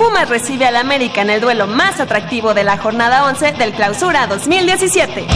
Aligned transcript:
Pumas 0.00 0.30
recibe 0.30 0.64
al 0.64 0.76
América 0.76 1.20
en 1.20 1.28
el 1.28 1.42
duelo 1.42 1.66
más 1.66 2.00
atractivo 2.00 2.54
de 2.54 2.64
la 2.64 2.78
jornada 2.78 3.26
11 3.26 3.52
del 3.52 3.72
Clausura 3.72 4.26
2017. 4.28 5.26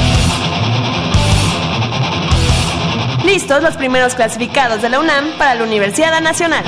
Listos 3.26 3.62
los 3.62 3.76
primeros 3.76 4.14
clasificados 4.14 4.80
de 4.80 4.88
la 4.88 5.00
UNAM 5.00 5.36
para 5.36 5.54
la 5.54 5.64
Universidad 5.64 6.18
Nacional. 6.22 6.64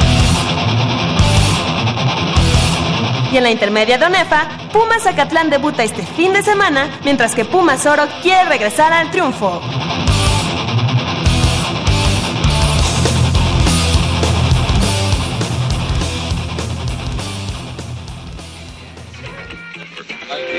Y 3.33 3.39
en 3.39 3.43
la 3.43 3.51
intermedia 3.51 3.97
de 3.97 4.05
ONEFA, 4.05 4.47
Pumas 4.75 5.05
Zacatlán 5.05 5.49
debuta 5.49 5.83
este 5.83 6.03
fin 6.03 6.35
de 6.35 6.43
semana, 6.43 6.91
mientras 7.03 7.35
que 7.35 7.47
Pumas 7.47 7.87
Oro 7.87 8.07
quiere 8.21 8.45
regresar 8.45 8.93
al 8.93 9.11
triunfo. 9.11 9.63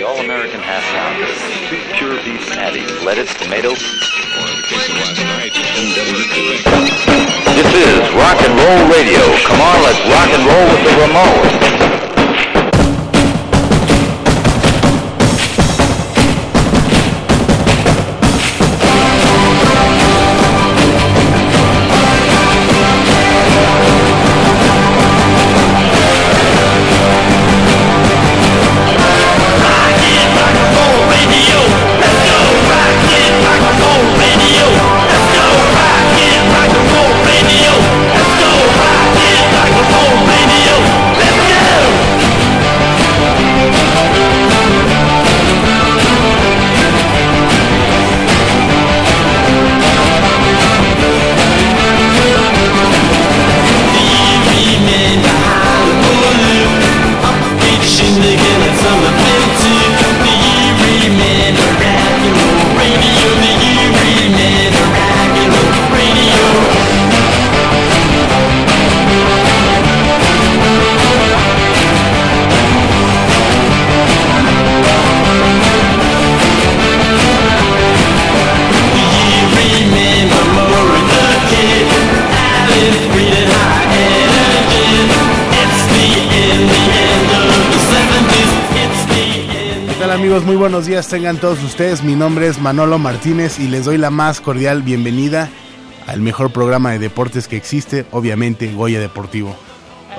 All-American 0.07 0.61
half 0.61 0.83
pounder. 0.95 1.27
Two 1.67 1.83
pure 1.97 2.15
beef 2.23 2.39
patties, 2.55 2.89
lettuce, 3.03 3.33
tomato. 3.33 3.71
This 7.51 7.67
is 7.75 7.99
rock 8.15 8.39
and 8.39 8.55
roll 8.55 8.87
radio. 8.87 9.19
Come 9.43 9.59
on, 9.59 9.83
let's 9.83 9.99
rock 10.07 10.31
and 10.31 10.47
roll 10.47 10.63
with 10.71 10.83
the 10.87 10.91
Ramones. 10.95 12.06
Tengan 91.09 91.37
todos 91.37 91.63
ustedes. 91.63 92.03
Mi 92.03 92.15
nombre 92.15 92.47
es 92.47 92.59
Manolo 92.59 92.99
Martínez 92.99 93.59
y 93.59 93.67
les 93.67 93.85
doy 93.85 93.97
la 93.97 94.09
más 94.09 94.41
cordial 94.41 94.81
bienvenida 94.81 95.49
al 96.05 96.19
mejor 96.19 96.51
programa 96.51 96.91
de 96.91 96.99
deportes 96.99 97.47
que 97.47 97.55
existe, 97.55 98.05
obviamente 98.11 98.71
Goya 98.73 98.99
Deportivo. 98.99 99.55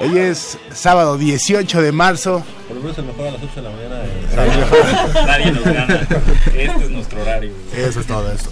Hoy 0.00 0.16
es 0.18 0.58
sábado 0.72 1.18
18 1.18 1.82
de 1.82 1.92
marzo. 1.92 2.42
Por 2.68 2.76
lo 2.76 2.82
menos 2.82 2.98
el 2.98 3.04
mejor 3.04 3.26
a 3.28 3.30
las 3.32 3.42
8 3.42 3.52
de 3.56 3.62
la 3.62 3.70
mañana. 3.70 5.26
Nadie 5.26 5.52
nos 5.52 5.64
gana. 5.64 6.08
Este 6.54 6.84
es 6.84 6.90
nuestro 6.90 7.20
horario. 7.22 7.52
Eso 7.76 8.00
es 8.00 8.06
todo 8.06 8.32
esto. 8.32 8.50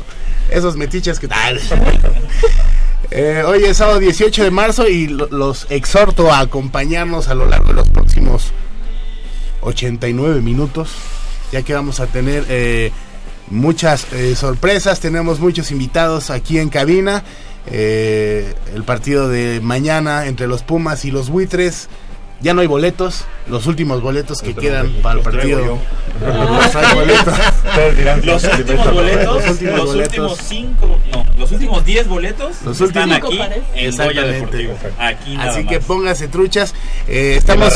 Esos 0.51 0.77
metiches 0.77 1.19
que 1.19 1.29
tal. 1.29 1.59
Eh, 3.11 3.43
hoy 3.47 3.65
es 3.65 3.77
sábado 3.79 3.99
18 3.99 4.43
de 4.45 4.51
marzo 4.51 4.87
y 4.89 5.07
lo- 5.07 5.29
los 5.31 5.67
exhorto 5.71 6.31
a 6.33 6.41
acompañarnos 6.41 7.29
a 7.29 7.35
lo 7.35 7.47
largo 7.47 7.69
de 7.69 7.75
los 7.75 7.89
próximos 7.89 8.53
89 9.63 10.41
minutos, 10.43 10.91
ya 11.53 11.62
que 11.62 11.75
vamos 11.75 12.01
a 12.01 12.07
tener 12.07 12.45
eh, 12.49 12.93
muchas 13.49 14.12
eh, 14.12 14.34
sorpresas, 14.34 15.01
tenemos 15.01 15.41
muchos 15.41 15.71
invitados 15.71 16.31
aquí 16.31 16.59
en 16.59 16.69
cabina. 16.69 17.23
Eh, 17.69 18.55
el 18.75 18.84
partido 18.84 19.29
de 19.29 19.61
mañana 19.61 20.27
entre 20.27 20.47
los 20.47 20.62
Pumas 20.62 21.05
y 21.05 21.11
los 21.11 21.31
Buitres. 21.31 21.89
Ya 22.41 22.53
no 22.53 22.61
hay 22.61 22.67
boletos, 22.67 23.25
los 23.49 23.67
últimos 23.67 24.03
boletos 24.03 24.43
que 24.43 24.55
quedan 24.55 24.91
para 25.03 25.19
el 25.19 25.25
partido. 25.25 25.79
Los 28.25 28.45
últimos 28.45 28.93
boletos, 28.93 29.61
Los 29.63 29.95
últimos 29.95 30.39
cinco, 30.39 30.99
no, 31.13 31.25
los 31.39 31.53
últimos 31.53 31.85
10 31.85 32.09
boletos 32.09 32.57
Los 32.65 32.81
están 32.81 33.11
últimos- 33.11 33.41
aquí 33.41 33.59
en 33.75 33.97
Goya. 33.97 34.23
Deportivo. 34.25 34.75
Aquí 34.99 35.37
nada 35.37 35.51
Así 35.51 35.63
más. 35.63 35.73
que 35.73 35.81
pónganse 35.81 36.29
truchas. 36.29 36.75
Eh, 37.09 37.35
estamos, 37.39 37.73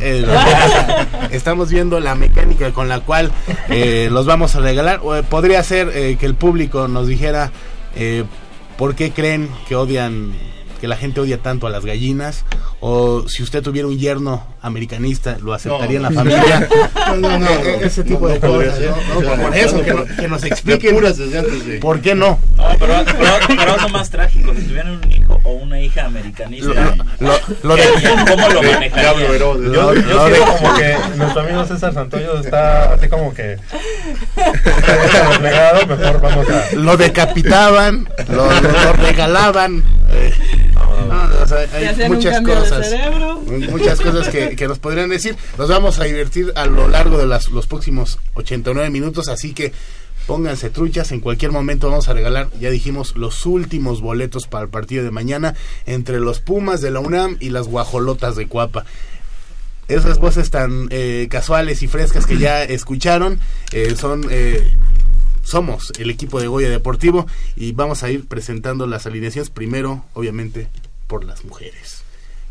eh, 0.00 0.24
estamos 1.30 1.70
viendo 1.70 2.00
la 2.00 2.14
mecánica 2.14 2.72
con 2.72 2.88
la 2.88 3.00
cual 3.00 3.30
eh, 3.68 4.08
los 4.10 4.26
vamos 4.26 4.54
a 4.56 4.60
regalar. 4.60 5.00
O, 5.02 5.16
eh, 5.16 5.22
podría 5.22 5.62
ser 5.62 5.90
eh, 5.94 6.16
que 6.18 6.26
el 6.26 6.34
público 6.34 6.88
nos 6.88 7.06
dijera 7.08 7.50
eh, 7.96 8.24
por 8.76 8.94
qué 8.94 9.10
creen 9.10 9.48
que 9.68 9.74
odian, 9.76 10.32
que 10.80 10.88
la 10.88 10.96
gente 10.96 11.20
odia 11.20 11.38
tanto 11.38 11.66
a 11.66 11.70
las 11.70 11.84
gallinas. 11.84 12.44
O 12.80 13.24
si 13.28 13.42
usted 13.42 13.62
tuviera 13.62 13.88
un 13.88 13.98
yerno 13.98 14.46
americanista, 14.60 15.38
¿lo 15.40 15.54
aceptaría 15.54 15.96
en 15.96 16.02
la 16.02 16.10
familia? 16.10 16.68
No, 17.06 17.16
no, 17.16 17.38
no, 17.38 17.48
ese 17.80 18.02
tipo 18.04 18.26
no, 18.26 18.34
de 18.34 18.40
cosas. 18.40 18.52
por 19.40 19.56
eso, 19.56 19.82
que, 19.82 19.94
no, 19.94 20.04
no- 20.04 20.16
que 20.16 20.28
nos 20.28 20.44
expliquen 20.44 20.94
puras 20.94 21.16
de. 21.16 21.78
por 21.80 22.00
qué 22.00 22.14
no. 22.14 22.38
No, 22.56 22.64
pero, 22.78 22.94
pero, 23.04 23.32
pero 23.46 23.76
eso 23.76 23.86
es 23.86 23.92
más 23.92 24.10
trágico. 24.10 24.52
Si 24.54 24.62
tuvieran 24.62 25.00
un 25.02 25.12
hijo 25.12 25.40
o 25.44 25.52
una 25.52 25.80
hija 25.80 26.04
americanista, 26.04 26.96
Lo, 27.20 27.28
lo- 27.28 27.38
lo 27.62 27.74
¿qué 27.76 27.82
de- 27.82 27.96
harían? 27.96 28.26
¿cómo 28.26 28.48
lo 28.48 28.62
manejarían? 28.72 29.38
Yo, 29.38 29.38
yo 29.38 29.54
no, 29.56 29.92
siento 29.94 30.24
de- 30.28 30.38
como 30.40 30.74
que 30.74 30.96
nuestro 31.16 31.40
amigo 31.42 31.64
César 31.64 31.94
Santoyo 31.94 32.38
está 32.40 32.92
así 32.94 33.08
como 33.08 33.32
que 33.32 33.56
mejor 35.88 36.20
vamos 36.20 36.46
a 36.48 36.74
lo 36.74 36.96
decapitaban, 36.96 38.08
lo 38.28 38.92
regalaban. 38.94 39.84
eh, 40.10 40.32
no, 41.04 41.42
o 41.42 41.46
sea, 41.46 41.58
hay 41.74 42.08
muchas 42.08 42.40
cosas. 42.42 42.86
Muchas 43.70 44.00
cosas 44.00 44.28
que, 44.28 44.56
que 44.56 44.68
nos 44.68 44.78
podrían 44.78 45.08
decir. 45.08 45.36
Nos 45.58 45.68
vamos 45.68 45.98
a 45.98 46.04
divertir 46.04 46.52
a 46.56 46.66
lo 46.66 46.88
largo 46.88 47.18
de 47.18 47.26
las- 47.26 47.50
los 47.50 47.66
próximos 47.66 48.18
89 48.34 48.90
minutos, 48.90 49.28
así 49.28 49.52
que 49.52 49.72
pónganse 50.26 50.70
truchas. 50.70 51.12
En 51.12 51.20
cualquier 51.20 51.52
momento 51.52 51.88
vamos 51.88 52.08
a 52.08 52.12
regalar, 52.12 52.48
ya 52.60 52.70
dijimos, 52.70 53.14
los 53.16 53.46
últimos 53.46 54.00
boletos 54.00 54.46
para 54.46 54.64
el 54.64 54.70
partido 54.70 55.04
de 55.04 55.10
mañana 55.10 55.54
entre 55.86 56.18
los 56.20 56.40
Pumas 56.40 56.80
de 56.80 56.90
la 56.90 57.00
UNAM 57.00 57.36
y 57.40 57.50
las 57.50 57.66
Guajolotas 57.68 58.34
de 58.36 58.46
Cuapa. 58.48 58.84
Esas 59.88 60.18
voces 60.18 60.50
tan 60.50 60.88
eh, 60.90 61.28
casuales 61.30 61.80
y 61.82 61.86
frescas 61.86 62.26
que 62.26 62.38
ya 62.38 62.64
escucharon 62.64 63.38
eh, 63.70 63.94
son 63.96 64.26
eh, 64.30 64.72
somos 65.44 65.92
el 66.00 66.10
equipo 66.10 66.40
de 66.40 66.48
Goya 66.48 66.68
Deportivo 66.68 67.28
y 67.54 67.70
vamos 67.70 68.02
a 68.02 68.10
ir 68.10 68.26
presentando 68.26 68.88
las 68.88 69.06
alineaciones 69.06 69.48
primero, 69.48 70.04
obviamente, 70.12 70.66
por 71.06 71.24
las 71.24 71.44
mujeres. 71.44 72.02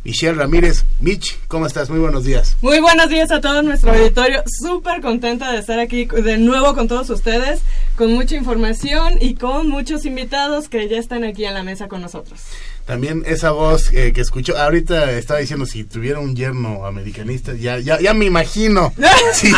Michelle 0.05 0.35
Ramírez. 0.35 0.85
Mitch, 0.99 1.35
¿cómo 1.47 1.65
estás? 1.65 1.89
Muy 1.89 1.97
buenos 1.99 2.23
días. 2.23 2.57
Muy 2.61 2.79
buenos 2.79 3.09
días 3.09 3.31
a 3.31 3.41
todo 3.41 3.63
nuestro 3.63 3.91
auditorio. 3.91 4.43
Súper 4.45 5.01
contenta 5.01 5.51
de 5.51 5.57
estar 5.57 5.79
aquí 5.79 6.05
de 6.05 6.37
nuevo 6.37 6.75
con 6.75 6.87
todos 6.87 7.09
ustedes, 7.09 7.61
con 7.97 8.13
mucha 8.13 8.35
información 8.35 9.15
y 9.19 9.33
con 9.33 9.67
muchos 9.67 10.05
invitados 10.05 10.69
que 10.69 10.87
ya 10.87 10.99
están 10.99 11.23
aquí 11.23 11.45
en 11.45 11.55
la 11.55 11.63
mesa 11.63 11.87
con 11.87 12.01
nosotros. 12.01 12.39
También 12.85 13.23
esa 13.25 13.51
voz 13.51 13.91
eh, 13.93 14.13
que 14.13 14.21
escuchó, 14.21 14.57
ahorita 14.57 15.11
estaba 15.13 15.39
diciendo 15.39 15.65
si 15.65 15.83
tuviera 15.83 16.19
un 16.19 16.35
yerno 16.35 16.85
americanista, 16.85 17.53
ya 17.53 17.79
ya, 17.79 17.99
ya 17.99 18.13
me 18.13 18.25
imagino. 18.25 18.93
si, 19.33 19.51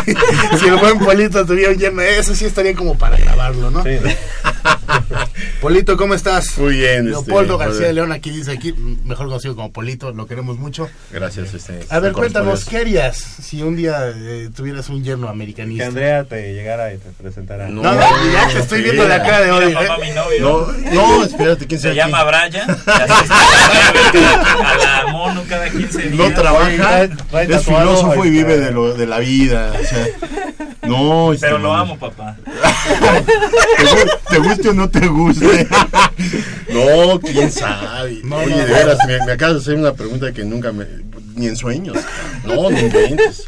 si 0.59 0.67
el 0.67 0.77
buen 0.77 0.99
Polito 0.99 1.45
tuviera 1.45 1.71
un 1.71 1.77
yerno, 1.77 2.01
eso 2.01 2.33
sí 2.33 2.45
estaría 2.45 2.73
como 2.73 2.97
para 2.97 3.17
grabarlo, 3.17 3.69
¿no? 3.69 3.83
Sí. 3.83 3.97
Polito, 5.61 5.97
¿cómo 5.97 6.13
estás? 6.13 6.57
Muy 6.57 6.77
bien. 6.77 7.09
Leopoldo 7.09 7.53
este, 7.53 7.65
García 7.65 7.87
de 7.87 7.93
León, 7.93 8.11
aquí 8.11 8.29
dice 8.29 8.51
aquí, 8.51 8.73
mejor 9.03 9.27
conocido 9.27 9.55
como 9.55 9.71
Polito, 9.71 10.11
lo 10.11 10.27
queremos 10.27 10.57
mucho. 10.57 10.89
Gracias. 11.11 11.53
Este, 11.53 11.79
a 11.89 11.99
ver, 11.99 12.13
cuéntanos, 12.13 12.65
¿qué 12.65 12.77
harías 12.77 13.17
si 13.17 13.61
un 13.61 13.75
día 13.75 14.13
eh, 14.15 14.49
tuvieras 14.55 14.89
un 14.89 15.03
yerno 15.03 15.29
americanista? 15.29 15.83
Que 15.83 15.87
Andrea 15.87 16.23
te 16.23 16.53
llegara 16.53 16.93
y 16.93 16.97
te 16.97 17.09
presentara. 17.09 17.67
No, 17.69 17.81
no, 17.81 17.93
ya 17.93 18.47
te 18.53 18.59
estoy 18.59 18.83
viendo 18.83 19.07
la 19.07 19.21
cara 19.21 19.41
de 19.41 19.51
hoy. 19.51 19.73
Papá, 19.73 19.97
mi 19.97 20.11
novio. 20.11 20.39
No, 20.41 20.91
no, 20.93 21.23
espérate, 21.23 21.65
¿quién 21.65 21.81
se 21.81 21.93
llama 21.93 22.23
Brian? 22.23 22.67
a 23.29 24.77
la 25.05 25.11
mono 25.11 25.43
cada 25.47 25.69
15 25.69 26.01
días. 26.01 26.13
No 26.13 26.33
trabaja, 26.33 27.03
es 27.03 27.65
filósofo 27.65 28.25
y 28.25 28.29
vive 28.29 28.57
de, 28.57 28.71
lo, 28.71 28.93
de 28.93 29.07
la 29.07 29.19
vida. 29.19 29.73
O 29.79 29.85
sea, 29.85 30.07
no, 30.83 31.33
este, 31.33 31.47
Pero 31.47 31.59
lo 31.59 31.73
amo, 31.73 31.97
papá. 31.97 32.37
¿Te, 34.29 34.37
guste 34.39 34.69
o 34.69 34.73
no 34.73 34.89
te 34.89 35.07
guste? 35.07 35.67
no, 36.69 37.19
quién 37.19 37.51
sabe. 37.51 38.21
Oye, 38.31 38.55
de 38.55 38.65
veras, 38.65 38.97
me, 39.07 39.25
me, 39.25 39.31
acabas 39.31 39.55
de 39.55 39.61
hacer 39.61 39.75
una 39.75 39.93
pregunta 39.93 40.31
que 40.31 40.43
nunca 40.43 40.71
me. 40.71 40.85
Ni 41.35 41.47
en 41.47 41.55
sueños. 41.55 41.97
No, 42.45 42.69
ni 42.69 42.79
inventes. 42.79 43.47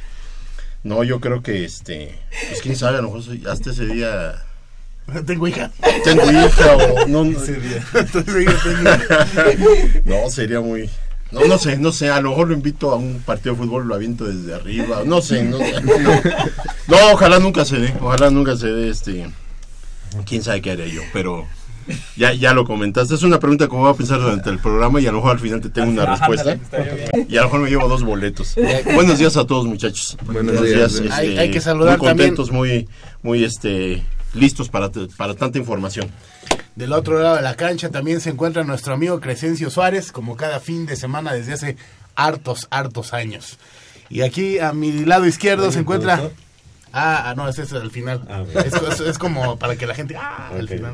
No, 0.84 1.04
yo 1.04 1.20
creo 1.20 1.42
que 1.42 1.66
este. 1.66 2.20
Pues 2.50 2.62
quién 2.62 2.76
sabe, 2.76 3.00
a 3.00 3.02
lo 3.02 3.12
mejor 3.12 3.24
hasta 3.50 3.72
ese 3.72 3.86
día. 3.86 4.44
Tengo 5.26 5.48
hija. 5.48 5.72
Tengo 6.04 6.32
hija 6.32 6.76
o 6.76 7.08
no. 7.08 7.24
no, 7.24 7.40
no 10.06 10.30
sería 10.30 10.62
muy. 10.62 10.90
No, 11.32 11.46
no 11.46 11.60
sé, 11.60 11.78
no 11.78 11.92
sé, 11.92 12.10
a 12.10 12.22
lo 12.22 12.32
mejor 12.32 12.48
lo 12.48 12.54
invito 12.56 12.92
a 12.92 12.96
un 12.96 13.22
partido 13.24 13.54
de 13.54 13.62
fútbol, 13.62 13.88
lo 13.88 13.94
aviento 13.94 14.26
desde 14.26 14.56
arriba, 14.56 15.04
no 15.06 15.22
sé, 15.22 15.44
no, 15.44 15.60
no, 15.60 17.12
ojalá 17.14 17.38
nunca 17.38 17.66
se 17.66 17.78
dé, 17.78 17.94
ojalá 18.02 18.32
nunca 18.32 18.58
se 18.58 18.68
dé, 18.68 18.90
este, 18.90 19.30
quién 20.26 20.42
sabe 20.42 20.64
qué 20.64 20.72
haría 20.72 20.88
yo, 20.88 21.02
pero 21.14 21.46
ya, 22.16 22.34
ya 22.34 22.54
lo 22.56 22.66
comentaste, 22.66 23.14
es 23.14 23.22
una 23.22 23.40
pregunta 23.40 23.68
que 23.68 23.76
voy 23.76 23.92
a 23.92 23.94
pensar 23.94 24.20
durante 24.20 24.50
el 24.50 24.58
programa 24.58 25.00
y 25.02 25.06
a 25.06 25.12
lo 25.12 25.18
mejor 25.18 25.34
al 25.34 25.40
final 25.40 25.62
te 25.62 25.70
tengo 25.70 25.92
una 25.92 26.08
respuesta, 26.08 26.58
y 27.28 27.38
a 27.38 27.42
lo 27.42 27.48
mejor 27.48 27.60
me 27.60 27.70
llevo 27.70 27.88
dos 27.88 28.04
boletos. 28.04 28.56
Buenos 28.96 29.20
días 29.20 29.38
a 29.38 29.46
todos 29.46 29.68
muchachos, 29.68 30.18
buenos, 30.26 30.64
días, 30.64 30.96
este, 30.96 31.38
hay, 31.38 31.52
que 31.52 31.62
saludar 31.62 32.00
muy 32.00 32.08
contentos, 32.08 32.52
muy, 32.52 32.90
muy, 33.22 33.44
este, 33.44 34.04
listos 34.34 34.70
para, 34.70 34.90
para 35.18 35.34
tanta 35.36 35.58
información. 35.58 36.12
Del 36.76 36.94
otro 36.94 37.20
lado 37.20 37.36
de 37.36 37.42
la 37.42 37.56
cancha 37.56 37.90
también 37.90 38.22
se 38.22 38.30
encuentra 38.30 38.64
nuestro 38.64 38.94
amigo 38.94 39.20
Crescencio 39.20 39.70
Suárez, 39.70 40.12
como 40.12 40.38
cada 40.38 40.60
fin 40.60 40.86
de 40.86 40.96
semana 40.96 41.34
desde 41.34 41.54
hace 41.54 41.78
hartos, 42.16 42.68
hartos 42.70 43.14
años. 43.14 43.58
Y 44.10 44.22
aquí 44.22 44.60
a 44.60 44.74
mi 44.74 45.06
lado 45.06 45.26
izquierdo 45.26 45.72
se 45.72 45.80
encuentra... 45.80 46.32
Ah, 46.92 47.30
ah, 47.30 47.36
no, 47.36 47.48
ese 47.48 47.64
es 47.64 47.74
al 47.74 47.92
final. 47.92 48.24
Ah, 48.28 48.44
es, 49.06 49.18
como 49.20 49.60
para 49.60 49.76
que 49.76 49.86
la 49.86 49.94
gente... 49.94 50.16
Ah, 50.18 50.50
al 50.52 50.68
final. 50.68 50.94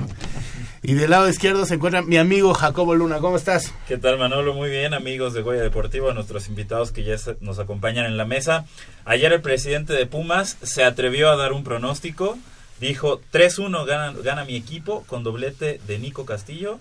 Y 0.83 0.93
del 0.93 1.09
lado 1.09 1.29
izquierdo 1.29 1.65
se 1.65 1.75
encuentra 1.75 2.01
mi 2.01 2.17
amigo 2.17 2.53
Jacobo 2.53 2.95
Luna. 2.95 3.19
¿Cómo 3.19 3.38
estás? 3.38 3.73
¿Qué 3.88 3.97
tal, 3.97 4.17
Manolo? 4.19 4.53
Muy 4.53 4.69
bien, 4.69 4.93
amigos 4.93 5.33
de 5.33 5.41
Goya 5.41 5.61
Deportivo, 5.61 6.11
nuestros 6.13 6.49
invitados 6.49 6.91
que 6.91 7.03
ya 7.03 7.15
nos 7.39 7.59
acompañan 7.59 8.05
en 8.05 8.17
la 8.17 8.25
mesa. 8.25 8.65
Ayer 9.05 9.31
el 9.31 9.41
presidente 9.41 9.93
de 9.93 10.05
Pumas 10.05 10.57
se 10.63 10.83
atrevió 10.83 11.29
a 11.29 11.38
dar 11.38 11.53
un 11.53 11.63
pronóstico 11.63 12.38
Dijo 12.80 13.22
3-1 13.31 13.86
gana, 13.86 14.13
gana 14.24 14.45
mi 14.45 14.56
equipo 14.56 15.04
con 15.07 15.24
doblete 15.24 15.80
de 15.88 16.00
Nico 16.00 16.25
Castillo 16.25 16.80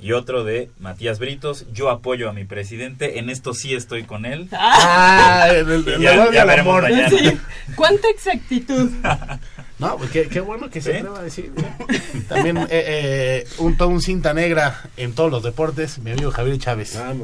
y 0.00 0.12
otro 0.12 0.44
de 0.44 0.70
Matías 0.78 1.18
Britos. 1.18 1.66
Yo 1.72 1.90
apoyo 1.90 2.28
a 2.28 2.32
mi 2.32 2.44
presidente, 2.44 3.18
en 3.18 3.30
esto 3.30 3.54
sí 3.54 3.74
estoy 3.74 4.04
con 4.04 4.24
él. 4.24 4.48
Ah, 4.60 5.48
ya, 6.32 6.44
veremos 6.44 6.82
¿Cuánta 7.74 8.08
exactitud? 8.08 8.90
No, 9.78 9.96
pues 9.96 10.10
qué, 10.10 10.40
bueno 10.40 10.70
que 10.70 10.80
se 10.80 10.96
atreva 10.96 11.20
a 11.20 11.22
decir. 11.22 11.52
También 12.28 12.56
eh, 12.58 12.66
eh, 12.70 13.46
un, 13.58 14.02
cinta 14.02 14.34
negra 14.34 14.82
en 14.96 15.14
todos 15.14 15.30
los 15.30 15.44
deportes, 15.44 16.00
mi 16.00 16.10
amigo 16.10 16.32
Javier 16.32 16.58
Chávez. 16.58 16.96
Ah, 16.96 17.14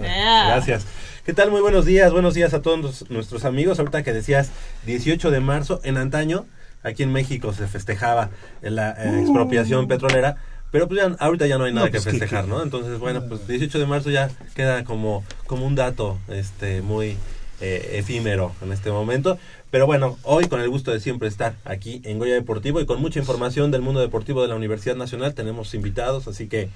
gracias. 0.46 0.86
¿Qué 1.26 1.32
tal? 1.32 1.50
Muy 1.50 1.60
buenos 1.60 1.84
días, 1.84 2.12
buenos 2.12 2.32
días 2.34 2.54
a 2.54 2.62
todos 2.62 3.10
nuestros 3.10 3.44
amigos. 3.44 3.80
Ahorita 3.80 4.04
que 4.04 4.12
decías 4.12 4.50
18 4.86 5.32
de 5.32 5.40
marzo, 5.40 5.80
en 5.82 5.96
antaño, 5.96 6.46
aquí 6.84 7.02
en 7.02 7.12
México 7.12 7.52
se 7.52 7.66
festejaba 7.66 8.30
la 8.62 8.90
eh, 8.92 9.20
expropiación 9.20 9.88
petrolera, 9.88 10.36
pero 10.70 10.86
pues 10.86 11.00
ya, 11.00 11.16
ahorita 11.18 11.46
ya 11.46 11.58
no 11.58 11.64
hay 11.64 11.72
nada 11.72 11.86
que 11.86 12.00
pues, 12.00 12.04
festejar, 12.04 12.46
¿no? 12.46 12.62
Entonces, 12.62 12.98
bueno, 12.98 13.22
pues 13.28 13.46
18 13.48 13.78
de 13.78 13.86
marzo 13.86 14.10
ya 14.10 14.30
queda 14.54 14.84
como, 14.84 15.24
como 15.46 15.66
un 15.66 15.74
dato 15.74 16.18
este 16.28 16.82
muy 16.82 17.16
eh, 17.60 17.90
efímero 17.98 18.52
en 18.62 18.72
este 18.72 18.90
momento. 18.90 19.38
Pero 19.70 19.86
bueno, 19.86 20.18
hoy 20.22 20.46
con 20.46 20.60
el 20.60 20.68
gusto 20.68 20.92
de 20.92 21.00
siempre 21.00 21.28
estar 21.28 21.54
aquí 21.64 22.02
en 22.04 22.18
Goya 22.18 22.34
Deportivo 22.34 22.80
y 22.80 22.86
con 22.86 23.00
mucha 23.00 23.18
información 23.18 23.70
del 23.70 23.82
mundo 23.82 24.00
deportivo 24.00 24.42
de 24.42 24.48
la 24.48 24.54
Universidad 24.54 24.96
Nacional, 24.96 25.34
tenemos 25.34 25.74
invitados, 25.74 26.28
así 26.28 26.46
que 26.46 26.68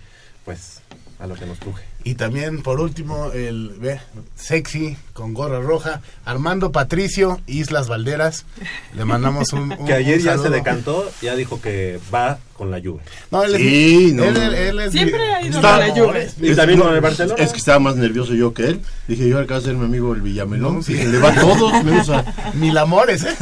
pues 0.45 0.81
a 1.19 1.27
lo 1.27 1.35
que 1.35 1.47
nos 1.47 1.59
truje. 1.59 1.85
Y 2.05 2.15
también, 2.15 2.63
por 2.63 2.81
último, 2.81 3.33
el 3.33 3.75
ve, 3.79 4.01
sexy 4.35 4.97
con 5.13 5.35
gorra 5.35 5.61
roja, 5.61 6.01
Armando 6.25 6.71
Patricio, 6.71 7.41
Islas 7.47 7.89
Valderas. 7.89 8.47
Le 8.95 9.05
mandamos 9.05 9.53
un. 9.53 9.77
que 9.87 9.93
ayer 9.93 10.21
ya 10.21 10.39
se 10.39 10.49
decantó, 10.49 11.11
ya 11.21 11.35
dijo 11.35 11.61
que 11.61 11.99
va 12.15 12.39
con 12.59 12.71
la 12.71 12.79
lluvia. 12.79 13.03
No, 13.31 13.45
él 13.45 13.57
sí, 13.57 14.17
es, 14.19 14.93
Siempre 14.93 15.33
ha 15.33 15.43
ido 15.43 15.61
con 15.61 15.79
la 15.79 15.95
lluvia. 15.95 16.29
Y 16.41 16.55
también 16.55 16.81
con 16.81 16.95
el 16.95 17.01
Barcelona. 17.01 17.43
Es 17.43 17.53
que 17.53 17.59
estaba 17.59 17.79
más 17.79 17.97
nervioso 17.97 18.35
yo 18.35 18.53
que 18.53 18.67
él. 18.67 18.81
Dije, 19.07 19.29
yo 19.29 19.39
acá 19.39 19.61
ser 19.61 19.75
mi 19.75 19.85
amigo 19.85 20.13
el 20.13 20.23
Villamelón. 20.23 20.81
Dije, 20.83 21.07
le 21.07 21.19
va 21.19 21.31
a 21.31 21.35
todos, 21.35 21.85
menos 21.85 22.09
a. 22.11 22.25
Mil 22.55 22.77
amores, 22.77 23.25
¿eh? 23.25 23.37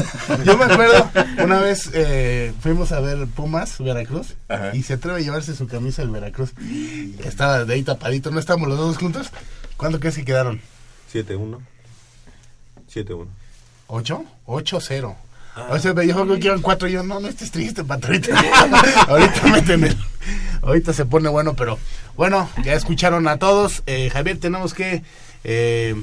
Yo 0.44 0.56
me 0.58 0.64
acuerdo, 0.64 1.10
una 1.42 1.60
vez 1.60 1.90
eh, 1.94 2.52
fuimos 2.60 2.92
a 2.92 3.00
ver 3.00 3.26
Pumas, 3.26 3.78
Veracruz, 3.78 4.34
y 4.74 4.82
se 4.82 4.94
atreve 4.94 5.18
a 5.18 5.22
llevarse 5.22 5.54
su 5.54 5.66
camisa 5.66 6.02
del 6.02 6.10
Veracruz. 6.10 6.52
Estaba 7.24 7.64
de 7.64 7.74
ahí 7.74 7.82
tapadito, 7.82 8.30
no 8.30 8.38
estamos 8.46 8.68
los 8.68 8.78
dos 8.78 8.96
juntos. 8.96 9.32
¿Cuánto 9.76 9.98
crees 9.98 10.14
que 10.14 10.24
quedaron? 10.24 10.60
7-1. 11.12 11.58
7-1. 12.94 13.26
¿8? 13.88 14.24
8-0. 14.46 15.16
Ah. 15.56 15.66
O 15.70 15.78
sea, 15.80 15.92
me 15.94 16.02
dijo 16.02 16.24
que 16.24 16.46
iban 16.46 16.62
cuatro 16.62 16.86
y 16.86 16.92
yo, 16.92 17.02
no, 17.02 17.18
no 17.18 17.26
estés 17.26 17.50
triste, 17.50 17.82
patrita. 17.82 18.38
ahorita 19.08 19.46
meten 19.52 19.82
el, 19.82 19.96
ahorita 20.62 20.92
se 20.92 21.06
pone 21.06 21.28
bueno, 21.28 21.54
pero 21.54 21.76
bueno, 22.16 22.48
ya 22.62 22.74
escucharon 22.74 23.26
a 23.26 23.38
todos. 23.38 23.82
Eh, 23.86 24.10
Javier, 24.12 24.38
tenemos 24.38 24.74
que 24.74 25.02
eh, 25.42 25.96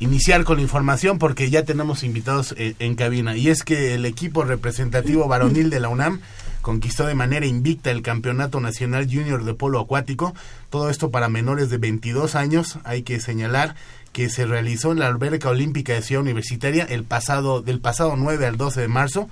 iniciar 0.00 0.42
con 0.42 0.56
la 0.56 0.62
información 0.62 1.20
porque 1.20 1.48
ya 1.48 1.64
tenemos 1.64 2.02
invitados 2.02 2.56
eh, 2.58 2.74
en 2.80 2.96
cabina. 2.96 3.36
Y 3.36 3.50
es 3.50 3.62
que 3.62 3.94
el 3.94 4.04
equipo 4.04 4.42
representativo 4.42 5.28
varonil 5.28 5.70
de 5.70 5.78
la 5.78 5.90
UNAM 5.90 6.22
conquistó 6.66 7.06
de 7.06 7.14
manera 7.14 7.46
invicta 7.46 7.92
el 7.92 8.02
Campeonato 8.02 8.58
Nacional 8.58 9.06
Junior 9.08 9.44
de 9.44 9.54
Polo 9.54 9.78
Acuático. 9.78 10.34
Todo 10.68 10.90
esto 10.90 11.12
para 11.12 11.28
menores 11.28 11.70
de 11.70 11.78
22 11.78 12.34
años. 12.34 12.80
Hay 12.82 13.02
que 13.02 13.20
señalar 13.20 13.76
que 14.12 14.28
se 14.30 14.46
realizó 14.46 14.90
en 14.90 14.98
la 14.98 15.06
alberca 15.06 15.48
olímpica 15.48 15.92
de 15.92 16.02
Ciudad 16.02 16.24
Universitaria 16.24 16.82
el 16.82 17.04
pasado 17.04 17.62
del 17.62 17.78
pasado 17.78 18.16
9 18.16 18.46
al 18.46 18.56
12 18.56 18.80
de 18.80 18.88
marzo. 18.88 19.28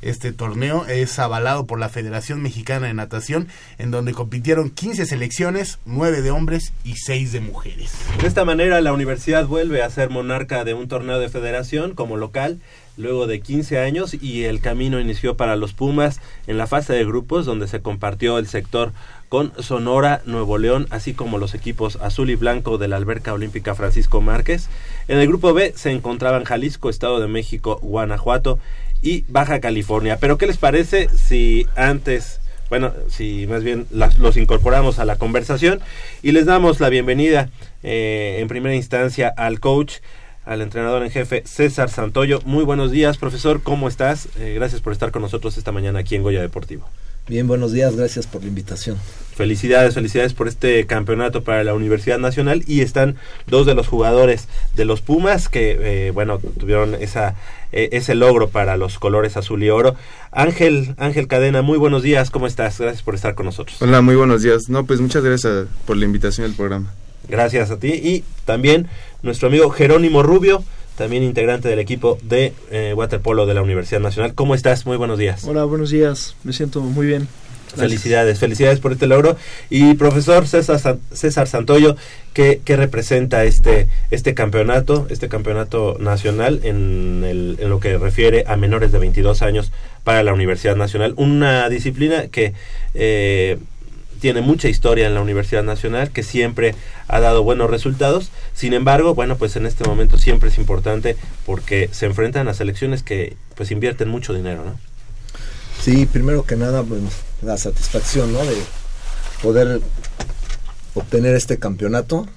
Este 0.00 0.32
torneo 0.32 0.86
es 0.86 1.18
avalado 1.18 1.66
por 1.66 1.78
la 1.78 1.90
Federación 1.90 2.40
Mexicana 2.40 2.86
de 2.86 2.94
Natación, 2.94 3.48
en 3.76 3.90
donde 3.90 4.14
compitieron 4.14 4.70
15 4.70 5.04
selecciones, 5.04 5.78
9 5.84 6.22
de 6.22 6.30
hombres 6.30 6.72
y 6.84 6.94
6 6.96 7.32
de 7.32 7.40
mujeres. 7.40 7.92
De 8.22 8.26
esta 8.26 8.46
manera, 8.46 8.80
la 8.80 8.94
universidad 8.94 9.44
vuelve 9.44 9.82
a 9.82 9.90
ser 9.90 10.08
monarca 10.08 10.64
de 10.64 10.72
un 10.72 10.88
torneo 10.88 11.18
de 11.18 11.28
federación 11.28 11.94
como 11.94 12.16
local 12.16 12.58
luego 13.00 13.26
de 13.26 13.40
15 13.40 13.78
años 13.78 14.14
y 14.14 14.44
el 14.44 14.60
camino 14.60 15.00
inició 15.00 15.36
para 15.36 15.56
los 15.56 15.72
Pumas 15.72 16.20
en 16.46 16.58
la 16.58 16.66
fase 16.66 16.92
de 16.92 17.04
grupos 17.04 17.46
donde 17.46 17.66
se 17.66 17.80
compartió 17.80 18.38
el 18.38 18.46
sector 18.46 18.92
con 19.28 19.52
Sonora, 19.62 20.22
Nuevo 20.26 20.58
León, 20.58 20.86
así 20.90 21.14
como 21.14 21.38
los 21.38 21.54
equipos 21.54 21.96
azul 21.96 22.30
y 22.30 22.34
blanco 22.34 22.78
de 22.78 22.88
la 22.88 22.96
alberca 22.96 23.32
olímpica 23.32 23.74
Francisco 23.74 24.20
Márquez. 24.20 24.68
En 25.08 25.18
el 25.18 25.28
grupo 25.28 25.54
B 25.54 25.72
se 25.76 25.92
encontraban 25.92 26.44
Jalisco, 26.44 26.90
Estado 26.90 27.20
de 27.20 27.28
México, 27.28 27.78
Guanajuato 27.82 28.58
y 29.02 29.24
Baja 29.28 29.60
California. 29.60 30.18
Pero 30.18 30.36
¿qué 30.36 30.46
les 30.46 30.56
parece 30.56 31.08
si 31.10 31.66
antes, 31.76 32.40
bueno, 32.68 32.92
si 33.08 33.46
más 33.46 33.62
bien 33.62 33.86
los 33.90 34.36
incorporamos 34.36 34.98
a 34.98 35.04
la 35.04 35.16
conversación 35.16 35.80
y 36.22 36.32
les 36.32 36.46
damos 36.46 36.80
la 36.80 36.88
bienvenida 36.88 37.50
eh, 37.82 38.38
en 38.40 38.48
primera 38.48 38.74
instancia 38.74 39.32
al 39.36 39.60
coach 39.60 39.98
al 40.44 40.62
entrenador 40.62 41.02
en 41.02 41.10
jefe 41.10 41.42
César 41.46 41.90
Santoyo. 41.90 42.40
Muy 42.44 42.64
buenos 42.64 42.90
días, 42.90 43.18
profesor, 43.18 43.62
¿cómo 43.62 43.88
estás? 43.88 44.28
Eh, 44.38 44.54
gracias 44.54 44.80
por 44.80 44.92
estar 44.92 45.10
con 45.10 45.22
nosotros 45.22 45.58
esta 45.58 45.72
mañana 45.72 46.00
aquí 46.00 46.16
en 46.16 46.22
Goya 46.22 46.40
Deportivo. 46.40 46.88
Bien, 47.28 47.46
buenos 47.46 47.72
días, 47.72 47.94
gracias 47.94 48.26
por 48.26 48.42
la 48.42 48.48
invitación. 48.48 48.96
Felicidades, 49.36 49.94
felicidades 49.94 50.34
por 50.34 50.48
este 50.48 50.84
campeonato 50.86 51.44
para 51.44 51.62
la 51.62 51.74
Universidad 51.74 52.18
Nacional 52.18 52.64
y 52.66 52.80
están 52.80 53.16
dos 53.46 53.66
de 53.66 53.74
los 53.74 53.86
jugadores 53.86 54.48
de 54.74 54.84
los 54.84 55.00
Pumas 55.00 55.48
que, 55.48 55.78
eh, 55.80 56.10
bueno, 56.10 56.40
tuvieron 56.58 56.94
esa 56.94 57.36
eh, 57.72 57.90
ese 57.92 58.16
logro 58.16 58.48
para 58.48 58.76
los 58.76 58.98
colores 58.98 59.36
azul 59.36 59.62
y 59.62 59.70
oro. 59.70 59.94
Ángel, 60.32 60.94
Ángel 60.98 61.28
Cadena, 61.28 61.62
muy 61.62 61.78
buenos 61.78 62.02
días, 62.02 62.30
¿cómo 62.30 62.48
estás? 62.48 62.80
Gracias 62.80 63.02
por 63.02 63.14
estar 63.14 63.36
con 63.36 63.46
nosotros. 63.46 63.80
Hola, 63.80 64.00
muy 64.00 64.16
buenos 64.16 64.42
días. 64.42 64.68
No, 64.68 64.84
pues 64.84 65.00
muchas 65.00 65.22
gracias 65.22 65.66
por 65.86 65.96
la 65.96 66.04
invitación 66.04 66.46
al 66.46 66.54
programa. 66.54 66.92
Gracias 67.28 67.70
a 67.70 67.78
ti 67.78 67.92
y 67.92 68.24
también 68.44 68.88
nuestro 69.22 69.48
amigo 69.48 69.70
Jerónimo 69.70 70.22
Rubio, 70.22 70.62
también 70.96 71.22
integrante 71.22 71.68
del 71.68 71.78
equipo 71.78 72.18
de 72.22 72.52
eh, 72.70 72.92
waterpolo 72.94 73.46
de 73.46 73.54
la 73.54 73.62
Universidad 73.62 74.00
Nacional. 74.00 74.34
¿Cómo 74.34 74.54
estás? 74.54 74.86
Muy 74.86 74.96
buenos 74.96 75.18
días. 75.18 75.44
Hola, 75.44 75.64
buenos 75.64 75.90
días. 75.90 76.36
Me 76.44 76.52
siento 76.52 76.80
muy 76.80 77.06
bien. 77.06 77.28
Felicidades, 77.76 78.38
felicidades 78.38 78.80
por 78.80 78.92
este 78.92 79.06
logro. 79.06 79.36
Y 79.68 79.94
profesor 79.94 80.46
César, 80.46 80.98
César 81.12 81.46
Santoyo, 81.46 81.96
¿qué, 82.32 82.60
representa 82.66 83.44
este, 83.44 83.88
este 84.10 84.34
campeonato, 84.34 85.06
este 85.10 85.28
campeonato 85.28 85.96
nacional 86.00 86.60
en, 86.64 87.24
el, 87.24 87.56
en, 87.60 87.70
lo 87.70 87.80
que 87.80 87.96
refiere 87.96 88.44
a 88.46 88.56
menores 88.56 88.92
de 88.92 88.98
22 88.98 89.42
años 89.42 89.72
para 90.04 90.22
la 90.22 90.32
Universidad 90.32 90.76
Nacional? 90.76 91.14
Una 91.16 91.68
disciplina 91.68 92.28
que 92.28 92.54
eh, 92.94 93.58
tiene 94.20 94.42
mucha 94.42 94.68
historia 94.68 95.06
en 95.06 95.14
la 95.14 95.20
Universidad 95.20 95.64
Nacional, 95.64 96.10
que 96.10 96.22
siempre 96.22 96.74
ha 97.08 97.18
dado 97.20 97.42
buenos 97.42 97.70
resultados. 97.70 98.30
Sin 98.54 98.74
embargo, 98.74 99.14
bueno, 99.14 99.36
pues 99.36 99.56
en 99.56 99.66
este 99.66 99.84
momento 99.84 100.18
siempre 100.18 100.50
es 100.50 100.58
importante 100.58 101.16
porque 101.46 101.88
se 101.92 102.06
enfrentan 102.06 102.46
a 102.48 102.54
selecciones 102.54 103.02
que 103.02 103.36
pues 103.56 103.70
invierten 103.70 104.08
mucho 104.08 104.32
dinero, 104.32 104.64
¿no? 104.64 104.78
Sí, 105.82 106.06
primero 106.06 106.44
que 106.44 106.56
nada, 106.56 106.82
pues, 106.82 107.00
la 107.42 107.56
satisfacción, 107.56 108.32
¿no? 108.32 108.44
De 108.44 108.56
poder 109.42 109.80
obtener 110.94 111.34
este 111.34 111.58
campeonato. 111.58 112.28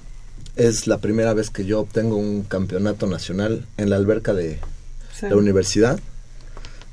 Es 0.56 0.86
la 0.86 0.98
primera 0.98 1.34
vez 1.34 1.50
que 1.50 1.66
yo 1.66 1.80
obtengo 1.80 2.16
un 2.16 2.44
campeonato 2.44 3.06
nacional 3.06 3.66
en 3.76 3.90
la 3.90 3.96
alberca 3.96 4.32
de 4.32 4.60
la 5.22 5.36
universidad. 5.36 6.00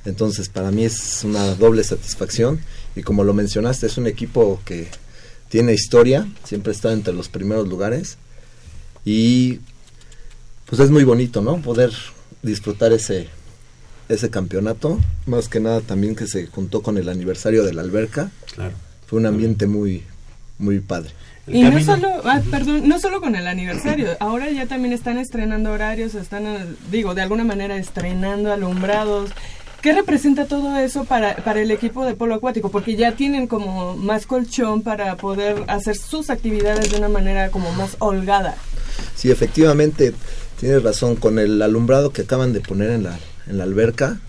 Entonces, 0.03 0.49
para 0.49 0.71
mí 0.71 0.83
es 0.83 1.23
una 1.23 1.53
doble 1.55 1.83
satisfacción. 1.83 2.59
Y 2.95 3.03
como 3.03 3.23
lo 3.23 3.33
mencionaste, 3.33 3.87
es 3.87 3.97
un 3.97 4.07
equipo 4.07 4.61
que 4.65 4.87
tiene 5.49 5.73
historia, 5.73 6.27
siempre 6.43 6.71
está 6.71 6.91
entre 6.93 7.13
los 7.13 7.29
primeros 7.29 7.67
lugares. 7.67 8.17
Y 9.05 9.59
pues 10.65 10.79
es 10.81 10.89
muy 10.89 11.03
bonito, 11.03 11.41
¿no? 11.41 11.61
Poder 11.61 11.91
disfrutar 12.41 12.93
ese 12.93 13.29
ese 14.13 14.29
campeonato, 14.29 14.99
más 15.25 15.47
que 15.47 15.59
nada 15.59 15.81
también 15.81 16.15
que 16.15 16.27
se 16.27 16.47
juntó 16.47 16.81
con 16.81 16.97
el 16.97 17.09
aniversario 17.09 17.63
de 17.63 17.73
la 17.73 17.81
alberca. 17.81 18.29
Claro. 18.53 18.73
Fue 19.07 19.19
un 19.19 19.25
ambiente 19.25 19.67
muy, 19.67 20.03
muy 20.57 20.79
padre. 20.79 21.11
y 21.47 21.63
no 21.63 21.79
solo, 21.81 22.09
ah, 22.25 22.41
perdón, 22.49 22.87
no 22.87 22.99
solo 22.99 23.19
con 23.21 23.35
el 23.35 23.47
aniversario, 23.47 24.09
ahora 24.19 24.49
ya 24.51 24.67
también 24.67 24.93
están 24.93 25.17
estrenando 25.17 25.71
horarios, 25.71 26.15
están, 26.15 26.77
digo, 26.91 27.15
de 27.15 27.21
alguna 27.21 27.43
manera 27.43 27.77
estrenando 27.77 28.51
alumbrados. 28.51 29.31
¿Qué 29.81 29.93
representa 29.93 30.45
todo 30.45 30.77
eso 30.77 31.05
para, 31.05 31.37
para 31.37 31.61
el 31.61 31.71
equipo 31.71 32.05
de 32.05 32.13
polo 32.13 32.35
acuático? 32.35 32.69
Porque 32.69 32.95
ya 32.95 33.13
tienen 33.13 33.47
como 33.47 33.97
más 33.97 34.27
colchón 34.27 34.83
para 34.83 35.15
poder 35.17 35.63
hacer 35.67 35.97
sus 35.97 36.29
actividades 36.29 36.91
de 36.91 36.97
una 36.97 37.09
manera 37.09 37.49
como 37.49 37.71
más 37.71 37.95
holgada. 37.99 38.55
Sí, 39.15 39.31
efectivamente, 39.31 40.13
tienes 40.59 40.83
razón, 40.83 41.15
con 41.15 41.39
el 41.39 41.61
alumbrado 41.61 42.11
que 42.11 42.21
acaban 42.21 42.53
de 42.53 42.61
poner 42.61 42.91
en 42.91 43.03
la, 43.03 43.19
en 43.47 43.57
la 43.57 43.63
alberca 43.63 44.19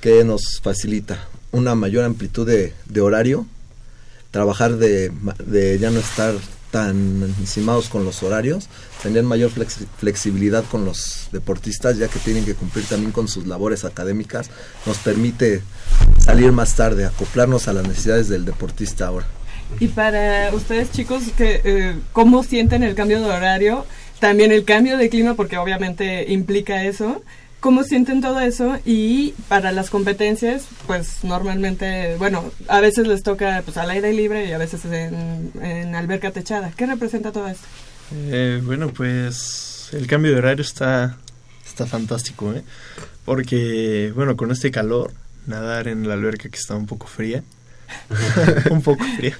que 0.00 0.24
nos 0.24 0.60
facilita 0.62 1.28
una 1.52 1.74
mayor 1.74 2.04
amplitud 2.04 2.46
de, 2.46 3.00
horario, 3.00 3.46
trabajar 4.30 4.76
de, 4.76 5.10
ya 5.80 5.90
no 5.90 6.00
estar 6.00 6.34
tan 6.70 7.22
encimados 7.38 7.88
con 7.88 8.04
los 8.04 8.22
horarios, 8.22 8.68
tener 9.02 9.24
mayor 9.24 9.50
flexibilidad 9.50 10.64
con 10.64 10.84
los 10.84 11.28
deportistas, 11.32 11.98
ya 11.98 12.08
que 12.08 12.18
tienen 12.18 12.44
que 12.44 12.54
cumplir 12.54 12.84
también 12.86 13.12
con 13.12 13.28
sus 13.28 13.46
labores 13.46 13.84
académicas, 13.84 14.50
nos 14.86 14.98
permite 14.98 15.62
salir 16.18 16.52
más 16.52 16.76
tarde, 16.76 17.04
acoplarnos 17.04 17.68
a 17.68 17.72
las 17.72 17.86
necesidades 17.86 18.28
del 18.28 18.44
deportista 18.44 19.08
ahora. 19.08 19.26
Y 19.78 19.88
para 19.88 20.52
ustedes 20.54 20.90
chicos, 20.90 21.22
que, 21.36 21.60
eh, 21.64 21.94
¿cómo 22.12 22.42
sienten 22.42 22.82
el 22.82 22.94
cambio 22.94 23.20
de 23.20 23.26
horario? 23.26 23.86
También 24.18 24.52
el 24.52 24.64
cambio 24.64 24.98
de 24.98 25.08
clima, 25.08 25.34
porque 25.34 25.56
obviamente 25.58 26.30
implica 26.32 26.84
eso 26.84 27.22
cómo 27.60 27.84
sienten 27.84 28.20
todo 28.20 28.40
eso 28.40 28.78
y 28.84 29.34
para 29.48 29.70
las 29.70 29.90
competencias, 29.90 30.66
pues 30.86 31.22
normalmente, 31.22 32.16
bueno, 32.16 32.50
a 32.68 32.80
veces 32.80 33.06
les 33.06 33.22
toca 33.22 33.62
pues 33.64 33.76
al 33.76 33.90
aire 33.90 34.12
libre 34.12 34.46
y 34.46 34.52
a 34.52 34.58
veces 34.58 34.84
en, 34.86 35.94
alberca 35.94 36.30
techada. 36.30 36.72
¿Qué 36.76 36.86
representa 36.86 37.30
todo 37.30 37.46
esto? 37.48 37.66
Eh, 38.12 38.60
bueno, 38.64 38.88
pues 38.88 39.90
el 39.92 40.06
cambio 40.06 40.32
de 40.32 40.38
horario 40.38 40.62
está, 40.62 41.18
está 41.66 41.86
fantástico, 41.86 42.52
¿eh? 42.54 42.62
Porque, 43.24 44.12
bueno, 44.14 44.36
con 44.36 44.50
este 44.50 44.70
calor, 44.70 45.12
nadar 45.46 45.86
en 45.86 46.08
la 46.08 46.14
alberca 46.14 46.48
que 46.48 46.56
está 46.56 46.74
un 46.74 46.86
poco 46.86 47.06
fría, 47.06 47.44
un 48.70 48.82
poco 48.82 49.04
fría, 49.16 49.36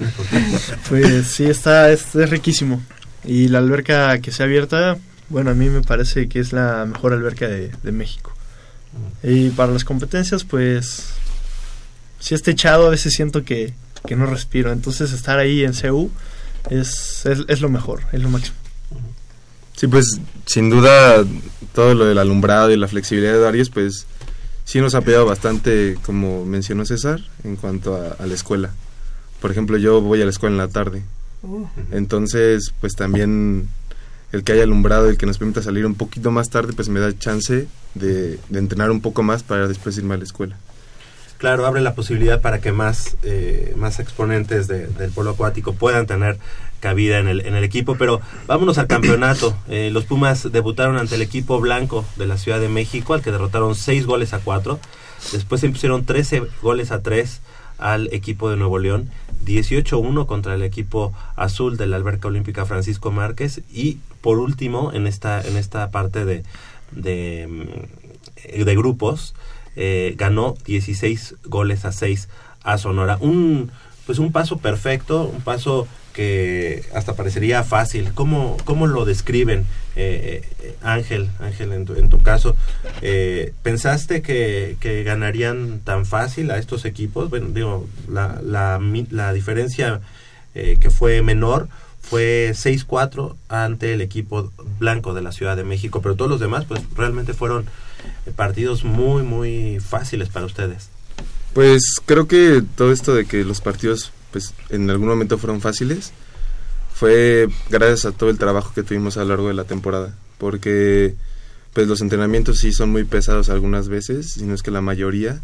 pues 0.88 1.26
sí, 1.28 1.46
está, 1.46 1.90
es, 1.90 2.14
es 2.14 2.30
riquísimo. 2.30 2.82
Y 3.24 3.48
la 3.48 3.58
alberca 3.58 4.18
que 4.20 4.32
se 4.32 4.42
ha 4.42 4.46
abierta, 4.46 4.98
bueno, 5.30 5.50
a 5.50 5.54
mí 5.54 5.70
me 5.70 5.80
parece 5.80 6.28
que 6.28 6.40
es 6.40 6.52
la 6.52 6.84
mejor 6.84 7.12
alberca 7.12 7.46
de, 7.48 7.92
México. 7.92 8.32
Y 9.22 9.50
para 9.50 9.72
las 9.72 9.84
competencias, 9.84 10.44
pues, 10.44 11.10
si 12.18 12.34
es 12.34 12.42
techado, 12.42 12.88
a 12.88 12.90
veces 12.90 13.14
siento 13.14 13.44
que, 13.44 13.72
no 14.10 14.26
respiro. 14.26 14.72
Entonces, 14.72 15.12
estar 15.12 15.38
ahí 15.38 15.64
en 15.64 15.72
CU 15.72 16.10
es, 16.68 17.24
es, 17.24 17.60
lo 17.60 17.68
mejor, 17.68 18.02
es 18.12 18.20
lo 18.20 18.28
máximo. 18.28 18.56
Sí, 19.76 19.86
pues, 19.86 20.20
sin 20.46 20.68
duda, 20.68 21.24
todo 21.74 21.94
lo 21.94 22.06
del 22.06 22.18
alumbrado 22.18 22.72
y 22.72 22.76
la 22.76 22.88
flexibilidad 22.88 23.32
de 23.32 23.38
horarios, 23.38 23.70
pues, 23.70 24.06
sí 24.64 24.80
nos 24.80 24.96
ha 24.96 25.00
pegado 25.02 25.26
bastante, 25.26 25.96
como 26.04 26.44
mencionó 26.44 26.84
César, 26.84 27.20
en 27.44 27.54
cuanto 27.54 27.94
a, 27.96 28.26
la 28.26 28.34
escuela. 28.34 28.72
Por 29.40 29.52
ejemplo, 29.52 29.78
yo 29.78 30.00
voy 30.00 30.20
a 30.22 30.24
la 30.24 30.30
escuela 30.30 30.54
en 30.54 30.58
la 30.58 30.68
tarde. 30.68 31.04
Uh. 31.42 31.66
Entonces, 31.92 32.74
pues 32.80 32.94
también 32.94 33.68
el 34.32 34.44
que 34.44 34.52
haya 34.52 34.62
alumbrado, 34.62 35.08
el 35.08 35.18
que 35.18 35.26
nos 35.26 35.38
permita 35.38 35.62
salir 35.62 35.86
un 35.86 35.94
poquito 35.94 36.30
más 36.30 36.50
tarde, 36.50 36.72
pues 36.72 36.88
me 36.88 37.00
da 37.00 37.16
chance 37.16 37.66
de, 37.94 38.38
entrenar 38.52 38.90
un 38.90 39.00
poco 39.00 39.22
más 39.22 39.42
para 39.42 39.66
después 39.66 39.96
irme 39.98 40.14
a 40.14 40.18
la 40.18 40.24
escuela. 40.24 40.56
Claro, 41.38 41.66
abre 41.66 41.80
la 41.80 41.94
posibilidad 41.94 42.42
para 42.42 42.60
que 42.60 42.70
más, 42.70 43.16
eh, 43.22 43.72
más 43.76 43.98
exponentes 43.98 44.68
del 44.68 45.10
polo 45.14 45.30
acuático 45.30 45.72
puedan 45.72 46.06
tener 46.06 46.38
cabida 46.80 47.18
en 47.18 47.28
el, 47.28 47.40
en 47.46 47.54
el 47.54 47.64
equipo, 47.64 47.96
pero 47.96 48.20
vámonos 48.46 48.78
al 48.78 48.86
campeonato. 48.86 49.56
Eh, 49.70 49.90
los 49.92 50.04
Pumas 50.04 50.50
debutaron 50.50 50.96
ante 50.96 51.14
el 51.14 51.22
equipo 51.22 51.60
blanco 51.60 52.04
de 52.16 52.26
la 52.26 52.38
Ciudad 52.38 52.58
de 52.58 52.68
México, 52.68 53.14
al 53.14 53.22
que 53.22 53.30
derrotaron 53.30 53.74
6 53.74 54.04
goles 54.04 54.32
a 54.32 54.40
4. 54.40 54.80
Después 55.32 55.60
se 55.60 55.68
impusieron 55.68 56.04
13 56.04 56.42
goles 56.60 56.90
a 56.90 57.02
3 57.02 57.40
al 57.78 58.12
equipo 58.12 58.50
de 58.50 58.56
Nuevo 58.56 58.78
León. 58.78 59.10
18-1 59.44 60.26
contra 60.26 60.54
el 60.54 60.62
equipo 60.62 61.12
azul 61.36 61.76
de 61.76 61.86
la 61.86 61.96
Alberca 61.96 62.28
Olímpica 62.28 62.66
Francisco 62.66 63.10
Márquez. 63.10 63.62
Y 63.72 63.98
por 64.20 64.38
último 64.38 64.92
en 64.92 65.06
esta 65.06 65.40
en 65.40 65.56
esta 65.56 65.90
parte 65.90 66.24
de 66.24 66.42
de, 66.92 67.46
mm, 67.48 68.64
de 68.64 68.76
grupos 68.76 69.34
eh, 69.76 70.14
ganó 70.16 70.54
16 70.66 71.36
goles 71.44 71.84
a 71.84 71.92
6 71.92 72.28
a 72.62 72.78
Sonora. 72.78 73.18
Un 73.20 73.70
pues 74.06 74.18
un 74.18 74.32
paso 74.32 74.58
perfecto 74.58 75.24
un 75.24 75.40
paso 75.40 75.86
que 76.12 76.84
hasta 76.94 77.14
parecería 77.14 77.62
fácil. 77.62 78.12
Cómo 78.14 78.56
cómo 78.64 78.86
lo 78.86 79.04
describen 79.04 79.64
eh, 79.96 80.42
eh, 80.60 80.74
Ángel 80.82 81.30
Ángel 81.40 81.72
en 81.72 81.84
tu, 81.84 81.94
en 81.94 82.08
tu 82.08 82.22
caso 82.22 82.56
pensaste 83.62 84.22
que, 84.22 84.76
que, 84.80 85.02
ganarían 85.02 85.80
tan 85.80 86.06
fácil 86.06 86.50
a 86.50 86.58
estos 86.58 86.84
equipos 86.84 87.28
bueno 87.30 87.48
digo 87.48 87.88
la 88.08 88.40
la, 88.42 88.80
la 89.10 89.32
diferencia 89.32 90.00
que 90.54 90.90
fue 90.90 91.22
menor 91.22 91.68
fue 92.02 92.50
6-4 92.54 93.36
ante 93.48 93.92
el 93.92 94.00
equipo 94.00 94.50
blanco 94.78 95.14
de 95.14 95.22
la 95.22 95.30
Ciudad 95.30 95.56
de 95.56 95.62
México, 95.64 96.02
pero 96.02 96.16
todos 96.16 96.30
los 96.30 96.40
demás 96.40 96.64
pues 96.64 96.80
realmente 96.96 97.34
fueron 97.34 97.66
partidos 98.34 98.84
muy 98.84 99.22
muy 99.22 99.78
fáciles 99.80 100.28
para 100.28 100.46
ustedes. 100.46 100.88
Pues 101.52 101.82
creo 102.04 102.26
que 102.26 102.62
todo 102.76 102.92
esto 102.92 103.14
de 103.14 103.26
que 103.26 103.44
los 103.44 103.60
partidos 103.60 104.12
pues 104.32 104.54
en 104.68 104.88
algún 104.90 105.08
momento 105.08 105.38
fueron 105.38 105.60
fáciles 105.60 106.12
fue 107.00 107.48
gracias 107.70 108.04
a 108.04 108.12
todo 108.12 108.28
el 108.28 108.36
trabajo 108.36 108.72
que 108.74 108.82
tuvimos 108.82 109.16
a 109.16 109.22
lo 109.22 109.30
largo 109.30 109.48
de 109.48 109.54
la 109.54 109.64
temporada, 109.64 110.14
porque 110.36 111.14
pues 111.72 111.88
los 111.88 112.02
entrenamientos 112.02 112.58
sí 112.58 112.74
son 112.74 112.90
muy 112.90 113.04
pesados 113.04 113.48
algunas 113.48 113.88
veces, 113.88 114.36
y 114.36 114.42
no 114.42 114.54
es 114.54 114.62
que 114.62 114.70
la 114.70 114.82
mayoría. 114.82 115.40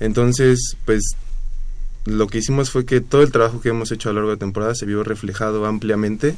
Entonces, 0.00 0.76
pues 0.84 1.04
lo 2.04 2.26
que 2.26 2.38
hicimos 2.38 2.70
fue 2.70 2.84
que 2.84 3.00
todo 3.00 3.22
el 3.22 3.30
trabajo 3.30 3.60
que 3.60 3.68
hemos 3.68 3.92
hecho 3.92 4.10
a 4.10 4.12
lo 4.12 4.16
largo 4.16 4.30
de 4.30 4.36
la 4.38 4.40
temporada 4.40 4.74
se 4.74 4.86
vio 4.86 5.04
reflejado 5.04 5.66
ampliamente 5.66 6.34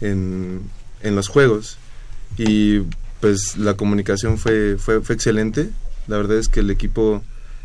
en, 0.00 0.60
en 1.02 1.16
los 1.16 1.26
juegos. 1.26 1.76
Y 2.36 2.82
pues 3.20 3.56
la 3.56 3.74
comunicación 3.74 4.38
fue, 4.38 4.76
fue 4.78 5.00
excelente. 5.08 5.70
La 6.06 6.18
verdad 6.18 6.38
es 6.38 6.46
que 6.46 6.60
el 6.60 6.70
equipo 6.70 7.24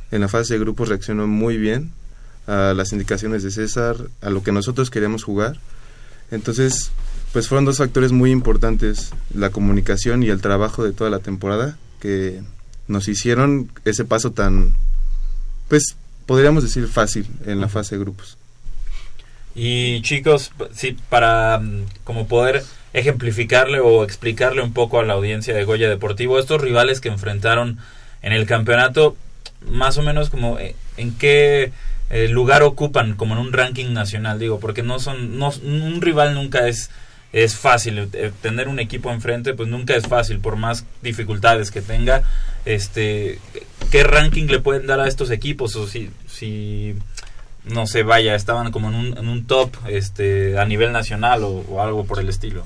en 0.09 0.21
la 0.21 0.29
fase 0.29 0.55
de 0.55 0.61
grupos 0.61 0.89
reaccionó 0.89 1.27
muy 1.27 1.57
bien 1.57 1.91
a 2.47 2.73
las 2.75 2.91
indicaciones 2.91 3.43
de 3.43 3.51
César, 3.51 3.95
a 4.21 4.29
lo 4.29 4.43
que 4.43 4.51
nosotros 4.51 4.89
queríamos 4.89 5.23
jugar. 5.23 5.57
Entonces, 6.31 6.91
pues 7.31 7.47
fueron 7.47 7.65
dos 7.65 7.77
factores 7.77 8.11
muy 8.11 8.31
importantes, 8.31 9.11
la 9.33 9.49
comunicación 9.49 10.23
y 10.23 10.29
el 10.29 10.41
trabajo 10.41 10.83
de 10.83 10.91
toda 10.91 11.09
la 11.09 11.19
temporada, 11.19 11.77
que 11.99 12.41
nos 12.87 13.07
hicieron 13.07 13.71
ese 13.85 14.05
paso 14.05 14.31
tan, 14.31 14.75
pues 15.67 15.95
podríamos 16.25 16.63
decir 16.63 16.87
fácil 16.87 17.27
en 17.45 17.61
la 17.61 17.69
fase 17.69 17.95
de 17.95 18.01
grupos. 18.01 18.37
Y 19.55 20.01
chicos, 20.01 20.51
sí, 20.73 20.97
para 21.09 21.59
mm, 21.59 21.85
como 22.03 22.27
poder 22.27 22.63
ejemplificarle 22.93 23.79
o 23.79 24.03
explicarle 24.03 24.61
un 24.61 24.73
poco 24.73 24.99
a 24.99 25.03
la 25.03 25.13
audiencia 25.13 25.53
de 25.53 25.63
Goya 25.63 25.89
Deportivo, 25.89 26.39
estos 26.39 26.61
rivales 26.61 27.01
que 27.01 27.09
enfrentaron 27.09 27.79
en 28.21 28.33
el 28.33 28.45
campeonato, 28.45 29.15
más 29.67 29.97
o 29.97 30.01
menos 30.01 30.29
como 30.29 30.59
eh, 30.59 30.75
en 30.97 31.15
qué 31.15 31.71
eh, 32.13 32.27
lugar 32.27 32.61
ocupan 32.61 33.15
como 33.15 33.33
en 33.33 33.39
un 33.39 33.53
ranking 33.53 33.91
nacional, 33.91 34.37
digo, 34.37 34.59
porque 34.59 34.83
no 34.83 34.99
son, 34.99 35.39
no, 35.39 35.51
un 35.63 35.99
rival 35.99 36.35
nunca 36.35 36.67
es 36.67 36.91
es 37.33 37.55
fácil 37.55 38.09
eh, 38.13 38.31
tener 38.43 38.67
un 38.67 38.79
equipo 38.79 39.11
enfrente 39.11 39.55
pues 39.55 39.67
nunca 39.67 39.95
es 39.95 40.07
fácil 40.07 40.39
por 40.39 40.55
más 40.55 40.85
dificultades 41.01 41.71
que 41.71 41.81
tenga 41.81 42.21
este 42.63 43.39
qué 43.89 44.03
ranking 44.03 44.45
le 44.45 44.59
pueden 44.59 44.85
dar 44.85 44.99
a 44.99 45.07
estos 45.07 45.31
equipos 45.31 45.75
o 45.75 45.87
si 45.87 46.11
si 46.27 46.95
no 47.65 47.87
se 47.87 48.03
vaya 48.03 48.35
estaban 48.35 48.71
como 48.71 48.89
en 48.89 48.95
un, 48.95 49.17
en 49.17 49.27
un 49.27 49.45
top 49.45 49.75
este 49.87 50.59
a 50.59 50.65
nivel 50.65 50.91
nacional 50.91 51.41
o, 51.43 51.81
algo 51.81 52.05
por 52.05 52.19
el 52.19 52.29
estilo. 52.29 52.63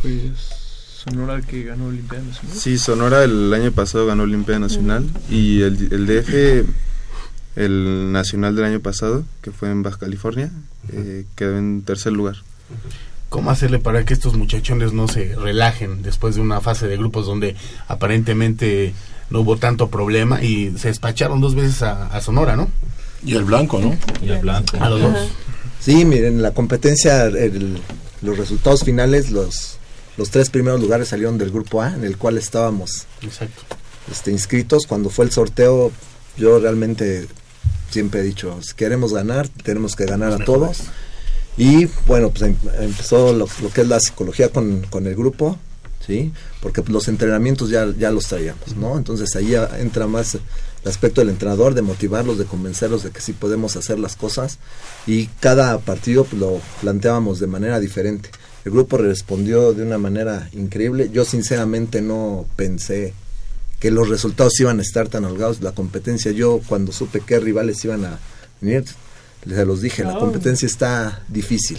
Pues 0.00 0.62
Sonora 1.04 1.40
que 1.42 1.64
ganó 1.64 1.86
Olimpia 1.86 2.20
Nacional. 2.20 2.56
Sí 2.56 2.78
Sonora 2.78 3.24
el 3.24 3.52
año 3.52 3.72
pasado 3.72 4.06
ganó 4.06 4.22
Olimpia 4.22 4.58
Nacional 4.60 5.06
y 5.28 5.62
el, 5.62 5.92
el 5.92 6.06
DF 6.06 6.68
el 7.56 8.12
nacional 8.12 8.56
del 8.56 8.64
año 8.64 8.80
pasado 8.80 9.24
que 9.42 9.52
fue 9.52 9.70
en 9.70 9.82
Baja 9.82 9.98
California 9.98 10.50
eh, 10.92 11.24
quedó 11.36 11.56
en 11.58 11.82
tercer 11.82 12.12
lugar 12.12 12.36
cómo 13.34 13.50
hacerle 13.50 13.80
para 13.80 14.04
que 14.04 14.14
estos 14.14 14.34
muchachones 14.34 14.92
no 14.92 15.08
se 15.08 15.34
relajen 15.34 16.02
después 16.02 16.36
de 16.36 16.40
una 16.40 16.60
fase 16.60 16.86
de 16.86 16.96
grupos 16.96 17.26
donde 17.26 17.56
aparentemente 17.88 18.94
no 19.28 19.40
hubo 19.40 19.56
tanto 19.56 19.90
problema 19.90 20.40
y 20.40 20.72
se 20.78 20.86
despacharon 20.86 21.40
dos 21.40 21.56
veces 21.56 21.82
a, 21.82 22.20
Sonora, 22.20 22.54
¿no? 22.54 22.68
Y 23.24 23.34
el 23.34 23.42
blanco, 23.42 23.80
¿no? 23.80 23.96
Y 24.22 24.30
el 24.30 24.38
blanco. 24.38 24.76
A 24.78 24.88
los 24.88 25.00
dos. 25.00 25.28
Sí, 25.80 26.04
miren, 26.04 26.42
la 26.42 26.52
competencia, 26.52 27.28
los 28.22 28.38
resultados 28.38 28.84
finales, 28.84 29.32
los, 29.32 29.78
los 30.16 30.30
tres 30.30 30.50
primeros 30.50 30.80
lugares 30.80 31.08
salieron 31.08 31.36
del 31.36 31.50
grupo 31.50 31.82
A, 31.82 31.92
en 31.92 32.04
el 32.04 32.16
cual 32.16 32.38
estábamos 32.38 33.06
Exacto. 33.20 33.64
Este, 34.10 34.30
inscritos. 34.30 34.86
Cuando 34.86 35.10
fue 35.10 35.24
el 35.24 35.32
sorteo, 35.32 35.90
yo 36.36 36.60
realmente 36.60 37.26
siempre 37.94 38.20
he 38.20 38.22
dicho, 38.24 38.60
si 38.62 38.74
queremos 38.74 39.14
ganar, 39.14 39.48
tenemos 39.48 39.96
que 39.96 40.04
ganar 40.04 40.32
a 40.32 40.44
todos. 40.44 40.82
Y 41.56 41.86
bueno, 42.06 42.30
pues 42.30 42.42
em, 42.42 42.56
empezó 42.80 43.32
lo, 43.32 43.46
que 43.72 43.82
es 43.82 43.88
la 43.88 44.00
psicología 44.00 44.50
con, 44.50 44.82
con 44.90 45.06
el 45.06 45.14
grupo, 45.14 45.56
¿sí? 46.04 46.32
Porque 46.60 46.82
pues, 46.82 46.92
los 46.92 47.08
entrenamientos 47.08 47.70
ya, 47.70 47.86
ya 47.96 48.10
los 48.10 48.26
traíamos, 48.26 48.76
¿no? 48.76 48.98
Entonces 48.98 49.34
ahí 49.36 49.54
entra 49.78 50.08
más 50.08 50.34
el 50.34 50.88
aspecto 50.88 51.20
del 51.20 51.30
entrenador, 51.30 51.74
de 51.74 51.82
motivarlos, 51.82 52.36
de 52.38 52.44
convencerlos 52.44 53.04
de 53.04 53.10
que 53.10 53.20
sí 53.20 53.32
podemos 53.32 53.76
hacer 53.76 53.98
las 54.00 54.16
cosas. 54.16 54.58
Y 55.06 55.26
cada 55.40 55.78
partido 55.78 56.24
pues, 56.24 56.40
lo 56.40 56.60
planteábamos 56.80 57.38
de 57.38 57.46
manera 57.46 57.78
diferente. 57.78 58.30
El 58.64 58.72
grupo 58.72 58.98
respondió 58.98 59.72
de 59.72 59.84
una 59.84 59.98
manera 59.98 60.48
increíble. 60.52 61.10
Yo 61.12 61.24
sinceramente 61.24 62.02
no 62.02 62.46
pensé 62.56 63.14
que 63.80 63.90
los 63.90 64.08
resultados 64.08 64.58
iban 64.60 64.78
a 64.78 64.82
estar 64.82 65.08
tan 65.08 65.24
holgados. 65.24 65.60
La 65.60 65.72
competencia, 65.72 66.32
yo 66.32 66.60
cuando 66.66 66.92
supe 66.92 67.20
qué 67.20 67.38
rivales 67.40 67.84
iban 67.84 68.04
a 68.04 68.18
venir, 68.60 68.84
les 69.44 69.66
los 69.66 69.82
dije, 69.82 70.04
la 70.04 70.16
oh. 70.16 70.20
competencia 70.20 70.66
está 70.66 71.22
difícil, 71.28 71.78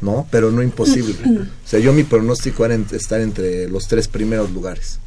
¿no? 0.00 0.26
Pero 0.30 0.50
no 0.50 0.62
imposible. 0.62 1.14
O 1.64 1.68
sea, 1.68 1.80
yo 1.80 1.92
mi 1.92 2.04
pronóstico 2.04 2.64
era 2.64 2.74
estar 2.92 3.20
entre 3.20 3.68
los 3.68 3.88
tres 3.88 4.06
primeros 4.06 4.50
lugares. 4.50 4.98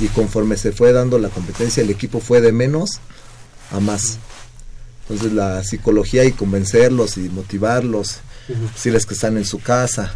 Y 0.00 0.08
conforme 0.08 0.56
se 0.56 0.72
fue 0.72 0.92
dando 0.92 1.18
la 1.18 1.28
competencia, 1.28 1.82
el 1.82 1.90
equipo 1.90 2.20
fue 2.20 2.40
de 2.40 2.52
menos 2.52 3.00
a 3.70 3.80
más. 3.80 4.18
Entonces 5.02 5.32
la 5.32 5.62
psicología 5.62 6.24
y 6.24 6.32
convencerlos 6.32 7.16
y 7.16 7.28
motivarlos, 7.28 8.18
decirles 8.74 9.06
que 9.06 9.14
están 9.14 9.36
en 9.36 9.44
su 9.44 9.60
casa. 9.60 10.14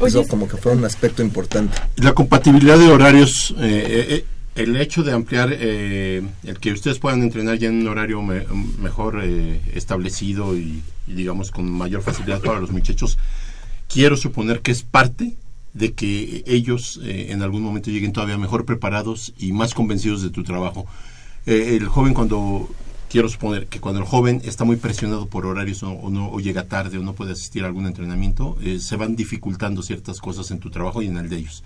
Eso 0.00 0.26
como 0.28 0.48
que 0.48 0.56
fue 0.56 0.72
un 0.72 0.84
aspecto 0.84 1.22
importante. 1.22 1.78
La 1.96 2.12
compatibilidad 2.12 2.78
de 2.78 2.88
horarios 2.88 3.54
eh, 3.58 3.84
eh, 3.88 4.06
eh 4.14 4.24
el 4.56 4.76
hecho 4.76 5.02
de 5.02 5.12
ampliar 5.12 5.50
eh, 5.52 6.22
el 6.44 6.58
que 6.58 6.72
ustedes 6.72 6.98
puedan 6.98 7.22
entrenar 7.22 7.58
ya 7.58 7.68
en 7.68 7.80
un 7.80 7.88
horario 7.88 8.22
mejor 8.22 9.20
eh, 9.22 9.60
establecido 9.74 10.56
y, 10.56 10.82
digamos 11.06 11.50
con 11.50 11.70
mayor 11.70 12.02
facilidad 12.02 12.40
para 12.40 12.60
los 12.60 12.70
muchachos, 12.70 13.18
quiero 13.88 14.16
suponer 14.16 14.60
que 14.60 14.72
es 14.72 14.82
parte 14.82 15.36
de 15.72 15.92
que 15.92 16.42
ellos 16.46 17.00
eh, 17.04 17.28
en 17.30 17.42
algún 17.42 17.62
momento 17.62 17.90
lleguen 17.90 18.12
todavía 18.12 18.38
mejor 18.38 18.64
preparados 18.64 19.32
y 19.38 19.52
más 19.52 19.72
convencidos 19.72 20.22
de 20.22 20.30
tu 20.30 20.42
trabajo. 20.42 20.86
el 21.46 21.86
joven 21.86 22.12
cuando 22.12 22.68
quiero 23.10 23.28
suponer 23.28 23.66
que 23.66 23.80
cuando 23.80 24.00
el 24.00 24.06
joven 24.06 24.40
está 24.44 24.64
muy 24.64 24.76
presionado 24.76 25.26
por 25.26 25.44
horarios 25.44 25.82
o, 25.82 26.08
no 26.10 26.30
o 26.30 26.40
llega 26.40 26.68
tarde 26.68 26.96
o 26.96 27.02
no 27.02 27.14
puede 27.14 27.32
asistir 27.32 27.64
a 27.64 27.66
algún 27.66 27.86
entrenamiento, 27.86 28.56
se 28.78 28.96
van 28.96 29.16
dificultando 29.16 29.82
ciertas 29.82 30.20
cosas 30.20 30.50
en 30.50 30.60
tu 30.60 30.70
trabajo 30.70 31.02
y 31.02 31.08
en 31.08 31.16
el 31.16 31.28
de 31.28 31.38
ellos. 31.38 31.64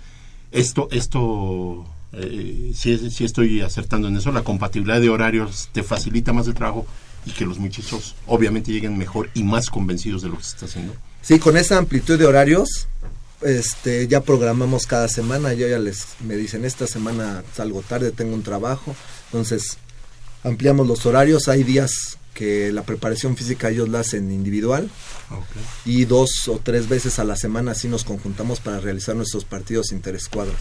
Esto, 0.51 0.89
esto 0.91 1.87
eh, 2.17 2.73
si, 2.75 3.25
estoy 3.25 3.61
acertando 3.61 4.09
en 4.09 4.17
eso, 4.17 4.33
la 4.33 4.43
compatibilidad 4.43 5.01
de 5.01 5.11
horarios 5.11 5.69
te 5.73 5.83
facilita 5.83 6.33
más 6.33 6.47
el 6.47 6.55
trabajo 6.55 6.87
y 7.27 7.33
que 7.33 7.45
los 7.45 7.59
muchachos 7.59 8.15
obviamente 8.27 8.73
lleguen 8.73 8.97
mejor 8.97 9.31
y 9.35 9.43
más 9.43 9.69
convencidos 9.69 10.23
de 10.23 10.29
lo 10.29 10.39
que 10.39 10.45
se 10.45 10.51
está 10.51 10.67
haciendo. 10.67 10.95
Sí, 11.23 11.39
con 11.39 11.57
esa 11.57 11.77
amplitud 11.79 12.19
de 12.19 12.27
horarios, 12.27 12.87
este, 13.43 14.07
ya 14.09 14.21
programamos 14.23 14.87
cada 14.87 15.09
semana, 15.09 15.55
yo 15.55 15.67
ya 15.69 15.79
les 15.79 16.07
me 16.21 16.37
dicen 16.37 16.65
esta 16.65 16.87
semana 16.87 17.43
salgo 17.55 17.83
tarde, 17.83 18.13
tengo 18.13 18.35
un 18.35 18.43
trabajo, 18.43 18.95
entonces 19.27 19.79
ampliamos 20.45 20.87
los 20.87 21.05
horarios, 21.07 21.49
hay 21.49 21.65
días 21.65 22.19
que 22.35 22.73
la 22.73 22.83
preparación 22.83 23.37
física 23.37 23.71
ellos 23.71 23.89
la 23.89 24.01
hacen 24.01 24.31
individual 24.31 24.91
y 25.85 26.05
dos 26.05 26.49
o 26.49 26.61
tres 26.63 26.89
veces 26.89 27.19
a 27.19 27.25
la 27.25 27.37
semana 27.37 27.73
así 27.73 27.89
nos 27.89 28.05
conjuntamos 28.05 28.61
para 28.61 28.81
realizar 28.81 29.15
nuestros 29.17 29.45
partidos 29.45 29.93
interescuadros. 29.93 30.57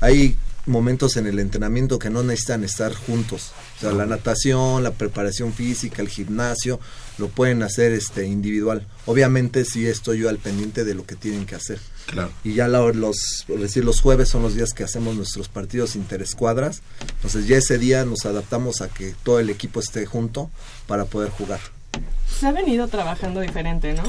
Hay 0.00 0.36
momentos 0.66 1.16
en 1.16 1.26
el 1.26 1.38
entrenamiento 1.38 1.98
que 1.98 2.10
no 2.10 2.22
necesitan 2.22 2.64
estar 2.64 2.94
juntos. 2.94 3.52
O 3.76 3.80
sea, 3.80 3.92
la 3.92 4.06
natación, 4.06 4.82
la 4.82 4.92
preparación 4.92 5.52
física, 5.52 6.00
el 6.00 6.08
gimnasio, 6.08 6.80
lo 7.18 7.28
pueden 7.28 7.62
hacer 7.62 7.92
este 7.92 8.26
individual. 8.26 8.86
Obviamente 9.06 9.64
sí 9.64 9.86
estoy 9.86 10.20
yo 10.20 10.28
al 10.28 10.38
pendiente 10.38 10.84
de 10.84 10.94
lo 10.94 11.04
que 11.04 11.16
tienen 11.16 11.44
que 11.44 11.56
hacer. 11.56 11.78
Claro. 12.10 12.30
Y 12.42 12.54
ya 12.54 12.66
los, 12.68 13.44
decir, 13.46 13.84
los 13.84 14.00
jueves 14.00 14.28
son 14.28 14.42
los 14.42 14.54
días 14.54 14.72
que 14.72 14.82
hacemos 14.82 15.14
nuestros 15.14 15.48
partidos 15.48 15.94
interescuadras. 15.94 16.82
Entonces 17.16 17.46
ya 17.46 17.56
ese 17.56 17.78
día 17.78 18.04
nos 18.04 18.26
adaptamos 18.26 18.80
a 18.80 18.88
que 18.88 19.14
todo 19.22 19.38
el 19.38 19.48
equipo 19.48 19.80
esté 19.80 20.06
junto 20.06 20.50
para 20.86 21.04
poder 21.04 21.30
jugar. 21.30 21.60
Se 22.26 22.46
ha 22.46 22.52
venido 22.52 22.88
trabajando 22.88 23.40
diferente, 23.40 23.92
¿no? 23.94 24.02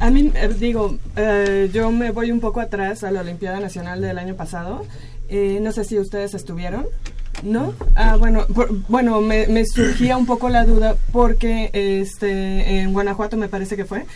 A 0.00 0.10
mí, 0.10 0.32
eh, 0.34 0.54
digo, 0.58 0.98
eh, 1.16 1.70
yo 1.72 1.90
me 1.90 2.10
voy 2.10 2.30
un 2.30 2.40
poco 2.40 2.60
atrás 2.60 3.04
a 3.04 3.10
la 3.10 3.20
Olimpiada 3.20 3.60
Nacional 3.60 4.00
del 4.00 4.18
año 4.18 4.34
pasado 4.34 4.84
eh, 5.28 5.58
no 5.60 5.72
sé 5.72 5.84
si 5.84 5.98
ustedes 5.98 6.34
estuvieron. 6.34 6.86
¿No? 7.42 7.74
Ah, 7.94 8.16
bueno, 8.16 8.46
bueno, 8.88 9.20
me, 9.20 9.46
me, 9.46 9.64
surgía 9.66 10.16
un 10.16 10.26
poco 10.26 10.48
la 10.48 10.64
duda 10.64 10.96
porque 11.12 11.70
este 11.72 12.80
en 12.80 12.92
Guanajuato 12.92 13.36
me 13.36 13.48
parece 13.48 13.76
que 13.76 13.84
fue. 13.84 14.06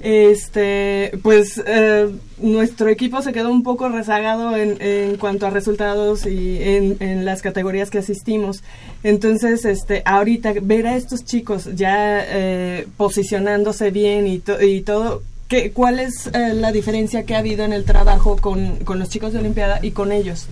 Este, 0.00 1.18
pues 1.22 1.60
eh, 1.66 2.10
nuestro 2.38 2.88
equipo 2.88 3.22
se 3.22 3.32
quedó 3.32 3.50
un 3.50 3.62
poco 3.62 3.88
rezagado 3.88 4.56
en, 4.56 4.80
en 4.80 5.16
cuanto 5.16 5.46
a 5.46 5.50
resultados 5.50 6.26
y 6.26 6.62
en, 6.62 6.96
en, 7.00 7.24
las 7.24 7.42
categorías 7.42 7.90
que 7.90 7.98
asistimos. 7.98 8.62
Entonces, 9.02 9.64
este, 9.64 10.02
ahorita 10.04 10.52
ver 10.62 10.86
a 10.86 10.96
estos 10.96 11.24
chicos 11.24 11.70
ya 11.74 12.20
eh, 12.26 12.86
posicionándose 12.96 13.90
bien 13.90 14.26
y, 14.26 14.42
y 14.60 14.80
todo, 14.82 15.22
¿Qué, 15.48 15.70
¿Cuál 15.70 16.00
es 16.00 16.26
eh, 16.26 16.54
la 16.54 16.72
diferencia 16.72 17.24
que 17.24 17.36
ha 17.36 17.38
habido 17.38 17.64
en 17.64 17.72
el 17.72 17.84
trabajo 17.84 18.36
con, 18.36 18.78
con, 18.78 18.98
los 18.98 19.08
chicos 19.08 19.32
de 19.32 19.38
Olimpiada 19.38 19.78
y 19.80 19.92
con 19.92 20.10
ellos? 20.10 20.48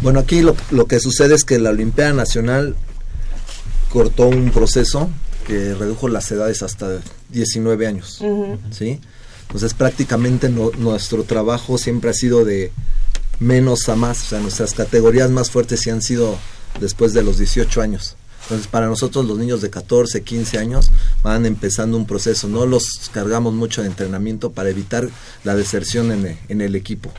Bueno, 0.00 0.20
aquí 0.20 0.42
lo, 0.42 0.56
lo, 0.70 0.86
que 0.86 1.00
sucede 1.00 1.34
es 1.34 1.44
que 1.44 1.58
la 1.58 1.70
Olimpiada 1.70 2.12
Nacional 2.12 2.76
cortó 3.90 4.28
un 4.28 4.50
proceso 4.50 5.10
que 5.46 5.74
redujo 5.74 6.08
las 6.08 6.30
edades 6.30 6.62
hasta 6.62 7.00
19 7.30 7.86
años, 7.86 8.22
¿sí? 8.70 9.00
Entonces 9.46 9.72
prácticamente 9.72 10.50
nuestro 10.50 11.24
trabajo 11.24 11.78
siempre 11.78 12.10
ha 12.10 12.14
sido 12.14 12.44
de 12.44 12.70
menos 13.40 13.88
a 13.88 13.96
más, 13.96 14.24
o 14.24 14.26
sea, 14.26 14.40
nuestras 14.40 14.74
categorías 14.74 15.30
más 15.30 15.50
fuertes 15.50 15.80
sí 15.80 15.90
han 15.90 16.02
sido 16.02 16.38
después 16.80 17.14
de 17.14 17.22
los 17.22 17.38
18 17.38 17.80
años. 17.80 18.16
Entonces, 18.42 18.66
para 18.66 18.86
nosotros 18.86 19.26
los 19.26 19.36
niños 19.36 19.60
de 19.60 19.68
14, 19.68 20.22
15 20.22 20.58
años 20.58 20.90
van 21.22 21.44
empezando 21.44 21.98
un 21.98 22.06
proceso. 22.06 22.48
No 22.48 22.64
los 22.64 23.10
cargamos 23.12 23.52
mucho 23.52 23.82
de 23.82 23.88
entrenamiento 23.88 24.52
para 24.52 24.70
evitar 24.70 25.08
la 25.44 25.54
deserción 25.54 26.12
en 26.12 26.60
el, 26.62 26.74
equipo. 26.74 27.12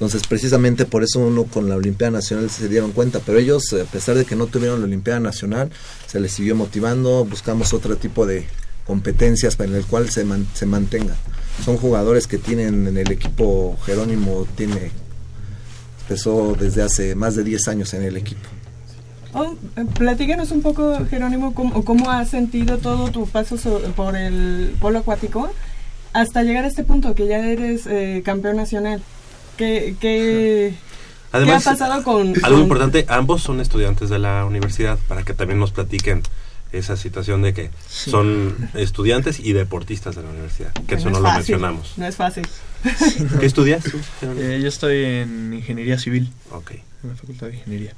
Entonces, 0.00 0.26
precisamente 0.26 0.86
por 0.86 1.02
eso 1.02 1.20
uno 1.20 1.44
con 1.44 1.68
la 1.68 1.76
Olimpiada 1.76 2.12
Nacional 2.12 2.48
se 2.48 2.70
dieron 2.70 2.92
cuenta, 2.92 3.20
pero 3.20 3.36
ellos, 3.36 3.62
a 3.74 3.84
pesar 3.84 4.16
de 4.16 4.24
que 4.24 4.34
no 4.34 4.46
tuvieron 4.46 4.80
la 4.80 4.86
Olimpiada 4.86 5.20
Nacional, 5.20 5.70
se 6.06 6.18
les 6.20 6.32
siguió 6.32 6.56
motivando, 6.56 7.26
buscamos 7.26 7.74
otro 7.74 7.96
tipo 7.96 8.24
de 8.24 8.46
competencias 8.86 9.56
para 9.56 9.76
el 9.76 9.84
cual 9.84 10.08
se, 10.08 10.24
se 10.54 10.64
mantenga. 10.64 11.16
Son 11.62 11.76
jugadores 11.76 12.26
que 12.26 12.38
tienen 12.38 12.86
en 12.86 12.96
el 12.96 13.12
equipo, 13.12 13.76
Jerónimo 13.84 14.46
tiene, 14.56 14.90
empezó 16.00 16.56
desde 16.58 16.80
hace 16.80 17.14
más 17.14 17.36
de 17.36 17.44
10 17.44 17.68
años 17.68 17.92
en 17.92 18.02
el 18.02 18.16
equipo. 18.16 18.48
Oh, 19.34 19.54
eh, 19.76 19.84
platícanos 19.98 20.50
un 20.50 20.62
poco, 20.62 21.04
Jerónimo, 21.10 21.52
cómo, 21.52 21.84
cómo 21.84 22.10
has 22.10 22.30
sentido 22.30 22.78
todo 22.78 23.10
tu 23.10 23.26
paso 23.26 23.58
por 23.94 24.16
el 24.16 24.74
polo 24.80 25.00
acuático 25.00 25.50
hasta 26.14 26.42
llegar 26.42 26.64
a 26.64 26.68
este 26.68 26.84
punto, 26.84 27.14
que 27.14 27.26
ya 27.26 27.46
eres 27.46 27.86
eh, 27.86 28.22
campeón 28.24 28.56
nacional. 28.56 29.02
¿Qué, 29.56 29.94
qué, 30.00 30.74
ha 31.32 31.60
pasado 31.60 32.02
con...? 32.02 32.34
Algo 32.42 32.60
importante, 32.60 33.06
ambos 33.08 33.42
son 33.42 33.60
estudiantes 33.60 34.08
de 34.08 34.18
la 34.18 34.44
universidad, 34.44 34.98
para 35.08 35.22
que 35.22 35.34
también 35.34 35.58
nos 35.58 35.70
platiquen 35.70 36.22
esa 36.72 36.96
situación 36.96 37.42
de 37.42 37.52
que 37.52 37.70
son 37.88 38.70
estudiantes 38.74 39.40
y 39.40 39.52
deportistas 39.52 40.14
de 40.16 40.22
la 40.22 40.30
universidad, 40.30 40.72
que 40.86 40.94
eso 40.94 41.10
no, 41.10 41.20
lo 41.20 41.32
mencionamos. 41.32 41.94
No 41.96 42.06
es 42.06 42.16
fácil. 42.16 42.46
¿Qué 43.40 43.46
estudias 43.46 43.84
eh, 44.22 44.60
yo 44.62 44.68
estoy 44.68 45.04
en 45.04 45.52
ingeniería 45.52 45.98
civil. 45.98 46.30
Ok. 46.52 46.72
En 47.02 47.10
la 47.10 47.14
facultad 47.16 47.48
de 47.48 47.56
ingeniería. 47.56 47.94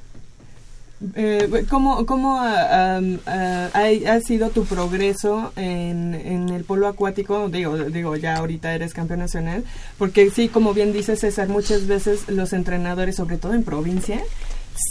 Eh, 1.14 1.64
¿Cómo, 1.68 2.06
cómo 2.06 2.40
ha, 2.40 2.96
ha, 2.96 4.20
sido 4.20 4.50
tu 4.50 4.64
progreso 4.64 5.52
en, 5.56 6.14
en, 6.14 6.48
el 6.50 6.64
polo 6.64 6.86
acuático? 6.86 7.48
Digo, 7.48 7.76
digo, 7.76 8.16
ya 8.16 8.36
ahorita 8.36 8.74
eres 8.74 8.94
campeón 8.94 9.20
nacional, 9.20 9.64
porque 9.98 10.30
sí, 10.30 10.48
como 10.48 10.74
bien 10.74 10.92
dice 10.92 11.16
César, 11.16 11.48
muchas 11.48 11.86
veces 11.86 12.28
los 12.28 12.52
entrenadores, 12.52 13.16
sobre 13.16 13.36
todo 13.36 13.54
en 13.54 13.64
provincia, 13.64 14.22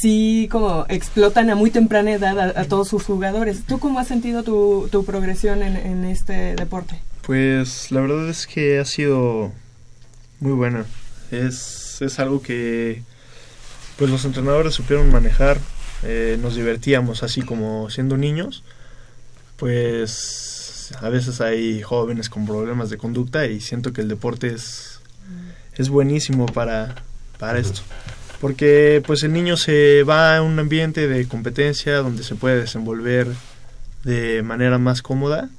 sí 0.01 0.49
como 0.51 0.85
explotan 0.89 1.49
a 1.49 1.55
muy 1.55 1.71
temprana 1.71 2.11
edad 2.11 2.57
a, 2.57 2.63
todos 2.65 2.89
sus 2.89 3.03
jugadores. 3.03 3.63
¿Tú 3.65 3.79
cómo 3.79 3.99
has 3.99 4.07
sentido 4.07 4.43
tu, 4.43 4.89
tu 4.91 5.05
progresión 5.05 5.63
en, 5.63 5.77
en 5.77 6.05
este 6.05 6.55
deporte? 6.55 6.99
Pues 7.21 7.91
la 7.91 8.01
verdad 8.01 8.29
es 8.29 8.47
que 8.47 8.79
ha 8.79 8.85
sido 8.85 9.51
muy 10.39 10.51
buena. 10.53 10.85
Es, 11.31 12.01
es 12.01 12.19
algo 12.19 12.41
que 12.41 13.03
pues 13.97 14.09
los 14.09 14.25
entrenadores 14.25 14.73
supieron 14.73 15.11
manejar 15.11 15.57
eh, 16.03 16.37
nos 16.41 16.55
divertíamos 16.55 17.23
así 17.23 17.41
como 17.41 17.89
siendo 17.89 18.17
niños, 18.17 18.63
pues 19.57 20.91
a 20.99 21.09
veces 21.09 21.41
hay 21.41 21.81
jóvenes 21.81 22.29
con 22.29 22.45
problemas 22.45 22.89
de 22.89 22.97
conducta 22.97 23.45
y 23.45 23.61
siento 23.61 23.93
que 23.93 24.01
el 24.01 24.07
deporte 24.07 24.47
es, 24.47 24.99
es 25.75 25.89
buenísimo 25.89 26.47
para, 26.47 26.95
para 27.37 27.59
esto. 27.59 27.81
Porque 28.39 29.03
pues 29.05 29.21
el 29.21 29.33
niño 29.33 29.55
se 29.55 30.03
va 30.03 30.37
a 30.37 30.41
un 30.41 30.57
ambiente 30.57 31.07
de 31.07 31.27
competencia 31.27 31.97
donde 31.97 32.23
se 32.23 32.35
puede 32.35 32.61
desenvolver 32.61 33.27
de 34.03 34.41
manera 34.41 34.79
más 34.79 35.03
cómoda 35.03 35.49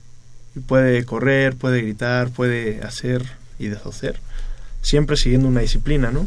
y 0.57 0.61
puede 0.61 1.05
correr, 1.05 1.55
puede 1.55 1.83
gritar, 1.83 2.31
puede 2.31 2.83
hacer 2.83 3.23
y 3.59 3.69
deshacer, 3.69 4.19
siempre 4.81 5.17
siguiendo 5.17 5.47
una 5.47 5.61
disciplina, 5.61 6.11
¿no? 6.11 6.27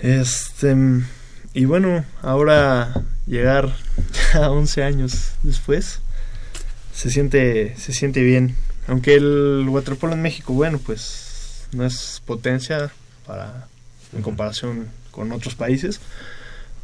Este 0.00 0.74
y 1.54 1.64
bueno, 1.64 2.04
ahora 2.22 3.02
llegar 3.26 3.74
a 4.34 4.50
11 4.50 4.82
años 4.82 5.32
después 5.42 6.00
se 6.94 7.10
siente 7.10 7.74
se 7.76 7.92
siente 7.92 8.22
bien. 8.22 8.56
Aunque 8.88 9.14
el 9.14 9.66
waterpolo 9.68 10.14
en 10.14 10.22
México, 10.22 10.52
bueno, 10.52 10.80
pues 10.84 11.66
no 11.72 11.86
es 11.86 12.20
potencia 12.26 12.90
para 13.26 13.68
en 14.12 14.22
comparación 14.22 14.88
con 15.10 15.32
otros 15.32 15.54
países, 15.54 16.00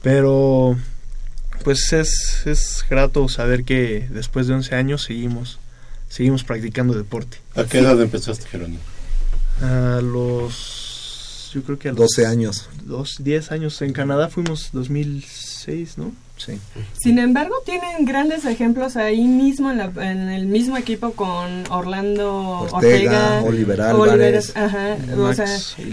pero 0.03 0.77
pues 1.65 1.93
es, 1.93 2.47
es 2.47 2.85
grato 2.89 3.29
saber 3.29 3.65
que 3.65 4.07
después 4.11 4.47
de 4.47 4.55
11 4.55 4.75
años 4.75 5.03
seguimos 5.03 5.59
seguimos 6.09 6.45
practicando 6.45 6.95
deporte. 6.95 7.39
¿A 7.55 7.65
qué 7.65 7.81
edad 7.81 8.01
empezaste, 8.01 8.47
Jerónimo? 8.47 8.81
A 9.61 10.01
los 10.03 10.78
yo 11.53 11.63
creo 11.63 11.79
que 11.79 11.89
a 11.89 11.93
los 11.93 12.01
12 12.01 12.27
años. 12.27 12.69
Dos, 12.85 13.17
10 13.21 13.53
años. 13.53 13.81
En 13.83 13.93
Canadá 13.93 14.29
fuimos 14.29 14.71
2006, 14.73 15.99
¿no? 15.99 16.13
Sí. 16.37 16.53
Sin 17.03 17.19
embargo, 17.19 17.57
tienen 17.67 18.05
grandes 18.05 18.45
ejemplos 18.45 18.97
ahí 18.97 19.25
mismo 19.25 19.73
en, 19.73 20.29
el 20.29 20.47
mismo 20.47 20.77
equipo 20.77 21.13
con 21.13 21.65
Orlando 21.69 22.69
Ortega, 22.71 23.43
Oliver 23.43 23.81
Álvarez. 23.81 24.57
ajá, 24.57 24.97
o 25.17 25.35
sea, 25.35 25.47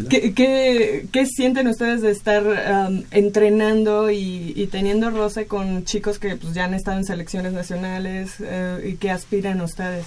¿qué, 0.08 1.08
qué, 1.12 1.26
sienten 1.26 1.68
ustedes 1.68 2.04
de 2.04 2.12
estar 2.12 2.44
um, 2.44 3.04
entrenando 3.10 4.12
y, 4.12 4.70
teniendo 4.72 5.10
roce 5.10 5.48
con 5.48 5.84
chicos 5.84 6.20
que 6.20 6.36
pues, 6.36 6.54
ya 6.54 6.66
han 6.66 6.76
estado 6.76 7.00
en 7.00 7.06
selecciones 7.06 7.54
nacionales 7.54 8.36
eh, 8.40 8.92
y 8.92 8.96
que 8.98 9.10
aspiran 9.10 9.62
ustedes? 9.62 10.06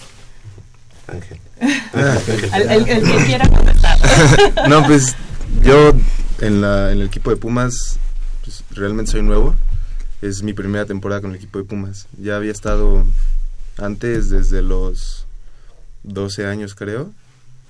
Ángel. 1.08 1.40
el, 2.70 2.88
el, 2.88 3.02
que 3.02 3.24
quiera 3.26 3.48
contestar. 3.50 3.98
no, 4.68 4.84
pues 4.86 5.16
yo 5.62 5.92
en, 6.40 6.60
la, 6.60 6.92
en 6.92 7.00
el 7.00 7.06
equipo 7.06 7.30
de 7.30 7.36
Pumas 7.36 7.98
pues, 8.44 8.64
realmente 8.70 9.12
soy 9.12 9.22
nuevo. 9.22 9.54
Es 10.22 10.42
mi 10.42 10.52
primera 10.52 10.84
temporada 10.84 11.20
con 11.20 11.30
el 11.30 11.36
equipo 11.36 11.58
de 11.58 11.64
Pumas. 11.64 12.06
Ya 12.18 12.36
había 12.36 12.50
estado 12.50 13.04
antes 13.76 14.30
desde 14.30 14.62
los 14.62 15.26
12 16.02 16.46
años 16.46 16.74
creo, 16.74 17.12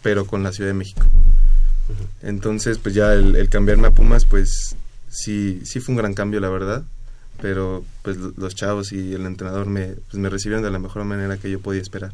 pero 0.02 0.26
con 0.26 0.42
la 0.42 0.52
Ciudad 0.52 0.70
de 0.70 0.74
México. 0.74 1.02
Entonces, 2.22 2.78
pues 2.78 2.94
ya 2.94 3.12
el, 3.12 3.48
cambiarme 3.48 3.88
a 3.88 3.90
Pumas, 3.90 4.24
pues 4.24 4.76
sí, 5.10 5.60
sí 5.64 5.80
fue 5.80 5.94
un 5.94 5.98
gran 5.98 6.14
cambio, 6.14 6.40
la 6.40 6.48
verdad. 6.48 6.84
Pero 7.40 7.84
pues 8.02 8.16
los 8.16 8.54
chavos 8.54 8.92
y 8.92 9.14
el 9.14 9.24
entrenador 9.26 9.66
me, 9.66 9.88
pues, 9.88 10.14
me 10.14 10.28
recibieron 10.28 10.64
de 10.64 10.70
la 10.70 10.78
mejor 10.78 11.04
manera 11.04 11.36
que 11.36 11.50
yo 11.50 11.60
podía 11.60 11.82
esperar. 11.82 12.12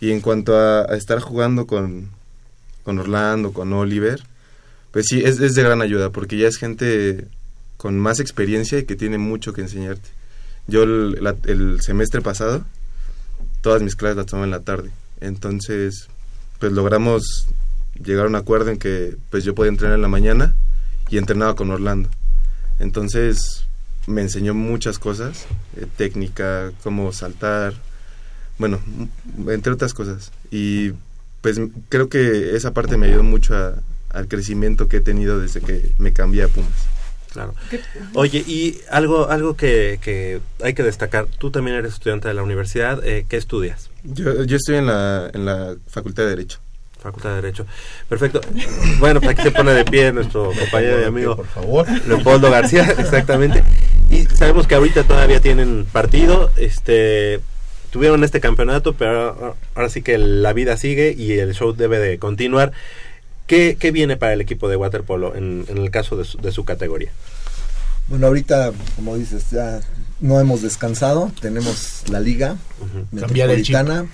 Y 0.00 0.10
en 0.10 0.20
cuanto 0.20 0.56
a, 0.58 0.84
estar 0.96 1.20
jugando 1.20 1.66
con, 1.66 2.10
con 2.82 2.98
Orlando, 2.98 3.52
con 3.52 3.72
Oliver, 3.72 4.22
pues 4.92 5.06
sí, 5.08 5.22
es, 5.24 5.38
de 5.38 5.62
gran 5.62 5.80
ayuda, 5.80 6.10
porque 6.10 6.36
ya 6.36 6.46
es 6.46 6.58
gente 6.58 7.26
con 7.78 7.98
más 7.98 8.20
experiencia 8.20 8.78
y 8.78 8.84
que 8.84 8.94
tiene 8.94 9.18
mucho 9.18 9.54
que 9.54 9.62
enseñarte. 9.62 10.08
Yo 10.68 10.82
el, 10.84 11.80
semestre 11.80 12.20
pasado, 12.20 12.64
todas 13.62 13.82
mis 13.82 13.96
clases 13.96 14.18
las 14.18 14.26
tomé 14.26 14.44
en 14.44 14.50
la 14.50 14.60
tarde. 14.60 14.90
Entonces, 15.20 16.08
pues 16.60 16.72
logramos 16.72 17.46
llegar 18.04 18.26
a 18.26 18.28
un 18.28 18.36
acuerdo 18.36 18.70
en 18.70 18.78
que 18.78 19.16
pues 19.30 19.44
yo 19.44 19.54
podía 19.54 19.70
entrenar 19.70 19.96
en 19.96 20.02
la 20.02 20.08
mañana 20.08 20.54
y 21.08 21.16
entrenaba 21.16 21.56
con 21.56 21.70
Orlando. 21.70 22.10
Entonces, 22.78 23.64
me 24.06 24.20
enseñó 24.20 24.52
muchas 24.52 24.98
cosas, 24.98 25.46
eh, 25.76 25.86
técnica, 25.96 26.70
cómo 26.82 27.12
saltar, 27.12 27.74
bueno, 28.58 28.78
entre 29.48 29.72
otras 29.72 29.94
cosas. 29.94 30.32
Y 30.50 30.92
pues 31.40 31.58
creo 31.88 32.10
que 32.10 32.54
esa 32.56 32.74
parte 32.74 32.98
me 32.98 33.06
ayudó 33.06 33.22
mucho 33.22 33.56
a, 33.56 33.74
al 34.12 34.28
crecimiento 34.28 34.88
que 34.88 34.98
he 34.98 35.00
tenido 35.00 35.40
desde 35.40 35.60
que 35.60 35.92
me 35.98 36.12
cambié 36.12 36.44
a 36.44 36.48
Pumas. 36.48 36.70
Claro. 37.32 37.54
Oye, 38.14 38.44
y 38.46 38.80
algo 38.90 39.30
algo 39.30 39.56
que, 39.56 39.98
que, 40.02 40.40
hay 40.62 40.74
que 40.74 40.82
destacar, 40.82 41.26
tú 41.38 41.50
también 41.50 41.76
eres 41.76 41.94
estudiante 41.94 42.28
de 42.28 42.34
la 42.34 42.42
universidad, 42.42 43.04
eh, 43.06 43.24
¿qué 43.26 43.38
estudias? 43.38 43.90
Yo, 44.04 44.44
yo 44.44 44.56
estoy 44.56 44.76
en 44.76 44.86
la, 44.86 45.30
en 45.32 45.46
la 45.46 45.76
Facultad 45.88 46.24
de 46.24 46.30
Derecho. 46.30 46.58
Facultad 47.02 47.30
de 47.30 47.36
Derecho. 47.36 47.66
Perfecto. 48.08 48.40
Bueno, 48.98 49.20
pues 49.20 49.32
aquí 49.32 49.42
se 49.42 49.50
pone 49.50 49.72
de 49.72 49.84
pie 49.84 50.12
nuestro 50.12 50.52
compañero 50.58 51.00
y 51.00 51.04
amigo 51.04 51.36
por 51.36 51.46
favor. 51.46 51.86
Leopoldo 52.06 52.50
García, 52.50 52.84
exactamente. 52.98 53.64
Y 54.10 54.24
sabemos 54.26 54.66
que 54.66 54.74
ahorita 54.74 55.04
todavía 55.04 55.40
tienen 55.40 55.86
partido, 55.90 56.50
este 56.56 57.40
tuvieron 57.90 58.24
este 58.24 58.40
campeonato, 58.40 58.94
pero 58.94 59.56
ahora 59.74 59.88
sí 59.90 60.00
que 60.00 60.16
la 60.16 60.54
vida 60.54 60.78
sigue 60.78 61.14
y 61.16 61.32
el 61.32 61.52
show 61.52 61.74
debe 61.74 61.98
de 61.98 62.18
continuar. 62.18 62.72
¿Qué, 63.52 63.90
viene 63.90 64.16
para 64.16 64.32
el 64.32 64.40
equipo 64.40 64.66
de 64.66 64.76
waterpolo 64.76 65.36
en, 65.36 65.66
en 65.68 65.76
el 65.76 65.90
caso 65.90 66.16
de 66.16 66.52
su, 66.52 66.64
categoría? 66.64 67.10
Bueno, 68.08 68.28
ahorita, 68.28 68.72
como 68.96 69.14
dices, 69.16 69.50
ya 69.50 69.80
no 70.20 70.40
hemos 70.40 70.62
descansado. 70.62 71.30
Tenemos 71.38 72.04
la 72.08 72.18
liga 72.18 72.56
metropolitana. 73.10 74.06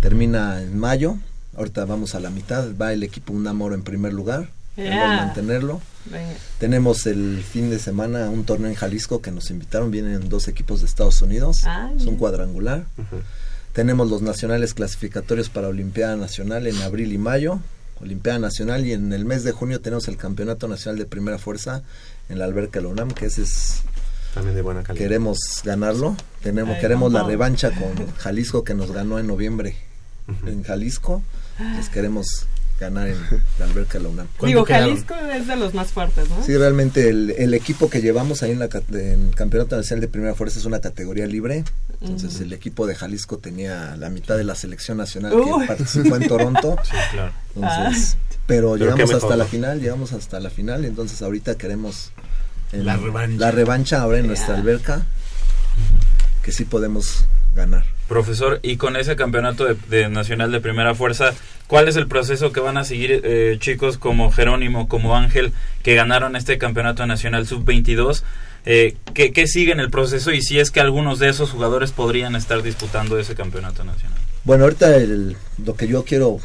Termina 0.00 0.62
en 0.62 0.78
mayo. 0.78 1.18
Ahorita 1.54 1.84
vamos 1.84 2.14
a 2.14 2.20
la 2.20 2.30
mitad. 2.30 2.66
Va 2.80 2.94
el 2.94 3.02
equipo 3.02 3.34
Unamoro 3.34 3.74
en 3.74 3.82
primer 3.82 4.14
lugar. 4.14 4.48
Yeah. 4.76 5.16
mantenerlo. 5.18 5.82
Tenemos 6.58 7.04
el 7.04 7.42
fin 7.42 7.68
de 7.68 7.78
semana 7.78 8.30
un 8.30 8.44
torneo 8.44 8.70
en 8.70 8.74
Jalisco 8.74 9.20
que 9.20 9.32
nos 9.32 9.50
invitaron. 9.50 9.90
Vienen 9.90 10.30
dos 10.30 10.48
equipos 10.48 10.80
de 10.80 10.86
Estados 10.86 11.20
Unidos. 11.20 11.64
Ah, 11.66 11.92
es 11.94 12.06
un 12.06 12.16
cuadrangular. 12.16 12.86
Tenemos 13.74 14.08
los 14.08 14.22
nacionales 14.22 14.72
clasificatorios 14.72 15.50
para 15.50 15.68
Olimpiada 15.68 16.16
Nacional 16.16 16.66
en 16.66 16.80
abril 16.80 17.12
y 17.12 17.18
mayo. 17.18 17.60
Olimpiada 18.00 18.38
Nacional 18.38 18.86
y 18.86 18.92
en 18.92 19.12
el 19.12 19.24
mes 19.24 19.44
de 19.44 19.52
junio 19.52 19.80
tenemos 19.80 20.08
el 20.08 20.16
Campeonato 20.16 20.68
Nacional 20.68 20.98
de 20.98 21.06
Primera 21.06 21.38
Fuerza 21.38 21.82
en 22.28 22.38
la 22.38 22.44
alberca 22.46 22.80
Lonam, 22.80 23.10
que 23.10 23.26
ese 23.26 23.42
es 23.42 23.82
también 24.34 24.56
de 24.56 24.62
buena 24.62 24.82
calidad. 24.82 25.04
Queremos 25.04 25.38
ganarlo, 25.64 26.16
tenemos 26.42 26.78
queremos 26.78 27.12
la 27.12 27.22
revancha 27.22 27.70
con 27.70 28.12
Jalisco 28.16 28.64
que 28.64 28.74
nos 28.74 28.90
ganó 28.92 29.18
en 29.18 29.26
noviembre 29.26 29.76
en 30.46 30.62
Jalisco. 30.62 31.22
Les 31.76 31.88
queremos 31.88 32.46
ganar 32.82 33.08
en 33.08 33.16
la 33.58 33.64
alberca 33.64 33.98
de 33.98 34.04
la 34.04 34.10
UNAM. 34.10 34.26
Digo, 34.44 34.64
Jalisco 34.64 35.14
es 35.14 35.46
de 35.46 35.56
los 35.56 35.72
más 35.74 35.88
fuertes, 35.88 36.28
¿no? 36.28 36.42
Sí, 36.44 36.56
realmente 36.56 37.08
el, 37.08 37.54
equipo 37.54 37.88
que 37.88 38.00
llevamos 38.00 38.42
ahí 38.42 38.50
en 38.50 38.58
la 38.58 38.68
en 38.92 39.30
Campeonato 39.30 39.76
Nacional 39.76 40.00
de 40.00 40.08
Primera 40.08 40.34
Fuerza 40.34 40.58
es 40.58 40.64
una 40.64 40.80
categoría 40.80 41.26
libre. 41.26 41.64
Entonces 42.00 42.40
el 42.40 42.52
equipo 42.52 42.86
de 42.86 42.94
Jalisco 42.94 43.38
tenía 43.38 43.96
la 43.96 44.10
mitad 44.10 44.36
de 44.36 44.44
la 44.44 44.56
selección 44.56 44.98
nacional 44.98 45.32
que 45.32 45.66
participó 45.66 46.16
en 46.16 46.28
Toronto. 46.28 46.76
sí, 46.82 46.96
claro. 47.12 47.32
Entonces, 47.54 48.16
ah. 48.18 48.36
pero, 48.46 48.76
llegamos 48.76 49.14
hasta 49.14 49.36
la 49.36 49.44
final, 49.44 49.80
llegamos 49.80 50.12
hasta 50.12 50.40
la 50.40 50.50
final, 50.50 50.84
entonces 50.84 51.22
ahorita 51.22 51.54
queremos 51.54 52.10
la 52.72 52.96
revancha. 52.96 53.38
La 53.38 53.50
revancha 53.50 54.02
ahora 54.02 54.18
en 54.18 54.26
nuestra 54.26 54.56
alberca 54.56 55.06
que 56.42 56.52
sí 56.52 56.64
podemos 56.64 57.24
ganar. 57.54 57.84
Profesor, 58.08 58.60
y 58.62 58.76
con 58.76 58.96
ese 58.96 59.16
campeonato 59.16 59.66
de, 59.88 60.08
nacional 60.08 60.52
de 60.52 60.60
primera 60.60 60.94
fuerza, 60.94 61.32
¿cuál 61.66 61.88
es 61.88 61.96
el 61.96 62.08
proceso 62.08 62.52
que 62.52 62.60
van 62.60 62.76
a 62.76 62.84
seguir 62.84 63.22
eh, 63.24 63.56
chicos 63.58 63.96
como 63.96 64.30
Jerónimo, 64.30 64.88
como 64.88 65.16
Ángel, 65.16 65.52
que 65.82 65.94
ganaron 65.94 66.36
este 66.36 66.58
campeonato 66.58 67.06
nacional 67.06 67.46
sub-22? 67.46 68.22
Eh, 68.64 68.96
¿qué, 69.14 69.32
¿Qué 69.32 69.46
sigue 69.46 69.72
en 69.72 69.80
el 69.80 69.90
proceso 69.90 70.30
y 70.30 70.42
si 70.42 70.58
es 70.58 70.70
que 70.70 70.80
algunos 70.80 71.18
de 71.18 71.28
esos 71.28 71.50
jugadores 71.50 71.92
podrían 71.92 72.36
estar 72.36 72.62
disputando 72.62 73.18
ese 73.18 73.34
campeonato 73.34 73.84
nacional? 73.84 74.18
Bueno, 74.44 74.64
ahorita 74.64 74.90
lo 75.64 75.74
que 75.76 75.88
yo 75.88 76.04
quiero 76.04 76.38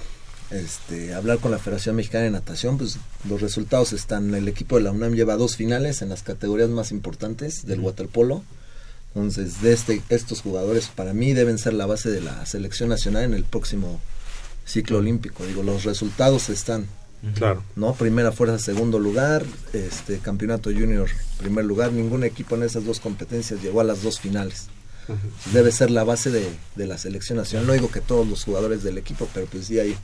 este, 0.51 1.13
hablar 1.13 1.39
con 1.39 1.51
la 1.51 1.57
Federación 1.57 1.95
Mexicana 1.95 2.23
de 2.23 2.31
Natación, 2.31 2.77
pues 2.77 2.97
los 3.27 3.41
resultados 3.41 3.91
están, 3.91 4.33
el 4.33 4.47
equipo 4.47 4.77
de 4.77 4.83
la 4.83 4.91
UNAM 4.91 5.13
lleva 5.13 5.35
dos 5.35 5.55
finales 5.55 6.01
en 6.01 6.09
las 6.09 6.23
categorías 6.23 6.69
más 6.69 6.91
importantes 6.91 7.65
del 7.65 7.81
waterpolo 7.81 8.43
entonces, 9.17 9.61
de 9.61 9.73
este, 9.73 10.01
estos 10.09 10.41
jugadores 10.41 10.87
para 10.87 11.13
mí 11.13 11.33
deben 11.33 11.57
ser 11.57 11.73
la 11.73 11.87
base 11.87 12.09
de 12.09 12.21
la 12.21 12.45
selección 12.45 12.89
nacional 12.89 13.23
en 13.23 13.33
el 13.33 13.43
próximo 13.43 13.99
ciclo 14.63 14.99
olímpico. 14.99 15.45
Digo, 15.45 15.63
los 15.63 15.85
resultados 15.85 16.49
están. 16.49 16.85
Claro. 17.33 17.63
¿No? 17.75 17.95
Primera 17.95 18.31
fuerza, 18.31 18.59
segundo 18.59 18.99
lugar, 18.99 19.43
este 19.73 20.19
campeonato 20.19 20.69
junior, 20.69 21.09
primer 21.39 21.65
lugar. 21.65 21.91
Ningún 21.91 22.23
equipo 22.23 22.55
en 22.55 22.63
esas 22.63 22.85
dos 22.85 22.99
competencias 22.99 23.61
llegó 23.61 23.81
a 23.81 23.83
las 23.83 24.03
dos 24.03 24.19
finales. 24.19 24.67
Debe 25.51 25.71
ser 25.71 25.89
la 25.89 26.03
base 26.03 26.29
de, 26.29 26.47
de 26.75 26.85
la 26.85 26.97
selección 26.99 27.39
nacional. 27.39 27.65
No 27.65 27.73
digo 27.73 27.89
que 27.89 28.01
todos 28.01 28.27
los 28.27 28.43
jugadores 28.43 28.83
del 28.83 28.99
equipo, 28.99 29.27
pero 29.33 29.47
pues 29.47 29.65
sí 29.65 29.79
hay 29.79 29.97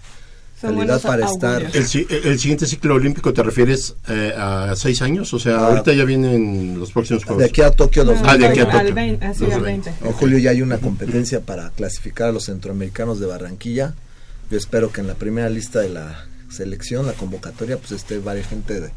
para 1.01 1.25
estar. 1.25 1.61
El, 1.73 2.39
siguiente 2.39 2.65
ciclo 2.65 2.95
olímpico 2.95 3.33
te 3.33 3.43
refieres 3.43 3.95
eh, 4.07 4.33
a 4.37 4.75
seis 4.75 5.01
años, 5.01 5.33
o 5.33 5.39
sea, 5.39 5.57
ah. 5.57 5.67
ahorita 5.67 5.93
ya 5.93 6.05
vienen 6.05 6.79
los 6.79 6.91
próximos 6.91 7.23
juegos. 7.23 7.43
De 7.43 7.49
aquí 7.49 7.61
a 7.61 7.71
Tokio, 7.71 8.03
los 8.03 8.19
ah, 8.23 8.37
de 8.37 8.47
aquí 8.47 8.59
a 8.59 8.69
Tokio. 8.69 8.93
20, 8.93 9.93
En 10.03 10.11
julio 10.13 10.37
ya 10.37 10.51
hay 10.51 10.61
una 10.61 10.77
competencia 10.77 11.41
para 11.41 11.69
clasificar 11.71 12.29
a 12.29 12.31
los 12.31 12.45
centroamericanos 12.45 13.19
de 13.19 13.27
Barranquilla. 13.27 13.93
Yo 14.49 14.57
espero 14.57 14.91
que 14.91 15.01
en 15.01 15.07
la 15.07 15.15
primera 15.15 15.49
lista 15.49 15.79
de 15.79 15.89
la 15.89 16.25
selección, 16.49 17.05
la 17.05 17.13
convocatoria, 17.13 17.77
pues 17.77 17.91
esté 17.91 18.19
varias 18.19 18.47
gente 18.47 18.79
de, 18.79 18.89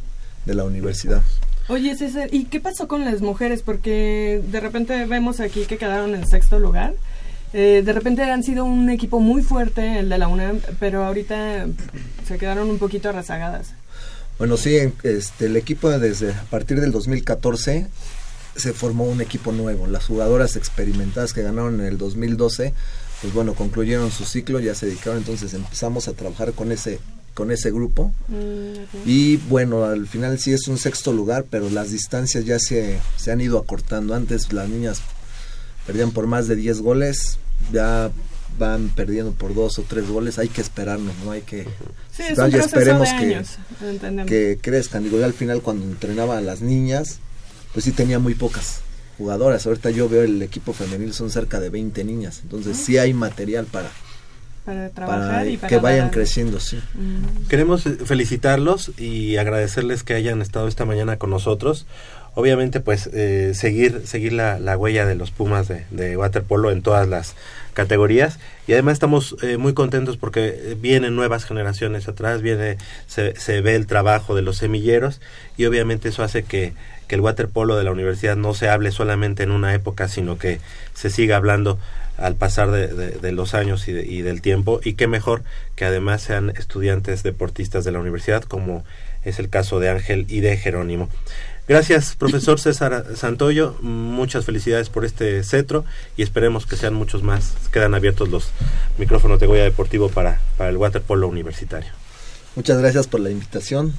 de 0.45 0.55
la 0.55 0.65
universidad. 0.65 1.23
Oye, 1.69 1.97
César, 1.97 2.29
¿y 2.33 2.45
qué 2.45 2.61
pasó 2.61 2.87
con 2.87 3.05
las 3.05 3.23
mujeres? 3.23 3.63
Porque 3.63 4.41
de 4.47 4.61
repente 4.61 5.05
vemos 5.07 5.41
aquí 5.41 5.65
que 5.65 5.79
quedaron 5.79 6.15
en 6.15 6.27
sexto 6.27 6.61
lugar. 6.61 6.95
Eh, 7.53 7.83
de 7.85 7.93
repente 7.93 8.23
han 8.23 8.43
sido 8.43 8.65
un 8.65 8.91
equipo 8.91 9.21
muy 9.21 9.43
fuerte, 9.43 10.01
el 10.01 10.09
de 10.09 10.19
la 10.19 10.29
UNAM, 10.29 10.61
pero 10.79 11.05
ahorita 11.05 11.67
se 12.27 12.39
quedaron 12.39 12.69
un 12.69 12.79
poquito 12.79 13.13
rezagadas. 13.13 13.73
Bueno, 14.39 14.57
sí, 14.57 14.77
este, 15.03 15.47
el 15.47 15.57
equipo 15.57 15.89
desde 15.91 16.33
a 16.33 16.45
partir 16.51 16.81
del 16.81 16.93
2014 16.93 17.87
se 18.55 18.73
formó 18.73 19.05
un 19.05 19.21
equipo 19.21 19.53
nuevo. 19.53 19.87
Las 19.87 20.07
jugadoras 20.07 20.57
experimentadas 20.57 21.33
que 21.33 21.43
ganaron 21.43 21.81
en 21.81 21.87
el 21.87 21.99
2012, 21.99 22.75
pues 23.23 23.33
bueno, 23.33 23.55
concluyeron 23.55 24.11
su 24.11 24.25
ciclo, 24.25 24.61
ya 24.61 24.75
se 24.75 24.87
dedicaron, 24.87 25.19
entonces 25.19 25.55
empezamos 25.55 26.09
a 26.09 26.13
trabajar 26.13 26.53
con 26.53 26.73
ese 26.73 26.99
con 27.37 27.51
ese 27.51 27.71
grupo. 27.71 28.13
Mm, 28.29 29.07
y 29.09 29.37
bueno, 29.37 29.85
al 29.85 30.07
final 30.07 30.39
sí 30.39 30.55
es 30.55 30.69
un 30.69 30.79
sexto 30.79 31.13
lugar, 31.13 31.45
pero 31.51 31.69
las 31.69 31.91
distancias 31.91 32.47
ya 32.47 32.59
se, 32.59 32.99
se 33.17 33.31
han 33.31 33.43
ido 33.43 33.59
acortando. 33.59 34.15
Antes 34.15 34.55
las 34.55 34.71
niñas 34.71 35.03
perdían 35.87 36.11
por 36.11 36.27
más 36.27 36.49
de 36.49 36.57
10 36.57 36.81
goles, 36.81 37.39
ya 37.73 38.11
van 38.59 38.89
perdiendo 38.89 39.33
por 39.33 39.55
dos 39.55 39.79
o 39.79 39.83
tres 39.83 40.09
goles, 40.09 40.39
hay 40.39 40.49
que 40.49 40.61
esperarnos, 40.61 41.15
no 41.25 41.31
hay 41.33 41.43
que... 41.43 41.65
Sí, 42.11 42.23
es 42.29 42.39
un 42.39 42.55
esperemos 42.55 43.09
que, 43.11 43.45
que 44.27 44.59
crezcan. 44.61 45.05
Digo, 45.05 45.19
ya 45.19 45.27
al 45.27 45.35
final 45.35 45.61
cuando 45.61 45.85
entrenaba 45.85 46.39
a 46.39 46.41
las 46.41 46.63
niñas, 46.63 47.19
pues 47.73 47.85
sí 47.85 47.93
tenía 47.93 48.19
muy 48.19 48.35
pocas 48.35 48.81
jugadoras. 49.19 49.67
Ahorita 49.67 49.91
yo 49.91 50.09
veo 50.09 50.23
el 50.23 50.41
equipo 50.43 50.73
femenil, 50.73 51.13
son 51.13 51.31
cerca 51.31 51.61
de 51.61 51.71
20 51.71 52.05
niñas. 52.05 52.41
Entonces 52.43 52.77
sí 52.79 52.97
hay 52.97 53.13
material 53.13 53.67
para, 53.67 53.91
para 54.65 54.89
trabajar 54.91 55.49
y 55.49 55.57
para 55.59 55.69
que 55.69 55.79
vayan 55.79 56.11
creciendo, 56.11 56.59
sí. 56.59 56.81
Queremos 57.49 57.85
felicitarlos 58.05 58.93
y 58.99 59.37
agradecerles 59.37 60.03
que 60.03 60.15
hayan 60.15 60.41
estado 60.41 60.69
esta 60.69 60.85
mañana 60.85 61.19
con 61.19 61.31
nosotros 61.31 61.87
obviamente 62.37 62.81
pues 62.81 63.09
eh, 63.15 63.53
seguir 63.55 64.03
seguir 64.07 64.35
la, 64.35 64.61
la, 64.61 64.77
huella 64.77 65.07
de 65.07 65.15
los 65.15 65.31
Pumas 65.31 65.69
de, 65.69 65.87
de, 65.91 66.19
waterpolo 66.19 66.71
en 66.71 66.83
todas 66.83 67.09
las 67.09 67.35
categorías 67.73 68.39
y 68.67 68.75
además 68.75 68.93
estamos 68.93 69.37
eh, 69.43 69.57
muy 69.57 69.73
contentos 69.73 70.19
porque 70.19 70.77
vienen 70.79 71.17
nuevas 71.17 71.47
generaciones 71.47 72.09
atrás 72.09 72.43
viene 72.43 72.77
se, 73.07 73.35
se 73.37 73.63
ve 73.63 73.75
el 73.75 73.87
trabajo 73.87 74.35
de 74.35 74.43
los 74.43 74.59
semilleros 74.59 75.23
y 75.57 75.65
obviamente 75.65 76.11
eso 76.11 76.23
hace 76.23 76.43
que, 76.43 76.75
que 77.09 77.15
el 77.15 77.23
waterpolo 77.23 77.75
de 77.79 77.85
la 77.85 77.93
universidad 77.93 78.37
no 78.37 78.53
se 78.53 78.69
hable 78.69 78.93
solamente 78.93 79.43
en 79.43 79.51
una 79.51 79.73
época 79.73 80.07
sino 80.07 80.37
que 80.37 80.61
se 80.93 81.09
siga 81.09 81.37
hablando 81.37 81.79
al 82.19 82.35
pasar 82.35 82.71
de, 82.71 82.89
de, 82.89 83.33
los 83.33 83.55
años 83.55 83.89
y, 83.89 83.93
y, 83.93 84.21
del 84.23 84.43
tiempo 84.43 84.81
y 84.85 84.95
qué 84.95 85.07
mejor 85.07 85.43
que 85.75 85.87
además 85.87 86.21
sean 86.21 86.51
estudiantes 86.51 87.23
deportistas 87.23 87.85
de 87.85 87.93
la 87.93 87.99
universidad 87.99 88.43
como 88.45 88.85
es 89.25 89.39
el 89.39 89.49
caso 89.51 89.81
de 89.81 89.91
Ángel 89.91 90.25
y 90.29 90.41
de 90.41 90.57
Jerónimo. 90.57 91.11
Gracias, 91.69 92.15
profesor 92.15 92.61
César 92.61 93.07
Santoyo. 93.17 93.75
Muchas 93.81 94.45
felicidades 94.45 94.89
por 94.89 95.05
este 95.05 95.43
cetro 95.43 95.85
y 96.17 96.23
esperemos 96.23 96.65
que 96.65 96.77
sean 96.77 96.95
muchos 96.95 97.25
más. 97.25 97.55
Quedan 97.73 97.95
abiertos 97.95 98.29
los 98.29 98.51
micrófonos 98.99 99.41
de 99.41 99.47
Goya 99.47 99.65
Deportivo 99.65 100.09
para, 100.09 100.41
para 100.57 100.71
el 100.71 100.77
waterpolo 100.77 101.27
universitario. 101.27 101.91
Muchas 102.55 102.79
gracias 102.79 103.09
por 103.09 103.21
la 103.21 103.31
invitación. 103.31 103.95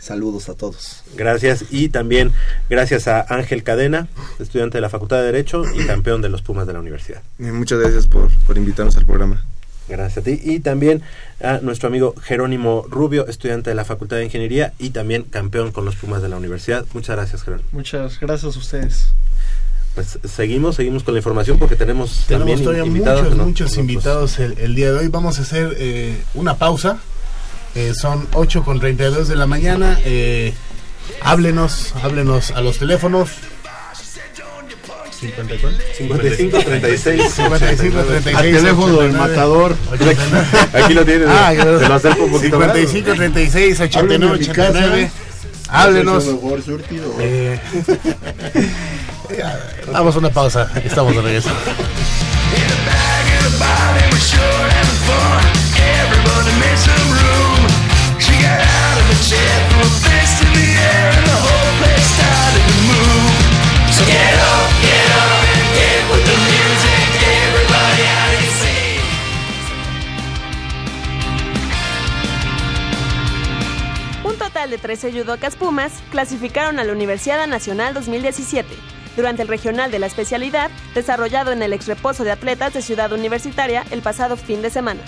Saludos 0.00 0.48
a 0.48 0.54
todos. 0.54 1.02
Gracias 1.16 1.64
y 1.70 1.88
también 1.88 2.32
gracias 2.68 3.08
a 3.08 3.24
Ángel 3.28 3.62
Cadena, 3.62 4.08
estudiante 4.38 4.78
de 4.78 4.82
la 4.82 4.88
Facultad 4.88 5.18
de 5.18 5.24
Derecho 5.24 5.64
y 5.74 5.84
campeón 5.86 6.22
de 6.22 6.28
los 6.28 6.42
Pumas 6.42 6.66
de 6.66 6.72
la 6.72 6.80
universidad. 6.80 7.22
Muchas 7.38 7.78
gracias 7.80 8.06
por, 8.06 8.30
por 8.46 8.56
invitarnos 8.56 8.96
al 8.96 9.06
programa. 9.06 9.44
Gracias 9.88 10.18
a 10.18 10.22
ti. 10.22 10.40
Y 10.42 10.60
también 10.60 11.02
a 11.42 11.58
nuestro 11.58 11.88
amigo 11.88 12.14
Jerónimo 12.22 12.84
Rubio, 12.88 13.26
estudiante 13.26 13.70
de 13.70 13.76
la 13.76 13.84
Facultad 13.84 14.16
de 14.16 14.24
Ingeniería 14.24 14.72
y 14.78 14.90
también 14.90 15.22
campeón 15.22 15.72
con 15.72 15.84
los 15.84 15.96
Pumas 15.96 16.22
de 16.22 16.28
la 16.28 16.36
universidad. 16.36 16.84
Muchas 16.92 17.16
gracias, 17.16 17.42
Jerónimo. 17.42 17.68
Muchas 17.72 18.18
gracias 18.20 18.56
a 18.56 18.58
ustedes. 18.58 19.08
Pues 19.94 20.18
seguimos, 20.24 20.76
seguimos 20.76 21.04
con 21.04 21.14
la 21.14 21.20
información 21.20 21.58
porque 21.58 21.74
tenemos, 21.74 22.24
tenemos 22.26 22.62
también 22.62 22.86
invitados, 22.86 23.22
muchos, 23.30 23.46
muchos 23.46 23.76
invitados 23.78 24.38
el, 24.38 24.74
día 24.74 24.92
de 24.92 24.98
hoy. 24.98 25.08
Vamos 25.08 25.38
a 25.38 25.42
hacer 25.42 25.74
eh, 25.78 26.22
una 26.34 26.56
pausa. 26.56 26.98
Eh, 27.74 27.94
son 27.94 28.26
8 28.34 28.62
con 28.62 28.78
32 28.78 29.28
de 29.28 29.36
la 29.36 29.46
mañana. 29.46 29.98
Eh, 30.04 30.52
háblenos, 31.22 31.94
háblenos 32.02 32.50
a 32.50 32.60
los 32.60 32.78
teléfonos 32.78 33.30
55 35.16 36.58
36 36.58 37.32
55 37.32 38.02
36 38.02 38.34
al 38.34 38.42
teléfono 38.42 39.00
del 39.00 39.12
matador. 39.12 39.76
Aquí 40.72 40.94
lo 40.94 41.04
tienes 41.04 41.28
ah, 41.28 41.52
se 41.54 41.88
lo 41.88 41.94
acerco 41.94 42.24
un 42.24 42.32
poquito 42.32 42.56
55 42.56 43.14
36 43.14 43.80
89 43.80 44.34
89 44.34 45.10
háblenos. 45.68 46.26
Eh, 47.20 47.60
damos 49.92 50.16
una 50.16 50.30
pausa 50.30 50.70
estamos 50.84 51.14
de 51.14 51.22
regreso 51.22 51.50
de 74.70 74.78
13 74.78 75.12
judocas 75.12 75.56
Pumas 75.56 75.92
clasificaron 76.10 76.78
a 76.78 76.84
la 76.84 76.92
Universidad 76.92 77.46
Nacional 77.46 77.94
2017 77.94 78.68
durante 79.16 79.42
el 79.42 79.48
regional 79.48 79.90
de 79.90 79.98
la 79.98 80.06
especialidad 80.06 80.70
desarrollado 80.94 81.52
en 81.52 81.62
el 81.62 81.72
ex 81.72 81.86
reposo 81.86 82.24
de 82.24 82.32
atletas 82.32 82.74
de 82.74 82.82
Ciudad 82.82 83.12
Universitaria 83.12 83.84
el 83.90 84.02
pasado 84.02 84.36
fin 84.36 84.62
de 84.62 84.70
semana. 84.70 85.00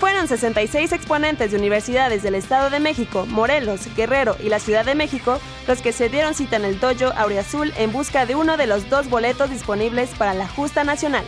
Fueron 0.00 0.26
66 0.26 0.90
exponentes 0.92 1.52
de 1.52 1.58
universidades 1.58 2.24
del 2.24 2.34
Estado 2.34 2.70
de 2.70 2.80
México, 2.80 3.24
Morelos, 3.26 3.82
Guerrero 3.94 4.36
y 4.42 4.48
la 4.48 4.58
Ciudad 4.58 4.84
de 4.84 4.96
México 4.96 5.38
los 5.68 5.80
que 5.80 5.92
se 5.92 6.08
dieron 6.08 6.34
cita 6.34 6.56
en 6.56 6.64
el 6.64 6.80
dojo 6.80 7.12
Aureazul 7.16 7.72
en 7.76 7.92
busca 7.92 8.26
de 8.26 8.34
uno 8.34 8.56
de 8.56 8.66
los 8.66 8.90
dos 8.90 9.08
boletos 9.08 9.50
disponibles 9.50 10.10
para 10.18 10.34
la 10.34 10.48
justa 10.48 10.82
nacional. 10.82 11.24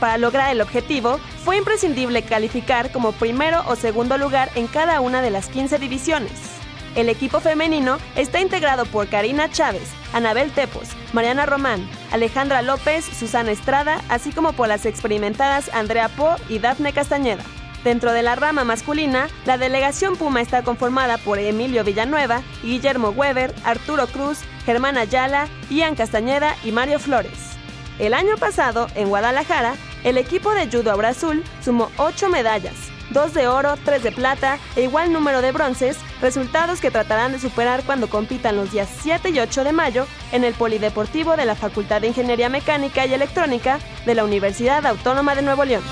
Para 0.00 0.18
lograr 0.18 0.50
el 0.50 0.60
objetivo, 0.60 1.18
fue 1.44 1.56
imprescindible 1.56 2.22
calificar 2.22 2.90
como 2.90 3.12
primero 3.12 3.62
o 3.66 3.76
segundo 3.76 4.18
lugar 4.18 4.50
en 4.56 4.66
cada 4.66 5.00
una 5.00 5.22
de 5.22 5.30
las 5.30 5.48
15 5.48 5.78
divisiones. 5.78 6.55
El 6.96 7.10
equipo 7.10 7.40
femenino 7.40 7.98
está 8.16 8.40
integrado 8.40 8.86
por 8.86 9.06
Karina 9.08 9.50
Chávez, 9.50 9.90
Anabel 10.14 10.50
Tepos, 10.50 10.88
Mariana 11.12 11.44
Román, 11.44 11.86
Alejandra 12.10 12.62
López, 12.62 13.04
Susana 13.04 13.50
Estrada, 13.50 14.00
así 14.08 14.32
como 14.32 14.54
por 14.54 14.68
las 14.68 14.86
experimentadas 14.86 15.68
Andrea 15.74 16.08
Po 16.08 16.36
y 16.48 16.58
Dafne 16.58 16.94
Castañeda. 16.94 17.44
Dentro 17.84 18.12
de 18.12 18.22
la 18.22 18.34
rama 18.34 18.64
masculina, 18.64 19.28
la 19.44 19.58
delegación 19.58 20.16
Puma 20.16 20.40
está 20.40 20.62
conformada 20.62 21.18
por 21.18 21.38
Emilio 21.38 21.84
Villanueva, 21.84 22.40
Guillermo 22.62 23.10
Weber, 23.10 23.54
Arturo 23.62 24.06
Cruz, 24.06 24.38
Germán 24.64 24.96
Ayala, 24.96 25.48
Ian 25.68 25.96
Castañeda 25.96 26.56
y 26.64 26.72
Mario 26.72 26.98
Flores. 26.98 27.58
El 27.98 28.14
año 28.14 28.38
pasado, 28.38 28.88
en 28.94 29.10
Guadalajara, 29.10 29.74
el 30.02 30.16
equipo 30.16 30.54
de 30.54 30.66
judo 30.66 30.92
Abrazul 30.92 31.44
sumó 31.62 31.90
8 31.98 32.30
medallas, 32.30 32.74
dos 33.10 33.34
de 33.34 33.48
oro, 33.48 33.76
tres 33.84 34.02
de 34.02 34.12
plata 34.12 34.58
e 34.74 34.82
igual 34.82 35.12
número 35.12 35.42
de 35.42 35.52
bronces, 35.52 35.98
resultados 36.20 36.80
que 36.80 36.90
tratarán 36.90 37.32
de 37.32 37.38
superar 37.38 37.82
cuando 37.84 38.08
compitan 38.08 38.56
los 38.56 38.72
días 38.72 38.88
7 39.02 39.30
y 39.30 39.40
8 39.40 39.64
de 39.64 39.72
mayo 39.72 40.06
en 40.32 40.44
el 40.44 40.54
Polideportivo 40.54 41.36
de 41.36 41.44
la 41.44 41.54
Facultad 41.54 42.00
de 42.00 42.08
Ingeniería 42.08 42.48
Mecánica 42.48 43.06
y 43.06 43.14
Electrónica 43.14 43.78
de 44.04 44.14
la 44.14 44.24
Universidad 44.24 44.84
Autónoma 44.86 45.34
de 45.34 45.42
Nuevo 45.42 45.64
León. 45.64 45.82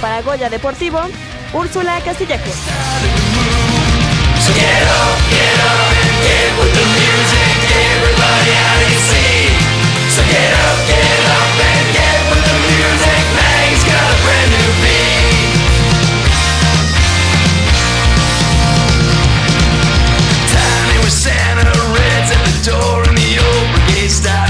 Para 0.00 0.22
Goya 0.22 0.48
Deportivo, 0.48 1.00
Úrsula 1.52 2.00
Castillejo. 2.04 2.50
tricks 10.78 11.27
on 24.08 24.47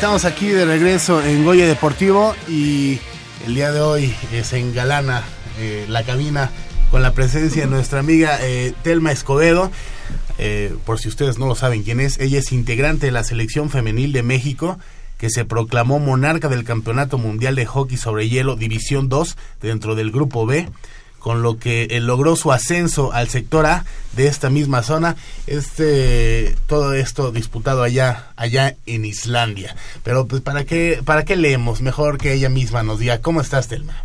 Estamos 0.00 0.24
aquí 0.24 0.48
de 0.48 0.64
regreso 0.64 1.22
en 1.22 1.44
Goya 1.44 1.66
Deportivo 1.66 2.34
y 2.48 2.98
el 3.46 3.54
día 3.54 3.70
de 3.70 3.82
hoy 3.82 4.14
se 4.42 4.58
engalana 4.58 5.22
eh, 5.58 5.84
la 5.90 6.04
cabina 6.04 6.50
con 6.90 7.02
la 7.02 7.12
presencia 7.12 7.64
de 7.64 7.70
nuestra 7.70 8.00
amiga 8.00 8.38
eh, 8.40 8.72
Telma 8.82 9.12
Escobedo. 9.12 9.70
Eh, 10.38 10.74
por 10.86 10.98
si 11.00 11.08
ustedes 11.08 11.38
no 11.38 11.46
lo 11.46 11.54
saben 11.54 11.82
quién 11.82 12.00
es, 12.00 12.18
ella 12.18 12.38
es 12.38 12.50
integrante 12.50 13.04
de 13.04 13.12
la 13.12 13.24
selección 13.24 13.68
femenil 13.68 14.14
de 14.14 14.22
México 14.22 14.78
que 15.18 15.28
se 15.28 15.44
proclamó 15.44 15.98
monarca 15.98 16.48
del 16.48 16.64
Campeonato 16.64 17.18
Mundial 17.18 17.54
de 17.54 17.66
Hockey 17.66 17.98
sobre 17.98 18.26
Hielo 18.30 18.56
División 18.56 19.10
2 19.10 19.36
dentro 19.60 19.96
del 19.96 20.12
Grupo 20.12 20.46
B 20.46 20.66
con 21.20 21.42
lo 21.42 21.58
que 21.58 21.84
él 21.90 22.06
logró 22.06 22.34
su 22.34 22.50
ascenso 22.50 23.12
al 23.12 23.28
sector 23.28 23.66
A 23.66 23.84
de 24.12 24.26
esta 24.26 24.50
misma 24.50 24.82
zona. 24.82 25.14
Este 25.46 26.56
todo 26.66 26.94
esto 26.94 27.30
disputado 27.30 27.84
allá 27.84 28.32
allá 28.34 28.74
en 28.86 29.04
Islandia. 29.04 29.76
Pero 30.02 30.26
pues 30.26 30.42
para 30.42 30.64
qué 30.64 31.00
para 31.04 31.24
qué 31.24 31.36
leemos, 31.36 31.80
mejor 31.80 32.18
que 32.18 32.32
ella 32.32 32.48
misma 32.48 32.82
nos 32.82 32.98
diga 32.98 33.20
cómo 33.20 33.40
estás, 33.40 33.68
Telma. 33.68 34.02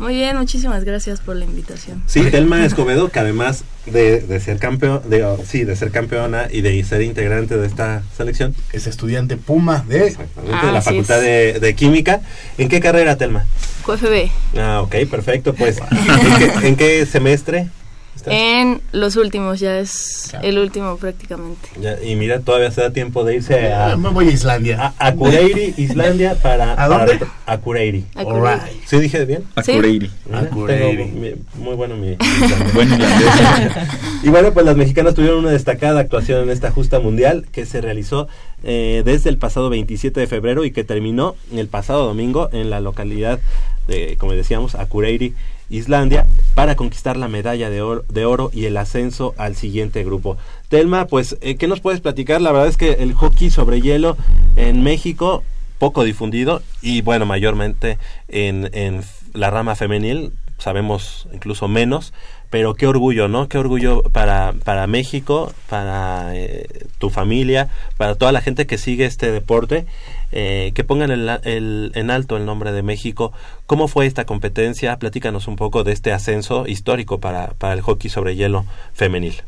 Muy 0.00 0.14
bien, 0.14 0.36
muchísimas 0.38 0.82
gracias 0.84 1.20
por 1.20 1.36
la 1.36 1.44
invitación. 1.44 2.02
Sí, 2.06 2.22
Telma 2.30 2.64
Escobedo, 2.64 3.10
que 3.10 3.18
además 3.18 3.64
de, 3.84 4.20
de 4.20 4.40
ser 4.40 4.58
campeón, 4.58 5.02
de, 5.10 5.24
oh, 5.24 5.38
sí, 5.46 5.64
de 5.64 5.76
ser 5.76 5.90
campeona 5.90 6.48
y 6.50 6.62
de 6.62 6.82
ser 6.84 7.02
integrante 7.02 7.58
de 7.58 7.66
esta 7.66 8.02
selección, 8.16 8.54
es 8.72 8.86
estudiante 8.86 9.36
Puma 9.36 9.84
de, 9.86 10.06
Exactamente, 10.06 10.56
Ah, 10.60 10.66
de 10.66 10.72
la 10.72 10.80
Facultad 10.82 11.20
de, 11.20 11.60
de 11.60 11.74
Química. 11.74 12.22
¿En 12.56 12.68
qué 12.70 12.80
carrera, 12.80 13.16
Telma? 13.18 13.44
QFB, 13.84 14.30
Ah, 14.58 14.80
ok, 14.82 14.96
perfecto. 15.10 15.54
Pues, 15.54 15.78
¿en 15.78 16.38
qué, 16.38 16.68
en 16.68 16.76
qué 16.76 17.04
semestre? 17.06 17.68
Estás? 18.16 18.34
en 18.34 18.80
los 18.92 19.16
últimos, 19.16 19.60
ya 19.60 19.78
es 19.78 20.32
el 20.42 20.58
último 20.58 20.96
prácticamente. 20.96 21.68
Ya, 21.80 21.96
y 22.02 22.16
mira, 22.16 22.40
todavía 22.40 22.70
se 22.70 22.80
da 22.82 22.90
tiempo 22.92 23.24
de 23.24 23.36
irse 23.36 23.72
a, 23.72 23.96
me 23.96 24.08
voy 24.10 24.28
a 24.28 24.30
Islandia. 24.32 24.92
a 24.98 25.06
Akureyri, 25.08 25.74
Islandia, 25.76 26.34
para... 26.42 26.82
¿A 26.82 26.88
dónde? 26.88 27.16
para- 27.16 27.30
Akureyri. 27.46 28.04
Akureyri. 28.14 28.46
Alright. 28.60 28.84
¿Sí 28.86 28.98
dije 29.00 29.24
bien? 29.24 29.44
Sí. 29.64 29.72
Mira, 29.80 30.10
Akureyri. 30.40 30.96
tengo 31.04 31.20
mi- 31.20 31.34
muy 31.64 31.74
bueno 31.74 31.96
mi. 31.96 32.16
Buen 32.74 32.88
y 34.22 34.28
bueno, 34.28 34.52
pues 34.52 34.64
las 34.66 34.76
mexicanas 34.76 35.14
tuvieron 35.14 35.38
una 35.40 35.50
destacada 35.50 36.00
actuación 36.00 36.42
en 36.42 36.50
esta 36.50 36.70
justa 36.70 37.00
mundial 37.00 37.46
que 37.52 37.66
se 37.66 37.80
realizó 37.80 38.28
eh, 38.62 39.02
desde 39.04 39.30
el 39.30 39.38
pasado 39.38 39.70
27 39.70 40.20
de 40.20 40.26
febrero 40.26 40.64
y 40.64 40.70
que 40.70 40.84
terminó 40.84 41.34
el 41.52 41.68
pasado 41.68 42.04
domingo 42.06 42.48
en 42.52 42.70
la 42.70 42.80
localidad 42.80 43.40
de, 43.88 44.16
como 44.18 44.32
decíamos, 44.32 44.74
Akureyri, 44.74 45.34
Islandia, 45.70 46.26
para 46.54 46.76
conquistar 46.76 47.16
la 47.16 47.28
medalla 47.28 47.70
de 47.70 47.80
oro, 47.80 48.04
de 48.08 48.24
oro 48.24 48.50
y 48.52 48.66
el 48.66 48.76
ascenso 48.76 49.34
al 49.38 49.56
siguiente 49.56 50.04
grupo. 50.04 50.36
Telma, 50.68 51.06
pues, 51.06 51.36
eh, 51.40 51.56
¿qué 51.56 51.68
nos 51.68 51.80
puedes 51.80 52.00
platicar? 52.00 52.40
La 52.40 52.52
verdad 52.52 52.68
es 52.68 52.76
que 52.76 52.94
el 52.94 53.14
hockey 53.14 53.50
sobre 53.50 53.80
hielo 53.80 54.16
en 54.56 54.82
México 54.82 55.42
poco 55.78 56.04
difundido 56.04 56.60
y 56.82 57.00
bueno, 57.00 57.24
mayormente 57.24 57.96
en, 58.28 58.68
en 58.74 59.00
la 59.32 59.50
rama 59.50 59.76
femenil, 59.76 60.32
sabemos 60.58 61.26
incluso 61.32 61.68
menos, 61.68 62.12
pero 62.50 62.74
qué 62.74 62.86
orgullo, 62.86 63.28
¿no? 63.28 63.48
Qué 63.48 63.58
orgullo 63.58 64.02
para, 64.02 64.52
para 64.64 64.86
México, 64.86 65.52
para 65.68 66.36
eh, 66.36 66.66
tu 66.98 67.08
familia, 67.08 67.68
para 67.96 68.16
toda 68.16 68.32
la 68.32 68.40
gente 68.40 68.66
que 68.66 68.76
sigue 68.76 69.06
este 69.06 69.30
deporte, 69.30 69.86
eh, 70.32 70.72
que 70.74 70.84
pongan 70.84 71.10
el, 71.10 71.28
el- 71.44 71.92
en 71.94 72.10
alto 72.10 72.36
el 72.36 72.46
nombre 72.46 72.72
de 72.72 72.82
México. 72.82 73.32
¿Cómo 73.66 73.88
fue 73.88 74.06
esta 74.06 74.24
competencia? 74.26 74.96
Platícanos 74.98 75.48
un 75.48 75.56
poco 75.56 75.84
de 75.84 75.92
este 75.92 76.12
ascenso 76.12 76.66
histórico 76.66 77.18
para, 77.20 77.48
para 77.54 77.74
el 77.74 77.80
hockey 77.80 78.10
sobre 78.10 78.36
hielo 78.36 78.64
femenil. 78.94 79.42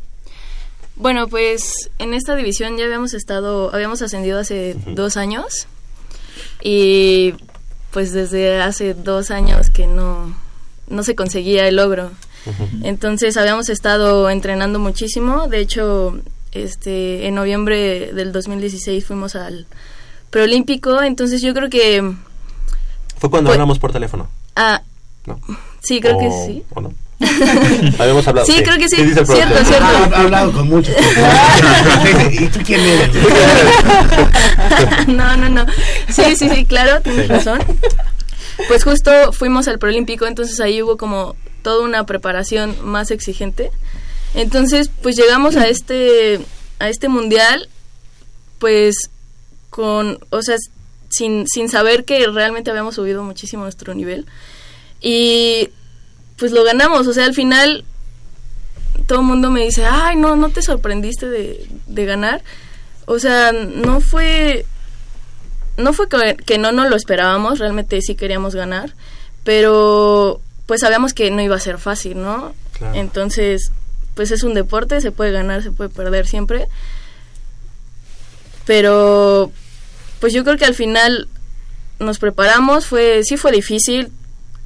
Bueno, 0.97 1.27
pues 1.29 1.91
en 1.99 2.13
esta 2.15 2.35
división 2.37 2.77
ya 2.77 2.85
habíamos 2.85 3.15
estado, 3.15 3.75
habíamos 3.75 4.03
ascendido 4.03 4.39
hace 4.39 4.77
dos 4.87 5.17
años 5.17 5.67
y 6.63 7.35
pues 7.91 8.13
desde 8.13 8.61
hace 8.61 8.95
dos 8.95 9.31
años 9.31 9.69
que 9.71 9.87
no, 9.87 10.35
no 10.89 11.03
se 11.03 11.15
conseguía 11.15 11.67
el 11.69 11.77
logro. 11.77 12.11
Entonces 12.83 13.37
habíamos 13.37 13.69
estado 13.69 14.29
entrenando 14.29 14.79
muchísimo. 14.81 15.47
De 15.47 15.61
hecho, 15.61 16.19
este, 16.53 17.27
en 17.27 17.37
noviembre 17.37 18.13
del 18.13 18.33
2016 18.33 19.05
fuimos 19.07 19.37
al 19.37 19.67
preolímpico. 20.33 21.01
Entonces 21.03 21.41
yo 21.43 21.55
creo 21.55 21.71
que, 21.71 22.03
Fue 23.19 23.31
cuando 23.31 23.49
Pues- 23.51 23.55
hablamos 23.57 23.79
por 23.79 23.93
teléfono. 23.93 24.29
ah, 24.57 24.83
¿no? 25.27 25.39
sí, 25.81 26.01
creo 26.01 26.19
que 26.19 26.29
sí. 26.45 26.65
¿O 26.75 26.81
no? 26.81 26.93
Habíamos 28.01 28.27
hablado. 28.27 28.45
Sí, 28.49 28.61
creo 28.65 28.77
que 28.79 28.89
sí. 28.89 28.97
¿Qué 28.97 29.05
dice 29.05 29.21
el 29.21 29.27
Cierto, 29.27 29.65
cierto. 29.65 29.85
Ah, 29.87 30.09
he 30.11 30.17
hablado 30.17 30.51
con 30.53 30.69
muchos. 30.69 30.93
¿Y 32.33 32.47
tú 32.47 32.59
quién 32.67 32.81
eres? 32.81 33.11
no, 35.07 35.37
no, 35.37 35.49
no. 35.49 35.67
Sí, 36.09 36.35
sí, 36.35 36.49
sí, 36.49 36.65
claro, 36.65 37.01
tienes 37.01 37.27
Sí. 37.27 37.33
razón. 37.33 37.61
Pues 38.67 38.83
justo 38.83 39.33
fuimos 39.33 39.69
al 39.69 39.79
preolímpico, 39.79 40.27
entonces 40.27 40.59
ahí 40.61 40.83
hubo 40.83 40.97
como 40.97 41.37
toda 41.63 41.85
una 41.85 42.05
preparación 42.07 42.75
más 42.83 43.13
exigente. 43.13 43.71
Entonces, 44.35 44.91
pues 45.03 45.15
llegamos 45.17 45.55
a 45.57 45.69
este 45.69 46.41
a 46.81 46.89
este 46.89 47.09
mundial 47.09 47.69
pues 48.59 49.11
con, 49.73 50.19
o 50.29 50.43
sea, 50.43 50.57
sin 51.09 51.47
sin 51.49 51.71
saber 51.71 52.05
que 52.05 52.27
realmente 52.27 52.71
habíamos 52.71 52.95
subido 52.95 53.25
muchísimo 53.25 53.63
nuestro 53.63 53.95
nivel. 53.95 54.27
Y 55.01 55.71
pues 56.37 56.53
lo 56.53 56.63
ganamos, 56.63 57.07
o 57.07 57.15
sea, 57.15 57.25
al 57.25 57.33
final 57.33 57.83
todo 59.07 59.21
el 59.21 59.25
mundo 59.25 59.51
me 59.51 59.65
dice, 59.65 59.87
"Ay, 59.87 60.17
no, 60.17 60.37
no 60.37 60.51
te 60.51 60.61
sorprendiste 60.61 61.27
de 61.27 61.67
de 61.87 62.05
ganar." 62.05 62.43
O 63.07 63.19
sea, 63.19 63.53
no 63.53 64.03
fue 64.03 64.67
no 65.79 65.95
fue 65.95 66.07
que, 66.11 66.37
que 66.37 66.59
no 66.59 66.71
nos 66.71 66.91
lo 66.91 66.97
esperábamos, 66.97 67.59
realmente 67.59 68.03
sí 68.03 68.15
queríamos 68.15 68.55
ganar, 68.55 68.95
pero 69.43 70.43
pues 70.67 70.83
sabíamos 70.83 71.15
que 71.15 71.31
no 71.31 71.41
iba 71.41 71.57
a 71.57 71.61
ser 71.61 71.79
fácil, 71.79 72.21
¿no? 72.21 72.53
Claro. 72.77 72.95
Entonces, 72.95 73.73
pues 74.15 74.33
es 74.33 74.43
un 74.43 74.53
deporte, 74.53 75.01
se 75.01 75.13
puede 75.13 75.33
ganar, 75.33 75.63
se 75.63 75.71
puede 75.71 75.89
perder 75.89 76.27
siempre. 76.27 76.69
Pero 78.67 79.51
pues 80.23 80.33
yo 80.33 80.45
creo 80.45 80.57
que 80.57 80.65
al 80.65 80.77
final 80.77 81.27
nos 81.99 82.21
preparamos, 82.21 82.87
fue 82.87 83.25
sí 83.25 83.37
fue 83.37 83.51
difícil, 83.51 84.13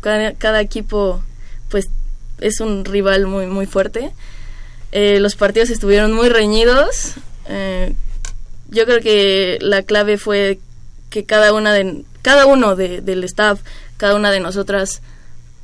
cada, 0.02 0.34
cada 0.34 0.60
equipo 0.60 1.22
pues 1.70 1.88
es 2.42 2.60
un 2.60 2.84
rival 2.84 3.26
muy 3.26 3.46
muy 3.46 3.64
fuerte. 3.64 4.12
Eh, 4.92 5.18
los 5.18 5.34
partidos 5.34 5.70
estuvieron 5.70 6.12
muy 6.12 6.28
reñidos. 6.28 7.14
Eh, 7.48 7.94
yo 8.68 8.84
creo 8.84 9.00
que 9.00 9.56
la 9.62 9.80
clave 9.80 10.18
fue 10.18 10.58
que 11.08 11.24
cada 11.24 11.54
una 11.54 11.72
de 11.72 12.04
cada 12.20 12.44
uno 12.44 12.76
de, 12.76 13.00
del 13.00 13.24
staff, 13.24 13.60
cada 13.96 14.14
una 14.14 14.30
de 14.30 14.40
nosotras 14.40 15.00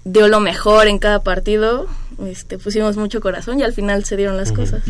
dio 0.05 0.26
lo 0.26 0.40
mejor 0.40 0.86
en 0.86 0.99
cada 1.01 1.22
partido. 1.22 1.86
Este, 2.26 2.57
pusimos 2.57 2.97
mucho 2.97 3.20
corazón 3.20 3.61
y 3.61 3.62
al 3.62 3.74
final 3.74 4.07
se 4.07 4.16
dieron 4.16 4.38
las 4.38 4.53
cosas. 4.53 4.84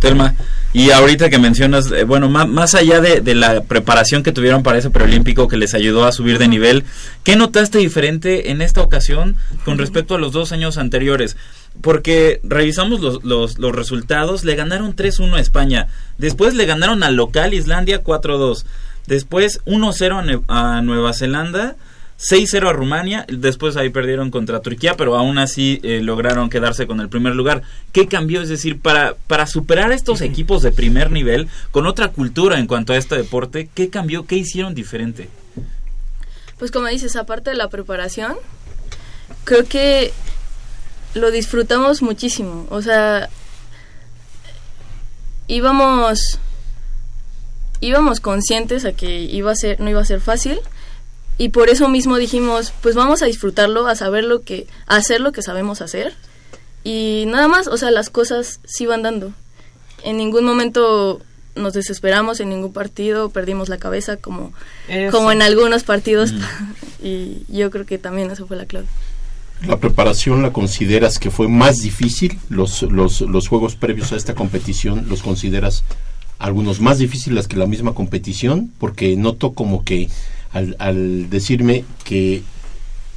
Telma, 0.00 0.34
y 0.72 0.90
ahorita 0.90 1.30
que 1.30 1.38
mencionas, 1.38 1.90
eh, 1.92 2.04
bueno, 2.04 2.28
más, 2.28 2.48
más 2.48 2.74
allá 2.74 3.00
de, 3.00 3.20
de, 3.20 3.34
la 3.34 3.62
preparación 3.62 4.22
que 4.22 4.32
tuvieron 4.32 4.62
para 4.62 4.78
ese 4.78 4.90
preolímpico 4.90 5.46
que 5.46 5.56
les 5.56 5.74
ayudó 5.74 6.04
a 6.04 6.12
subir 6.12 6.38
de 6.38 6.48
nivel, 6.48 6.84
¿qué 7.22 7.36
notaste 7.36 7.78
diferente 7.78 8.50
en 8.50 8.62
esta 8.62 8.80
ocasión 8.80 9.36
con 9.64 9.78
respecto 9.78 10.14
a 10.14 10.18
los 10.18 10.32
dos 10.32 10.52
años 10.52 10.78
anteriores? 10.78 11.36
Porque 11.80 12.40
revisamos 12.42 13.00
los, 13.00 13.24
los, 13.24 13.58
los 13.58 13.74
resultados, 13.74 14.44
le 14.44 14.54
ganaron 14.54 14.96
3-1 14.96 15.34
a 15.34 15.40
España, 15.40 15.88
después 16.18 16.54
le 16.54 16.66
ganaron 16.66 17.02
al 17.02 17.16
local 17.16 17.52
Islandia 17.52 18.02
4-2, 18.02 18.64
después 19.06 19.60
1-0 19.66 20.44
a, 20.48 20.76
a 20.76 20.82
Nueva 20.82 21.12
Zelanda, 21.12 21.76
6-0 22.20 22.68
a 22.68 22.72
Rumania, 22.74 23.24
después 23.28 23.76
ahí 23.76 23.88
perdieron 23.88 24.30
contra 24.30 24.60
Turquía, 24.60 24.94
pero 24.94 25.16
aún 25.16 25.38
así 25.38 25.80
eh, 25.82 26.00
lograron 26.02 26.50
quedarse 26.50 26.86
con 26.86 27.00
el 27.00 27.08
primer 27.08 27.34
lugar. 27.34 27.62
¿Qué 27.92 28.08
cambió? 28.08 28.42
Es 28.42 28.50
decir, 28.50 28.78
para, 28.78 29.14
para 29.26 29.46
superar 29.46 29.90
estos 29.92 30.20
equipos 30.20 30.60
de 30.62 30.70
primer 30.70 31.10
nivel, 31.10 31.48
con 31.70 31.86
otra 31.86 32.08
cultura 32.08 32.58
en 32.58 32.66
cuanto 32.66 32.92
a 32.92 32.98
este 32.98 33.16
deporte, 33.16 33.70
¿qué 33.74 33.88
cambió? 33.88 34.26
¿Qué 34.26 34.36
hicieron 34.36 34.74
diferente? 34.74 35.30
Pues 36.58 36.70
como 36.70 36.88
dices, 36.88 37.16
aparte 37.16 37.50
de 37.50 37.56
la 37.56 37.68
preparación, 37.68 38.36
creo 39.44 39.64
que 39.64 40.12
lo 41.14 41.30
disfrutamos 41.30 42.02
muchísimo. 42.02 42.66
O 42.68 42.82
sea, 42.82 43.30
íbamos 45.46 46.38
íbamos 47.80 48.20
conscientes 48.20 48.84
a 48.84 48.92
que 48.92 49.22
iba 49.22 49.50
a 49.50 49.54
ser 49.54 49.80
no 49.80 49.88
iba 49.88 50.02
a 50.02 50.04
ser 50.04 50.20
fácil 50.20 50.60
y 51.40 51.48
por 51.48 51.70
eso 51.70 51.88
mismo 51.88 52.18
dijimos, 52.18 52.74
pues 52.82 52.94
vamos 52.94 53.22
a 53.22 53.24
disfrutarlo, 53.24 53.86
a 53.86 53.96
saber 53.96 54.24
lo 54.24 54.42
que, 54.42 54.66
a 54.86 54.96
hacer 54.96 55.22
lo 55.22 55.32
que 55.32 55.40
sabemos 55.40 55.80
hacer 55.80 56.12
y 56.84 57.24
nada 57.28 57.48
más, 57.48 57.66
o 57.66 57.78
sea, 57.78 57.90
las 57.90 58.10
cosas 58.10 58.60
sí 58.66 58.84
van 58.84 59.00
dando. 59.00 59.32
En 60.04 60.18
ningún 60.18 60.44
momento 60.44 61.22
nos 61.54 61.72
desesperamos 61.72 62.40
en 62.40 62.50
ningún 62.50 62.74
partido, 62.74 63.30
perdimos 63.30 63.70
la 63.70 63.78
cabeza 63.78 64.18
como, 64.18 64.52
como 65.10 65.32
en 65.32 65.40
algunos 65.40 65.82
partidos 65.82 66.34
mm. 66.34 66.42
y 67.06 67.46
yo 67.48 67.70
creo 67.70 67.86
que 67.86 67.96
también 67.96 68.30
eso 68.30 68.46
fue 68.46 68.58
la 68.58 68.66
clave. 68.66 68.86
¿La 69.66 69.78
preparación 69.78 70.42
la 70.42 70.52
consideras 70.52 71.18
que 71.18 71.30
fue 71.30 71.48
más 71.48 71.80
difícil? 71.80 72.38
Los, 72.50 72.82
los, 72.82 73.22
los 73.22 73.48
juegos 73.48 73.76
previos 73.76 74.12
a 74.12 74.16
esta 74.16 74.34
competición, 74.34 75.06
¿los 75.08 75.22
consideras 75.22 75.84
algunos 76.38 76.80
más 76.80 76.98
difíciles 76.98 77.48
que 77.48 77.56
la 77.56 77.66
misma 77.66 77.94
competición? 77.94 78.70
Porque 78.78 79.16
noto 79.16 79.54
como 79.54 79.84
que 79.86 80.10
al, 80.52 80.76
al 80.78 81.30
decirme 81.30 81.84
que 82.04 82.42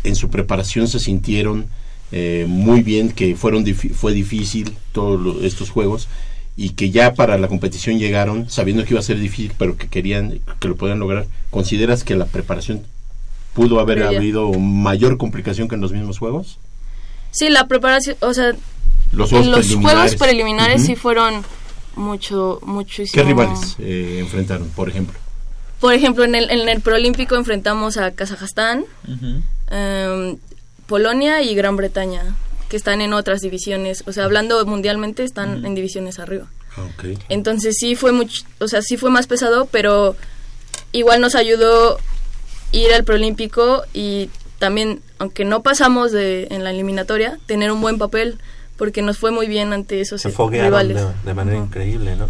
en 0.04 0.16
su 0.16 0.30
preparación 0.30 0.88
se 0.88 1.00
sintieron 1.00 1.68
eh, 2.12 2.46
muy 2.48 2.82
bien, 2.84 3.12
que 3.12 3.36
fueron 3.36 3.66
fue 3.76 4.14
difícil 4.14 4.76
todos 4.92 5.44
estos 5.44 5.70
juegos 5.70 6.08
y 6.56 6.72
que 6.72 6.92
ya 6.92 7.16
para 7.16 7.38
la 7.38 7.48
competición 7.48 7.98
llegaron 7.98 8.50
sabiendo 8.50 8.84
que 8.84 8.92
iba 8.92 9.00
a 9.00 9.04
ser 9.04 9.20
difícil, 9.20 9.54
pero 9.58 9.78
que 9.78 9.88
querían 9.88 10.40
que 10.60 10.68
lo 10.68 10.76
podían 10.76 11.00
lograr. 11.00 11.26
¿Consideras 11.50 12.04
que 12.04 12.16
la 12.16 12.26
preparación 12.26 12.84
pudo 13.54 13.80
haber 13.80 14.00
Bella. 14.00 14.18
habido 14.18 14.52
mayor 14.54 15.18
complicación 15.18 15.68
que 15.68 15.76
en 15.76 15.82
los 15.82 15.92
mismos 15.92 16.20
juegos? 16.20 16.60
Sí, 17.32 17.50
la 17.50 17.68
preparación, 17.68 18.16
o 18.20 18.34
sea, 18.34 18.52
los 19.12 19.30
juegos 19.32 19.48
los 19.48 19.60
preliminares, 19.60 20.12
juegos 20.12 20.16
preliminares 20.16 20.82
uh 20.82 20.84
-huh. 20.84 20.88
sí 20.88 20.96
fueron 20.96 21.44
mucho, 21.96 22.60
muchísimo. 22.64 23.24
¿Qué 23.24 23.28
rivales 23.28 23.76
eh, 23.80 24.18
enfrentaron, 24.20 24.68
por 24.76 24.90
ejemplo? 24.90 25.18
Por 25.84 25.94
ejemplo, 25.94 26.24
en 26.24 26.34
el, 26.34 26.50
en 26.50 26.70
el 26.70 26.80
Proolímpico 26.80 27.36
enfrentamos 27.36 27.98
a 27.98 28.12
Kazajstán, 28.12 28.86
uh 29.06 29.12
-huh. 29.12 29.42
eh, 29.70 30.38
Polonia 30.88 31.42
y 31.42 31.54
Gran 31.56 31.76
Bretaña, 31.76 32.24
que 32.70 32.78
están 32.78 33.02
en 33.02 33.12
otras 33.12 33.42
divisiones. 33.42 34.06
O 34.08 34.14
sea, 34.14 34.24
hablando 34.24 34.66
mundialmente, 34.66 35.26
están 35.26 35.50
uh 35.50 35.58
-huh. 35.58 35.66
en 35.68 35.76
divisiones 35.76 36.20
arriba. 36.20 36.46
Okay. 36.96 37.18
Entonces 37.28 37.76
sí 37.78 37.96
fue 37.96 38.14
mucho, 38.14 38.44
o 38.60 38.70
sea, 38.70 38.82
sí 38.82 38.96
fue 38.96 39.10
más 39.10 39.28
pesado, 39.28 39.66
pero 39.66 40.16
igual 40.94 41.20
nos 41.20 41.36
ayudó 41.36 42.00
ir 42.72 42.94
al 42.94 43.04
Proolímpico 43.04 43.84
y 43.94 44.30
también, 44.60 45.02
aunque 45.20 45.44
no 45.44 45.64
pasamos 45.64 46.14
de, 46.14 46.48
en 46.50 46.64
la 46.64 46.70
eliminatoria, 46.72 47.40
tener 47.46 47.74
un 47.74 47.82
buen 47.82 47.98
papel, 47.98 48.38
porque 48.78 49.02
nos 49.02 49.18
fue 49.18 49.32
muy 49.32 49.48
bien 49.48 49.74
ante 49.74 50.00
esos 50.00 50.22
Se 50.22 50.30
rivales. 50.30 50.96
De, 50.96 51.08
de 51.26 51.34
manera 51.34 51.58
uh 51.58 51.62
-huh. 51.62 51.66
increíble, 51.68 52.16
¿no? 52.16 52.30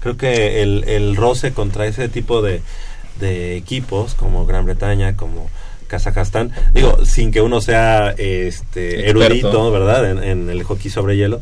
Creo 0.00 0.16
que 0.16 0.62
el, 0.62 0.84
el 0.84 1.16
roce 1.16 1.52
contra 1.52 1.86
ese 1.86 2.08
tipo 2.08 2.40
de, 2.40 2.62
de 3.20 3.56
equipos 3.56 4.14
como 4.14 4.46
Gran 4.46 4.64
Bretaña, 4.64 5.16
como 5.16 5.48
Kazajstán, 5.86 6.50
digo, 6.72 7.04
sin 7.04 7.30
que 7.30 7.40
uno 7.40 7.60
sea 7.60 8.10
este 8.10 9.08
erudito, 9.08 9.70
¿verdad? 9.70 10.10
En, 10.10 10.22
en, 10.22 10.50
el 10.50 10.62
hockey 10.64 10.90
sobre 10.90 11.16
hielo, 11.16 11.40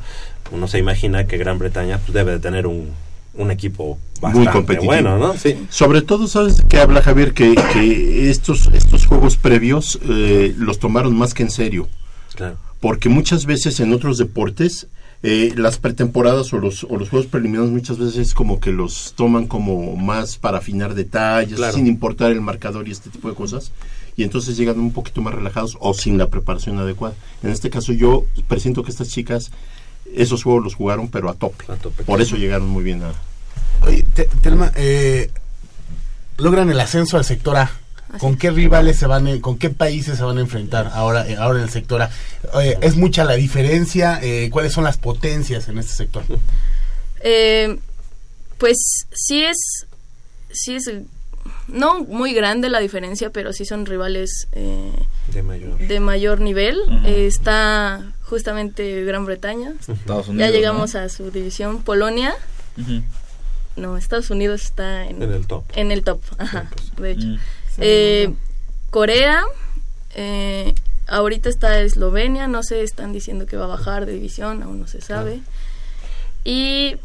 uno 0.51 0.69
se 0.69 0.79
imagina 0.79 1.27
que 1.27 1.39
Gran 1.39 1.59
Bretaña 1.59 1.99
pues, 1.99 2.13
debe 2.13 2.33
de 2.33 2.39
tener 2.39 2.67
un, 2.67 2.91
un 3.35 3.51
equipo 3.51 3.99
muy 4.21 4.47
competitivo. 4.47 4.93
bueno, 4.93 5.19
¿no? 5.19 5.37
Sí. 5.37 5.67
Sobre 5.71 6.03
todo, 6.03 6.27
¿sabes 6.27 6.63
qué 6.69 6.79
habla 6.79 7.03
Javier? 7.03 7.33
Que, 7.33 7.55
que 7.73 8.31
estos, 8.31 8.69
estos 8.73 9.07
juegos 9.07 9.37
previos 9.37 9.99
eh, 10.09 10.55
los 10.59 10.79
tomaron 10.79 11.17
más 11.17 11.35
que 11.35 11.43
en 11.43 11.51
serio. 11.51 11.89
Claro. 12.35 12.57
Porque 12.81 13.09
muchas 13.09 13.47
veces 13.47 13.81
en 13.81 13.93
otros 13.93 14.19
deportes 14.19 14.89
eh, 15.23 15.53
las 15.57 15.79
pretemporadas 15.79 16.53
o 16.53 16.59
los, 16.59 16.85
o 16.85 16.97
los 16.97 17.09
juegos 17.09 17.29
preliminares 17.29 17.71
muchas 17.71 17.99
veces 17.99 18.35
como 18.35 18.59
que 18.59 18.73
los 18.73 19.15
toman 19.15 19.47
como 19.47 19.97
más 19.97 20.37
para 20.37 20.59
afinar 20.59 20.95
detalles, 20.95 21.57
claro. 21.57 21.75
sin 21.75 21.87
importar 21.87 22.33
el 22.33 22.41
marcador 22.41 22.89
y 22.89 22.91
este 22.91 23.11
tipo 23.11 23.29
de 23.29 23.35
cosas. 23.35 23.73
Y 24.17 24.25
entonces 24.25 24.57
llegan 24.57 24.79
un 24.79 24.93
poquito 24.93 25.23
más 25.23 25.35
relajados 25.35 25.77
o 25.81 25.95
sin 25.95 26.19
la 26.19 26.29
preparación 26.29 26.79
adecuada. 26.79 27.15
En 27.43 27.51
este 27.51 27.71
caso 27.71 27.93
yo 27.93 28.25
presiento 28.49 28.83
que 28.83 28.91
estas 28.91 29.09
chicas 29.09 29.51
esos 30.15 30.43
juegos 30.43 30.65
los 30.65 30.75
jugaron 30.75 31.09
pero 31.09 31.31
a 31.31 31.35
tope. 31.35 31.65
A 31.69 31.77
tope 31.77 32.05
Por 32.05 32.21
eso 32.21 32.37
llegaron 32.37 32.69
muy 32.69 32.85
bien 32.85 33.03
a... 33.03 33.13
Oye, 33.87 34.05
Telma, 34.43 34.73
eh, 34.77 35.31
logran 36.37 36.71
el 36.71 36.81
ascenso 36.81 37.17
al 37.17 37.25
sector 37.25 37.57
A. 37.57 37.71
¿Con 38.19 38.37
qué 38.37 38.51
rivales 38.51 38.99
se 38.99 39.07
van, 39.07 39.41
con 39.41 39.59
qué 39.59 39.71
países 39.71 40.19
se 40.19 40.25
van 40.25 40.39
a 40.39 40.41
enfrentar 40.41 40.91
ahora, 40.93 41.27
eh, 41.29 41.37
ahora 41.37 41.59
en 41.59 41.65
el 41.65 41.71
sector 41.71 42.03
A? 42.03 42.11
Eh, 42.63 42.79
¿Es 42.81 42.97
mucha 42.97 43.25
la 43.25 43.35
diferencia? 43.35 44.19
Eh, 44.23 44.49
¿Cuáles 44.51 44.73
son 44.73 44.85
las 44.85 44.99
potencias 44.99 45.69
en 45.69 45.79
este 45.79 45.93
sector? 45.93 46.23
Eh, 47.25 47.79
pues 48.59 49.07
sí 49.13 49.45
es, 49.45 49.87
sí 50.51 50.75
es, 50.75 50.91
no 51.69 52.05
muy 52.05 52.35
grande 52.35 52.69
la 52.69 52.81
diferencia, 52.81 53.31
pero 53.31 53.53
sí 53.53 53.65
son 53.65 53.87
rivales 53.87 54.49
de 54.53 55.43
mayor, 55.43 55.79
de, 55.79 56.01
mayor, 56.01 56.41
nivel. 56.41 56.79
Uh 56.87 56.91
-huh. 56.91 57.07
está 57.07 58.13
justamente 58.25 59.05
Gran 59.05 59.25
Bretaña. 59.25 59.73
Estados 59.81 60.27
ya 60.27 60.33
Unidos, 60.33 60.53
llegamos 60.53 60.95
¿no? 60.95 61.01
a 61.01 61.09
su 61.09 61.31
división. 61.31 61.83
Polonia. 61.83 62.35
Uh 62.77 62.81
-huh. 62.81 63.03
No, 63.77 63.97
Estados 63.97 64.31
Unidos 64.31 64.63
está 64.65 65.07
en, 65.07 65.23
en, 65.23 65.33
el 65.33 65.47
top. 65.47 65.65
En 65.75 65.93
el 65.93 66.03
top, 66.03 66.21
ajá, 66.39 66.69
sí, 66.83 66.91
pues. 66.97 67.03
de 67.03 67.11
hecho. 67.13 67.43
Eh, 67.79 68.33
Corea, 68.91 69.43
eh, 70.15 70.75
ahorita 71.09 71.49
está 71.49 71.81
Eslovenia, 71.81 72.49
no 72.49 72.63
sé, 72.63 72.83
están 72.83 73.13
diciendo 73.13 73.47
que 73.47 73.57
va 73.57 73.65
a 73.65 73.69
bajar 73.69 74.07
de 74.07 74.13
división, 74.13 74.63
aún 74.63 74.81
no 74.81 74.87
se 74.87 75.01
sabe. 75.01 75.33
Claro. 75.33 75.47
Y 76.45 76.97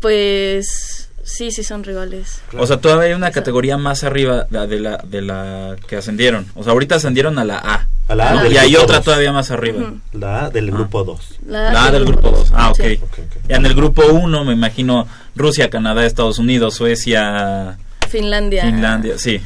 pues 0.00 1.08
sí, 1.22 1.50
sí 1.50 1.64
son 1.64 1.84
rivales. 1.84 2.40
Claro. 2.48 2.64
O 2.64 2.66
sea, 2.66 2.78
todavía 2.78 3.08
hay 3.08 3.12
una 3.12 3.30
categoría 3.30 3.76
más 3.76 4.04
arriba 4.04 4.44
de 4.44 4.80
la, 4.80 4.98
de 4.98 5.22
la 5.22 5.76
que 5.86 5.96
ascendieron. 5.96 6.46
O 6.54 6.62
sea, 6.62 6.72
ahorita 6.72 6.96
ascendieron 6.96 7.38
a 7.38 7.44
la 7.44 7.58
A. 7.58 7.88
A 8.08 8.14
la 8.14 8.30
A 8.30 8.34
¿no? 8.34 8.50
Y 8.50 8.56
hay 8.56 8.76
otra 8.76 8.96
dos. 8.96 9.04
todavía 9.06 9.32
más 9.32 9.50
arriba. 9.50 9.78
Uh 9.78 9.82
-huh. 9.82 10.00
La 10.12 10.44
A 10.44 10.50
del 10.50 10.70
grupo 10.70 11.02
2. 11.04 11.20
Ah. 11.20 11.34
La, 11.46 11.72
la, 11.72 11.84
A 11.86 11.90
del, 11.90 12.04
grupo 12.04 12.30
2. 12.30 12.52
Ah, 12.54 12.70
ok. 12.70 12.76
Sí. 12.76 12.82
okay, 12.82 12.94
okay. 12.96 13.24
Y 13.48 13.52
en 13.52 13.66
el 13.66 13.74
grupo 13.74 14.04
1 14.06 14.44
me 14.44 14.52
imagino 14.52 15.08
Rusia, 15.34 15.68
Canadá, 15.70 16.06
Estados 16.06 16.38
Unidos, 16.38 16.74
Suecia... 16.74 17.78
Finlandia. 18.08 18.62
Finlandia, 18.62 19.18
sí. 19.18 19.40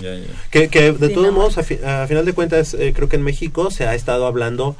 Ya, 0.00 0.14
ya. 0.14 0.26
Que, 0.50 0.68
que, 0.68 0.92
de 0.92 1.08
sí, 1.08 1.14
todos 1.14 1.26
no. 1.26 1.32
modos, 1.32 1.58
a, 1.58 1.62
fi 1.62 1.78
a, 1.84 2.06
final 2.06 2.24
de 2.24 2.32
cuentas, 2.32 2.74
eh, 2.74 2.92
creo 2.94 3.08
que 3.08 3.16
en 3.16 3.22
México 3.22 3.70
se 3.70 3.86
ha 3.86 3.94
estado 3.94 4.26
hablando 4.26 4.76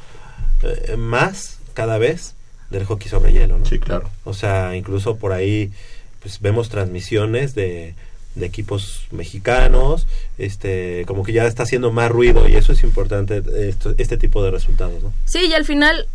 eh, 0.62 0.97
más 0.97 1.59
cada 1.75 1.99
vez 1.99 2.35
del 2.71 2.85
hockey 2.85 3.09
sobre 3.09 3.33
hielo, 3.33 3.59
¿no? 3.59 3.67
Sí, 3.67 3.79
claro. 3.79 4.11
O 4.25 4.35
sea, 4.35 4.77
incluso 4.77 5.17
por 5.17 5.33
ahí 5.33 5.71
pues 6.21 6.41
vemos 6.41 6.69
transmisiones 6.69 7.55
de, 7.55 7.95
de 8.35 8.47
equipos 8.47 9.07
mexicanos, 9.11 10.07
este, 10.39 11.05
como 11.07 11.25
que 11.25 11.33
ya 11.33 11.47
está 11.47 11.62
haciendo 11.62 11.93
más 11.93 12.11
ruido 12.11 12.49
y 12.49 12.57
eso 12.57 12.73
es 12.73 12.83
importante, 12.83 13.43
esto, 13.69 13.95
este 13.99 14.17
tipo 14.17 14.43
de 14.43 14.51
resultados, 14.51 15.03
¿no? 15.03 15.12
Sí, 15.25 15.47
y 15.47 15.55
al 15.55 15.64
final, 15.64 16.07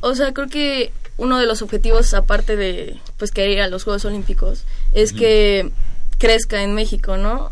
O 0.00 0.14
sea, 0.14 0.32
creo 0.32 0.48
que 0.48 0.92
uno 1.16 1.38
de 1.38 1.46
los 1.46 1.62
objetivos, 1.62 2.12
aparte 2.14 2.56
de 2.56 2.96
pues 3.16 3.30
querer 3.30 3.50
ir 3.50 3.60
a 3.60 3.68
los 3.68 3.84
Juegos 3.84 4.04
Olímpicos, 4.04 4.64
es 4.92 5.12
que 5.12 5.70
crezca 6.18 6.62
en 6.62 6.74
México, 6.74 7.16
¿no? 7.16 7.50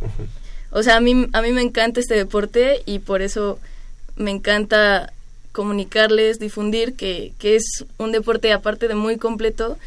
O 0.72 0.82
sea, 0.82 0.96
a 0.96 1.00
mí, 1.00 1.26
a 1.32 1.42
mí 1.42 1.52
me 1.52 1.62
encanta 1.62 2.00
este 2.00 2.14
deporte 2.14 2.82
y 2.86 2.98
por 2.98 3.22
eso 3.22 3.58
me 4.16 4.30
encanta 4.30 5.12
comunicarles, 5.52 6.38
difundir 6.38 6.94
que, 6.94 7.32
que 7.38 7.56
es 7.56 7.84
un 7.98 8.10
deporte 8.12 8.52
aparte 8.52 8.88
de 8.88 8.94
muy 8.94 9.18
completo 9.18 9.78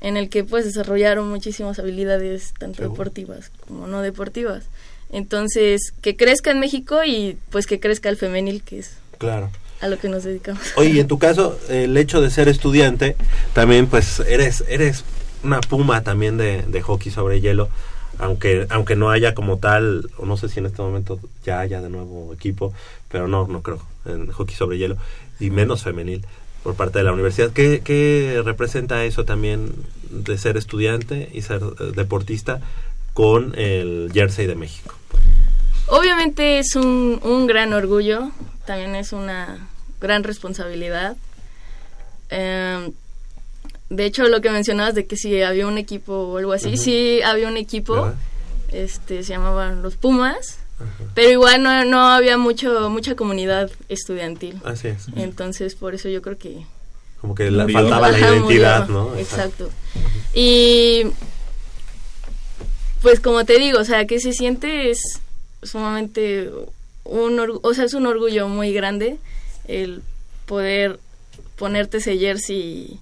en 0.00 0.16
el 0.18 0.28
que 0.28 0.44
pues 0.44 0.66
desarrollaron 0.66 1.28
muchísimas 1.30 1.78
habilidades 1.78 2.52
tanto 2.58 2.82
deportivas 2.82 3.50
como 3.66 3.86
no 3.86 4.02
deportivas. 4.02 4.64
Entonces, 5.10 5.92
que 6.02 6.16
crezca 6.16 6.50
en 6.50 6.60
México 6.60 7.04
y 7.04 7.38
pues 7.50 7.66
que 7.66 7.80
crezca 7.80 8.08
el 8.10 8.16
femenil, 8.16 8.62
que 8.62 8.80
es 8.80 8.90
Claro. 9.18 9.50
a 9.80 9.88
lo 9.88 9.98
que 9.98 10.08
nos 10.08 10.24
dedicamos. 10.24 10.60
Oye, 10.76 10.90
y 10.90 11.00
en 11.00 11.08
tu 11.08 11.18
caso, 11.18 11.58
el 11.70 11.96
hecho 11.96 12.20
de 12.20 12.30
ser 12.30 12.48
estudiante, 12.48 13.16
también 13.54 13.86
pues 13.86 14.20
eres, 14.20 14.64
eres 14.68 15.04
una 15.42 15.60
puma 15.60 16.02
también 16.02 16.36
de, 16.36 16.62
de 16.62 16.82
hockey 16.82 17.10
sobre 17.12 17.40
hielo, 17.40 17.68
aunque, 18.18 18.66
aunque 18.70 18.96
no 18.96 19.10
haya 19.10 19.34
como 19.34 19.58
tal, 19.58 20.10
o 20.18 20.26
no 20.26 20.36
sé 20.36 20.48
si 20.48 20.60
en 20.60 20.66
este 20.66 20.82
momento 20.82 21.18
ya 21.44 21.60
haya 21.60 21.80
de 21.80 21.90
nuevo 21.90 22.32
equipo, 22.32 22.72
pero 23.10 23.28
no, 23.28 23.46
no 23.46 23.62
creo, 23.62 23.80
en 24.06 24.30
hockey 24.30 24.54
sobre 24.54 24.78
hielo, 24.78 24.96
y 25.40 25.50
menos 25.50 25.82
femenil 25.82 26.24
por 26.62 26.74
parte 26.74 26.98
de 26.98 27.04
la 27.04 27.12
universidad. 27.12 27.50
¿Qué, 27.50 27.82
qué 27.84 28.40
representa 28.44 29.04
eso 29.04 29.24
también 29.24 29.72
de 30.10 30.38
ser 30.38 30.56
estudiante 30.56 31.28
y 31.32 31.42
ser 31.42 31.60
eh, 31.62 31.92
deportista 31.94 32.60
con 33.12 33.52
el 33.58 34.10
jersey 34.12 34.46
de 34.46 34.54
México? 34.54 34.94
Obviamente 35.88 36.58
es 36.58 36.74
un, 36.76 37.20
un 37.22 37.46
gran 37.46 37.72
orgullo, 37.72 38.30
también 38.66 38.94
es 38.94 39.12
una 39.12 39.68
gran 40.00 40.24
responsabilidad. 40.24 41.16
Eh, 42.30 42.90
de 43.90 44.04
hecho, 44.06 44.24
lo 44.24 44.40
que 44.40 44.50
mencionabas 44.50 44.94
de 44.94 45.06
que 45.06 45.16
si 45.16 45.42
había 45.42 45.66
un 45.66 45.78
equipo 45.78 46.12
o 46.12 46.38
algo 46.38 46.52
así, 46.52 46.76
sí 46.76 47.20
había 47.22 47.48
un 47.48 47.56
equipo, 47.56 47.94
¿Verdad? 47.94 48.14
este, 48.72 49.22
se 49.22 49.32
llamaban 49.32 49.82
los 49.82 49.96
Pumas, 49.96 50.58
pero 51.14 51.30
igual 51.30 51.62
no, 51.62 51.84
no 51.84 52.08
había 52.08 52.36
mucho 52.36 52.90
mucha 52.90 53.14
comunidad 53.14 53.70
estudiantil. 53.88 54.60
Así 54.64 54.88
es. 54.88 55.06
Entonces, 55.16 55.74
por 55.74 55.94
eso 55.94 56.08
yo 56.08 56.22
creo 56.22 56.38
que 56.38 56.66
Como 57.20 57.34
que 57.34 57.50
la, 57.50 57.68
faltaba 57.68 58.10
la 58.10 58.16
Ajá, 58.16 58.34
identidad, 58.34 58.88
murió, 58.88 59.12
¿no? 59.12 59.16
Exacto. 59.16 59.70
Y 60.34 61.04
pues 63.02 63.20
como 63.20 63.44
te 63.44 63.58
digo, 63.58 63.78
o 63.78 63.84
sea, 63.84 64.06
que 64.06 64.18
se 64.18 64.32
siente 64.32 64.90
es 64.90 65.20
sumamente 65.62 66.50
un 67.04 67.60
o 67.62 67.74
sea, 67.74 67.84
es 67.84 67.94
un 67.94 68.06
orgullo 68.06 68.48
muy 68.48 68.72
grande 68.72 69.18
el 69.68 70.02
poder 70.46 70.98
ponerte 71.56 71.98
ese 71.98 72.18
jersey 72.18 72.56
y, 72.56 73.00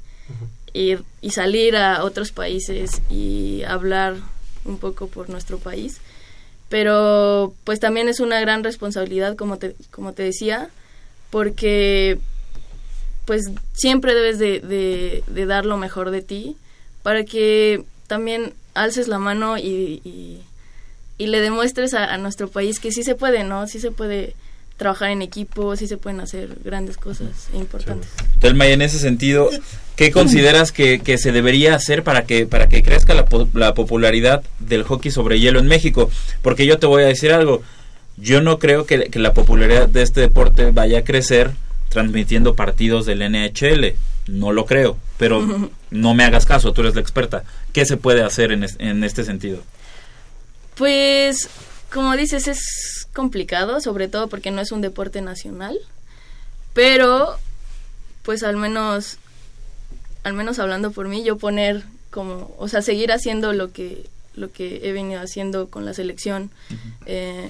ir- 0.75 1.05
y 1.21 1.31
salir 1.31 1.77
a 1.77 2.05
otros 2.05 2.33
países 2.33 3.03
y 3.11 3.63
hablar 3.67 4.17
un 4.65 4.79
poco 4.79 5.09
por 5.09 5.29
nuestro 5.29 5.59
país. 5.59 5.99
Pero 6.69 7.53
pues 7.65 7.81
también 7.81 8.09
es 8.09 8.21
una 8.21 8.41
gran 8.41 8.65
responsabilidad, 8.65 9.37
como 9.37 9.59
te, 9.59 9.75
como 9.91 10.13
te 10.13 10.23
decía, 10.23 10.69
porque 11.31 12.19
pues 13.25 13.43
siempre 13.73 14.15
debes 14.15 14.39
de, 14.39 14.61
de- 14.61 15.23
de 15.27 15.47
dar 15.47 15.65
lo 15.67 15.77
mejor 15.77 16.11
de 16.11 16.23
ti 16.23 16.57
para 17.03 17.25
que 17.25 17.85
también 18.07 18.53
alces 18.75 19.07
la 19.09 19.19
mano 19.19 19.59
y, 19.59 20.01
y, 20.05 20.41
y 21.19 21.27
le 21.27 21.41
demuestres 21.41 21.95
a, 21.95 22.05
a 22.13 22.19
nuestro 22.19 22.49
país 22.49 22.81
que 22.81 22.91
sí 22.91 23.03
se 23.05 23.15
puede, 23.15 23.45
¿no? 23.45 23.67
Sí 23.67 23.79
se 23.81 23.91
puede 23.91 24.35
trabajar 24.77 25.11
en 25.11 25.23
equipo, 25.23 25.77
sí 25.77 25.87
se 25.87 25.97
pueden 25.99 26.21
hacer 26.21 26.57
grandes 26.65 26.97
cosas 26.97 27.49
importantes. 27.55 28.09
Telma, 28.41 28.67
y 28.67 28.73
en 28.73 28.83
ese 28.83 28.99
sentido, 28.99 29.51
¿qué 29.97 30.11
consideras 30.11 30.73
que, 30.73 31.01
que 31.01 31.19
se 31.19 31.33
debería 31.33 31.75
hacer 31.75 32.03
para 32.03 32.25
que, 32.25 32.47
para 32.47 32.69
que 32.69 32.83
crezca 32.83 33.15
la, 33.15 33.25
po- 33.27 33.49
la 33.55 33.75
popularidad 33.75 34.43
del 34.59 34.83
hockey 34.85 35.11
sobre 35.11 35.41
hielo 35.41 35.59
en 35.61 35.67
México? 35.67 36.11
Porque 36.43 36.67
yo 36.67 36.79
te 36.79 36.87
voy 36.87 37.03
a 37.03 37.07
decir 37.07 37.33
algo, 37.33 37.63
yo 38.17 38.41
no 38.41 38.59
creo 38.59 38.87
que, 38.87 39.05
que 39.11 39.19
la 39.19 39.33
popularidad 39.35 39.89
de 39.89 40.03
este 40.03 40.21
deporte 40.21 40.71
vaya 40.71 40.99
a 41.01 41.05
crecer 41.05 41.51
transmitiendo 41.89 42.55
partidos 42.55 43.05
del 43.07 43.21
NHL, 43.21 43.95
no 44.29 44.53
lo 44.53 44.65
creo, 44.67 44.97
pero 45.19 45.71
no 45.91 46.15
me 46.15 46.25
hagas 46.25 46.47
caso, 46.47 46.73
tú 46.73 46.81
eres 46.83 46.95
la 46.95 47.01
experta. 47.01 47.45
¿Qué 47.73 47.85
se 47.85 47.97
puede 47.97 48.23
hacer 48.23 48.53
en, 48.53 48.65
es- 48.65 48.77
en 48.79 49.05
este 49.05 49.25
sentido? 49.25 49.59
Pues, 50.75 51.49
como 51.93 52.17
dices, 52.17 52.49
es 52.49 53.07
complicado, 53.13 53.81
sobre 53.81 54.09
todo 54.09 54.29
porque 54.29 54.51
no 54.51 54.61
es 54.63 54.73
un 54.73 54.81
deporte 54.81 55.21
nacional, 55.21 55.77
pero 56.73 57.37
pues 58.23 58.43
al 58.43 58.57
menos, 58.57 59.19
al 60.25 60.35
menos 60.35 60.59
hablando 60.59 60.91
por 60.93 61.09
mí, 61.09 61.25
yo 61.25 61.37
poner 61.37 61.83
como, 62.11 62.55
o 62.59 62.69
sea, 62.69 62.83
seguir 62.83 63.13
haciendo 63.13 63.53
lo 63.53 63.73
que, 63.73 64.07
lo 64.35 64.53
que 64.53 64.81
he 64.85 64.93
venido 64.93 65.21
haciendo 65.21 65.69
con 65.69 65.85
la 65.85 65.95
selección. 65.95 66.51
Eh, 67.07 67.49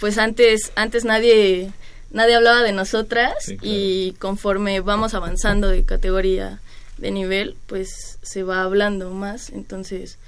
pues 0.00 0.18
antes, 0.18 0.72
antes 0.76 1.04
nadie, 1.04 1.70
nadie 2.10 2.34
hablaba 2.34 2.62
de 2.62 2.72
nosotras 2.72 3.34
Sí, 3.40 3.56
claro. 3.56 3.74
y 3.76 4.14
conforme 4.18 4.80
vamos 4.80 5.14
avanzando 5.14 5.68
de 5.68 5.84
categoría, 5.84 6.60
de 6.98 7.10
nivel, 7.10 7.56
pues 7.66 8.18
se 8.22 8.42
va 8.42 8.62
hablando 8.62 9.10
más, 9.10 9.50
entonces 9.50 10.18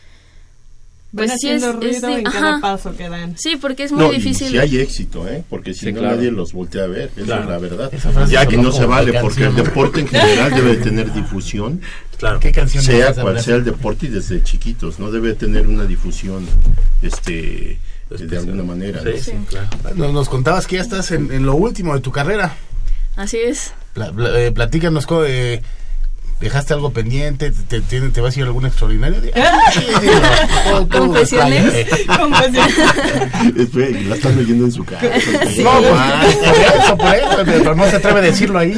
pues 1.14 1.32
sí 1.40 1.48
es, 1.48 1.62
haciendo 1.62 1.86
es 1.86 2.00
ruido 2.00 2.08
de- 2.08 2.18
en 2.18 2.24
cada 2.24 2.50
ajá. 2.50 2.60
paso 2.60 2.94
que 2.96 3.08
dan. 3.08 3.36
Sí, 3.38 3.56
porque 3.56 3.84
es 3.84 3.92
muy 3.92 4.00
No, 4.04 4.12
y 4.12 4.16
difícil. 4.16 4.48
si 4.50 4.58
hay 4.58 4.78
éxito, 4.78 5.26
¿eh? 5.26 5.42
Porque 5.48 5.72
si 5.74 5.86
Sí, 5.86 5.92
no 5.92 6.00
claro. 6.00 6.16
nadie 6.16 6.30
los 6.30 6.52
voltea 6.52 6.84
a 6.84 6.86
ver, 6.86 7.10
esa 7.16 7.24
Claro. 7.24 7.42
es 7.44 7.48
la 7.48 7.58
verdad. 7.58 7.94
Esa 7.94 8.10
frase 8.10 8.32
Ya 8.32 8.46
que 8.46 8.56
no 8.58 8.70
se 8.72 8.84
vale, 8.86 9.12
porque 9.20 9.44
el 9.44 9.54
deporte 9.54 10.00
en 10.00 10.08
general 10.08 10.54
debe 10.54 10.76
de 10.76 10.82
tener 10.84 11.12
difusión, 11.12 11.80
Claro. 12.18 12.40
¿Qué 12.40 12.50
canción 12.50 12.82
sea 12.82 13.14
cual 13.14 13.40
sea 13.40 13.54
el 13.54 13.64
deporte 13.64 14.06
y 14.06 14.08
desde 14.08 14.42
chiquitos, 14.42 14.98
no 14.98 15.12
debe 15.12 15.34
tener 15.34 15.68
una 15.68 15.84
difusión 15.84 16.44
este 17.02 17.78
de 18.10 18.38
alguna 18.38 18.62
manera. 18.64 19.02
¿no? 19.04 19.10
Sí, 19.12 19.18
sí, 19.20 19.32
claro. 19.48 19.68
Nos, 19.94 20.12
nos 20.12 20.28
contabas 20.28 20.66
que 20.66 20.76
ya 20.76 20.82
estás 20.82 21.10
en, 21.12 21.30
en 21.30 21.44
lo 21.46 21.54
último 21.54 21.94
de 21.94 22.00
tu 22.00 22.10
carrera. 22.10 22.56
Así 23.16 23.36
es. 23.36 23.72
Pla- 23.94 24.12
pla- 24.12 24.38
eh, 24.40 24.50
platícanos, 24.52 25.06
eh, 25.26 25.62
¿dejaste 26.40 26.74
algo 26.74 26.92
pendiente? 26.92 27.50
¿Te, 27.50 27.80
te, 27.80 28.00
te 28.00 28.20
vas 28.20 28.36
a 28.36 28.38
ir 28.38 28.44
a 28.44 28.46
algún 28.48 28.66
extraordinario? 28.66 29.20
Di- 29.20 29.30
Confesiones. 30.90 31.86
Confesiones. 32.06 32.74
Espera, 33.56 34.00
la 34.08 34.14
están 34.14 34.36
leyendo 34.36 34.64
en 34.66 34.72
su 34.72 34.84
casa. 34.84 35.02
No, 35.02 35.80
pues, 35.80 36.36
por 36.36 36.56
eso, 36.56 36.96
por 36.96 37.14
eso, 37.14 37.42
pero 37.44 37.74
no 37.74 37.86
se 37.88 37.96
atreve 37.96 38.18
a 38.20 38.22
decirlo 38.22 38.58
ahí. 38.58 38.72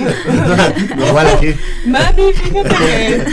Igual 1.08 1.26
aquí. 1.28 1.54
Mami, 1.86 2.32
fíjate 2.34 2.74
que... 2.76 3.24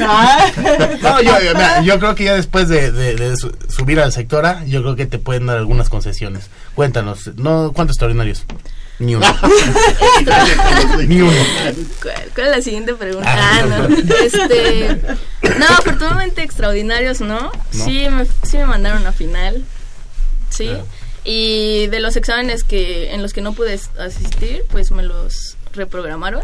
No, 1.02 1.22
yo, 1.22 1.42
yo- 1.42 1.54
mira, 1.54 1.82
yo 1.82 2.00
creo 2.00 2.16
que 2.16 2.24
ya 2.26 2.36
después 2.36 2.68
de, 2.70 2.92
de- 2.92 3.16
de 3.16 3.38
su- 3.38 3.56
subir 3.70 4.00
al 4.00 4.12
sectora, 4.12 4.64
yo 4.66 4.82
creo 4.82 4.96
que 4.96 5.06
te 5.06 5.20
pueden 5.20 5.46
dar 5.48 5.58
algunas 5.58 5.90
concesiones. 5.90 6.50
Cuéntanos, 6.76 7.32
no 7.38 7.72
¿cuántos 7.74 7.96
extraordinarios? 7.96 8.46
Ni 9.00 9.16
uno. 9.16 9.26
Ni 11.08 11.22
uno. 11.22 11.32
¿Cuál, 12.02 12.16
cuál 12.34 12.48
es 12.48 12.56
la 12.58 12.62
siguiente 12.62 12.94
pregunta? 12.96 13.30
Ah, 13.32 13.60
Ah, 13.64 13.66
no. 13.88 13.96
Este, 14.24 14.98
no, 15.60 15.66
afortunadamente 15.68 16.42
extraordinarios, 16.44 17.22
¿no? 17.22 17.40
¿No? 17.40 17.52
Sí, 17.72 18.08
me, 18.10 18.26
sí 18.44 18.58
me 18.58 18.66
mandaron 18.66 19.06
a 19.06 19.12
final. 19.12 19.64
Sí. 20.50 20.66
Claro. 20.66 20.86
Y 21.24 21.88
de 21.88 22.00
los 22.00 22.16
exámenes 22.16 22.64
que 22.64 23.14
en 23.14 23.22
los 23.22 23.34
que 23.34 23.42
no 23.42 23.54
pude 23.54 23.74
as- 23.74 23.92
asistir, 24.00 24.64
pues 24.72 24.92
me 24.92 25.04
los 25.04 25.58
reprogramaron. 25.74 26.44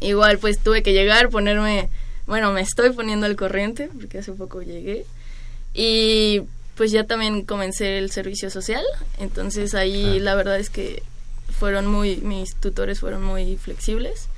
Igual 0.00 0.38
pues 0.38 0.58
tuve 0.58 0.82
que 0.82 0.92
llegar, 0.92 1.28
ponerme, 1.28 1.88
bueno, 2.26 2.50
me 2.52 2.62
estoy 2.62 2.90
poniendo 2.90 3.26
al 3.26 3.36
corriente 3.36 3.88
porque 3.94 4.18
hace 4.18 4.32
poco 4.32 4.62
llegué. 4.62 5.04
Y 5.74 6.42
pues 6.76 6.90
ya 6.92 7.04
también 7.04 7.42
comencé 7.44 7.98
el 7.98 8.10
servicio 8.10 8.50
social, 8.50 8.82
entonces 9.18 9.74
ahí 9.74 10.16
Ah. 10.18 10.22
la 10.22 10.34
verdad 10.34 10.58
es 10.58 10.70
que 10.70 11.02
fueron 11.50 11.86
muy, 11.86 12.16
mis 12.18 12.54
tutores 12.56 13.00
fueron 13.00 13.22
muy 13.22 13.56
flexibles 13.56 14.28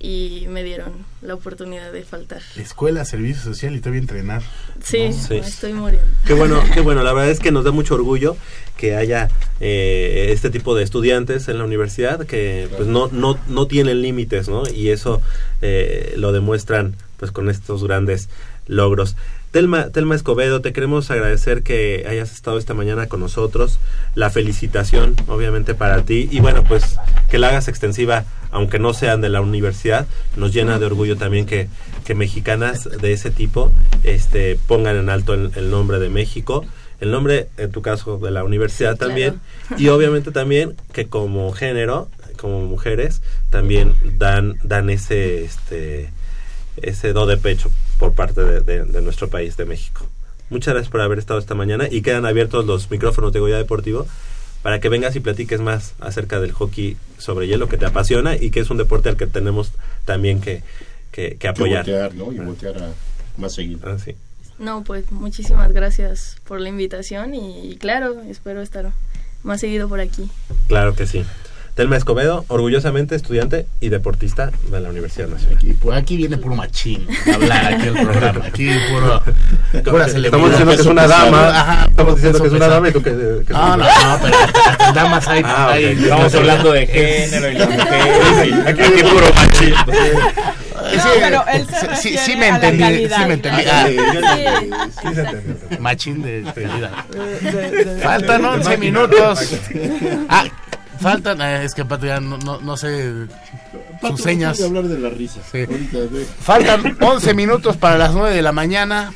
y 0.00 0.46
me 0.48 0.62
dieron 0.64 0.92
la 1.22 1.34
oportunidad 1.34 1.90
de 1.92 2.02
faltar. 2.02 2.42
Escuela, 2.56 3.04
servicio 3.06 3.42
social 3.42 3.74
y 3.74 3.78
todavía 3.80 4.00
entrenar. 4.02 4.42
Sí, 4.82 5.12
Sí. 5.12 5.34
me 5.34 5.38
estoy 5.38 5.72
muriendo. 5.72 6.06
Qué 6.26 6.34
bueno, 6.34 6.62
qué 6.74 6.80
bueno. 6.80 7.02
La 7.02 7.12
verdad 7.14 7.30
es 7.30 7.40
que 7.40 7.52
nos 7.52 7.64
da 7.64 7.70
mucho 7.70 7.94
orgullo 7.94 8.36
que 8.76 8.96
haya 8.96 9.28
eh, 9.60 10.26
este 10.30 10.50
tipo 10.50 10.74
de 10.74 10.82
estudiantes 10.84 11.48
en 11.48 11.58
la 11.58 11.64
universidad 11.64 12.26
que 12.26 12.68
pues 12.76 12.86
no 12.88 13.08
no 13.12 13.38
no 13.48 13.66
tienen 13.66 14.02
límites, 14.02 14.48
¿no? 14.48 14.68
Y 14.68 14.90
eso 14.90 15.22
eh, 15.62 16.12
lo 16.16 16.32
demuestran 16.32 16.96
pues 17.16 17.30
con 17.30 17.48
estos 17.48 17.82
grandes 17.84 18.28
logros. 18.66 19.16
Telma, 19.54 19.90
Telma 19.90 20.16
Escobedo, 20.16 20.62
te 20.62 20.72
queremos 20.72 21.12
agradecer 21.12 21.62
que 21.62 22.06
hayas 22.08 22.32
estado 22.32 22.58
esta 22.58 22.74
mañana 22.74 23.06
con 23.06 23.20
nosotros. 23.20 23.78
La 24.16 24.28
felicitación, 24.28 25.14
obviamente, 25.28 25.76
para 25.76 26.02
ti. 26.04 26.28
Y 26.32 26.40
bueno, 26.40 26.64
pues 26.64 26.96
que 27.30 27.38
la 27.38 27.50
hagas 27.50 27.68
extensiva, 27.68 28.24
aunque 28.50 28.80
no 28.80 28.92
sean 28.94 29.20
de 29.20 29.28
la 29.28 29.40
universidad. 29.40 30.08
Nos 30.36 30.52
llena 30.52 30.80
de 30.80 30.86
orgullo 30.86 31.16
también 31.16 31.46
que, 31.46 31.68
que 32.04 32.16
mexicanas 32.16 32.88
de 33.00 33.12
ese 33.12 33.30
tipo 33.30 33.70
este, 34.02 34.58
pongan 34.66 34.96
en 34.96 35.08
alto 35.08 35.34
el, 35.34 35.52
el 35.54 35.70
nombre 35.70 36.00
de 36.00 36.08
México. 36.08 36.64
El 36.98 37.12
nombre, 37.12 37.46
en 37.56 37.70
tu 37.70 37.80
caso, 37.80 38.18
de 38.18 38.32
la 38.32 38.42
universidad 38.42 38.96
Claro. 38.96 39.06
también. 39.10 39.40
Y 39.78 39.86
obviamente 39.86 40.32
también 40.32 40.74
que 40.92 41.06
como 41.06 41.52
género, 41.52 42.08
como 42.38 42.62
mujeres 42.62 43.22
también 43.50 43.94
dan 44.18 44.56
dan 44.64 44.90
ese 44.90 45.44
este 45.44 46.10
ese 46.82 47.12
do 47.12 47.26
de 47.26 47.36
pecho 47.36 47.70
por 47.98 48.12
parte 48.14 48.40
de, 48.42 48.60
de- 48.60 48.84
de 48.84 49.02
nuestro 49.02 49.28
país 49.28 49.56
de 49.56 49.64
México 49.64 50.06
muchas 50.50 50.74
gracias 50.74 50.90
por 50.90 51.00
haber 51.00 51.18
estado 51.18 51.38
esta 51.40 51.54
mañana 51.54 51.88
y 51.90 52.02
quedan 52.02 52.26
abiertos 52.26 52.64
los 52.66 52.90
micrófonos 52.90 53.32
de 53.32 53.40
Goya 53.40 53.56
Deportivo 53.56 54.06
para 54.62 54.80
que 54.80 54.88
vengas 54.88 55.14
y 55.16 55.20
platiques 55.20 55.60
más 55.60 55.94
acerca 56.00 56.40
del 56.40 56.52
hockey 56.52 56.96
sobre 57.18 57.46
hielo 57.46 57.68
que 57.68 57.76
te 57.76 57.86
apasiona 57.86 58.36
y 58.36 58.50
que 58.50 58.60
es 58.60 58.70
un 58.70 58.76
deporte 58.78 59.08
al 59.10 59.16
que 59.16 59.26
tenemos 59.26 59.72
también 60.06 60.40
que, 60.40 60.62
que, 61.12 61.30
que 61.32 61.36
Que 61.38 61.48
apoyar 61.48 61.84
voltear, 61.84 62.14
¿no? 62.14 62.32
Y 62.32 62.38
voltear 62.38 62.82
a 62.82 62.88
más 63.36 63.52
seguido. 63.54 63.80
Ah, 63.84 63.96
sí. 64.02 64.14
No, 64.58 64.82
pues 64.84 65.10
muchísimas 65.10 65.72
gracias 65.72 66.36
por 66.44 66.60
la 66.60 66.68
invitación 66.70 67.34
y, 67.34 67.72
y 67.72 67.76
claro, 67.76 68.20
espero 68.22 68.62
estar 68.62 68.92
más 69.42 69.60
seguido 69.60 69.88
por 69.88 70.00
aquí. 70.00 70.30
Claro 70.68 70.94
que 70.94 71.06
sí. 71.06 71.24
Telma 71.74 71.96
Escobedo, 71.96 72.44
orgullosamente 72.46 73.16
estudiante 73.16 73.66
y 73.80 73.88
deportista 73.88 74.52
de 74.70 74.80
la 74.80 74.90
Universidad 74.90 75.26
Nacional. 75.26 75.58
Y 75.62 75.72
pues 75.72 75.98
aquí 75.98 76.16
viene 76.16 76.36
puro 76.36 76.54
machín 76.54 77.04
a 77.32 77.34
hablar 77.34 77.74
aquí 77.74 77.86
el 77.88 77.94
programa. 77.94 78.44
Aquí 78.46 78.70
puro. 78.92 79.22
Pura. 79.90 80.06
Estamos 80.06 80.50
diciendo 80.50 80.74
que 80.76 80.80
es 80.80 80.86
una 80.86 81.06
dama. 81.08 81.48
Ajá, 81.48 81.86
Estamos 81.86 82.14
diciendo 82.14 82.40
que 82.40 82.46
es 82.46 82.52
una 82.52 82.68
dama 82.68 82.88
y 82.88 82.92
tú 82.92 83.02
que, 83.02 83.10
que 83.10 83.42
es 83.42 83.48
No, 83.50 83.76
no, 83.76 83.84
no, 83.84 84.18
pero 84.22 84.92
damas 84.94 85.26
hay. 85.26 85.42
Ah, 85.44 85.76
Estamos 85.76 86.34
hablando 86.36 86.72
de 86.72 86.86
género 86.86 87.50
y 87.50 87.54
las 87.54 87.68
mujeres. 87.68 88.46
y 88.46 88.68
Aquí 88.68 88.82
aquí 88.82 89.02
puro 89.02 89.26
machismo. 89.34 89.92
Sí, 90.92 90.98
pero 91.18 91.44
él 91.52 91.66
se 91.66 91.96
sí, 91.96 92.16
sí, 92.18 92.36
me 92.36 92.50
a 92.50 92.58
la 92.58 92.68
entendí, 92.68 92.82
calidad. 93.08 93.16
sí 93.18 93.24
me 93.26 93.34
entendí. 93.34 93.62
Ah, 93.66 93.86
Ah, 93.86 94.88
sí. 95.02 95.08
Sí. 95.08 95.76
Machín 95.80 96.22
de 96.22 96.44
calidad. 96.54 96.92
Faltan 98.02 98.44
11 98.44 98.76
minutos. 98.76 99.54
Ah, 100.28 100.44
faltan, 101.04 101.40
eh, 101.40 101.64
es 101.64 101.74
que 101.74 101.84
Pato 101.84 102.06
ya 102.06 102.18
no, 102.20 102.36
no, 102.38 102.60
no 102.60 102.76
sé 102.76 103.12
Pato, 104.00 104.16
sus 104.16 104.24
señas. 104.24 104.58
de 104.58 104.64
hablar 104.66 104.84
de 104.84 104.98
la 104.98 105.10
risa. 105.10 105.40
Sí. 105.52 105.58
Ahorita, 105.68 105.98
de- 105.98 106.24
Faltan 106.40 106.96
11 107.00 107.34
minutos 107.34 107.76
para 107.76 107.96
las 107.98 108.12
9 108.14 108.34
de 108.34 108.42
la 108.42 108.52
mañana. 108.52 109.12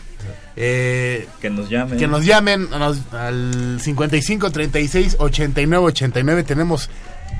Eh, 0.61 1.29
Que 1.41 1.51
nos 1.51 1.69
llamen. 1.69 1.99
que 1.99 2.09
nos 2.09 2.25
llamen 2.25 2.69
nos- 2.71 3.13
al 3.13 3.79
55 3.81 4.51
36 4.51 5.17
89 5.21 5.85
89. 5.87 6.43
Tenemos 6.43 6.91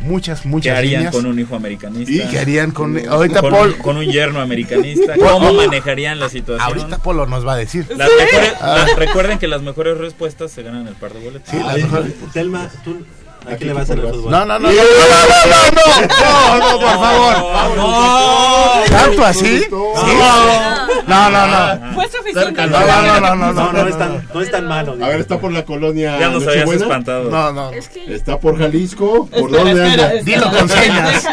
muchas, 0.03 0.43
¿Qué 0.43 0.49
muchas 0.49 0.79
harían 0.79 1.01
líneas. 1.03 1.15
con 1.17 1.27
un 1.27 1.37
hijo 1.41 1.57
americanista? 1.57 2.13
¿Y 2.13 2.21
qué 2.31 2.39
harían 2.39 2.71
con.? 2.71 2.97
Ahorita 3.09 3.41
con, 3.41 3.51
Paul. 3.51 3.77
con 3.79 3.97
un 3.97 4.05
yerno 4.07 4.41
americanista. 4.41 5.15
¿Cómo 5.17 5.53
manejarían 5.53 6.21
la 6.21 6.29
situación? 6.29 6.61
Ahorita 6.65 6.99
Polo 6.99 7.27
nos 7.27 7.45
va 7.45 7.55
a 7.55 7.57
decir. 7.57 7.87
Las 7.97 8.09
mejores- 8.09 8.53
las- 8.61 8.97
recuerden 8.97 9.39
que 9.41 9.49
las 9.49 9.63
mejores 9.63 9.99
respuestas 9.99 10.53
se 10.53 10.63
ganan 10.63 10.87
el 10.87 10.95
par 10.95 11.13
de 11.13 11.19
boletos. 11.25 11.49
Sí, 11.51 11.57
las 11.59 11.75
Ay, 11.75 11.83
mejores- 11.83 12.13
Telma, 12.33 12.71
tú 12.85 13.05
¿A 13.51 13.57
qué 13.57 13.65
le 13.65 13.73
vas 13.73 13.91
a 13.91 13.93
hacer 13.95 14.05
el? 14.05 14.23
No, 14.23 14.45
no, 14.45 14.45
no. 14.45 14.59
No, 14.59 14.69
no, 14.69 14.69
no, 14.69 15.61
no. 15.73 15.85
No, 16.21 16.59
no, 16.59 16.81
por 16.81 16.95
favor. 16.99 17.35
No. 17.77 18.83
¿Tanto 18.91 19.25
así? 19.25 19.67
No, 19.71 21.31
no, 21.31 21.47
no. 21.47 21.95
Fue 21.95 22.09
suficiente. 22.09 22.67
No, 22.67 22.81
no, 22.81 23.21
no, 23.21 23.37
no, 23.37 23.53
no. 23.53 23.73
No 23.73 23.89
es 23.89 23.99
tan, 23.99 24.29
no 24.33 24.41
es 24.41 24.51
tan 24.51 24.67
malo. 24.67 24.93
A 25.03 25.09
ver, 25.09 25.21
está 25.21 25.39
por 25.39 25.53
la 25.53 25.65
colonia. 25.65 26.19
Ya 26.19 26.29
nos 26.29 26.47
habías 26.47 26.71
espantado. 26.71 27.31
No, 27.31 27.53
no. 27.53 27.71
Está 27.73 28.39
por 28.39 28.59
Jalisco. 28.59 29.27
¿Por 29.27 29.51
dónde 29.51 29.83
anda? 29.83 30.13
Dilo 30.23 30.51
con 30.51 30.69
señas. 30.69 31.27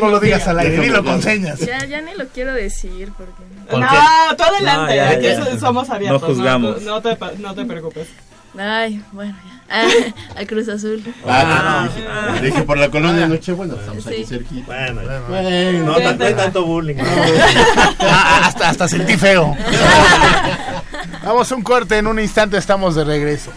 No 0.00 0.08
lo 0.08 0.20
digas 0.20 0.48
al 0.48 0.58
aire. 0.58 0.80
Dilo 0.80 1.04
con 1.04 1.22
señas. 1.22 1.60
Ya, 1.60 1.84
ya 1.84 2.00
ni 2.00 2.14
lo 2.14 2.26
quiero 2.28 2.54
decir 2.54 3.12
porque. 3.16 3.42
No, 3.70 4.36
tú 4.36 4.42
adelante. 4.42 5.58
Somos 5.60 5.88
abiertos. 5.90 6.22
No 6.22 6.26
juzgamos. 6.28 6.82
No 6.82 7.00
te 7.00 7.64
preocupes. 7.64 8.08
Ay, 8.58 9.02
bueno, 9.12 9.34
ya. 9.46 9.51
Ah, 9.70 9.88
a 10.36 10.44
Cruz 10.44 10.68
Azul. 10.68 11.02
Ah, 11.26 11.88
no, 11.88 12.34
dije, 12.40 12.46
dije 12.46 12.62
por 12.62 12.76
la 12.78 12.90
colonia 12.90 13.26
Nochebuena. 13.26 13.74
Estamos 13.74 14.06
aquí 14.06 14.16
Sí. 14.16 14.24
cerquita. 14.26 14.66
Bueno, 14.66 15.00
Bueno, 15.28 15.84
no, 15.86 15.96
tan- 15.96 16.18
no 16.18 16.24
hay 16.24 16.34
tanto 16.34 16.64
bullying. 16.64 16.96
Ah, 18.00 18.42
hasta, 18.46 18.68
hasta 18.70 18.88
sentí 18.88 19.16
feo. 19.16 19.56
Vamos 21.24 21.50
a 21.50 21.54
un 21.54 21.62
corte, 21.62 21.98
en 21.98 22.06
un 22.06 22.18
instante 22.18 22.56
estamos 22.58 22.94
de 22.94 23.04
regreso. 23.04 23.50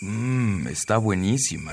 Mmm, 0.00 0.66
está 0.68 0.96
buenísima. 0.98 1.72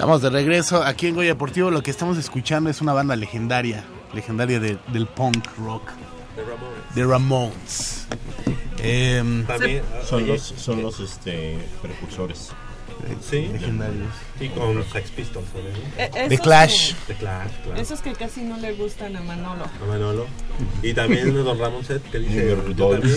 Estamos 0.00 0.22
de 0.22 0.30
regreso 0.30 0.82
aquí 0.82 1.08
en 1.08 1.14
Goya 1.14 1.28
Deportivo. 1.28 1.70
Lo 1.70 1.82
que 1.82 1.90
estamos 1.90 2.16
escuchando 2.16 2.70
es 2.70 2.80
una 2.80 2.94
banda 2.94 3.14
legendaria, 3.16 3.84
legendaria 4.14 4.58
de- 4.58 4.78
del 4.94 5.06
punk 5.06 5.46
rock, 5.58 5.90
The 6.94 7.04
Ramones. 7.04 8.06
Em, 8.78 9.44
También, 9.44 9.82
Son 10.08 10.22
oye, 10.22 10.32
los, 10.32 10.42
son 10.56 10.80
los 10.82 11.00
este, 11.00 11.58
precursores. 11.82 12.48
Sí, 13.28 13.48
legendarios. 13.52 14.08
y 14.40 14.48
con 14.48 14.82
Sex 14.92 15.10
Pistols. 15.10 15.46
¿no? 15.54 15.60
Eh, 16.02 16.10
The 16.12 16.24
esos 16.34 16.40
Clash. 16.40 16.92
The 17.06 17.14
Clash, 17.14 17.50
claro. 17.64 17.80
Esos 17.80 18.00
que 18.00 18.12
casi 18.14 18.42
no 18.42 18.56
le 18.58 18.72
gustan 18.74 19.16
a 19.16 19.20
Manolo. 19.20 19.64
A 19.64 19.86
Manolo. 19.86 20.26
Y 20.82 20.92
también 20.94 21.32
Don 21.44 21.58
Ramón 21.58 21.84
Set 21.84 22.02
que 22.10 22.18
dice: 22.18 22.56
Yo 22.76 22.88
también. 22.90 23.16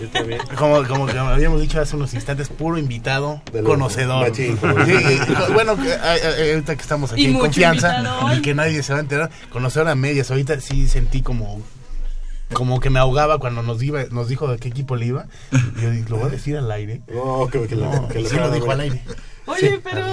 Yo 0.00 0.08
también. 0.12 0.40
Como, 0.56 0.82
como 0.86 1.06
que 1.06 1.18
habíamos 1.18 1.60
dicho 1.60 1.80
hace 1.80 1.96
unos 1.96 2.12
instantes, 2.14 2.48
puro 2.48 2.78
invitado, 2.78 3.40
De 3.52 3.62
conocedor. 3.62 4.28
machín, 4.28 4.56
como- 4.56 4.84
Sí, 4.84 4.92
y 4.94 5.32
co- 5.34 5.52
bueno, 5.52 5.76
que, 5.76 5.92
a- 5.92 6.12
a- 6.12 6.50
ahorita 6.52 6.74
que 6.76 6.82
estamos 6.82 7.12
aquí 7.12 7.22
Y 7.22 7.26
en 7.26 7.38
confianza 7.38 7.96
invitado 7.98 8.34
y 8.34 8.42
que 8.42 8.54
nadie 8.54 8.82
se 8.82 8.92
va 8.92 8.98
a 8.98 9.02
enterar, 9.02 9.30
conocedor 9.50 9.88
a 9.88 9.94
medias. 9.94 10.30
Ahorita 10.30 10.60
sí 10.60 10.88
sentí 10.88 11.22
como 11.22 11.60
como 12.52 12.80
que 12.80 12.90
me 12.90 12.98
ahogaba 12.98 13.38
cuando 13.38 13.62
nos 13.62 13.82
iba, 13.82 14.04
nos 14.10 14.28
dijo 14.28 14.48
de 14.50 14.58
qué 14.58 14.68
equipo 14.68 14.96
le 14.96 15.06
iba. 15.06 15.26
Y 15.76 15.82
yo 15.82 15.90
dije, 15.90 16.08
lo 16.08 16.16
voy 16.18 16.26
a 16.26 16.30
decir 16.30 16.56
al 16.56 16.70
aire. 16.70 17.02
No, 17.12 17.48
que, 17.50 17.66
que, 17.66 17.76
lo- 17.76 17.92
No, 17.92 18.08
que 18.08 18.20
lo 18.20 18.28
sí 18.28 18.36
lo 18.36 18.50
dijo 18.50 18.70
al 18.70 18.80
aire. 18.80 19.02
Oye, 19.46 19.80
pero 19.82 20.06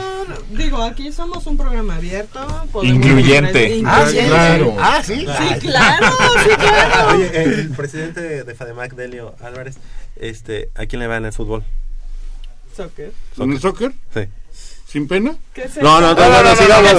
digo, 0.52 0.82
aquí 0.82 1.12
somos 1.12 1.46
un 1.46 1.56
programa 1.56 1.98
abierto. 1.98 2.40
Incluyente. 2.82 3.82
Ah, 3.86 4.06
sí, 4.10 4.18
incluyente. 4.18 4.28
claro. 4.30 4.76
Ah, 4.80 5.02
sí. 5.04 5.16
Sí, 5.20 5.60
claro, 5.68 6.08
sí, 6.44 6.50
claro. 6.58 7.16
Oye, 7.16 7.44
el 7.44 7.70
presidente 7.70 8.44
de 8.44 8.56
FADEMAC, 8.56 8.96
Delio 8.96 9.36
Álvarez, 9.42 9.78
este, 10.16 10.70
¿a 10.76 10.88
quién 10.88 11.00
le 11.00 11.08
va 11.08 11.18
en 11.18 11.26
el 11.26 11.34
fútbol? 11.34 11.64
Soccer. 12.76 13.12
¿En 13.38 13.52
el 13.52 13.60
soccer? 13.60 13.92
Sí. 14.14 14.22
¿Sin 14.90 15.08
pena? 15.08 15.36
¿Qué 15.54 15.66
es 15.66 15.78
No, 15.78 16.02
no, 16.02 16.16
no, 16.16 16.30
no, 16.30 16.44
no, 16.44 16.56
sigamos. 16.56 16.92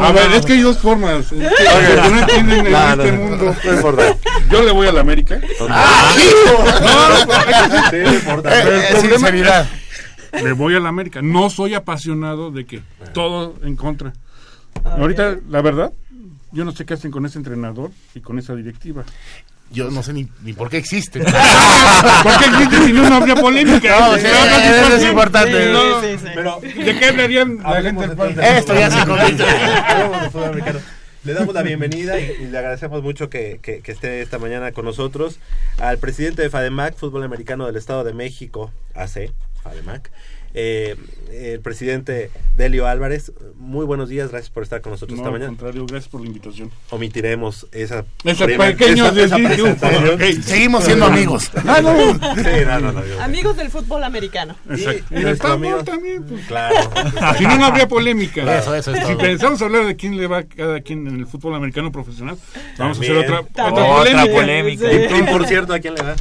A 0.00 0.12
ver, 0.12 0.32
es 0.32 0.46
que 0.46 0.54
hay 0.54 0.62
dos 0.62 0.78
formas. 0.78 1.26
Que 1.26 1.36
no 1.36 2.18
entienden 2.18 2.66
en 2.66 2.74
este 2.74 3.12
mundo. 3.12 3.54
no 3.62 3.72
importa. 3.74 4.16
Yo 4.50 4.62
le 4.62 4.72
voy 4.72 4.86
a 4.86 4.92
la 4.92 5.02
América. 5.02 5.38
Ah, 5.68 6.16
no, 6.80 7.26
no, 8.24 8.42
no 8.42 8.50
Eh, 8.50 9.00
sinceridad. 9.02 9.68
Le 10.32 10.52
voy 10.52 10.74
a 10.74 10.80
la 10.80 10.88
América. 10.88 11.20
No 11.20 11.50
soy 11.50 11.74
apasionado 11.74 12.50
de 12.50 12.64
que 12.64 12.82
todo 13.12 13.56
en 13.62 13.76
contra. 13.76 14.14
Ahorita, 14.82 15.36
la 15.50 15.60
verdad, 15.60 15.92
yo 16.52 16.64
no 16.64 16.72
sé 16.72 16.86
qué 16.86 16.94
hacen 16.94 17.10
con 17.10 17.26
ese 17.26 17.36
entrenador 17.36 17.90
y 18.14 18.20
con 18.20 18.38
esa 18.38 18.54
directiva. 18.54 19.04
Yo 19.70 19.90
no 19.90 20.02
sé 20.02 20.12
ni, 20.12 20.28
ni 20.42 20.52
por 20.52 20.70
qué 20.70 20.76
existe. 20.78 21.20
¿Por 22.22 22.38
qué 22.38 22.44
existe 22.46 22.86
si 22.86 22.92
no, 22.92 23.08
no 23.08 23.16
habría 23.16 23.34
polémica? 23.34 23.98
No, 24.00 24.16
sí, 24.16 24.26
eso 24.26 24.96
es 24.96 25.04
importante. 25.04 25.72
No, 25.72 26.00
Sí, 26.00 26.06
sí, 26.12 26.18
sí. 26.24 26.32
Pero, 26.34 26.60
¿De 26.60 26.98
qué 26.98 27.04
hablarían 27.06 27.58
la 27.62 27.82
gente? 27.82 28.06
de 28.06 28.58
Esto 28.58 28.74
ya 28.74 28.90
se 28.90 28.98
fútbol. 29.00 29.18
convirtió. 29.18 29.46
Hablemos 29.46 30.22
de 30.22 30.30
fútbol 30.30 30.44
americano. 30.48 30.78
Le 31.24 31.34
damos 31.34 31.54
la 31.54 31.62
bienvenida 31.62 32.20
y, 32.20 32.30
y 32.42 32.46
le 32.46 32.56
agradecemos 32.58 33.02
mucho 33.02 33.28
que, 33.28 33.58
que- 33.60 33.80
que 33.80 33.90
esté 33.90 34.22
esta 34.22 34.38
mañana 34.38 34.70
con 34.70 34.84
nosotros 34.84 35.40
al 35.78 35.98
presidente 35.98 36.42
de 36.42 36.50
FADEMAC, 36.50 36.94
Fútbol 36.96 37.24
Americano 37.24 37.66
del 37.66 37.74
Estado 37.74 38.04
de 38.04 38.12
México, 38.12 38.70
AC, 38.94 39.32
FADEMAC, 39.64 40.12
eh, 40.58 40.96
el 41.30 41.60
presidente 41.60 42.30
Delio 42.56 42.86
Álvarez. 42.86 43.30
Muy 43.58 43.84
buenos 43.84 44.08
días, 44.08 44.30
gracias 44.30 44.48
por 44.50 44.62
estar 44.62 44.80
con 44.80 44.92
nosotros 44.92 45.16
No, 45.18 45.22
esta 45.22 45.28
al 45.28 45.32
mañana. 45.34 45.48
contrario, 45.50 45.84
gracias 45.86 46.08
por 46.08 46.20
la 46.22 46.28
invitación. 46.28 46.70
Omitiremos 46.90 47.66
esa, 47.72 48.04
Ese 48.24 48.44
primer- 48.46 48.74
pequeño 48.76 49.06
esa- 49.08 49.36
esa. 49.36 50.42
Seguimos 50.42 50.84
siendo 50.84 51.06
amigos. 51.06 51.50
Ah, 51.66 51.80
no. 51.82 52.14
Sí, 52.36 52.50
no, 52.66 52.80
no, 52.80 52.92
no, 52.92 53.02
digo. 53.02 53.20
Amigos 53.20 53.56
del 53.56 53.70
fútbol 53.70 54.02
americano. 54.04 54.56
Exacto. 54.70 55.04
Y 55.10 55.18
Y 55.28 55.84
también, 55.84 56.24
pues. 56.24 56.46
Claro. 56.46 56.74
Si 57.36 57.44
no, 57.44 57.58
no 57.58 57.66
habría 57.66 57.86
polémica. 57.88 58.58
Eso, 58.58 58.74
eso 58.74 58.92
es 58.94 59.06
si 59.06 59.14
pensamos 59.16 59.60
hablar 59.62 59.84
de 59.86 59.96
quién 59.96 60.16
le 60.16 60.26
va 60.26 60.38
a 60.38 60.42
cada 60.44 60.80
quien 60.80 61.06
en 61.06 61.16
el 61.16 61.26
fútbol 61.26 61.54
americano 61.54 61.92
profesional, 61.92 62.38
vamos 62.78 62.98
También. 62.98 63.16
a 63.16 63.20
hacer 63.20 63.32
otra, 63.34 63.40
otra 63.68 63.72
Otra 63.72 63.86
polémica. 63.96 64.32
polémica. 64.34 64.92
Y, 64.92 65.20
y 65.20 65.22
por 65.24 65.46
cierto, 65.46 65.74
¿a 65.74 65.78
quién 65.80 65.94
le 65.94 66.02
da? 66.02 66.16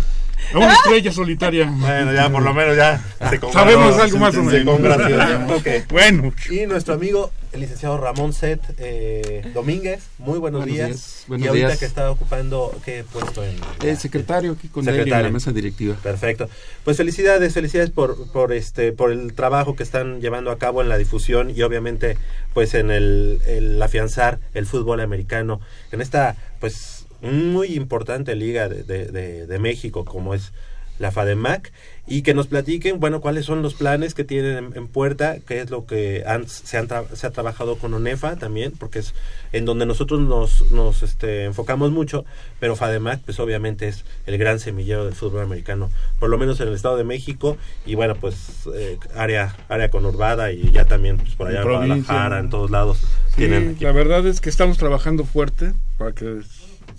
A 0.53 0.57
una 0.57 0.73
estrella 0.73 1.11
solitaria. 1.11 1.65
Bueno, 1.69 2.13
ya 2.13 2.29
por 2.29 2.41
lo 2.43 2.53
menos 2.53 2.75
ya 2.77 3.01
se. 3.29 3.39
Sabemos 3.51 3.97
algo 3.97 4.17
más 4.17 4.35
o 4.35 4.43
menos. 4.43 4.63
congració, 4.75 5.17
ya. 5.17 5.47
Ok. 5.55 5.67
Bueno, 5.89 6.33
Y 6.49 6.65
nuestro 6.65 6.93
amigo, 6.93 7.31
el 7.51 7.61
licenciado 7.61 7.97
Ramón 7.97 8.33
Set 8.33 8.59
eh, 8.77 9.49
Domínguez, 9.53 10.03
muy 10.17 10.39
buenos, 10.39 10.61
Buenos 10.61 10.75
días. 10.75 10.87
días, 10.89 11.23
buenos 11.27 11.45
y 11.45 11.47
ahorita 11.49 11.67
días. 11.67 11.79
que 11.79 11.85
está 11.85 12.11
ocupando, 12.11 12.77
¿qué 12.85 13.03
puesto 13.11 13.43
en? 13.43 13.55
El 13.83 13.97
secretario 13.97 14.53
aquí 14.53 14.67
con 14.67 14.85
Daily 14.85 14.99
en 14.99 15.03
Secretario. 15.05 15.27
la 15.27 15.33
mesa 15.33 15.51
directiva. 15.51 15.95
Perfecto. 16.01 16.49
Pues 16.83 16.97
felicidades, 16.97 17.53
felicidades 17.53 17.89
por, 17.91 18.31
por 18.31 18.53
este, 18.53 18.91
por 18.91 19.11
el 19.11 19.33
trabajo 19.33 19.75
que 19.75 19.83
están 19.83 20.21
llevando 20.21 20.51
a 20.51 20.57
cabo 20.57 20.81
en 20.81 20.89
la 20.89 20.97
difusión 20.97 21.49
y 21.51 21.61
obviamente, 21.63 22.17
pues 22.53 22.73
en 22.75 22.91
el, 22.91 23.41
el 23.47 23.81
afianzar 23.81 24.39
el 24.53 24.65
fútbol 24.65 24.99
americano 25.01 25.59
en 25.91 26.01
esta, 26.01 26.35
pues 26.59 26.94
muy 27.25 27.73
importante 27.75 28.35
liga 28.35 28.69
de, 28.69 28.83
de, 28.83 29.05
de- 29.07 29.47
de 29.47 29.59
México 29.59 30.05
como 30.05 30.33
es 30.33 30.51
la 30.97 31.11
FADEMAC 31.11 31.73
y 32.07 32.21
que 32.21 32.33
nos 32.33 32.47
platiquen, 32.47 33.01
bueno, 33.01 33.19
cuáles 33.19 33.43
son 33.45 33.61
los 33.61 33.73
planes 33.73 34.13
que 34.13 34.23
tienen 34.23 34.55
en, 34.57 34.77
en 34.77 34.87
puerta, 34.87 35.39
qué 35.45 35.59
es 35.59 35.69
lo 35.69 35.85
que 35.85 36.23
han, 36.25 36.47
se, 36.47 36.77
han 36.77 36.87
tra- 36.87 37.09
se 37.13 37.27
ha 37.27 37.31
trabajado 37.31 37.77
con 37.77 37.93
ONEFA 37.93 38.37
también, 38.37 38.71
porque 38.79 38.99
es 38.99 39.13
en 39.51 39.65
donde 39.65 39.85
nosotros 39.85 40.21
nos, 40.21 40.71
nos 40.71 41.03
este, 41.03 41.43
enfocamos 41.43 41.91
mucho, 41.91 42.23
pero 42.61 42.77
FADEMAC, 42.77 43.19
pues 43.25 43.41
obviamente 43.41 43.89
es 43.89 44.05
el 44.25 44.37
gran 44.37 44.61
semillero 44.61 45.03
del 45.03 45.15
fútbol 45.15 45.41
americano, 45.41 45.91
por 46.17 46.29
lo 46.29 46.37
menos 46.37 46.61
en 46.61 46.69
el 46.69 46.75
Estado 46.75 46.95
de 46.95 47.03
México, 47.03 47.57
y 47.85 47.95
bueno, 47.95 48.15
pues 48.15 48.37
eh, 48.73 48.97
área, 49.17 49.53
área 49.67 49.89
conurbada 49.89 50.53
y 50.53 50.71
ya 50.71 50.85
también 50.85 51.17
pues, 51.17 51.35
por 51.35 51.47
allá 51.49 51.61
en. 51.61 51.67
Guadalajara, 51.67 52.39
en 52.39 52.49
todos 52.49 52.71
lados 52.71 52.99
sí, 53.31 53.35
tienen 53.35 53.75
la 53.81 53.91
verdad 53.91 54.25
es 54.27 54.39
que 54.39 54.49
estamos 54.49 54.77
trabajando 54.77 55.25
fuerte 55.25 55.73
para 55.97 56.13
que 56.13 56.39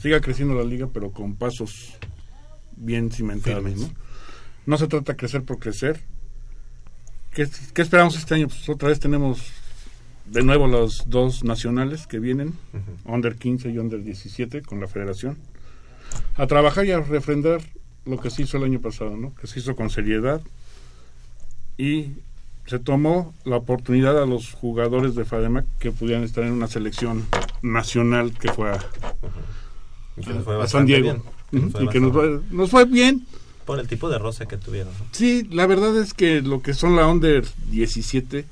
siga 0.07 0.20
creciendo 0.20 0.54
la 0.54 0.62
liga, 0.62 0.88
pero 0.92 1.11
con 1.11 1.34
pasos 1.34 1.94
bien 2.76 3.11
cimentados. 3.11 3.74
¿no? 3.74 3.90
no 4.64 4.78
se 4.78 4.86
trata 4.86 5.14
de 5.14 5.16
crecer 5.16 5.42
por 5.42 5.59
crecer. 5.59 6.00
¿Qué, 7.32 7.48
qué 7.74 7.82
esperamos 7.82 8.16
este 8.16 8.36
año? 8.36 8.46
Pues 8.46 8.68
otra 8.68 8.90
vez 8.90 9.00
tenemos 9.00 9.40
de 10.26 10.44
nuevo 10.44 10.68
los 10.68 11.11
dos 11.11 11.42
nacionales 11.42 12.07
que 12.07 12.20
vienen, 12.20 12.54
Under 13.04 13.34
15 13.34 13.70
y 13.70 13.78
Under 13.78 14.00
17, 14.00 14.62
con 14.62 14.78
la 14.78 14.86
federación, 14.86 15.38
a 16.36 16.46
trabajar 16.46 16.86
y 16.86 16.92
a 16.92 17.00
refrendar 17.00 17.61
lo 18.04 18.20
que 18.20 18.30
se 18.30 18.42
hizo 18.42 18.59
el 18.59 18.62
año 18.62 18.80
pasado, 18.80 19.16
¿no? 19.16 19.34
que 19.34 19.48
se 19.48 19.59
hizo 19.59 19.74
con 19.74 19.90
seriedad 19.90 20.40
y 21.78 22.12
se 22.66 22.78
tomó 22.78 23.34
la 23.44 23.57
oportunidad 23.57 24.22
a 24.22 24.26
los 24.26 24.52
jugadores 24.52 25.16
de 25.16 25.24
FADEMAC 25.24 25.66
que 25.80 25.90
pudieran 25.90 26.22
estar 26.22 26.44
en 26.44 26.52
una 26.52 26.68
selección 26.68 27.26
nacional 27.61 28.38
que 28.38 28.52
fue 28.52 28.70
a, 28.70 28.78
a 30.62 30.66
San 30.66 30.86
Diego. 30.86 31.22
bien. 31.50 31.72
Que 31.72 31.84
y 31.84 31.88
que 31.88 32.00
nos 32.00 32.12
fue, 32.12 32.40
nos 32.50 32.70
fue 32.70 32.84
bien. 32.84 33.26
por 33.64 33.78
el 33.78 33.88
tipo 33.88 34.08
de 34.08 34.18
roce 34.18 34.46
que 34.46 34.56
tuvieron. 34.56 34.92
¿no? 34.98 35.06
Sí, 35.12 35.46
la 35.50 35.66
verdad 35.66 35.96
es 35.96 36.14
que 36.14 36.40
lo 36.42 36.62
que 36.62 36.74
son 36.74 36.96
la 36.96 37.06
Under 37.06 37.46
17 37.70 38.44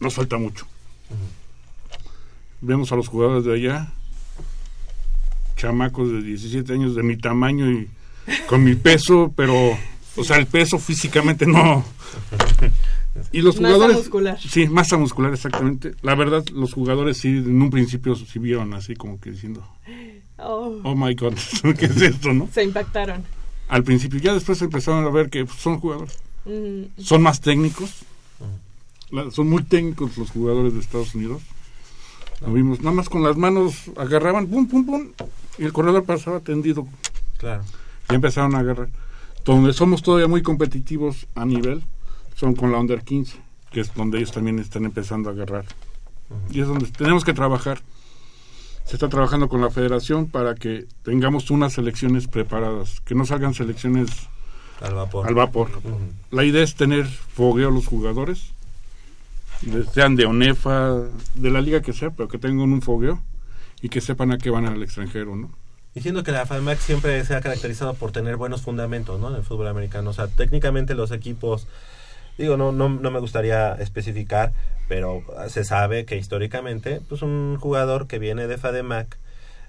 nos 0.00 0.14
falta 0.14 0.38
mucho. 0.38 0.66
Vemos 2.60 2.90
a 2.92 2.96
los 2.96 3.08
jugadores 3.08 3.44
de 3.44 3.54
allá, 3.54 3.92
chamacos 5.56 6.10
de 6.10 6.22
17 6.22 6.72
años 6.72 6.94
de 6.94 7.02
mi 7.02 7.16
tamaño 7.16 7.70
y 7.70 7.88
con 8.48 8.64
mi 8.64 8.74
peso, 8.74 9.32
pero, 9.36 9.54
o 10.16 10.24
sea, 10.24 10.36
el 10.36 10.46
peso 10.46 10.78
físicamente 10.78 11.46
no. 11.46 11.84
Y 13.32 13.40
los 13.42 13.56
Masa 13.60 13.74
jugadores. 13.74 13.96
muscular. 13.98 14.38
Sí, 14.40 14.66
masa 14.68 14.96
muscular, 14.96 15.32
exactamente. 15.32 15.94
La 16.02 16.14
verdad, 16.14 16.44
los 16.52 16.72
jugadores 16.72 17.16
sí, 17.18 17.28
en 17.28 17.60
un 17.62 17.70
principio 17.70 18.14
sí 18.16 18.38
vieron 18.38 18.74
así 18.74 18.94
como 18.94 19.20
que 19.20 19.30
diciendo, 19.30 19.66
Oh, 20.38 20.80
oh 20.84 20.94
my 20.94 21.14
god, 21.14 21.34
¿qué 21.78 21.86
es 21.86 22.00
esto, 22.00 22.32
no? 22.32 22.48
se 22.52 22.62
impactaron. 22.64 23.24
Al 23.68 23.82
principio, 23.84 24.20
ya 24.20 24.32
después 24.34 24.60
empezaron 24.62 25.04
a 25.04 25.10
ver 25.10 25.28
que 25.30 25.44
pues, 25.44 25.58
son 25.58 25.78
jugadores 25.80 26.18
Mm, 26.44 27.02
son 27.02 27.22
más 27.22 27.40
técnicos. 27.40 27.90
La- 29.10 29.30
son 29.32 29.48
muy 29.48 29.64
técnicos 29.64 30.16
los 30.16 30.30
jugadores 30.30 30.74
de 30.74 30.80
Estados 30.80 31.12
Unidos. 31.16 31.42
Lo 32.40 32.52
vimos, 32.52 32.80
nada 32.80 32.92
más 32.94 33.08
con 33.08 33.22
las 33.24 33.36
manos 33.36 33.74
agarraban, 33.96 34.46
pum, 34.46 34.68
pum, 34.68 34.84
pum, 34.86 35.08
y 35.58 35.64
el 35.64 35.72
corredor 35.72 36.04
pasaba 36.04 36.38
tendido. 36.40 36.86
Claro. 37.38 37.64
Y 38.10 38.14
empezaron 38.14 38.54
a 38.54 38.60
agarrar. 38.60 38.90
Donde 39.44 39.72
somos 39.72 40.02
todavía 40.02 40.28
muy 40.28 40.42
competitivos 40.42 41.26
a 41.34 41.44
nivel, 41.46 41.82
son 42.36 42.54
con 42.54 42.70
la 42.70 42.78
Under 42.78 43.02
15, 43.02 43.38
que 43.72 43.80
es 43.80 43.92
donde 43.94 44.18
ellos 44.18 44.30
también 44.30 44.58
están 44.60 44.84
empezando 44.84 45.30
a 45.30 45.32
agarrar. 45.32 45.64
Y 46.50 46.60
es 46.60 46.68
donde 46.68 46.86
tenemos 46.86 47.24
que 47.24 47.32
trabajar. 47.32 47.80
Se 48.84 48.94
está 48.94 49.08
trabajando 49.08 49.48
con 49.48 49.60
la 49.60 49.70
federación 49.70 50.26
para 50.26 50.54
que 50.54 50.86
tengamos 51.02 51.50
unas 51.50 51.72
selecciones 51.72 52.28
preparadas, 52.28 53.00
que 53.00 53.16
no 53.16 53.26
salgan 53.26 53.54
selecciones 53.54 54.10
Al 54.80 54.94
vapor. 54.94 55.26
al 55.26 55.34
vapor. 55.34 55.70
La 56.30 56.44
idea 56.44 56.62
es 56.62 56.76
tener 56.76 57.06
fogueo 57.06 57.68
a 57.68 57.72
los 57.72 57.86
jugadores, 57.86 58.52
sean 59.92 60.14
de 60.14 60.26
ONEFA, 60.26 61.02
de 61.34 61.50
la 61.50 61.60
liga 61.60 61.80
que 61.80 61.92
sea, 61.92 62.10
pero 62.10 62.28
que 62.28 62.38
tengan 62.38 62.72
un 62.72 62.82
fogueo 62.82 63.20
y 63.80 63.88
que 63.88 64.00
sepan 64.00 64.30
a 64.32 64.38
qué 64.38 64.50
van 64.50 64.66
al 64.66 64.82
extranjero, 64.82 65.34
¿no? 65.34 65.50
Diciendo 65.94 66.22
que 66.22 66.30
la 66.30 66.44
FADMAC 66.44 66.78
siempre 66.78 67.24
se 67.24 67.34
ha 67.34 67.40
caracterizado 67.40 67.94
por 67.94 68.12
tener 68.12 68.36
buenos 68.36 68.60
fundamentos 68.60 69.18
¿no? 69.18 69.30
en 69.30 69.36
el 69.36 69.42
fútbol 69.42 69.66
americano. 69.66 70.10
O 70.10 70.12
sea, 70.12 70.28
técnicamente 70.28 70.94
los 70.94 71.10
equipos, 71.10 71.66
digo, 72.38 72.56
no, 72.56 72.72
no, 72.72 72.88
no 72.88 73.10
me 73.10 73.20
gustaría 73.20 73.74
especificar, 73.74 74.52
pero 74.88 75.22
se 75.48 75.64
sabe 75.64 76.04
que 76.04 76.16
históricamente, 76.16 77.00
pues 77.08 77.22
un 77.22 77.56
jugador 77.60 78.06
que 78.06 78.18
viene 78.18 78.46
de 78.46 78.56
FADEMAC, 78.58 79.16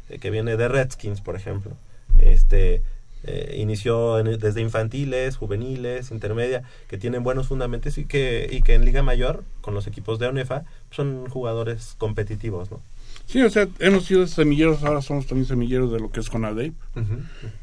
eh, 0.10 0.20
que 0.20 0.30
viene 0.30 0.58
de 0.58 0.68
Redskins, 0.68 1.22
por 1.22 1.36
ejemplo, 1.36 1.72
este 2.20 2.82
eh, 3.24 3.56
inició 3.60 4.20
en- 4.20 4.40
desde 4.40 4.62
infantiles, 4.62 5.36
juveniles, 5.38 6.12
intermedia, 6.12 6.64
que 6.88 6.98
tienen 6.98 7.24
buenos 7.24 7.48
fundamentos 7.48 7.98
y 7.98 8.06
que, 8.06 8.48
y 8.50 8.62
que 8.62 8.76
en 8.76 8.86
Liga 8.86 9.02
Mayor, 9.04 9.44
con 9.62 9.74
los 9.74 9.88
equipos 9.88 10.20
de 10.20 10.28
ONEFA, 10.28 10.64
son 10.92 11.28
jugadores 11.28 11.96
competitivos, 11.98 12.70
¿no? 12.72 12.80
Sí, 13.26 13.42
o 13.42 13.50
sea, 13.50 13.68
hemos 13.80 14.06
sido 14.06 14.26
semilleros, 14.28 14.84
ahora 14.84 15.02
somos 15.02 15.26
también 15.26 15.48
semilleros 15.48 15.92
de 15.92 16.00
lo 16.00 16.10
que 16.12 16.20
es 16.22 16.30
CONADEIP. 16.30 16.74
Ujú. 16.96 17.18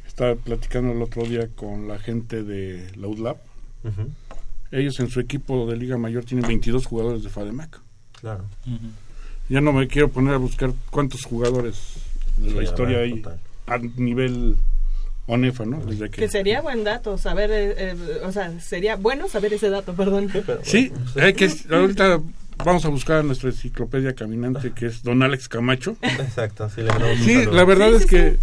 Estaba 0.07 0.35
platicando 0.35 0.93
el 0.93 1.01
otro 1.01 1.23
día 1.23 1.49
con 1.55 1.89
la 1.89 1.99
gente 1.99 2.43
de 2.43 2.91
la 2.97 3.07
UDLAP. 3.07 3.39
Ellos 4.71 4.99
en 5.01 5.09
su 5.09 5.21
equipo 5.21 5.67
de 5.67 5.77
Liga 5.77 5.97
Mayor 5.99 6.25
tienen 6.25 6.47
22 6.47 6.87
jugadores 6.87 7.23
de 7.23 7.29
FADEMAC. 7.31 7.81
Claro. 8.21 8.45
Ya 9.49 9.61
no 9.61 9.73
me 9.73 9.87
quiero 9.89 10.09
poner 10.11 10.35
a 10.35 10.39
buscar 10.39 10.73
cuántos 10.91 11.25
jugadores 11.25 11.95
de 12.39 12.51
Sí, 12.51 12.55
la 12.57 12.62
historia 12.62 12.99
hay 12.99 13.23
a 13.67 13.79
nivel 13.79 14.57
ONEFA, 15.27 15.65
¿no? 15.65 15.79
Desde 15.85 16.11
Que 16.11 16.29
sería 16.29 16.61
buen 16.61 16.85
dato 16.85 17.17
saber, 17.19 17.51
eh, 17.51 17.75
eh, 17.77 17.95
o 18.25 18.33
sea, 18.33 18.59
sería 18.61 18.97
bueno 18.97 19.29
saber 19.29 19.53
ese 19.55 19.71
dato, 19.71 19.95
perdón. 19.95 20.31
Sí, 20.62 20.93
hay 21.21 21.35
que, 21.35 21.51
ahorita 21.71 22.21
vamos 22.65 22.85
a 22.85 22.89
buscar 22.89 23.25
nuestra 23.25 23.51
enciclopedia 23.51 24.15
caminante 24.15 24.73
que 24.73 24.87
es 24.87 25.03
don 25.03 25.23
Alex 25.23 25.49
Camacho. 25.49 25.97
Exacto, 26.03 26.69
sí, 26.69 26.83
le 26.83 27.47
la 27.47 27.65
verdad 27.65 27.91
Sí, 27.91 27.97
es 27.97 28.03
sí, 28.03 28.09
que 28.09 28.31
sí. 28.33 28.39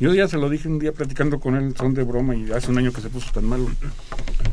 yo 0.00 0.14
ya 0.14 0.28
se 0.28 0.36
lo 0.36 0.50
dije 0.50 0.68
un 0.68 0.78
día 0.78 0.92
platicando 0.92 1.40
con 1.40 1.56
él, 1.56 1.74
son 1.76 1.94
de 1.94 2.02
broma 2.02 2.36
y 2.36 2.50
hace 2.52 2.70
un 2.70 2.78
año 2.78 2.92
que 2.92 3.00
se 3.00 3.08
puso 3.08 3.30
tan 3.32 3.44
malo. 3.46 3.70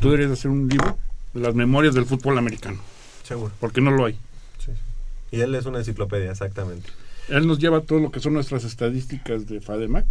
Tú 0.00 0.10
deberías 0.10 0.32
hacer 0.32 0.50
un 0.50 0.68
libro 0.68 0.96
de 1.34 1.40
las 1.40 1.54
memorias 1.54 1.94
del 1.94 2.06
fútbol 2.06 2.38
americano. 2.38 2.78
Seguro. 3.22 3.52
Porque 3.60 3.80
no 3.80 3.90
lo 3.90 4.04
hay. 4.04 4.18
Sí. 4.58 4.72
Y 5.32 5.40
él 5.40 5.54
es 5.54 5.66
una 5.66 5.78
enciclopedia, 5.78 6.30
exactamente. 6.30 6.88
Él 7.28 7.46
nos 7.46 7.58
lleva 7.58 7.80
todo 7.80 7.98
lo 7.98 8.10
que 8.10 8.20
son 8.20 8.34
nuestras 8.34 8.64
estadísticas 8.64 9.46
de 9.46 9.60
FADEMAC. 9.60 10.06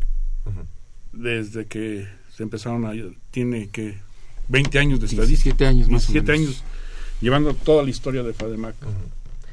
Desde 1.14 1.66
que 1.66 2.08
se 2.36 2.44
empezaron 2.44 2.86
a... 2.86 2.92
Tiene 3.32 3.70
que 3.70 3.98
20 4.50 4.80
años 4.80 5.00
de 5.00 5.08
estadísticas. 5.08 5.28
17 5.60 5.66
años 5.66 5.90
más 5.90 6.10
o 6.10 6.14
17 6.14 6.32
menos. 6.32 6.48
años 6.48 6.64
llevando 7.22 7.54
toda 7.54 7.84
la 7.84 7.90
historia 7.90 8.24
de 8.24 8.34
FADEMAC 8.34 8.76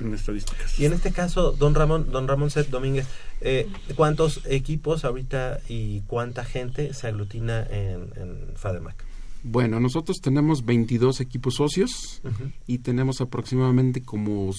en 0.01 0.15
estadísticas. 0.15 0.79
Y 0.79 0.85
en 0.85 0.93
este 0.93 1.13
caso, 1.13 1.53
don 1.53 1.75
Ramón, 1.75 2.11
don 2.11 2.27
Ramón 2.27 2.51
Set 2.51 2.69
Domínguez, 2.69 3.07
eh, 3.41 3.69
¿cuántos 3.95 4.41
equipos 4.47 5.05
ahorita 5.05 5.61
y 5.69 6.01
cuánta 6.03 6.45
gente 6.45 6.93
se 6.95 7.07
aglutina 7.07 7.63
en, 7.63 8.11
en 8.17 8.57
FADEMAC? 8.57 9.12
Bueno, 9.45 9.81
nosotros 9.81 10.19
tenemos 10.21 10.65
22 10.65 11.21
equipos 11.21 11.57
socios 11.57 12.23
y 12.67 12.79
tenemos 12.79 13.21
aproximadamente 13.21 14.03
como 14.03 14.53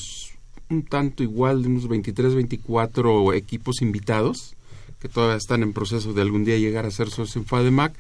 un 0.69 0.83
tanto 0.83 1.23
igual 1.23 1.61
de 1.61 1.69
unos 1.69 1.87
23, 1.87 2.35
24 2.35 3.33
equipos 3.33 3.81
invitados 3.81 4.55
que 4.99 5.09
todavía 5.09 5.35
están 5.35 5.63
en 5.63 5.73
proceso 5.73 6.13
de 6.13 6.21
algún 6.21 6.45
día 6.45 6.57
llegar 6.57 6.85
a 6.85 6.91
ser 6.91 7.09
socios 7.09 7.35
en 7.35 7.45
FADEMAC, 7.45 7.93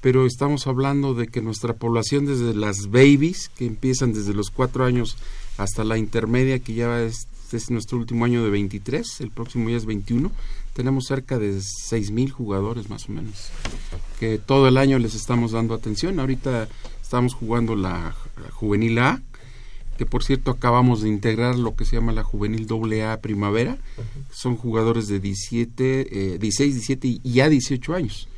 pero 0.00 0.26
estamos 0.26 0.66
hablando 0.66 1.14
de 1.14 1.28
que 1.28 1.40
nuestra 1.40 1.74
población 1.74 2.26
desde 2.26 2.54
las 2.54 2.90
babies, 2.90 3.50
que 3.56 3.66
empiezan 3.66 4.12
desde 4.12 4.34
los 4.34 4.50
4 4.50 4.84
años 4.84 5.16
hasta 5.58 5.84
la 5.84 5.96
intermedia, 5.96 6.58
que 6.58 6.74
ya 6.74 7.00
es, 7.02 7.28
es 7.52 7.70
nuestro 7.70 7.98
último 7.98 8.24
año 8.24 8.42
de 8.42 8.50
23, 8.50 9.20
el 9.20 9.30
próximo 9.30 9.70
ya 9.70 9.76
es 9.76 9.86
21, 9.86 10.32
tenemos 10.74 11.06
cerca 11.06 11.38
de 11.38 11.52
6.000 11.56 12.30
jugadores 12.30 12.90
más 12.90 13.08
o 13.08 13.12
menos, 13.12 13.50
que 14.20 14.38
todo 14.38 14.68
el 14.68 14.76
año 14.76 14.98
les 14.98 15.14
estamos 15.14 15.52
dando 15.52 15.72
atención. 15.72 16.20
Ahorita 16.20 16.68
estamos 17.00 17.32
jugando 17.32 17.76
la, 17.76 18.14
la 18.42 18.50
Juvenil 18.50 18.98
A, 18.98 19.22
que 19.96 20.04
por 20.04 20.24
cierto 20.24 20.50
acabamos 20.50 21.02
de 21.02 21.08
integrar 21.08 21.56
lo 21.56 21.76
que 21.76 21.84
se 21.84 21.96
llama 21.96 22.12
la 22.12 22.24
Juvenil 22.24 22.66
AA 22.68 23.20
Primavera. 23.20 23.78
Son 24.32 24.56
jugadores 24.56 25.06
de 25.06 25.20
17, 25.20 26.34
eh, 26.34 26.38
16, 26.38 26.74
17 26.74 27.08
y 27.22 27.32
ya 27.32 27.48
18 27.48 27.94
años. 27.94 28.28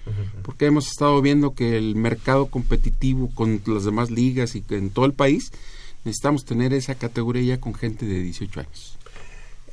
Porque 0.42 0.66
hemos 0.66 0.86
estado 0.86 1.20
viendo 1.20 1.54
que 1.54 1.76
el 1.76 1.96
mercado 1.96 2.46
competitivo 2.46 3.28
con 3.34 3.60
las 3.66 3.84
demás 3.84 4.10
ligas 4.10 4.54
y 4.54 4.60
que 4.60 4.76
en 4.76 4.90
todo 4.90 5.04
el 5.06 5.14
país 5.14 5.50
necesitamos 6.04 6.44
tener 6.44 6.72
esa 6.72 6.94
categoría 6.94 7.56
ya 7.56 7.60
con 7.60 7.74
gente 7.74 8.06
de 8.06 8.22
18 8.22 8.60
años. 8.60 8.95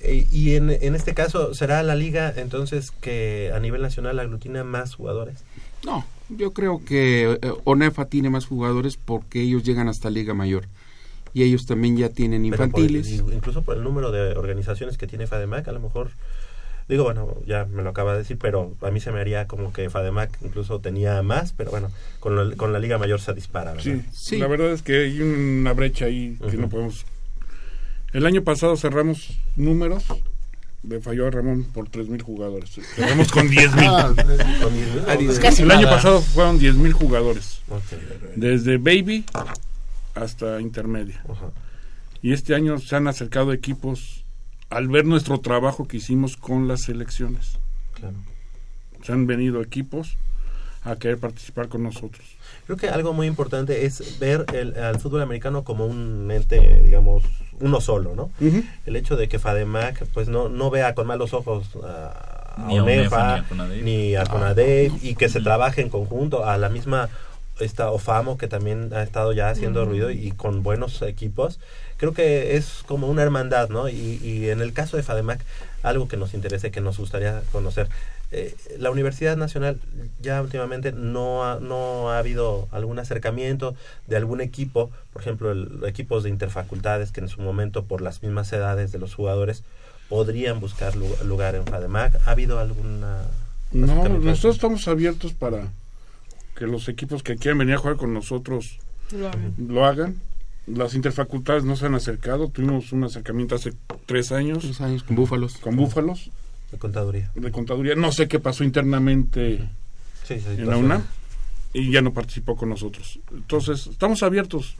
Eh, 0.03 0.27
y 0.31 0.55
en, 0.55 0.69
en 0.69 0.95
este 0.95 1.13
caso, 1.13 1.53
¿será 1.53 1.81
la 1.81 1.95
liga 1.95 2.33
entonces 2.35 2.91
que 2.91 3.51
a 3.55 3.59
nivel 3.59 3.81
nacional 3.81 4.19
aglutina 4.19 4.63
más 4.63 4.95
jugadores? 4.95 5.43
No, 5.85 6.05
yo 6.29 6.51
creo 6.51 6.83
que 6.83 7.39
eh, 7.41 7.51
ONEFA 7.63 8.05
tiene 8.05 8.29
más 8.29 8.45
jugadores 8.45 8.97
porque 8.97 9.41
ellos 9.41 9.63
llegan 9.63 9.87
hasta 9.87 10.09
Liga 10.09 10.33
Mayor. 10.33 10.65
Y 11.33 11.43
ellos 11.43 11.65
también 11.65 11.97
ya 11.97 12.09
tienen 12.09 12.41
por- 12.43 12.49
infantiles. 12.53 13.09
incluso 13.33 13.63
por 13.63 13.75
el 13.77 13.83
número 13.83 14.11
de 14.11 14.33
organizaciones 14.37 14.97
que 14.97 15.07
tiene 15.07 15.25
FADEMAC, 15.25 15.67
a 15.67 15.71
lo 15.71 15.79
mejor, 15.79 16.11
digo, 16.87 17.05
bueno, 17.05 17.37
ya 17.47 17.65
me 17.65 17.81
lo 17.81 17.89
acaba 17.89 18.11
de 18.13 18.19
decir, 18.19 18.37
pero 18.37 18.75
a 18.81 18.91
mí 18.91 18.99
se 18.99 19.11
me 19.11 19.19
haría 19.19 19.47
como 19.47 19.73
que 19.73 19.89
FADEMAC 19.89 20.37
incluso 20.43 20.79
tenía 20.79 21.21
más, 21.23 21.53
pero 21.53 21.71
bueno, 21.71 21.89
con, 22.19 22.35
lo- 22.35 22.55
con 22.55 22.71
la 22.71 22.79
Liga 22.79 22.97
Mayor 22.99 23.19
se 23.19 23.33
dispara, 23.33 23.73
¿verdad? 23.73 24.01
Sí, 24.11 24.37
la 24.37 24.47
verdad 24.47 24.71
es 24.73 24.83
que 24.83 25.05
hay 25.05 25.21
una 25.21 25.73
brecha 25.73 26.05
ahí 26.05 26.37
que 26.51 26.57
no 26.57 26.69
podemos. 26.69 27.05
El 28.13 28.27
año 28.27 28.43
pasado 28.43 28.77
cerramos 28.77 29.37
números. 29.55 30.05
Le 30.83 30.99
falló 30.99 31.27
a 31.27 31.31
Ramón 31.31 31.63
por 31.63 31.89
3.000 31.89 32.21
jugadores. 32.21 32.71
Cerramos 32.95 33.31
con 33.31 33.47
10.000. 33.49 33.87
Ah, 33.89 34.13
con 34.61 34.73
10,000. 34.73 35.45
Ah, 35.45 35.49
el 35.57 35.71
año 35.71 35.89
pasado 35.89 36.21
fueron 36.21 36.59
10.000 36.59 36.91
jugadores. 36.91 37.61
Desde 38.35 38.77
baby 38.77 39.25
hasta 40.13 40.61
intermedia. 40.61 41.23
Y 42.21 42.33
este 42.33 42.53
año 42.53 42.79
se 42.79 42.95
han 42.95 43.07
acercado 43.07 43.51
equipos 43.53 44.23
al 44.69 44.87
ver 44.89 45.05
nuestro 45.05 45.39
trabajo 45.39 45.87
que 45.87 45.97
hicimos 45.97 46.37
con 46.37 46.67
las 46.67 46.81
selecciones. 46.81 47.57
Claro. 47.93 48.15
Se 49.03 49.11
han 49.11 49.25
venido 49.25 49.61
equipos 49.61 50.17
a 50.83 50.97
querer 50.97 51.17
participar 51.17 51.69
con 51.69 51.83
nosotros. 51.83 52.25
Creo 52.65 52.77
que 52.77 52.89
algo 52.89 53.13
muy 53.13 53.27
importante 53.27 53.85
es 53.85 54.19
ver 54.19 54.45
el, 54.53 54.75
al 54.77 54.99
fútbol 54.99 55.21
americano 55.21 55.63
como 55.63 55.85
un 55.85 56.29
ente, 56.31 56.81
digamos, 56.83 57.23
uno 57.63 57.81
solo, 57.81 58.13
¿no? 58.15 58.29
El 58.85 58.95
hecho 58.95 59.15
de 59.15 59.27
que 59.27 59.39
FADEMAC 59.39 60.05
pues 60.13 60.27
no, 60.27 60.49
no 60.49 60.69
vea 60.69 60.93
con 60.93 61.07
malos 61.07 61.33
ojos 61.33 61.65
a, 61.83 62.55
a 62.57 62.67
Ni 62.67 62.77
a 62.77 62.83
ONEFA, 62.83 63.33
ONEFA, 63.33 63.35
ni 63.35 63.37
a 63.37 63.43
CONADEIP. 63.49 63.83
ni 63.83 64.15
a 64.15 64.25
CONADEIP, 64.25 64.91
y 65.03 65.15
que 65.15 65.29
se 65.29 65.41
trabaje 65.41 65.81
en 65.81 65.89
conjunto 65.89 66.45
a 66.45 66.57
la 66.57 66.69
misma 66.69 67.09
esta 67.59 67.91
OFAMO 67.91 68.37
que 68.37 68.47
también 68.47 68.91
ha 68.93 69.03
estado 69.03 69.31
ya 69.31 69.49
haciendo 69.49 69.85
ruido 69.85 70.09
y 70.11 70.31
con 70.31 70.63
buenos 70.63 71.01
equipos 71.03 71.59
creo 72.03 72.13
que 72.13 72.57
es 72.57 72.83
como 72.85 73.07
una 73.07 73.23
hermandad 73.23 73.69
no 73.69 73.87
y, 73.87 74.19
y 74.21 74.49
en 74.49 74.59
el 74.59 74.73
caso 74.73 74.97
de 74.97 75.03
FADEMAC 75.03 75.39
algo 75.83 76.09
que 76.09 76.17
nos 76.17 76.33
interesa 76.33 76.67
y 76.67 76.71
que 76.71 76.81
nos 76.81 76.97
gustaría 76.97 77.41
conocer 77.53 77.87
eh, 78.31 78.53
la 78.77 78.91
Universidad 78.91 79.37
Nacional 79.37 79.79
ya 80.21 80.41
últimamente 80.41 80.91
no 80.91 81.45
ha, 81.45 81.61
no 81.61 82.11
ha 82.11 82.17
habido 82.17 82.67
algún 82.73 82.99
acercamiento 82.99 83.73
de 84.07 84.17
algún 84.17 84.41
equipo, 84.41 84.91
por 85.13 85.21
ejemplo, 85.21 85.51
el, 85.53 85.79
equipos 85.85 86.23
de 86.23 86.29
interfacultades 86.29 87.13
que 87.13 87.21
en 87.21 87.29
su 87.29 87.39
momento 87.41 87.85
por 87.85 88.01
las 88.01 88.21
mismas 88.21 88.51
edades 88.51 88.91
de 88.91 88.99
los 88.99 89.15
jugadores 89.15 89.63
podrían 90.09 90.59
buscar 90.59 90.97
lu- 90.97 91.15
lugar 91.25 91.55
en 91.55 91.65
FADEMAC. 91.65 92.15
¿Ha 92.27 92.31
habido 92.31 92.59
alguna 92.59 93.21
No, 93.71 94.09
nosotros 94.09 94.55
estamos 94.55 94.89
abiertos 94.89 95.31
para 95.31 95.69
que 96.57 96.65
los 96.67 96.89
equipos 96.89 97.23
que 97.23 97.37
quieran 97.37 97.59
venir 97.59 97.75
a 97.75 97.77
jugar 97.77 97.95
con 97.95 98.13
nosotros 98.13 98.79
Lo 99.11 99.27
hagan. 99.29 99.53
lo 99.57 99.85
hagan. 99.85 100.15
Las 100.65 100.93
interfacultades 100.95 101.63
no 101.63 101.75
se 101.75 101.85
han 101.85 101.95
acercado. 101.95 102.49
Tuvimos 102.49 102.91
un 102.93 103.03
acercamiento 103.03 103.55
hace 103.55 103.73
tres 104.05 104.31
años. 104.31 104.59
Tres 104.59 104.81
años 104.81 105.03
con 105.03 105.15
Búfalos. 105.15 105.57
Con 105.57 105.75
Búfalos. 105.75 106.29
De 106.71 106.77
contaduría. 106.77 107.31
De 107.35 107.51
contaduría. 107.51 107.95
No 107.95 108.11
sé 108.11 108.27
qué 108.27 108.39
pasó 108.39 108.63
internamente 108.63 109.69
Sí, 110.23 110.39
sí, 110.39 110.45
en 110.47 110.67
la. 110.67 110.77
UNAM 110.77 111.03
y 111.73 111.91
ya 111.91 112.01
no 112.01 112.13
participó 112.13 112.55
con 112.55 112.69
nosotros. 112.69 113.19
Entonces, 113.31 113.87
estamos 113.87 114.23
abiertos. 114.23 114.75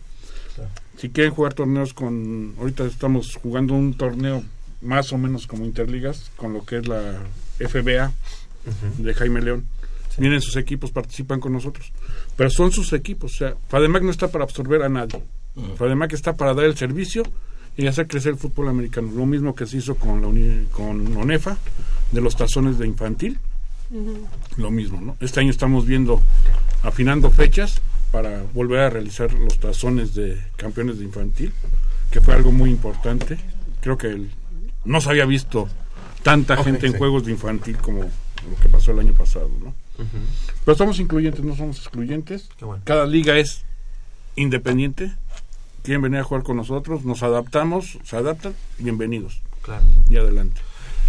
Si 0.98 1.10
quieren 1.10 1.34
jugar 1.34 1.56
torneos 1.56 1.94
con... 1.94 2.54
Ahorita 2.60 2.86
estamos 2.86 3.36
jugando 3.42 3.74
un 3.74 3.96
torneo 3.96 4.44
más 4.82 5.12
o 5.12 5.18
menos 5.18 5.48
como 5.48 5.66
Interligas, 5.66 6.30
con 6.36 6.54
lo 6.54 6.64
que 6.64 6.78
es 6.78 6.88
la 6.88 7.24
FBA 7.58 8.14
de 9.00 9.14
Jaime 9.16 9.42
León. 9.42 9.66
Vienen 10.20 10.42
sus 10.42 10.56
equipos, 10.58 10.92
participan 10.92 11.40
con 11.40 11.54
nosotros. 11.54 11.92
Pero 12.38 12.52
son 12.52 12.72
sus 12.72 12.94
equipos. 12.94 13.34
O 13.34 13.38
sea, 13.38 13.56
FADEMAC 13.70 14.04
no 14.04 14.12
está 14.12 14.28
para 14.28 14.44
absorber 14.44 14.84
a 14.84 14.90
nadie. 14.90 15.24
FADEMAC 15.78 16.14
está 16.14 16.34
para 16.36 16.54
dar 16.54 16.66
el 16.66 16.76
servicio 16.78 17.24
y 17.78 17.88
hacer 17.88 18.08
crecer 18.08 18.34
el 18.34 18.38
fútbol 18.39 18.70
americano. 18.70 19.10
Lo 19.16 19.26
mismo 19.26 19.54
que 19.56 19.66
se 19.66 19.78
hizo 19.78 19.95
con, 19.95 20.22
la 20.22 20.28
uni- 20.28 20.66
con 20.72 21.16
ONEFA, 21.18 21.58
de 22.12 22.22
los 22.22 22.36
tazones 22.36 22.78
de 22.78 22.88
infantil 22.88 23.39
lo 24.58 24.72
mismo, 24.72 24.99
¿no? 25.01 25.16
Este 25.20 25.39
año 25.39 25.51
estamos 25.51 25.86
viendo, 25.86 26.20
afinando 26.82 27.30
fechas 27.30 27.80
para 28.12 28.43
volver 28.54 28.80
a 28.80 28.89
realizar 28.89 29.32
los 29.34 29.60
tazones 29.60 30.16
de 30.16 30.41
campeones 30.56 30.97
de 30.99 31.06
infantil, 31.06 31.51
que 32.10 32.20
fue 32.22 32.34
algo 32.34 32.51
muy 32.51 32.72
importante. 32.72 33.38
Creo 33.82 33.97
que 33.97 34.08
el- 34.08 34.32
no 34.86 34.99
se 35.01 35.10
había 35.10 35.26
visto 35.26 35.68
tanta 36.24 36.58
gente 36.64 36.88
en 36.88 36.93
sí. 36.93 36.97
juegos 36.97 37.26
de 37.26 37.32
infantil 37.34 37.78
como 37.78 37.99
lo 38.01 38.56
que 38.62 38.70
pasó 38.70 38.91
el 38.91 38.99
año 38.99 39.14
pasado, 39.14 39.49
¿no? 39.64 39.76
Pero 40.66 40.76
somos 40.78 40.99
incluyentes, 40.99 41.43
no 41.45 41.56
somos 41.56 41.78
excluyentes. 41.78 42.49
Qué 42.58 42.66
bueno. 42.66 42.82
Cada 42.86 43.06
liga 43.06 43.38
es 43.38 43.64
independiente. 44.36 45.14
Quieren 45.84 46.02
venir 46.02 46.22
a 46.22 46.24
jugar 46.24 46.44
con 46.44 46.56
nosotros, 46.56 47.04
nos 47.04 47.24
adaptamos, 47.24 48.00
se 48.06 48.16
adaptan, 48.16 48.56
bienvenidos. 48.80 49.42
Claro. 49.62 49.84
Y 50.10 50.16
adelante. 50.16 50.62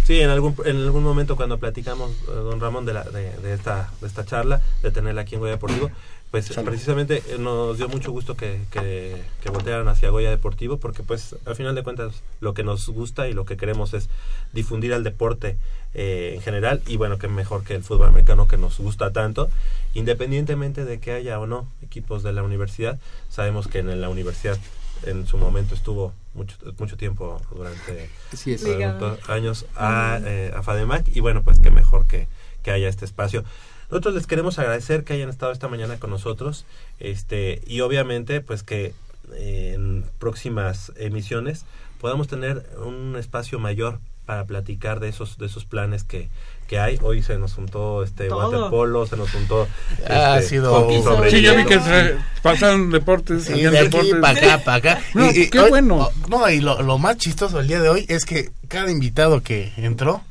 Sí, 0.03 0.19
en 0.19 0.29
algún, 0.29 0.53
en 0.65 0.75
algún 0.75 1.01
momento 1.01 1.37
cuando 1.37 1.57
platicamos, 1.57 2.11
eh, 2.11 2.31
don 2.31 2.59
Ramón, 2.59 2.85
de, 2.85 2.93
la, 2.93 3.03
de, 3.05 3.37
de 3.37 3.53
esta, 3.53 3.89
de 4.01 4.07
esta 4.07 4.25
charla, 4.25 4.61
de 4.83 4.91
tenerla 4.91 5.21
aquí 5.21 5.35
en 5.35 5.39
Goya 5.39 5.53
Deportivo, 5.53 5.91
pues 6.31 6.49
precisamente 6.49 7.23
eh, 7.29 7.37
nos 7.39 7.77
dio 7.77 7.87
mucho 7.87 8.11
gusto 8.11 8.35
que, 8.35 8.59
que, 8.71 9.15
que 9.41 9.49
voltearan 9.49 9.87
hacia 9.87 10.09
Goya 10.09 10.29
Deportivo, 10.29 10.77
porque 10.77 11.01
pues 11.03 11.35
al 11.45 11.55
final 11.55 11.75
de 11.75 11.83
cuentas 11.83 12.23
lo 12.41 12.53
que 12.53 12.63
nos 12.63 12.89
gusta 12.89 13.27
y 13.29 13.33
lo 13.33 13.45
que 13.45 13.57
queremos 13.57 13.93
es 13.93 14.09
difundir 14.51 14.93
al 14.93 15.03
deporte 15.03 15.57
eh, 15.93 16.33
en 16.35 16.41
general, 16.41 16.81
y 16.87 16.97
bueno, 16.97 17.17
que 17.17 17.29
mejor 17.29 17.63
que 17.63 17.75
el 17.75 17.83
fútbol 17.83 18.09
americano 18.09 18.47
que 18.47 18.57
nos 18.57 18.77
gusta 18.79 19.13
tanto, 19.13 19.49
independientemente 19.93 20.83
de 20.83 20.99
que 20.99 21.13
haya 21.13 21.39
o 21.39 21.47
no 21.47 21.67
equipos 21.81 22.21
de 22.21 22.33
la 22.33 22.43
universidad, 22.43 22.99
sabemos 23.29 23.69
que 23.69 23.79
en 23.79 24.01
la 24.01 24.09
universidad 24.09 24.57
en 25.03 25.27
su 25.27 25.37
momento 25.37 25.73
estuvo 25.73 26.13
mucho 26.33 26.57
mucho 26.79 26.97
tiempo 26.97 27.41
durante 27.51 28.09
Ligado. 28.45 29.17
años 29.27 29.65
a, 29.75 30.19
eh, 30.23 30.51
a 30.55 30.63
FADEMAC 30.63 31.15
y 31.15 31.19
bueno 31.19 31.43
pues 31.43 31.59
qué 31.59 31.69
mejor 31.69 32.07
que, 32.07 32.27
que 32.63 32.71
haya 32.71 32.87
este 32.87 33.05
espacio 33.05 33.43
nosotros 33.89 34.15
les 34.15 34.27
queremos 34.27 34.57
agradecer 34.59 35.03
que 35.03 35.13
hayan 35.13 35.29
estado 35.29 35.51
esta 35.51 35.67
mañana 35.67 35.97
con 35.99 36.09
nosotros, 36.09 36.65
este, 36.99 37.61
y 37.67 37.81
obviamente, 37.81 38.41
pues 38.41 38.63
que 38.63 38.93
eh, 39.33 39.73
en 39.75 40.05
próximas 40.19 40.91
emisiones 40.97 41.65
podamos 41.99 42.27
tener 42.27 42.63
un 42.85 43.15
espacio 43.17 43.59
mayor 43.59 43.99
para 44.25 44.45
platicar 44.45 44.99
de 44.99 45.09
esos 45.09 45.37
de 45.37 45.45
esos 45.45 45.65
planes 45.65 46.03
que, 46.03 46.29
que 46.67 46.79
hay. 46.79 46.97
Hoy 47.03 47.21
se 47.21 47.37
nos 47.37 47.53
juntó 47.53 48.01
este 48.03 48.27
Todo. 48.27 48.49
waterpolo, 48.49 49.05
se 49.05 49.17
nos 49.17 49.29
juntó 49.29 49.67
Ha 50.09 50.39
este, 50.39 50.49
sido- 50.49 50.89
Sí, 51.29 51.41
ya 51.43 51.53
vi 51.53 51.63
que 51.65 51.79
se 51.79 52.15
pasaron 52.41 52.89
deportes. 52.89 53.43
Sí, 53.45 53.53
de 53.61 53.77
aquí 53.79 54.13
para 54.19 54.37
acá, 54.39 54.63
para 54.63 54.77
acá. 54.77 55.01
No, 55.13 55.31
Y- 55.31 55.41
y 55.43 55.49
qué 55.51 55.59
hoy- 55.59 55.69
bueno. 55.69 56.09
No, 56.27 56.49
y 56.49 56.59
lo, 56.59 56.81
lo 56.81 56.97
más 56.97 57.17
chistoso 57.17 57.59
del 57.59 57.67
día 57.67 57.79
de 57.81 57.89
hoy 57.89 58.05
es 58.09 58.25
que 58.25 58.49
cada 58.67 58.89
invitado 58.89 59.41
que 59.43 59.71
entró 59.77 60.23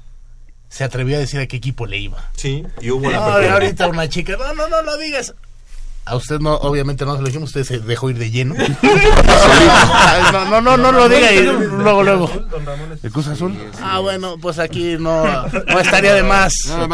se 0.75 0.83
atrevió 0.83 1.17
a 1.17 1.21
decir 1.21 1.39
a 1.39 1.47
qué 1.47 1.57
equipo 1.57 1.87
le 1.87 1.99
iba. 1.99 2.31
Sí, 2.35 2.65
y 2.81 2.91
hubo 2.91 3.05
No, 3.05 3.11
la 3.13 3.19
apertura. 3.25 3.53
ahorita 3.55 3.87
una 3.87 4.09
chica, 4.09 4.37
no, 4.37 4.55
no, 4.55 4.69
no 4.69 4.83
lo 4.83 4.97
digas. 4.99 5.33
A 6.07 6.17
usted 6.17 6.39
no, 6.41 6.55
obviamente 6.57 7.07
no 7.07 7.15
se 7.15 7.21
lo 7.23 7.27
dijimos, 7.29 7.49
usted 7.51 7.65
se 7.65 7.79
dejó 7.79 8.11
ir 8.11 8.19
de 8.19 8.31
lleno. 8.31 8.55
no, 10.33 10.45
no, 10.51 10.61
no, 10.61 10.77
no 10.77 10.93
lo 10.93 11.09
diga 11.09 11.33
y 11.33 11.43
luego, 11.45 12.03
luego. 12.03 12.31
¿El 13.03 13.11
Cruz 13.11 13.27
Azul? 13.29 13.57
Ah, 13.81 14.01
bueno, 14.01 14.37
pues 14.39 14.59
aquí 14.59 14.97
no, 14.99 15.25
no 15.47 15.81
estaría 15.81 16.13
de 16.15 16.23
más 16.23 16.53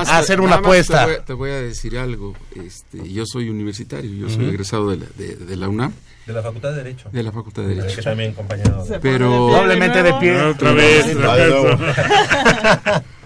hacer 0.08 0.40
una 0.40 0.56
apuesta. 0.56 1.06
Te 1.06 1.12
voy, 1.12 1.20
te 1.26 1.32
voy 1.32 1.50
a 1.50 1.60
decir 1.60 1.98
algo. 1.98 2.34
Este, 2.54 3.10
yo 3.12 3.24
soy 3.26 3.48
universitario, 3.50 4.10
yo 4.12 4.28
soy 4.28 4.48
egresado 4.48 4.90
de 4.90 4.98
la, 4.98 5.06
de, 5.16 5.34
de 5.36 5.56
la 5.56 5.68
UNAM. 5.68 5.92
De 6.26 6.32
la 6.34 6.42
Facultad 6.42 6.70
de 6.70 6.76
Derecho. 6.76 7.08
De 7.10 7.22
la 7.24 7.32
Facultad 7.32 7.62
de 7.62 7.74
Derecho. 7.74 7.96
Que 7.96 8.02
también 8.02 8.32
compañero. 8.34 8.84
de- 8.84 9.00
Pero 9.00 9.28
Doblemente 9.50 10.02
de 10.04 10.12
pie. 10.14 10.40
Otra 10.42 10.72
vez. 10.72 11.06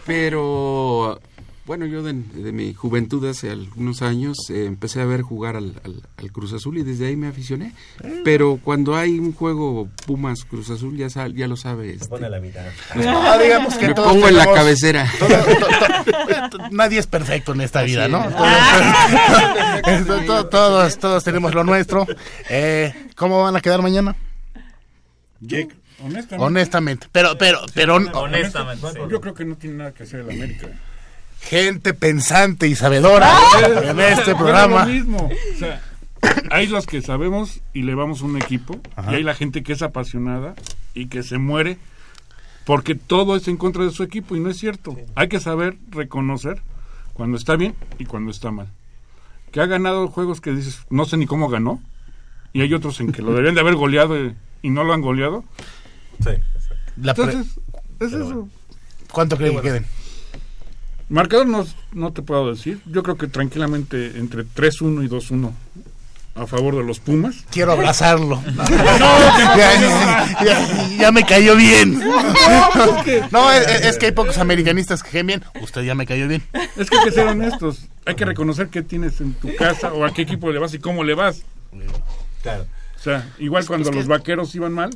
Pero 0.07 1.21
bueno, 1.67 1.87
yo 1.87 2.03
de, 2.03 2.13
de 2.13 2.53
mi 2.53 2.75
juventud 2.75 3.27
hace 3.27 3.51
algunos 3.51 4.03
años 4.03 4.37
eh, 4.51 4.67
empecé 4.67 5.01
a 5.01 5.07
ver 5.07 5.23
jugar 5.23 5.57
al, 5.57 5.81
al- 5.83 6.03
al 6.19 6.31
Cruz 6.33 6.53
Azul 6.53 6.77
y 6.77 6.83
desde 6.83 7.07
ahí 7.07 7.17
me 7.17 7.27
aficioné. 7.29 7.73
Pero 8.23 8.59
cuando 8.63 8.97
hay 8.97 9.19
un 9.19 9.33
juego 9.33 9.89
Pumas 10.07 10.45
Cruz 10.45 10.69
Azul 10.69 10.95
ya 10.99 11.09
sal- 11.09 11.35
ya 11.35 11.49
lo 11.49 11.57
sabes. 11.57 11.95
este, 11.97 12.09
pone 12.09 12.27
a 12.27 12.29
la 12.29 12.39
mitad. 12.39 12.67
No, 12.95 13.39
digamos 13.39 13.75
que 13.77 13.89
me 13.89 13.95
todos 13.95 14.13
pongo 14.13 14.29
en 14.29 14.37
la 14.37 14.45
cabecera. 14.45 15.11
todo- 15.19 15.29
to- 15.29 16.59
to- 16.59 16.69
nadie 16.71 16.99
es 16.99 17.07
perfecto 17.07 17.53
en 17.55 17.63
esta 17.63 17.83
vida, 17.83 18.09
¿no? 18.09 18.23
es. 18.25 18.37
Todos, 20.07 20.27
to- 20.27 20.47
todos, 20.49 20.99
todos 20.99 21.25
tenemos 21.25 21.55
lo 21.55 21.65
nuestro. 21.65 22.07
Eh, 22.51 22.93
¿Cómo 23.17 23.43
van 23.43 23.57
a 23.57 23.61
quedar 23.63 23.81
mañana? 23.81 24.15
Honestamente. 26.05 26.45
Honestamente. 26.45 27.07
Pero, 27.11 27.39
pero, 27.39 27.61
pero. 27.75 27.97
Honestamente, 27.97 28.87
sí. 28.93 28.99
Yo 29.11 29.21
creo 29.21 29.35
que 29.35 29.45
no 29.45 29.57
tiene 29.57 29.77
nada 29.77 29.93
que 29.93 30.03
hacer 30.03 30.21
el 30.21 30.31
América. 30.31 30.69
Gente 31.41 31.95
pensante 31.95 32.69
y 32.69 32.75
sabedora 32.75 33.31
en 33.83 34.01
este 34.01 34.35
programa. 34.35 34.83
es 34.83 34.89
lo 34.89 34.95
mismo. 34.95 35.31
O 35.55 35.59
sea, 35.59 35.83
hay 36.51 36.67
los 36.67 36.87
que 36.87 37.03
sabemos 37.03 37.61
y 37.73 37.83
le 37.83 37.95
vamos 37.95 38.23
a 38.23 38.25
un 38.25 38.37
equipo 38.37 38.81
Ajá. 38.97 39.13
y 39.13 39.17
hay 39.17 39.23
la 39.23 39.35
gente 39.35 39.63
que 39.63 39.75
es 39.75 39.83
apasionada 39.83 40.55
y 40.95 41.07
que 41.07 41.23
se 41.23 41.39
muere 41.39 41.79
porque 42.65 42.95
todo 42.95 43.37
es 43.37 43.47
en 43.49 43.57
contra 43.57 43.85
de 43.85 43.91
su 43.91 44.03
equipo 44.03 44.37
y 44.37 44.41
no 44.41 44.51
es 44.51 44.59
cierto. 44.59 44.97
Hay 45.15 45.29
que 45.29 45.41
saber 45.41 45.77
reconocer 45.91 46.63
cuando 47.13 47.37
está 47.37 47.57
bien 47.57 47.75
y 47.99 48.07
cuando 48.07 48.31
está 48.31 48.51
mal. 48.51 48.69
Que 49.53 49.61
ha 49.61 49.67
ganado 49.67 50.09
juegos 50.09 50.41
que 50.41 50.53
dices, 50.53 50.81
no 50.91 51.05
sé 51.05 51.17
ni 51.17 51.27
cómo 51.27 51.49
ganó, 51.49 51.81
y 52.53 52.63
hay 52.63 52.73
otros 52.73 53.01
en 53.01 53.13
que 53.13 53.21
lo 53.21 53.31
deberían 53.31 53.55
de 53.55 53.61
haber 53.61 53.75
goleado 53.75 54.19
y, 54.19 54.35
y 54.63 54.71
no 54.71 54.85
lo 54.85 54.95
han 54.95 55.03
goleado. 55.03 55.45
Sí, 56.23 56.31
La 57.03 57.15
pre- 57.15 57.25
Entonces, 57.25 57.53
es 58.01 58.13
eso. 58.13 58.49
¿Cuánto 59.13 59.37
creen 59.37 59.53
que 59.53 59.61
bueno. 59.61 59.69
queden? 59.75 59.87
Marcador 61.09 61.47
no, 61.47 61.67
no 61.93 62.13
te 62.13 62.23
puedo 62.23 62.51
decir. 62.51 62.81
Yo 62.87 63.03
creo 63.03 63.17
que 63.17 63.27
tranquilamente 63.29 64.19
entre 64.19 64.45
3-1 64.45 65.05
y 65.05 65.09
2-1 65.09 65.53
a 66.37 66.47
favor 66.49 66.75
de 66.77 66.83
los 66.83 66.99
Pumas. 66.99 67.45
Quiero 67.51 67.73
abrazarlo. 67.73 68.43
No, 68.57 68.57
ya, 69.57 70.35
ya- 70.45 70.89
ya 70.99 71.13
me 71.13 71.25
cayó 71.25 71.57
bien. 71.57 72.01
No, 73.31 73.51
es 73.53 73.67
que- 73.67 73.89
es, 73.89 74.03
hay 74.03 74.13
pocos 74.13 74.39
americanistas 74.39 75.03
que 75.03 75.11
caen 75.11 75.27
bien. 75.27 75.45
Usted 75.63 75.83
ya 75.83 75.95
me 75.95 76.07
cayó 76.07 76.27
bien. 76.27 76.43
Es 76.77 76.89
que 76.91 76.99
hay 76.99 77.05
que 77.05 77.13
ser 77.13 77.27
honestos. 77.29 77.87
Hay 78.07 78.15
que 78.17 78.25
reconocer 78.25 78.69
qué 78.69 78.83
tienes 78.83 79.21
en 79.21 79.35
tu 79.35 79.55
casa 79.57 79.93
o 79.93 80.05
a 80.05 80.13
qué 80.13 80.23
equipo 80.23 80.51
le 80.51 80.59
vas 80.59 80.75
y 80.75 80.79
cómo 80.79 81.05
le 81.05 81.15
vas. 81.15 81.43
Claro. 82.43 82.67
O 82.97 83.03
sea, 83.03 83.29
igual 83.39 83.67
cuando 83.67 83.89
es 83.89 83.93
que- 83.93 83.97
los 83.99 84.09
vaqueros 84.09 84.55
iban 84.55 84.73
mal, 84.73 84.91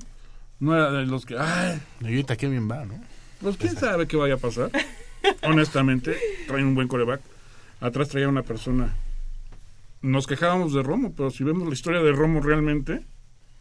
no 0.60 0.74
era 0.74 0.90
de 0.92 1.06
los 1.06 1.24
que, 1.24 1.36
ay, 1.38 1.80
ahorita 2.02 2.36
qué 2.36 2.48
bien 2.48 2.70
va, 2.70 2.84
¿no? 2.84 2.94
pues 3.40 3.56
quién 3.56 3.76
sabe 3.76 4.06
qué 4.06 4.16
vaya 4.16 4.34
a 4.34 4.38
pasar. 4.38 4.70
Honestamente, 5.42 6.16
traen 6.46 6.66
un 6.66 6.74
buen 6.74 6.88
coreback. 6.88 7.20
Atrás 7.80 8.08
traía 8.08 8.28
una 8.28 8.42
persona. 8.42 8.94
Nos 10.02 10.26
quejábamos 10.26 10.72
de 10.72 10.82
Romo, 10.82 11.12
pero 11.16 11.30
si 11.30 11.44
vemos 11.44 11.66
la 11.66 11.74
historia 11.74 12.00
de 12.00 12.12
Romo 12.12 12.40
realmente, 12.40 13.04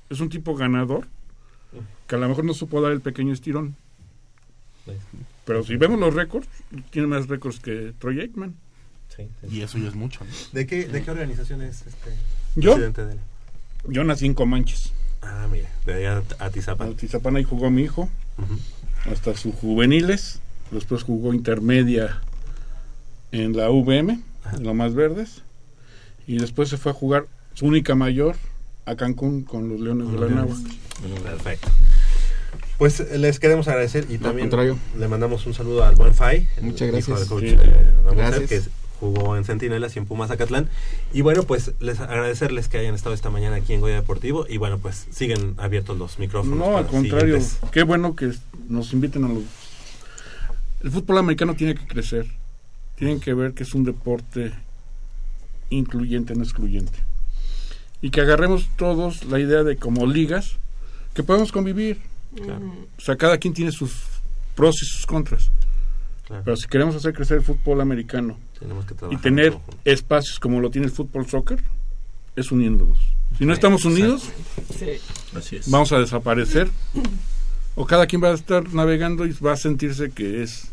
es 0.09 0.19
un 0.19 0.29
tipo 0.29 0.55
ganador 0.55 1.07
que 2.07 2.15
a 2.15 2.17
lo 2.17 2.29
mejor 2.29 2.45
no 2.45 2.53
supo 2.53 2.81
dar 2.81 2.91
el 2.91 3.01
pequeño 3.01 3.33
estirón. 3.33 3.75
Pero 5.45 5.63
si 5.63 5.75
vemos 5.75 5.99
los 5.99 6.13
récords, 6.13 6.47
tiene 6.89 7.07
más 7.07 7.27
récords 7.27 7.59
que 7.59 7.93
Troy 7.99 8.21
Aikman. 8.21 8.55
Sí, 9.15 9.29
sí. 9.41 9.57
Y 9.57 9.61
eso 9.61 9.77
ya 9.77 9.87
es 9.87 9.95
mucho, 9.95 10.23
¿no? 10.23 10.31
¿De 10.53 10.67
qué, 10.67 10.87
¿De 10.87 11.03
qué 11.03 11.11
organización 11.11 11.61
es 11.61 11.85
este 11.87 12.11
¿Yo? 12.55 12.73
presidente 12.73 13.05
de 13.05 13.13
él? 13.13 13.19
Yo 13.87 14.03
nací 14.03 14.25
en 14.25 14.33
Comanches. 14.33 14.93
Ah, 15.21 15.47
mira, 15.51 15.69
de 15.85 15.93
allá 16.07 16.23
a 16.39 16.49
Tizapán. 16.49 16.91
Atizapán 16.91 17.35
ahí 17.35 17.43
jugó 17.43 17.69
mi 17.69 17.83
hijo 17.83 18.09
hasta 19.11 19.35
sus 19.35 19.53
juveniles. 19.55 20.39
Después 20.71 21.03
jugó 21.03 21.33
intermedia 21.33 22.21
en 23.31 23.55
la 23.55 23.69
VM, 23.69 24.21
en 24.53 24.63
lo 24.63 24.73
más 24.73 24.93
verdes. 24.93 25.41
Y 26.27 26.37
después 26.39 26.69
se 26.69 26.77
fue 26.77 26.91
a 26.91 26.95
jugar 26.95 27.25
su 27.53 27.65
única 27.65 27.95
mayor 27.95 28.35
a 28.85 28.95
Cancún 28.95 29.43
con 29.43 29.69
los 29.69 29.79
Leones 29.79 30.11
de 30.11 30.19
la 30.19 30.27
Nahua. 30.27 30.55
Perfecto. 31.23 31.69
Pues 32.77 32.99
les 33.11 33.39
queremos 33.39 33.67
agradecer 33.67 34.05
y 34.09 34.17
también 34.19 34.49
contrario. 34.49 34.77
le 34.99 35.07
mandamos 35.07 35.45
un 35.47 35.53
saludo 35.53 35.83
al 35.83 35.95
buen 35.95 36.13
el 36.57 36.63
Muchas 36.63 36.81
hijo 36.89 36.91
gracias. 36.91 37.19
del 37.21 37.27
coach, 37.27 37.43
Sí. 37.43 37.55
eh, 37.59 37.93
Ramón 38.05 38.17
Gracias. 38.17 38.49
Que 38.49 38.61
jugó 38.99 39.37
en 39.37 39.45
Centinelas 39.45 39.95
y 39.95 39.99
en 39.99 40.05
Pumas 40.05 40.29
Zacatlán. 40.29 40.69
Y 41.13 41.21
bueno, 41.21 41.43
pues 41.43 41.71
les 41.79 41.99
agradecerles 41.99 42.67
que 42.67 42.77
hayan 42.77 42.95
estado 42.95 43.15
esta 43.15 43.29
mañana 43.29 43.57
aquí 43.57 43.73
en 43.73 43.81
Goya 43.81 43.95
Deportivo 43.95 44.45
y 44.47 44.57
bueno, 44.57 44.77
pues 44.79 45.07
siguen 45.11 45.55
abiertos 45.57 45.97
los 45.97 46.19
micrófonos. 46.19 46.57
No, 46.57 46.77
al 46.77 46.87
contrario. 46.87 47.39
Qué 47.71 47.83
bueno 47.83 48.15
que 48.15 48.31
nos 48.67 48.93
inviten 48.93 49.25
a 49.25 49.29
los... 49.29 49.43
El 50.83 50.91
fútbol 50.91 51.17
americano 51.17 51.55
tiene 51.55 51.75
que 51.75 51.85
crecer. 51.87 52.27
Tienen 52.95 53.19
que 53.19 53.33
ver 53.33 53.53
que 53.53 53.63
es 53.63 53.73
un 53.73 53.83
deporte 53.83 54.53
incluyente, 55.69 56.35
no 56.35 56.43
excluyente. 56.43 56.99
Y 58.01 58.11
que 58.11 58.21
agarremos 58.21 58.69
todos 58.75 59.25
la 59.25 59.39
idea 59.39 59.63
de 59.63 59.77
como 59.77 60.05
ligas, 60.05 60.57
que 61.13 61.23
podemos 61.23 61.51
convivir. 61.51 61.99
O 62.97 63.01
sea, 63.01 63.15
cada 63.15 63.37
quien 63.37 63.53
tiene 63.53 63.71
sus 63.71 63.93
pros 64.55 64.81
y 64.81 64.85
sus 64.85 65.05
contras. 65.05 65.49
Claro. 66.27 66.43
Pero 66.43 66.57
si 66.57 66.67
queremos 66.67 66.95
hacer 66.95 67.13
crecer 67.13 67.37
el 67.37 67.43
fútbol 67.43 67.79
americano 67.79 68.37
Tenemos 68.59 68.85
que 68.85 68.93
y 69.11 69.17
tener 69.17 69.57
espacios 69.85 70.39
como 70.39 70.59
lo 70.59 70.69
tiene 70.69 70.87
el 70.87 70.91
fútbol 70.93 71.25
soccer, 71.27 71.63
es 72.35 72.51
uniéndonos. 72.51 72.97
Si 73.37 73.45
no 73.45 73.53
estamos 73.53 73.85
unidos, 73.85 74.29
Sí. 74.77 75.59
vamos 75.67 75.91
a 75.93 75.99
desaparecer. 75.99 76.69
O 77.75 77.85
cada 77.85 78.07
quien 78.07 78.21
va 78.23 78.29
a 78.29 78.33
estar 78.33 78.73
navegando 78.73 79.25
y 79.25 79.31
va 79.33 79.53
a 79.53 79.57
sentirse 79.57 80.09
que 80.11 80.41
es 80.43 80.69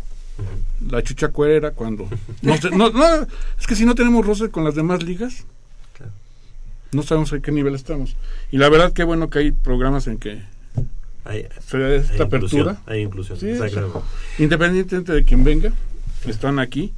la 0.88 1.02
chucha 1.02 1.28
cuerera 1.28 1.70
cuando... 1.72 2.08
No, 2.42 2.56
sé- 2.56 2.70
no, 2.70 2.90
no, 2.90 3.04
es 3.58 3.66
que 3.68 3.76
si 3.76 3.84
no 3.84 3.94
tenemos 3.94 4.26
roce 4.26 4.50
con 4.50 4.64
las 4.64 4.74
demás 4.74 5.02
ligas, 5.02 5.44
no 6.92 7.02
sabemos 7.02 7.32
a 7.32 7.40
qué 7.40 7.52
nivel 7.52 7.74
estamos. 7.74 8.16
Y 8.50 8.58
la 8.58 8.68
verdad 8.68 8.92
que 8.92 9.04
bueno 9.04 9.28
que 9.30 9.40
hay 9.40 9.52
programas 9.52 10.06
en 10.06 10.18
que 10.18 10.42
Hay, 11.24 11.46
se 11.66 11.78
da 11.78 11.94
esta 11.94 12.14
hay 12.14 12.20
inclusión, 12.22 12.68
apertura. 12.68 12.82
hay 12.94 13.00
inclusión. 13.02 13.38
Sí, 13.38 13.48
independientemente 14.38 15.12
de 15.12 15.24
quien 15.24 15.42
venga, 15.44 15.72
están 16.26 16.58
aquí 16.58 16.92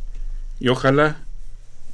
y 0.61 0.69
ojalá 0.69 1.19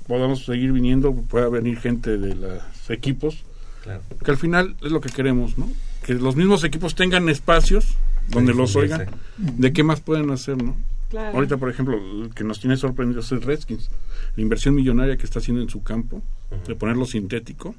podamos 0.06 0.44
seguir 0.44 0.72
viniendo, 0.72 1.14
pueda 1.14 1.48
venir 1.48 1.78
gente 1.78 2.16
de 2.18 2.34
los 2.34 2.62
equipos, 2.90 3.44
Claro. 3.82 4.00
que 4.24 4.30
al 4.30 4.36
final 4.36 4.76
es 4.82 4.92
lo 4.92 5.00
que 5.00 5.08
queremos, 5.10 5.58
¿no? 5.58 5.68
Que 6.04 6.14
los 6.14 6.36
mismos 6.36 6.62
equipos 6.64 6.94
tengan 6.94 7.28
espacios 7.28 7.96
donde 8.28 8.54
los 8.54 8.76
oigan. 8.76 9.06
¿De 9.36 9.72
qué 9.72 9.82
más 9.82 10.00
pueden 10.00 10.30
hacer, 10.30 10.62
no? 10.62 10.76
Claro. 11.10 11.34
Ahorita, 11.36 11.56
por 11.56 11.68
ejemplo, 11.68 11.98
el 12.24 12.32
que 12.34 12.44
nos 12.44 12.60
tiene 12.60 12.76
sorprendidos 12.76 13.30
es 13.32 13.44
Redskins. 13.44 13.90
La 14.36 14.42
inversión 14.42 14.74
millonaria 14.74 15.16
que 15.16 15.24
está 15.26 15.40
haciendo 15.40 15.62
en 15.62 15.68
su 15.68 15.82
campo, 15.82 16.22
de 16.66 16.74
ponerlo 16.76 17.04
sintético. 17.06 17.74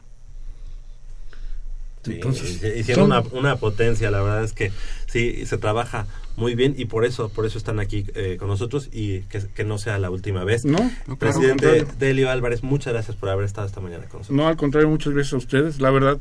Sí, 2.04 2.14
Entonces, 2.14 2.62
hici- 2.62 2.78
hicieron 2.80 3.10
son- 3.10 3.28
una, 3.34 3.40
una 3.40 3.56
potencia, 3.56 4.12
la 4.12 4.22
verdad 4.22 4.44
es 4.44 4.54
que 4.54 4.72
sí, 5.08 5.46
se 5.46 5.58
trabaja 5.58 6.06
muy 6.36 6.56
bien 6.56 6.74
y 6.78 6.86
por 6.86 7.06
eso 7.06 7.30
por 7.30 7.46
eso 7.46 7.58
están 7.58 7.80
aquí 7.80 8.06
eh, 8.16 8.38
con 8.40 8.48
nosotros 8.50 8.90
y 8.92 9.20
que, 9.22 9.42
que 9.54 9.64
no 9.64 9.78
sea 9.78 10.00
la 10.00 10.10
última 10.10 10.44
vez. 10.44 10.66
No, 10.66 10.92
no, 11.08 11.18
Presidente. 11.18 11.86
Delio 12.00 12.30
Álvarez, 12.30 12.64
muchas 12.64 12.92
gracias 12.94 13.16
por 13.16 13.30
haber 13.30 13.46
estado 13.46 13.68
esta 13.68 13.80
mañana 13.82 14.06
con 14.06 14.20
nosotros. 14.22 14.36
No, 14.36 14.48
al 14.48 14.58
contrario, 14.58 14.90
muchas 14.90 15.14
gracias 15.14 15.34
a 15.34 15.38
ustedes. 15.38 15.80
La 15.80 15.92
verdad, 15.92 16.18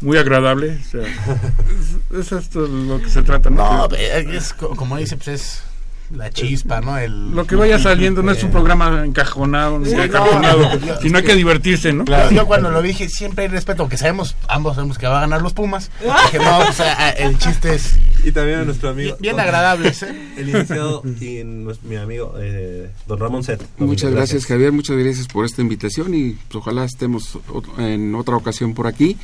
muy 0.00 0.16
agradable. 0.16 0.78
O 0.80 0.90
sea, 0.90 1.02
es, 2.12 2.18
es 2.20 2.32
esto 2.32 2.60
lo 2.66 3.00
que 3.02 3.10
se 3.10 3.22
trata. 3.22 3.50
No, 3.50 3.88
ve, 3.88 4.36
es 4.36 4.52
co- 4.54 4.74
como 4.76 4.96
dice, 4.96 5.16
pues 5.16 5.28
es 5.28 5.62
la 6.10 6.30
chispa, 6.30 6.80
¿no? 6.80 6.96
El, 6.98 7.30
Lo 7.32 7.46
que 7.46 7.56
vaya 7.56 7.78
saliendo 7.78 8.22
no 8.22 8.32
es 8.32 8.42
un 8.44 8.50
programa 8.50 9.04
encajonado, 9.04 9.84
Sí, 9.84 9.94
no, 9.94 10.02
encajonado, 10.04 10.78
yo- 10.78 11.00
sino 11.00 11.18
hay 11.18 11.24
que 11.24 11.34
divertirse, 11.34 11.92
¿no? 11.92 12.04
Claro, 12.04 12.30
yo 12.30 12.46
cuando 12.46 12.70
lo 12.70 12.82
dije 12.82 13.08
siempre 13.08 13.44
hay 13.44 13.50
respeto, 13.50 13.82
aunque 13.82 13.96
sabemos, 13.96 14.36
ambos 14.48 14.76
sabemos 14.76 14.98
que 14.98 15.06
va 15.06 15.18
a 15.18 15.20
ganar 15.22 15.42
los 15.42 15.54
Pumas. 15.54 15.90
Dije, 16.00 16.38
no, 16.44 16.58
o 16.58 16.72
sea, 16.72 17.10
el 17.10 17.38
chiste 17.38 17.74
es 17.74 17.96
Y 18.24 18.32
también 18.32 18.60
a 18.60 18.64
nuestro 18.64 18.90
amigo. 18.90 19.16
bien 19.20 19.40
agradables, 19.40 20.02
¿eh? 20.02 20.14
El 20.36 20.46
licenciado 20.46 21.02
y 21.04 21.42
mi 21.84 21.96
amigo, 21.96 22.34
eh, 22.38 22.90
don 23.06 23.18
Ramón 23.18 23.42
Set. 23.44 23.62
Muchas 23.78 24.10
gracias, 24.12 24.46
Javier, 24.46 24.72
muchas 24.72 24.96
gracias 24.96 25.26
por 25.26 25.44
esta 25.44 25.62
invitación 25.62 26.14
y 26.14 26.32
pues, 26.32 26.56
ojalá 26.56 26.84
estemos 26.84 27.38
en 27.78 28.14
otra 28.14 28.36
ocasión 28.36 28.74
por 28.74 28.86
aquí. 28.86 29.16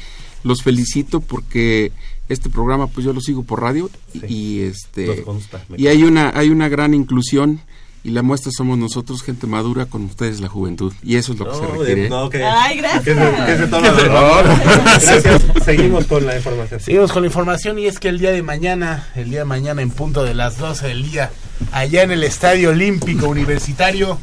Los 0.42 0.62
felicito 0.62 1.20
porque 1.20 1.92
este 2.30 2.48
programa 2.48 2.86
pues 2.86 3.04
yo 3.04 3.12
lo 3.12 3.20
sigo 3.20 3.42
por 3.42 3.60
radio 3.60 3.90
y- 4.26 4.62
este 4.62 5.22
consta, 5.22 5.62
y 5.76 5.88
hay 5.88 6.02
una 6.04 6.30
hay 6.34 6.48
una 6.48 6.68
gran 6.70 6.94
inclusión 6.94 7.60
y 8.02 8.12
la 8.12 8.22
muestra 8.22 8.50
somos 8.56 8.78
nosotros 8.78 9.22
gente 9.22 9.46
madura 9.46 9.84
con 9.84 10.04
ustedes 10.04 10.40
la 10.40 10.48
juventud 10.48 10.94
y 11.02 11.16
eso 11.16 11.34
es 11.34 11.38
lo 11.38 11.50
que 11.50 11.56
se 11.58 11.66
requiere. 11.66 12.08
no, 12.08 12.30
que- 12.30 12.42
Ay, 12.42 12.78
gracias. 12.78 13.04
que 13.04 13.14
se- 13.14 13.66
Gracias. 13.68 15.42
Seguimos 15.64 16.06
con 16.06 16.24
la 16.24 16.36
información. 16.36 16.80
Seguimos 16.80 17.12
con 17.12 17.22
la 17.22 17.26
información 17.26 17.78
y 17.78 17.84
es 17.86 17.98
que 17.98 18.08
el 18.08 18.18
día 18.18 18.30
de 18.32 18.42
mañana, 18.42 19.08
el 19.16 19.28
día 19.28 19.40
de 19.40 19.44
mañana 19.44 19.82
en 19.82 19.90
punto 19.90 20.24
de 20.24 20.32
las 20.32 20.56
12 20.56 20.86
del 20.88 21.10
día, 21.10 21.30
allá 21.72 22.02
en 22.02 22.10
el 22.12 22.24
Estadio 22.24 22.70
Olímpico 22.70 23.28
Universitario, 23.28 24.18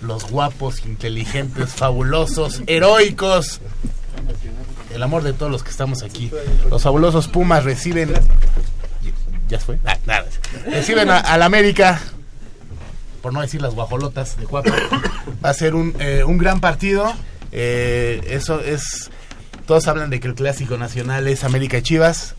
los 0.00 0.30
guapos, 0.30 0.82
inteligentes, 0.86 1.70
fabulosos, 1.74 2.62
heroicos, 2.66 3.60
el 4.96 5.02
amor 5.02 5.22
de 5.22 5.32
todos 5.32 5.52
los 5.52 5.62
que 5.62 5.70
estamos 5.70 6.02
aquí, 6.02 6.30
los 6.70 6.82
fabulosos 6.82 7.28
Pumas 7.28 7.64
reciben... 7.64 8.12
¿Ya 9.48 9.60
fue? 9.60 9.78
Ah, 9.86 9.96
nada. 10.06 10.26
Reciben 10.68 11.08
a- 11.08 11.20
al 11.20 11.42
América, 11.42 12.00
por 13.22 13.32
no 13.32 13.40
decir 13.40 13.62
las 13.62 13.74
guajolotas 13.74 14.36
de 14.38 14.44
Cuapa. 14.44 14.72
Va 15.44 15.50
a 15.50 15.54
ser 15.54 15.76
un, 15.76 15.94
eh, 16.00 16.24
un 16.24 16.36
gran 16.36 16.60
partido. 16.60 17.12
Eh, 17.52 18.20
eso 18.28 18.60
es 18.60 19.10
todos 19.66 19.86
hablan 19.86 20.10
de 20.10 20.18
que 20.18 20.26
el 20.28 20.34
clásico 20.34 20.76
nacional 20.76 21.28
es 21.28 21.44
América 21.44 21.78
y 21.78 21.82
Chivas. 21.82 22.34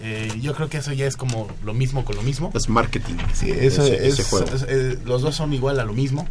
Eh, 0.00 0.32
yo 0.40 0.54
creo 0.54 0.68
que 0.68 0.78
eso 0.78 0.92
ya 0.92 1.06
es 1.06 1.16
como 1.16 1.48
lo 1.64 1.72
mismo 1.74 2.04
con 2.04 2.16
lo 2.16 2.22
mismo. 2.22 2.50
Es 2.54 2.68
marketing. 2.68 3.14
Sí, 3.32 3.50
eso 3.52 3.84
Ese- 3.84 4.06
es, 4.08 4.18
ese 4.18 4.24
juego. 4.24 4.46
es- 4.68 5.04
los 5.04 5.22
dos 5.22 5.36
son 5.36 5.52
igual 5.52 5.78
a 5.78 5.84
lo 5.84 5.92
mismo. 5.92 6.26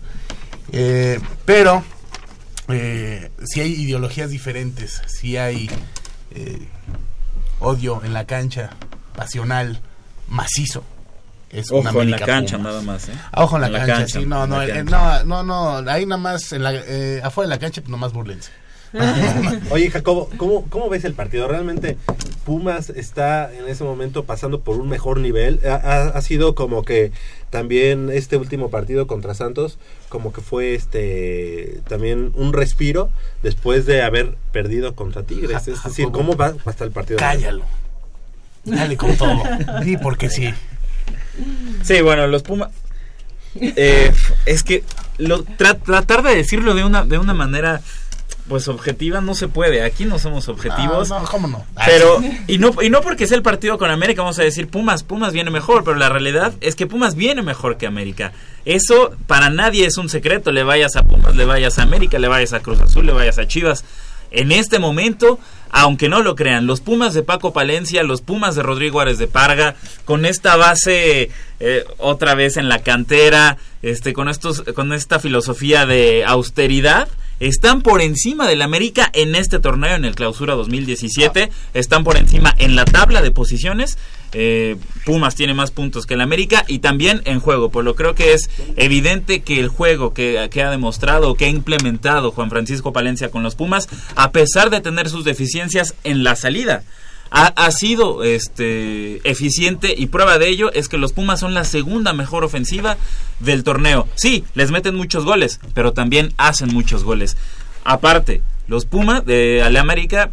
Eh, 0.74 1.20
pero 1.46 1.82
eh, 2.70 3.32
si 3.46 3.62
hay 3.62 3.74
ideologías 3.74 4.30
diferentes, 4.30 5.02
si 5.08 5.38
hay 5.38 5.70
eh, 6.32 6.68
odio 7.60 8.02
en 8.04 8.14
la 8.14 8.26
cancha, 8.26 8.72
pasional, 9.16 9.80
macizo. 10.28 10.84
Es 11.50 11.72
Ojo 11.72 12.02
en 12.04 12.12
la 12.12 12.20
cancha 12.20 12.58
Pumas. 12.58 12.72
nada 12.72 12.82
más, 12.84 13.10
¿eh? 13.10 13.14
Ah, 13.32 13.44
Ojo 13.44 13.56
en 13.56 13.62
la, 13.62 13.68
En 13.68 13.74
la 13.74 13.86
cancha, 13.86 14.20
sí, 14.20 14.26
no, 14.26 14.62
eh, 14.62 14.68
cancha. 14.68 15.24
no, 15.24 15.44
no, 15.44 15.82
no, 15.82 15.92
ahí 15.92 16.06
nada 16.06 16.22
más, 16.22 16.52
en 16.54 16.64
la, 16.64 16.74
eh, 16.76 17.22
afuera 17.24 17.50
de 17.50 17.56
la 17.56 17.60
cancha, 17.60 17.82
pues 17.82 17.90
nomás 17.90 18.14
burlense. 18.14 18.52
Oye, 19.72 19.90
Jacobo, 19.90 20.30
¿cómo, 20.38 20.66
¿cómo 20.70 20.90
ves 20.90 21.04
el 21.06 21.14
partido? 21.14 21.48
¿Realmente 21.48 21.98
Pumas 22.50 22.90
está 22.90 23.54
en 23.54 23.68
ese 23.68 23.84
momento 23.84 24.24
pasando 24.24 24.62
por 24.62 24.80
un 24.80 24.90
mejor 24.90 25.20
nivel? 25.20 25.60
Ha, 25.68 25.76
ha- 25.76 26.08
ha 26.08 26.22
sido 26.24 26.56
como 26.56 26.84
que 26.84 27.12
también 27.52 28.10
este 28.12 28.38
último 28.38 28.72
partido 28.72 29.06
contra 29.06 29.36
Santos, 29.36 29.78
como 30.10 30.34
que 30.34 30.42
fue 30.42 30.74
este 30.74 31.82
también 31.88 32.32
un 32.34 32.54
respiro 32.54 33.12
después 33.44 33.86
de 33.86 34.02
haber 34.02 34.36
perdido 34.52 34.96
contra 34.96 35.22
Tigres. 35.22 35.68
Es 35.68 35.84
decir, 35.84 36.08
¿cómo 36.12 36.36
va 36.36 36.56
hasta 36.66 36.86
el 36.86 36.92
partido? 36.92 37.20
Cállalo. 37.20 37.66
Dale 38.66 38.98
con 38.98 39.16
todo. 39.16 39.44
Di 39.84 39.98
porque 39.98 40.32
sí. 40.32 40.52
Sí, 41.84 42.02
bueno, 42.02 42.26
los 42.26 42.42
Pumas. 42.42 42.70
Eh, 43.62 44.12
es 44.48 44.64
que 44.64 44.84
lo, 45.20 45.46
tra- 45.46 45.80
tratar 45.84 46.24
de 46.24 46.36
decirlo 46.36 46.74
de 46.74 46.84
una, 46.84 47.04
de 47.06 47.20
una 47.20 47.36
manera 47.36 47.82
pues 48.50 48.68
objetiva 48.68 49.22
no 49.22 49.36
se 49.36 49.48
puede. 49.48 49.84
Aquí 49.84 50.04
no 50.04 50.20
somos 50.20 50.50
objetivos. 50.50 51.12
Ah, 51.12 51.20
no, 51.22 51.26
¿cómo 51.28 51.48
no? 51.48 51.64
Pero, 51.86 52.22
y 52.48 52.58
no, 52.58 52.74
y 52.82 52.90
no 52.90 53.02
porque 53.02 53.28
sea 53.28 53.38
el 53.38 53.44
partido 53.44 53.78
con 53.78 53.90
América, 53.90 54.24
vamos 54.24 54.40
a 54.40 54.44
decir 54.44 54.68
Pumas, 54.68 55.04
Pumas 55.04 55.32
viene 55.32 55.52
mejor, 55.52 55.86
pero 55.86 55.96
la 55.96 56.10
realidad 56.10 56.54
es 56.60 56.76
que 56.76 56.88
Pumas 56.88 57.16
viene 57.16 57.42
mejor 57.42 57.78
que 57.78 57.88
América. 57.88 58.34
Eso 58.66 59.12
para 59.28 59.50
nadie 59.50 59.86
es 59.86 59.98
un 59.98 60.10
secreto, 60.10 60.52
le 60.52 60.64
vayas 60.64 60.98
a 60.98 61.04
Pumas, 61.04 61.36
le 61.36 61.46
vayas 61.46 61.80
a 61.80 61.84
América, 61.84 62.20
le 62.20 62.28
vayas 62.28 62.52
a 62.52 62.60
Cruz 62.60 62.82
Azul, 62.82 63.06
le 63.06 63.14
vayas 63.14 63.38
a 63.38 63.48
Chivas. 63.48 63.86
En 64.32 64.52
este 64.52 64.78
momento, 64.78 65.40
aunque 65.72 66.10
no 66.10 66.22
lo 66.22 66.36
crean, 66.36 66.68
los 66.68 66.82
Pumas 66.82 67.14
de 67.14 67.24
Paco 67.24 67.54
Palencia, 67.54 68.04
los 68.04 68.22
Pumas 68.22 68.56
de 68.56 68.64
Rodrigo 68.64 69.00
Ares 69.00 69.18
de 69.18 69.28
Parga, 69.28 69.76
con 70.06 70.26
esta 70.26 70.56
base 70.56 71.32
eh, 71.60 71.86
otra 71.98 72.36
vez 72.36 72.58
en 72.58 72.70
la 72.70 72.80
cantera, 72.80 73.58
este, 73.82 74.14
con 74.14 74.30
estos, 74.30 74.64
con 74.76 74.94
esta 74.94 75.20
filosofía 75.20 75.86
de 75.86 76.26
austeridad, 76.26 77.08
están 77.40 77.82
por 77.82 78.02
encima 78.02 78.48
del 78.48 78.62
América 78.62 79.10
en 79.14 79.36
este 79.36 79.60
torneo, 79.60 79.96
en 79.96 80.06
el 80.06 80.16
Clausura 80.16 80.56
2017. 80.56 81.50
Están 81.74 82.04
por 82.04 82.18
encima 82.18 82.54
en 82.58 82.76
la 82.76 82.86
tabla 82.86 83.22
de 83.22 83.32
posiciones. 83.32 83.98
Eh, 84.34 84.76
Pumas 85.06 85.36
tiene 85.36 85.54
más 85.54 85.72
puntos 85.72 86.06
que 86.06 86.14
el 86.14 86.22
América 86.22 86.64
y 86.68 86.80
también 86.80 87.22
en 87.26 87.40
juego. 87.40 87.70
Por 87.70 87.84
lo 87.84 87.96
creo 87.96 88.16
que 88.16 88.34
es 88.34 88.50
evidente 88.76 89.42
que 89.42 89.60
el 89.60 89.70
juego 89.70 90.14
que, 90.14 90.50
que 90.52 90.62
ha 90.62 90.70
demostrado, 90.70 91.36
que 91.36 91.46
ha 91.46 91.50
implementado 91.50 92.32
Juan 92.32 92.50
Francisco 92.50 92.94
Palencia 92.94 93.32
con 93.32 93.44
los 93.44 93.56
Pumas, 93.56 93.88
a 94.16 94.32
pesar 94.32 94.70
de 94.70 94.82
tener 94.82 95.10
sus 95.10 95.24
deficiencias 95.24 95.96
en 96.04 96.24
la 96.24 96.36
salida, 96.36 96.84
ha, 97.32 97.48
ha 97.48 97.72
sido 97.72 98.24
este 98.24 99.28
eficiente 99.30 99.94
y 99.98 100.08
prueba 100.08 100.38
de 100.38 100.50
ello 100.50 100.72
es 100.72 100.90
que 100.90 100.98
los 100.98 101.14
Pumas 101.14 101.40
son 101.40 101.54
la 101.54 101.64
segunda 101.64 102.14
mejor 102.14 102.44
ofensiva 102.44 102.98
del 103.40 103.64
torneo. 103.64 104.08
Sí, 104.16 104.44
les 104.54 104.72
meten 104.72 104.96
muchos 104.96 105.26
goles, 105.26 105.60
pero 105.74 105.94
también 105.94 106.34
hacen 106.38 106.74
muchos 106.74 107.04
goles. 107.04 107.38
Aparte, 107.84 108.42
los 108.68 108.86
Pumas 108.86 109.26
de 109.26 109.62
Ale 109.64 109.80
América 109.80 110.32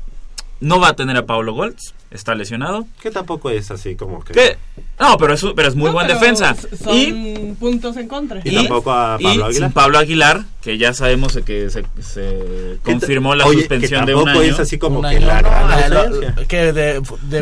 no 0.60 0.80
va 0.80 0.88
a 0.88 0.96
tener 0.96 1.16
a 1.16 1.26
Paulo 1.26 1.52
Goltz, 1.52 1.94
está 2.10 2.34
lesionado. 2.34 2.86
Que 3.00 3.10
tampoco 3.10 3.50
es 3.50 3.70
así 3.70 3.96
como 3.96 4.22
que... 4.24 4.32
¿Qué? 4.32 4.56
No, 4.98 5.16
pero 5.18 5.34
es, 5.34 5.44
pero 5.54 5.68
es 5.68 5.74
muy 5.74 5.86
No, 5.88 5.92
buen 5.94 6.06
pero 6.06 6.18
defensa. 6.18 6.54
Son 6.54 6.96
Y 6.96 7.54
puntos 7.58 7.96
en 7.96 8.08
contra. 8.08 8.40
Y 8.44 8.54
tampoco 8.54 8.92
a 8.92 9.16
y 9.18 9.24
Pablo 9.24 9.44
Aguilar. 9.46 9.52
sin 9.54 9.72
Pablo 9.72 9.98
Aguilar, 9.98 10.44
que 10.62 10.78
ya 10.78 10.92
sabemos 10.94 11.38
que 11.44 11.68
se, 11.70 11.84
se 12.02 12.78
confirmó 12.82 13.34
la 13.34 13.44
Oye, 13.46 13.56
que 13.56 13.62
suspensión 13.62 14.06
de 14.06 14.14
un 14.14 14.24
tampoco 14.24 14.44
año. 14.44 14.52
es 14.54 14.60
así 14.60 14.78
como 14.78 15.02
que 15.02 15.20
la 15.20 15.42
no, 15.42 15.48
la- 15.88 16.46
que 16.48 16.72
de, 16.72 16.90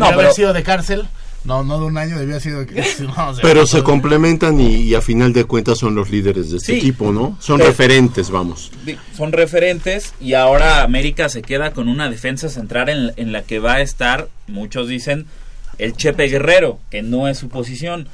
haber 0.01 0.17
pero- 0.17 0.33
sido 0.33 0.53
de 0.53 0.63
cárcel. 0.63 1.07
No, 1.45 1.63
no 1.63 1.79
de 1.79 1.85
un 1.87 1.99
año, 1.99 2.17
haber 2.17 2.41
sido 2.41 2.65
de 2.65 2.75
no, 3.01 3.29
o 3.29 3.35
sea, 3.35 3.43
Pero 3.43 3.67
se 3.67 3.83
complementan 3.83 4.59
y, 4.61 4.77
y 4.77 4.95
a 4.95 5.01
final 5.03 5.33
de 5.35 5.45
cuentas 5.45 5.79
son 5.79 5.95
los 5.95 6.11
líderes 6.11 6.51
de 6.51 6.57
este 6.57 6.73
Sí. 6.73 6.79
equipo, 6.79 7.13
¿no? 7.13 7.37
Son 7.41 7.59
Pero- 7.59 7.69
referentes, 7.71 8.31
vamos. 8.31 8.71
Son 9.17 9.31
referentes 9.33 10.15
y 10.21 10.33
ahora 10.35 10.83
América 10.83 11.29
se 11.29 11.43
queda 11.43 11.73
con 11.73 11.89
una 11.89 12.09
defensa 12.09 12.49
central 12.49 12.89
en, 12.89 13.13
en 13.17 13.33
la 13.33 13.43
que 13.43 13.59
va 13.59 13.75
a 13.75 13.81
estar, 13.83 14.29
muchos 14.47 14.89
dicen, 14.89 15.27
el 15.79 15.95
Chepe 15.95 16.29
Guerrero, 16.29 16.79
que 16.91 17.03
no 17.03 17.29
es 17.29 17.37
su 17.39 17.49
posición, 17.49 18.09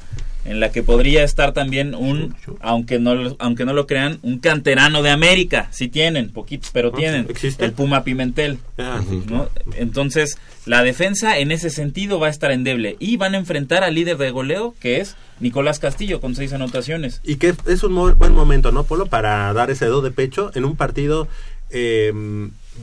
en 0.45 0.59
la 0.59 0.71
que 0.71 0.81
podría 0.83 1.23
estar 1.23 1.53
también 1.53 1.93
un, 1.93 2.35
aunque 2.61 2.97
no, 2.99 3.13
lo- 3.15 3.35
aunque 3.39 3.63
no 3.65 3.73
lo 3.73 3.85
crean, 3.87 4.19
un 4.23 4.39
canterano 4.39 5.01
de 5.03 5.09
América, 5.11 5.67
sí 5.71 5.87
tienen, 5.87 6.29
poquitos, 6.31 6.71
pero 6.73 6.89
Ah, 6.93 6.97
tienen, 6.97 7.27
¿existe? 7.29 7.63
el 7.65 7.73
Puma 7.73 8.03
Pimentel. 8.03 8.57
Ah, 8.77 9.01
¿no? 9.27 9.49
Entonces, 9.75 10.37
la 10.65 10.83
defensa 10.83 11.37
en 11.37 11.51
ese 11.51 11.69
sentido 11.69 12.19
va 12.19 12.27
a 12.27 12.31
estar 12.31 12.51
endeble 12.51 12.95
y 12.99 13.17
van 13.17 13.35
a 13.35 13.37
enfrentar 13.37 13.83
al 13.83 13.93
líder 13.95 14.17
de 14.17 14.31
goleo, 14.31 14.73
que 14.79 14.99
es 14.99 15.15
Nicolás 15.39 15.79
Castillo, 15.79 16.19
con 16.21 16.35
seis 16.35 16.53
anotaciones. 16.53 17.21
Y 17.23 17.35
que 17.35 17.53
es 17.67 17.83
un 17.83 17.95
buen 18.17 18.33
momento, 18.33 18.71
¿no, 18.71 18.83
Polo? 18.83 19.05
Para 19.07 19.51
dar 19.53 19.69
ese 19.71 19.85
do 19.85 20.01
de 20.01 20.11
pecho 20.11 20.51
en 20.55 20.65
un 20.65 20.75
partido 20.75 21.27
eh, 21.69 22.11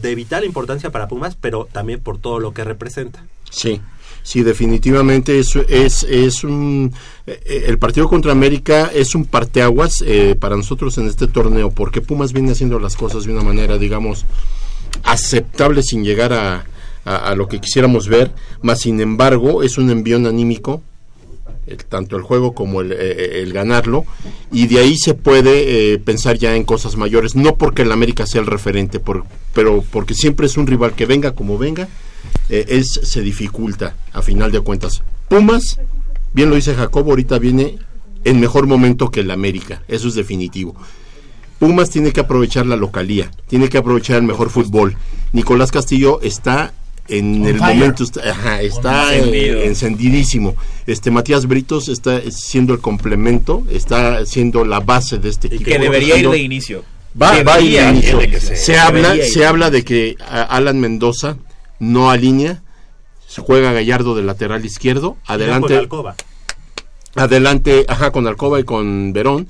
de 0.00 0.14
vital 0.14 0.44
importancia 0.44 0.90
para 0.90 1.08
Pumas, 1.08 1.36
pero 1.40 1.68
también 1.70 2.00
por 2.00 2.18
todo 2.20 2.38
lo 2.40 2.54
que 2.54 2.64
representa. 2.64 3.24
Sí, 3.50 3.80
sí, 4.28 4.42
definitivamente 4.42 5.38
es, 5.38 5.56
es, 6.04 6.44
un... 6.44 6.92
eh, 7.26 7.64
el 7.66 7.78
partido 7.78 8.08
contra 8.08 8.32
América 8.32 8.90
es 8.94 9.14
un 9.14 9.24
parteaguas 9.24 10.04
eh, 10.06 10.34
para 10.38 10.54
nosotros 10.54 10.98
en 10.98 11.06
este 11.06 11.28
torneo, 11.28 11.70
porque 11.70 12.02
Pumas 12.02 12.34
viene 12.34 12.52
haciendo 12.52 12.78
las 12.78 12.94
cosas 12.94 13.24
de 13.24 13.32
una 13.32 13.42
manera, 13.42 13.78
digamos, 13.78 14.26
aceptable 15.02 15.82
sin 15.82 16.04
llegar 16.04 16.32
a, 16.34 16.66
a- 17.04 17.34
lo 17.34 17.48
que 17.48 17.58
quisiéramos 17.60 18.08
ver, 18.08 18.32
más 18.62 18.80
sin 18.80 19.00
embargo 19.00 19.62
es 19.62 19.78
un 19.78 19.88
envión 19.90 20.26
anímico, 20.26 20.82
tanto 21.88 22.16
el 22.16 22.22
juego 22.22 22.52
como 22.54 22.80
el, 22.82 22.92
eh, 22.92 23.40
el 23.42 23.52
ganarlo, 23.54 24.04
y 24.52 24.66
de 24.66 24.78
ahí 24.80 24.96
se 24.98 25.14
puede 25.14 25.92
eh, 25.94 25.98
pensar 25.98 26.36
ya 26.36 26.54
en 26.54 26.64
cosas 26.64 26.96
mayores, 26.96 27.34
no 27.34 27.56
porque 27.56 27.82
el 27.82 27.92
América 27.92 28.26
sea 28.26 28.40
el 28.42 28.46
referente, 28.46 29.00
pero 29.54 29.82
porque 29.90 30.12
siempre 30.14 30.46
es 30.46 30.56
un 30.58 30.66
rival 30.66 30.92
que 30.94 31.06
venga 31.06 31.32
como 31.34 31.56
venga, 31.58 31.88
eh, 32.48 32.64
es, 32.68 33.00
se 33.02 33.20
dificulta 33.22 33.94
a 34.12 34.22
final 34.22 34.50
de 34.52 34.60
cuentas. 34.60 35.02
Pumas, 35.28 35.78
bien 36.32 36.50
lo 36.50 36.56
dice 36.56 36.74
Jacobo, 36.74 37.10
ahorita 37.10 37.38
viene 37.38 37.78
en 38.24 38.40
mejor 38.40 38.66
momento 38.66 39.10
que 39.10 39.20
el 39.20 39.30
América, 39.30 39.82
eso 39.88 40.08
es 40.08 40.14
definitivo. 40.14 40.74
Pumas 41.58 41.90
tiene 41.90 42.12
que 42.12 42.20
aprovechar 42.20 42.66
la 42.66 42.76
localía, 42.76 43.30
tiene 43.48 43.68
que 43.68 43.78
aprovechar 43.78 44.16
el 44.16 44.22
mejor 44.22 44.50
fútbol. 44.50 44.96
Nicolás 45.32 45.72
Castillo 45.72 46.20
está 46.22 46.72
en 47.08 47.40
On 47.42 47.46
el 47.48 47.58
fire. 47.58 47.74
momento 47.74 48.04
está, 48.04 48.30
ajá, 48.30 48.60
está 48.62 49.14
eh, 49.14 49.18
Encendido. 49.18 49.62
encendidísimo. 49.62 50.54
Este 50.86 51.10
Matías 51.10 51.46
Britos 51.46 51.88
está 51.88 52.20
siendo 52.30 52.74
el 52.74 52.80
complemento, 52.80 53.64
está 53.70 54.24
siendo 54.26 54.64
la 54.64 54.80
base 54.80 55.18
de 55.18 55.30
este 55.30 55.48
Y 55.48 55.54
equipo. 55.56 55.70
que 55.70 55.78
debería 55.78 56.16
ir 56.16 56.22
Trabajando- 56.22 56.30
de 56.32 56.38
inicio. 56.38 56.84
Va, 57.20 57.42
va 57.42 57.54
a 57.54 57.60
ir 57.60 57.80
de 57.80 57.88
inicio. 57.90 58.20
Se 58.56 58.78
habla, 58.78 59.16
ir 59.16 59.24
se 59.24 59.40
de 59.40 59.46
habla 59.46 59.70
de 59.70 59.82
que 59.84 60.16
Alan 60.28 60.78
Mendoza 60.78 61.36
no 61.78 62.10
alinea, 62.10 62.62
se 63.26 63.42
juega 63.42 63.72
Gallardo 63.72 64.14
de 64.14 64.22
lateral 64.22 64.64
izquierdo, 64.64 65.16
adelante, 65.26 65.68
con 65.68 65.78
Alcoba. 65.78 66.14
adelante, 67.14 67.84
ajá, 67.88 68.10
con 68.10 68.26
Alcoba 68.26 68.60
y 68.60 68.64
con 68.64 69.12
Verón, 69.12 69.48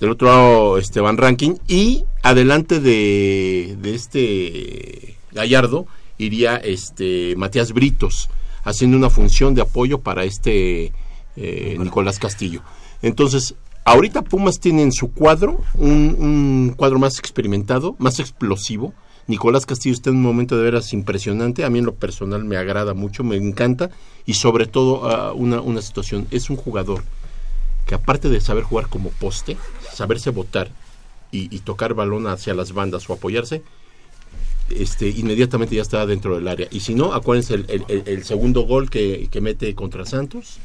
del 0.00 0.10
otro 0.10 0.28
lado 0.28 0.78
Esteban 0.78 1.16
Ranking, 1.16 1.54
y 1.66 2.04
adelante 2.22 2.80
de, 2.80 3.76
de 3.80 3.94
este 3.94 5.16
Gallardo 5.32 5.86
iría 6.16 6.56
este 6.56 7.34
Matías 7.36 7.72
Britos, 7.72 8.28
haciendo 8.64 8.96
una 8.96 9.10
función 9.10 9.54
de 9.54 9.62
apoyo 9.62 9.98
para 9.98 10.24
este 10.24 10.92
eh, 11.36 11.76
Nicolás 11.78 12.18
Castillo. 12.18 12.62
Entonces, 13.02 13.54
ahorita 13.84 14.22
Pumas 14.22 14.58
tiene 14.60 14.82
en 14.82 14.92
su 14.92 15.12
cuadro 15.12 15.60
un, 15.74 16.16
un 16.18 16.74
cuadro 16.76 16.98
más 16.98 17.18
experimentado, 17.18 17.96
más 17.98 18.20
explosivo. 18.20 18.94
Nicolás 19.28 19.66
Castillo 19.66 19.94
está 19.94 20.10
en 20.10 20.16
un 20.16 20.22
momento 20.22 20.56
de 20.56 20.64
veras 20.64 20.92
impresionante. 20.92 21.64
A 21.64 21.70
mí 21.70 21.78
en 21.78 21.84
lo 21.84 21.94
personal 21.94 22.44
me 22.44 22.56
agrada 22.56 22.94
mucho, 22.94 23.22
me 23.24 23.36
encanta. 23.36 23.90
Y 24.26 24.34
sobre 24.34 24.66
todo 24.66 25.08
ah, 25.08 25.32
una, 25.34 25.60
una 25.60 25.82
situación, 25.82 26.26
es 26.30 26.50
un 26.50 26.56
jugador 26.56 27.04
que 27.86 27.94
aparte 27.94 28.28
de 28.28 28.40
saber 28.40 28.64
jugar 28.64 28.88
como 28.88 29.10
poste, 29.10 29.56
saberse 29.92 30.30
botar 30.30 30.70
y, 31.30 31.46
tocar 31.60 31.92
balón 31.94 32.26
hacia 32.26 32.54
las 32.54 32.72
bandas 32.72 33.08
o 33.08 33.12
apoyarse, 33.12 33.62
este, 34.70 35.08
inmediatamente 35.10 35.74
ya 35.76 35.82
está 35.82 36.04
dentro 36.06 36.34
del 36.34 36.48
área. 36.48 36.68
Y 36.70 36.80
si 36.80 36.94
no, 36.94 37.12
acuérdense 37.12 37.54
el, 37.54 37.66
el- 37.68 38.02
el- 38.06 38.24
segundo 38.24 38.62
gol 38.62 38.88
que, 38.90 39.28
que 39.30 39.40
mete 39.42 39.74
contra 39.74 40.04
Santos. 40.06 40.58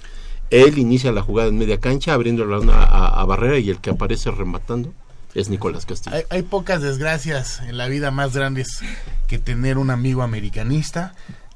Él 0.50 0.78
inicia 0.78 1.12
la 1.12 1.22
jugada 1.22 1.50
en 1.50 1.58
media 1.58 1.80
cancha, 1.80 2.14
abriendo 2.14 2.46
la 2.46 2.58
a, 2.74 3.22
a 3.22 3.26
Barrera 3.26 3.60
y 3.60 3.70
el 3.70 3.80
que 3.80 3.90
aparece 3.90 4.32
rematando 4.32 4.94
es 5.36 5.50
Nicolás 5.50 5.86
Castillo. 5.86 6.16
Hay, 6.16 6.24
hay 6.30 6.42
pocas 6.44 6.82
desgracias 6.82 7.60
en 7.62 7.78
la 7.78 7.88
vida 7.88 8.12
más 8.12 8.34
grandes 8.36 8.80
que 9.28 9.40
tener 9.40 9.78
un 9.78 9.90
amigo 9.90 10.22
americanista, 10.22 11.14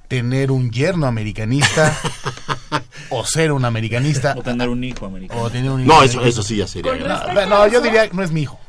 tener 0.07 0.51
un 0.51 0.71
yerno 0.71 1.05
americanista, 1.07 1.95
o 3.09 3.25
ser 3.25 3.51
un 3.51 3.65
americanista. 3.65 4.33
O 4.37 4.41
tener 4.41 4.69
un 4.69 4.83
hijo 4.83 5.05
americano. 5.05 5.41
O 5.41 5.49
tener 5.49 5.69
un 5.71 5.85
No, 5.85 6.03
eso- 6.03 6.19
americanista. 6.19 6.27
eso 6.29 6.43
sí 6.43 6.55
ya 6.57 6.67
sería 6.67 6.93
grave. 6.93 7.45
No, 7.47 7.67
yo 7.67 7.81
diría 7.81 8.07
que 8.09 8.15
no 8.15 8.23
es 8.23 8.31
mi 8.31 8.41
hijo. 8.41 8.59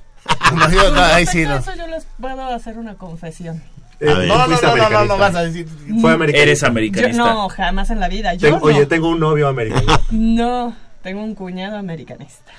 No, 0.54 0.70
yo- 0.70 0.90
no, 0.94 1.00
ahí 1.02 1.26
sí, 1.26 1.42
no. 1.44 1.56
eso 1.56 1.74
yo 1.74 1.86
les 1.86 2.06
puedo 2.20 2.42
hacer 2.54 2.76
una 2.78 2.94
confesión. 2.94 3.62
Eh, 4.00 4.04
ver. 4.14 4.28
No, 4.28 4.46
no, 4.46 4.46
no, 4.46 4.56
no, 4.60 4.60
no, 4.60 4.70
americanista. 4.72 5.16
vas 5.16 5.34
a 5.34 5.42
decir. 5.42 5.66
Fue 6.00 6.12
americanista. 6.12 6.42
Eres 6.42 6.60
Yo, 6.60 6.66
americanista. 6.68 7.24
no, 7.24 7.48
jamás 7.48 7.90
en 7.90 7.98
la 8.00 8.08
vida. 8.08 8.34
Yo 8.34 8.48
Tengo- 8.48 8.58
no. 8.58 8.64
Oye, 8.76 8.86
tengo 8.86 9.08
un 9.08 9.18
novio 9.20 9.48
americano. 9.48 10.00
No, 10.10 10.76
tengo 11.02 11.22
un 11.24 11.34
cuñado 11.34 11.76
americanista. 11.78 12.52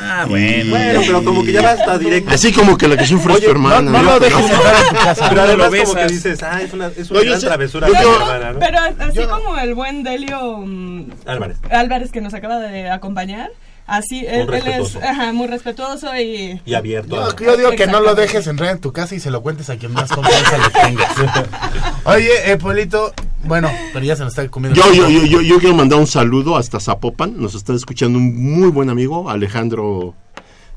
Ah, 0.00 0.24
bueno. 0.28 0.70
Bueno, 0.70 1.00
pero 1.06 1.24
como 1.24 1.44
que 1.44 1.52
ya 1.52 1.60
va 1.62 1.70
hasta 1.72 1.98
directo. 1.98 2.30
Así 2.32 2.52
como 2.52 2.78
que 2.78 2.88
la 2.88 2.96
que 2.96 3.06
sufre 3.06 3.34
es 3.34 3.44
tu 3.44 3.50
hermana. 3.50 3.90
no 3.90 4.02
lo 4.02 4.18
dejes 4.20 4.50
entrar 4.50 4.74
en 4.82 4.88
tu 4.88 4.94
casa. 5.04 5.28
Pero 5.28 5.42
No 5.42 5.48
además 5.48 5.70
como 5.82 5.94
que 5.94 6.06
dices, 6.06 6.42
ah, 6.42 6.62
es 6.62 6.72
una, 6.72 6.86
es 6.86 7.10
No, 7.10 7.16
una 7.16 7.24
yo 7.24 7.28
gran 7.30 7.40
sé- 7.40 7.46
travesura 7.48 7.88
yo- 7.88 7.92
de 7.94 7.98
mi 7.98 8.04
yo- 8.04 8.14
hermana, 8.16 8.52
¿no? 8.52 8.58
Pero 8.60 8.78
así 9.00 9.26
como 9.26 9.58
el 9.58 9.74
buen 9.74 10.02
Delio 10.04 10.58
mm, 10.58 11.10
Álvarez. 11.26 11.58
Álvarez 11.70 12.12
que 12.12 12.20
nos 12.20 12.32
acaba 12.34 12.58
de 12.58 12.88
acompañar, 12.90 13.50
así 13.88 14.24
él, 14.26 14.48
él 14.52 14.66
es 14.68 14.94
ajá, 14.96 15.32
muy 15.32 15.46
respetuoso 15.48 16.08
y... 16.16 16.60
Y 16.64 16.74
abierto. 16.74 17.16
Yo, 17.16 17.24
a- 17.24 17.36
yo 17.36 17.56
digo 17.56 17.70
que 17.72 17.86
no 17.88 18.00
lo 18.00 18.14
dejes 18.14 18.46
entrar 18.46 18.70
en 18.70 18.80
tu 18.80 18.92
casa 18.92 19.14
y 19.14 19.20
se 19.20 19.30
lo 19.30 19.42
cuentes 19.42 19.68
a 19.70 19.76
quien 19.76 19.92
más 19.92 20.10
confianza 20.12 20.58
le 20.58 20.70
tengas. 20.70 21.12
Oye, 22.04 22.52
eh, 22.52 22.56
Polito, 22.56 23.12
bueno, 23.44 23.70
pero 23.92 24.04
ya 24.04 24.14
se 24.16 24.22
nos 24.24 24.32
está 24.32 24.48
comiendo. 24.48 24.80
Yo, 24.80 24.92
yo, 24.92 25.08
yo, 25.08 25.24
yo, 25.26 25.40
yo 25.40 25.58
quiero 25.58 25.74
mandar 25.74 25.98
un 25.98 26.06
saludo 26.06 26.56
hasta 26.56 26.78
Zapopan. 26.80 27.40
Nos 27.40 27.54
está 27.54 27.74
escuchando 27.74 28.18
un 28.18 28.36
muy 28.36 28.68
buen 28.70 28.90
amigo, 28.90 29.28
Alejandro. 29.30 30.14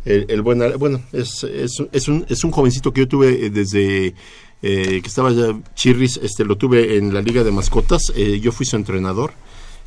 El, 0.03 0.25
el 0.29 0.41
buen, 0.41 0.59
bueno, 0.79 0.99
es, 1.13 1.43
es, 1.43 1.79
un- 1.79 1.89
es, 1.91 2.07
un, 2.07 2.25
es 2.27 2.43
un 2.43 2.49
jovencito 2.51 2.91
que 2.91 3.01
yo 3.01 3.07
tuve 3.07 3.45
eh, 3.45 3.49
desde 3.51 4.07
eh, 4.63 4.99
que 5.01 5.07
estaba 5.07 5.31
ya 5.31 5.53
Chirris, 5.75 6.19
este, 6.23 6.43
lo 6.43 6.55
tuve 6.57 6.97
en 6.97 7.13
la 7.13 7.21
Liga 7.21 7.43
de 7.43 7.51
Mascotas. 7.51 8.11
eh, 8.15 8.39
yo 8.41 8.51
fui 8.51 8.65
su 8.65 8.75
entrenador. 8.75 9.31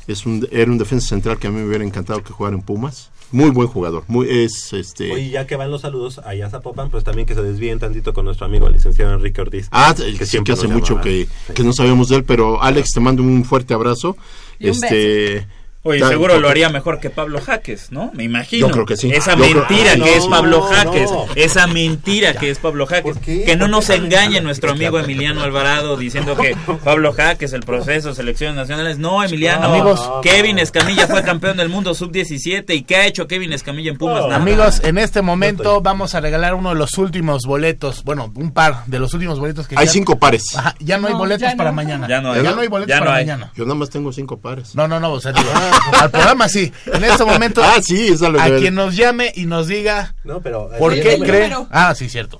Es 0.07 0.25
un, 0.25 0.47
era 0.51 0.69
un 0.69 0.77
defensa 0.77 1.07
central 1.07 1.39
que 1.39 1.47
a 1.47 1.51
mí 1.51 1.59
me 1.59 1.67
hubiera 1.67 1.83
encantado 1.83 2.23
que 2.23 2.31
jugara 2.31 2.55
en 2.55 2.61
Pumas. 2.61 3.11
Muy 3.31 3.49
buen 3.49 3.67
jugador. 3.67 4.03
Muy, 4.07 4.29
es, 4.29 4.71
este, 4.71 5.11
Oye, 5.11 5.29
ya 5.29 5.47
que 5.47 5.55
van 5.55 5.71
los 5.71 5.81
saludos 5.81 6.19
allá 6.19 6.45
a 6.45 6.49
Zapopan, 6.49 6.89
pues 6.89 7.03
también 7.03 7.25
que 7.25 7.33
se 7.33 7.41
desvíen 7.41 7.79
tantito 7.79 8.13
con 8.13 8.25
nuestro 8.25 8.45
amigo 8.45 8.67
el 8.67 8.73
licenciado 8.73 9.13
Enrique 9.13 9.41
Ortiz. 9.41 9.67
Ah, 9.71 9.95
el 9.97 10.17
que, 10.17 10.25
que 10.25 10.39
nos 10.39 10.49
hace 10.59 10.67
mucho 10.67 11.01
que, 11.01 11.27
que 11.53 11.63
no 11.63 11.73
sabemos 11.73 12.09
de 12.09 12.17
él, 12.17 12.23
pero 12.23 12.61
Alex, 12.61 12.91
te 12.93 12.99
mando 12.99 13.23
un 13.23 13.43
fuerte 13.43 13.73
abrazo. 13.73 14.15
Y 14.59 14.69
un 14.69 14.71
este, 14.71 15.47
Oye, 15.87 15.99
seguro 16.07 16.39
lo 16.39 16.49
haría 16.49 16.69
mejor 16.69 16.99
que 16.99 17.09
Pablo 17.11 17.39
Jaques, 17.41 17.91
¿no? 17.91 18.11
Me 18.15 18.23
imagino. 18.23 18.67
Yo 18.67 18.73
creo 18.73 18.85
que 18.87 18.97
sí. 18.97 19.11
Esa 19.11 19.35
Yo 19.35 19.43
creo- 19.43 19.55
mentira 19.67 19.91
Ah, 19.91 19.93
que 19.93 19.99
no, 19.99 20.05
es 20.07 20.25
Pablo 20.25 20.61
Jaques. 20.63 21.11
no. 21.11 21.25
Esa 21.35 21.67
mentira 21.67 22.33
que 22.33 22.49
es 22.49 22.57
Pablo 22.57 22.87
Jaques. 22.87 23.17
Que 23.19 23.55
no 23.55 23.65
¿Por 23.65 23.69
nos 23.69 23.89
engañe 23.91 24.41
nuestro 24.41 24.71
amigo 24.71 24.97
Emiliano 24.99 25.43
Alvarado 25.43 25.95
diciendo 25.95 26.35
que 26.35 26.55
Pablo 26.83 27.13
Jaques, 27.13 27.53
el 27.53 27.61
proceso, 27.61 28.15
selecciones 28.15 28.55
nacionales. 28.55 28.97
No, 28.97 29.23
Emiliano. 29.23 29.67
Amigos. 29.67 30.01
Kevin 30.23 30.57
Escamilla 30.59 31.07
fue 31.07 31.21
campeón 31.23 31.57
del 31.57 31.69
mundo 31.69 31.93
sub-17. 31.93 32.73
¿Y 32.75 32.81
qué 32.81 32.95
ha 32.95 33.05
hecho 33.05 33.27
Kevin 33.27 33.53
Escamilla 33.53 33.91
en 33.91 33.97
Pumas? 33.97 34.23
Nada. 34.23 34.35
Amigos, 34.37 34.81
en 34.83 34.97
este 34.97 35.21
momento 35.21 35.81
vamos 35.81 36.15
a 36.15 36.19
regalar 36.19 36.55
uno 36.55 36.69
de 36.69 36.75
los 36.75 36.97
últimos 36.97 37.43
boletos. 37.45 38.03
Bueno, 38.03 38.31
un 38.35 38.51
par 38.51 38.85
de 38.87 38.97
los 38.97 39.13
últimos 39.13 39.39
boletos 39.39 39.67
que 39.67 39.75
Hay 39.77 39.85
ya- 39.85 39.91
cinco 39.91 40.17
pares. 40.17 40.43
Ajá, 40.57 40.73
ya 40.79 40.97
no 40.97 41.07
hay 41.07 41.13
boletos 41.13 41.41
ya 41.47 41.55
para 41.55 41.71
mañana. 41.71 42.07
Ya 42.07 42.21
no 42.21 42.31
hay. 42.31 42.41
Ya 42.43 42.51
no 42.53 42.61
hay 42.61 42.67
boletos 42.67 42.89
Ya 42.89 42.99
no 42.99 43.05
para 43.05 43.17
hay. 43.17 43.25
mañana. 43.25 43.51
Yo 43.55 43.65
nada 43.65 43.75
más 43.75 43.91
tengo 43.91 44.11
cinco 44.11 44.37
pares. 44.39 44.73
No, 44.73 44.87
no, 44.87 44.99
no, 44.99 45.11
o 45.11 45.19
sea, 45.19 45.31
digo, 45.31 45.47
al 46.01 46.11
programa 46.11 46.47
sí. 46.49 46.71
En 46.85 47.03
este 47.03 47.23
momento, 47.25 47.61
Ah, 47.63 47.79
sí, 47.81 48.07
esa 48.07 48.29
lo 48.29 48.39
a 48.41 48.45
que- 48.45 48.57
quien 48.59 48.75
nos 48.75 48.95
llame 48.95 49.31
y 49.35 49.45
nos 49.45 49.67
diga 49.67 50.15
No, 50.23 50.41
pero... 50.41 50.69
por 50.77 50.93
eh, 50.93 51.01
qué 51.01 51.13
número. 51.13 51.31
cree. 51.31 51.41
número. 51.49 51.67
Ah, 51.71 51.93
sí, 51.95 52.09
cierto. 52.09 52.39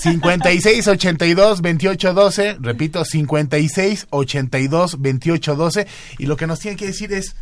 56 0.00 0.86
82 0.88 1.60
28 1.60 2.14
12. 2.14 2.56
Repito, 2.60 3.04
56 3.04 4.06
82 4.10 5.00
28 5.00 5.56
12. 5.56 5.86
Y 6.18 6.26
lo 6.26 6.36
que 6.36 6.46
nos 6.46 6.60
tiene 6.60 6.76
que 6.76 6.86
decir 6.86 7.12
es, 7.12 7.34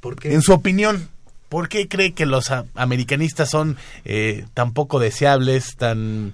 ¿Por 0.00 0.16
qué? 0.16 0.32
en 0.34 0.42
su 0.42 0.52
opinión, 0.52 1.08
¿por 1.48 1.68
qué 1.68 1.88
cree 1.88 2.12
que 2.12 2.26
los 2.26 2.50
americanistas 2.74 3.50
son 3.50 3.76
eh, 4.04 4.44
tan 4.54 4.72
poco 4.72 4.98
deseables, 5.00 5.76
tan 5.76 6.32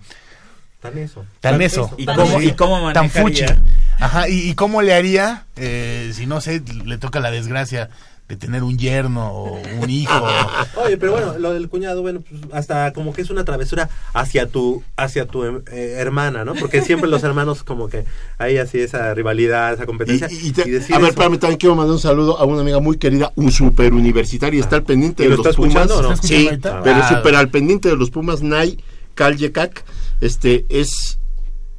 Tan 0.83 0.99
eso. 0.99 1.25
tan 1.41 1.63
eso, 1.63 1.91
¿Y 1.97 2.05
tan- 2.07 2.17
cómo- 2.17 2.43
y 2.43 2.53
cómo 2.53 2.93
tan 2.93 3.07
manejaría? 3.07 3.23
fuchi? 3.49 3.61
Ajá, 4.01 4.29
y, 4.29 4.51
y 4.51 4.55
cómo 4.55 4.83
le 4.83 4.93
haría 4.95 5.47
eh, 5.57 6.11
si 6.13 6.27
no 6.27 6.41
sé, 6.41 6.61
le 6.85 6.99
toca 6.99 7.21
la 7.21 7.31
desgracia 7.31 7.89
de 8.29 8.37
tener 8.37 8.63
un 8.65 8.79
yerno 8.79 9.31
o 9.31 9.61
un 9.81 9.91
hijo. 9.91 10.13
Oye, 10.85 10.97
pero 10.97 11.13
bueno, 11.13 11.39
lo 11.39 11.53
del 11.53 11.69
cuñado, 11.69 12.03
bueno, 12.03 12.21
pues 12.29 12.41
hasta 12.53 12.93
como 12.95 13.13
que 13.13 13.21
es 13.23 13.31
una 13.31 13.45
travesura 13.45 13.91
hacia 14.15 14.47
tu 14.49 14.83
hacia 14.97 15.27
tu 15.27 15.45
eh, 15.45 15.63
hermana, 15.99 16.45
¿no? 16.45 16.55
Porque 16.55 16.81
siempre 16.83 17.09
los 17.11 17.23
hermanos 17.23 17.63
como 17.63 17.89
que 17.89 18.05
hay 18.39 18.59
así 18.59 18.81
esa 18.81 19.13
rivalidad, 19.15 19.75
esa 19.75 19.87
competencia. 19.87 20.29
y- 20.31 20.49
y 20.49 20.53
te- 20.53 20.63
a 20.63 20.65
ver, 20.65 20.75
eso- 20.77 21.07
espérame, 21.07 21.39
también 21.39 21.59
quiero 21.59 21.77
mandar 21.77 21.93
un 21.93 22.01
saludo 22.01 22.39
a 22.39 22.45
una 22.45 22.63
amiga 22.63 22.81
muy 22.81 22.97
querida, 22.97 23.31
un 23.37 23.53
super 23.53 23.93
universitaria, 23.93 24.59
está 24.61 24.77
al 24.77 24.83
pendiente 24.85 25.25
¿Y 25.25 25.29
de 25.29 25.37
lo 25.37 25.43
los 25.45 25.55
Pumas. 25.55 25.87
no? 25.89 26.13
¿Está 26.13 26.27
Sí, 26.27 26.49
pero 26.63 26.97
Ah. 27.03 27.09
super 27.09 27.37
al 27.37 27.51
pendiente 27.51 27.89
de 27.89 27.97
los 27.97 28.11
Pumas, 28.11 28.43
Nay 28.43 28.79
Kaljekak, 29.15 29.85
este 30.25 30.65
es 30.69 31.19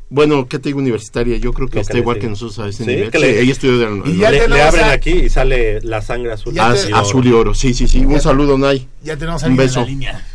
bueno, 0.09 0.47
¿qué 0.47 0.59
te 0.59 0.69
digo 0.69 0.77
universitaria? 0.77 1.37
Yo 1.37 1.53
creo 1.53 1.67
que 1.67 1.75
Lo 1.77 1.81
está 1.81 1.93
que 1.93 1.99
igual 1.99 2.19
que 2.19 2.27
nosotros 2.27 2.59
a 2.59 2.67
ese 2.67 2.83
Sí, 2.83 2.89
nivel. 2.91 3.11
Sí, 3.11 3.17
le- 3.17 3.39
ella 3.41 3.51
estudió 3.51 3.79
de 3.79 4.09
Y 4.11 4.17
ya 4.17 4.29
le, 4.29 4.47
le 4.47 4.61
abren 4.61 4.83
a- 4.85 4.91
aquí 4.91 5.09
y 5.11 5.29
sale 5.29 5.81
la 5.81 6.01
sangre 6.03 6.33
azul. 6.33 6.53
Ah, 6.59 6.75
sí, 6.75 6.91
azul 6.93 7.25
y 7.25 7.31
oro, 7.31 7.55
sí, 7.55 7.73
sí, 7.73 7.87
sí. 7.87 8.05
Un 8.05 8.21
saludo, 8.21 8.55
Nay. 8.57 8.87
Ya 9.01 9.17
tenemos 9.17 9.41
Un 9.41 9.49
alguien 9.49 9.61
en 9.61 9.67
beso. 9.67 9.79
la 9.79 9.85
línea. 9.87 10.25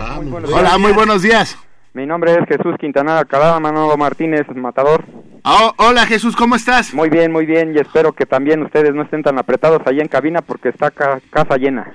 Ah, 0.00 0.20
muy. 0.22 0.42
Hola, 0.50 0.78
muy 0.78 0.92
buenos 0.92 1.20
días. 1.20 1.58
Mi 1.92 2.06
nombre 2.06 2.32
es 2.32 2.38
Jesús 2.48 2.74
Quintanada 2.80 3.24
Calada, 3.26 3.60
Manolo 3.60 3.98
Martínez, 3.98 4.46
Matador. 4.54 5.04
Oh, 5.44 5.72
hola 5.78 6.04
Jesús, 6.06 6.36
¿cómo 6.36 6.56
estás? 6.56 6.92
Muy 6.92 7.08
bien, 7.08 7.32
muy 7.32 7.46
bien, 7.46 7.72
y 7.74 7.78
espero 7.78 8.12
que 8.12 8.26
también 8.26 8.62
ustedes 8.62 8.94
no 8.94 9.02
estén 9.02 9.22
tan 9.22 9.38
apretados 9.38 9.80
allá 9.86 10.02
en 10.02 10.08
cabina 10.08 10.42
porque 10.42 10.68
está 10.68 10.90
ca- 10.90 11.20
casa 11.30 11.56
llena. 11.56 11.92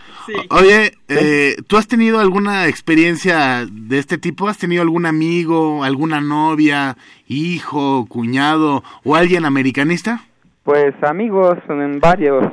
Oye, 0.49 0.93
eh, 1.09 1.55
¿tú 1.67 1.77
has 1.77 1.87
tenido 1.87 2.19
alguna 2.19 2.67
experiencia 2.67 3.65
de 3.71 3.99
este 3.99 4.17
tipo? 4.17 4.47
¿Has 4.47 4.57
tenido 4.57 4.81
algún 4.81 5.05
amigo, 5.05 5.83
alguna 5.83 6.21
novia, 6.21 6.97
hijo, 7.27 8.05
cuñado 8.07 8.83
o 9.03 9.15
alguien 9.15 9.45
americanista? 9.45 10.23
Pues 10.63 10.93
amigos 11.03 11.57
en 11.69 11.99
varios 11.99 12.43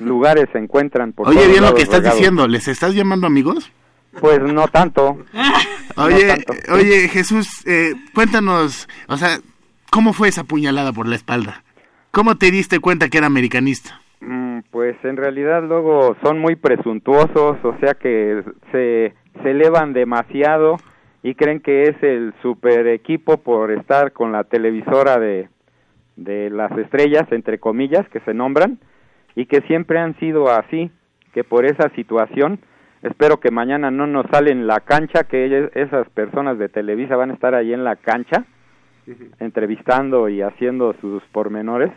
lugares 0.00 0.46
se 0.52 0.58
encuentran 0.58 1.12
por 1.12 1.28
Oye, 1.28 1.46
bien 1.48 1.62
lo 1.62 1.74
que 1.74 1.82
estás 1.82 2.00
regados. 2.00 2.18
diciendo, 2.18 2.48
¿les 2.48 2.68
estás 2.68 2.94
llamando 2.94 3.26
amigos? 3.26 3.70
Pues 4.20 4.40
no 4.40 4.66
tanto. 4.68 5.18
Oye, 5.96 6.26
No 6.26 6.34
tanto. 6.34 6.72
oye 6.74 7.08
Jesús, 7.08 7.48
eh, 7.66 7.94
cuéntanos, 8.14 8.88
o 9.08 9.16
sea, 9.16 9.38
¿cómo 9.92 10.12
fue 10.12 10.28
esa 10.28 10.44
puñalada 10.44 10.92
por 10.92 11.06
la 11.06 11.14
espalda? 11.16 11.62
¿Cómo 12.10 12.34
te 12.36 12.50
diste 12.50 12.80
cuenta 12.80 13.08
que 13.08 13.18
era 13.18 13.26
americanista? 13.28 14.00
Mm, 14.20 14.60
Pues 14.70 14.96
en 15.04 15.16
realidad 15.16 15.62
luego 15.62 16.16
son 16.24 16.38
muy 16.38 16.56
presuntuosos, 16.56 17.58
o 17.62 17.76
sea 17.80 17.94
que 17.94 18.42
se, 18.72 19.12
se 19.42 19.50
elevan 19.50 19.92
demasiado 19.92 20.76
y 21.22 21.34
creen 21.34 21.60
que 21.60 21.82
es 21.84 21.96
el 22.02 22.32
super 22.42 22.86
equipo 22.88 23.36
por 23.38 23.70
estar 23.70 24.12
con 24.12 24.32
la 24.32 24.44
televisora 24.44 25.18
de 25.18 25.48
de 26.16 26.50
las 26.50 26.70
estrellas, 26.76 27.24
entre 27.32 27.58
comillas, 27.58 28.06
que 28.10 28.20
se 28.20 28.34
nombran, 28.34 28.78
y 29.34 29.46
que 29.46 29.62
siempre 29.62 29.98
han 29.98 30.14
sido 30.20 30.50
así, 30.50 30.90
que 31.32 31.42
por 31.42 31.64
esa 31.64 31.88
situación, 31.96 32.60
espero 33.02 33.40
que 33.40 33.50
mañana 33.50 33.90
no 33.90 34.06
nos 34.06 34.26
salen 34.30 34.66
la 34.66 34.80
cancha, 34.80 35.24
que 35.24 35.46
ellas- 35.46 35.70
esas 35.74 36.06
personas 36.10 36.58
de 36.58 36.68
Televisa 36.68 37.16
van 37.16 37.30
a 37.30 37.34
estar 37.34 37.54
ahí 37.54 37.72
en 37.72 37.82
la 37.82 37.96
cancha, 37.96 38.44
entrevistando 39.40 40.28
y 40.28 40.42
haciendo 40.42 40.94
sus 41.00 41.22
pormenores, 41.32 41.92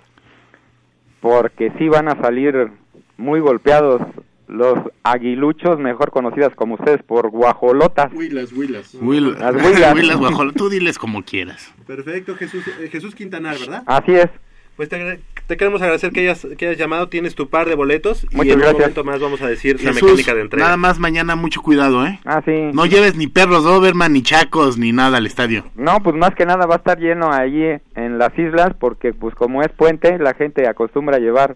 porque 1.22 1.72
sí 1.77 1.90
van 1.90 2.07
a 2.07 2.22
salir 2.22 2.72
muy 3.18 3.40
golpeados 3.40 4.02
los 4.48 4.77
aguiluchos, 5.03 5.80
mejor 5.80 6.11
conocidas 6.11 6.53
como 6.56 6.76
ustedes 6.76 7.02
por 7.03 7.30
guajolotas. 7.30 8.14
Huilas, 8.14 8.52
huilas. 8.52 8.94
Will, 9.02 9.34
Las 9.34 9.56
huilas. 9.56 9.94
Huilas, 9.95 10.18
guajolo, 10.18 10.53
tú 10.53 10.69
diles 10.69 10.98
como 10.98 11.23
quieras. 11.23 11.73
Perfecto, 11.88 12.36
Jesús, 12.36 12.64
eh, 12.80 12.90
Jesús 12.91 13.15
Quintanar, 13.15 13.57
¿verdad? 13.57 13.84
Así 13.86 14.14
es. 14.14 14.30
Pues 14.76 14.89
te, 14.89 15.19
queremos 15.57 15.81
agradecer 15.81 16.11
que 16.11 16.19
hayas, 16.22 16.45
que 16.57 16.68
hayas 16.68 16.77
llamado, 16.77 17.07
tienes 17.07 17.34
tu 17.34 17.47
par 17.49 17.69
de 17.69 17.76
boletos 17.76 18.26
y 18.30 18.35
Muchas 18.35 18.53
en 18.53 18.60
gracias. 18.60 18.76
un 18.76 18.80
momento 18.81 19.03
más 19.06 19.19
vamos 19.22 19.41
a 19.41 19.47
decir 19.47 19.81
la 19.81 19.93
mecánica 19.93 20.34
de 20.35 20.41
entrega. 20.41 20.65
nada 20.65 20.76
más 20.77 20.99
mañana 20.99 21.38
mucho 21.38 21.61
cuidado, 21.61 22.06
¿eh? 22.06 22.19
Ah, 22.26 22.41
sí. 22.43 22.52
No 22.73 22.85
lleves 22.85 23.15
ni 23.15 23.27
perros 23.27 23.64
Doberman, 23.64 24.11
ni 24.11 24.22
chacos, 24.22 24.77
ni 24.77 24.91
nada 24.91 25.18
al 25.18 25.26
estadio. 25.27 25.64
No, 25.76 26.02
pues 26.03 26.15
más 26.18 26.35
que 26.35 26.45
nada 26.45 26.65
va 26.65 26.76
a 26.76 26.77
estar 26.80 26.99
lleno 26.99 27.31
allí 27.31 27.64
en 27.95 28.18
las 28.18 28.38
islas 28.38 28.73
porque 28.77 29.14
pues 29.14 29.34
como 29.35 29.61
es 29.61 29.69
puente 29.72 30.18
la 30.19 30.34
gente 30.34 30.68
acostumbra 30.68 31.18
a 31.18 31.19
llevar 31.19 31.56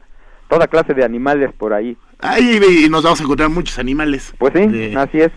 toda 0.50 0.68
clase 0.68 0.94
de 0.94 1.04
animales 1.04 1.52
por 1.58 1.74
ahí. 1.74 1.98
Ay, 2.20 2.60
y 2.86 2.90
nos 2.90 3.04
vamos 3.04 3.20
a 3.20 3.24
encontrar 3.24 3.50
muchos 3.50 3.80
animales. 3.80 4.34
Pues 4.38 4.54
sí, 4.56 4.66
De- 4.66 4.96
así 4.96 5.20
es. 5.20 5.32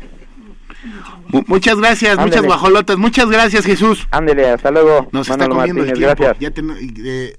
Mu- 1.28 1.44
muchas 1.46 1.76
gracias, 1.78 2.16
muchas 2.18 2.42
guajolotas. 2.42 2.96
Muchas 2.96 3.28
gracias, 3.28 3.64
Jesús. 3.64 4.06
Ándele, 4.12 4.48
hasta 4.50 4.70
luego. 4.70 5.08
Nos 5.12 5.28
está 5.28 5.48
comiendo 5.48 5.82
el 5.82 5.88
Martínez, 5.88 6.14
tiempo. 6.16 6.24
gracias. 6.24 6.38
Ya 6.40 7.04
eh, 7.04 7.36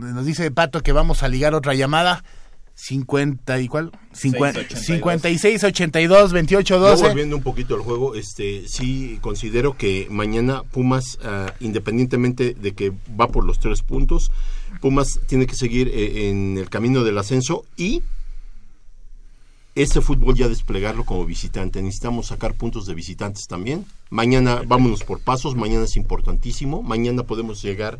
nos 0.00 0.26
dice 0.26 0.50
Pato 0.50 0.82
que 0.82 0.92
vamos 0.92 1.22
a 1.22 1.28
ligar 1.28 1.54
otra 1.54 1.74
llamada. 1.74 2.24
50 2.74 3.60
y 3.60 3.68
cuál? 3.68 3.90
Cincuenta- 4.14 4.60
82. 4.60 4.86
56 4.86 5.64
82 5.64 6.32
28 6.32 6.74
Yo 6.76 6.80
12. 6.80 7.08
volviendo 7.08 7.36
un 7.36 7.42
poquito 7.42 7.74
al 7.74 7.82
juego, 7.82 8.14
este 8.14 8.66
sí 8.68 9.18
considero 9.20 9.76
que 9.76 10.06
mañana 10.08 10.62
Pumas, 10.62 11.18
ah, 11.22 11.52
independientemente 11.60 12.54
de 12.54 12.72
que 12.72 12.92
va 13.20 13.28
por 13.28 13.44
los 13.44 13.58
tres 13.60 13.82
puntos, 13.82 14.30
Pumas 14.80 15.20
tiene 15.26 15.46
que 15.46 15.56
seguir 15.56 15.88
eh, 15.88 16.30
en 16.30 16.56
el 16.56 16.70
camino 16.70 17.04
del 17.04 17.18
ascenso 17.18 17.64
y 17.76 18.02
este 19.74 20.00
fútbol 20.00 20.34
ya 20.34 20.48
desplegarlo 20.48 21.04
como 21.04 21.24
visitante. 21.26 21.82
Necesitamos 21.82 22.28
sacar 22.28 22.54
puntos 22.54 22.86
de 22.86 22.94
visitantes 22.94 23.46
también. 23.46 23.84
Mañana 24.08 24.62
vámonos 24.66 25.04
por 25.04 25.20
pasos, 25.20 25.54
mañana 25.54 25.84
es 25.84 25.96
importantísimo. 25.96 26.82
Mañana 26.82 27.22
podemos 27.24 27.62
llegar 27.62 27.98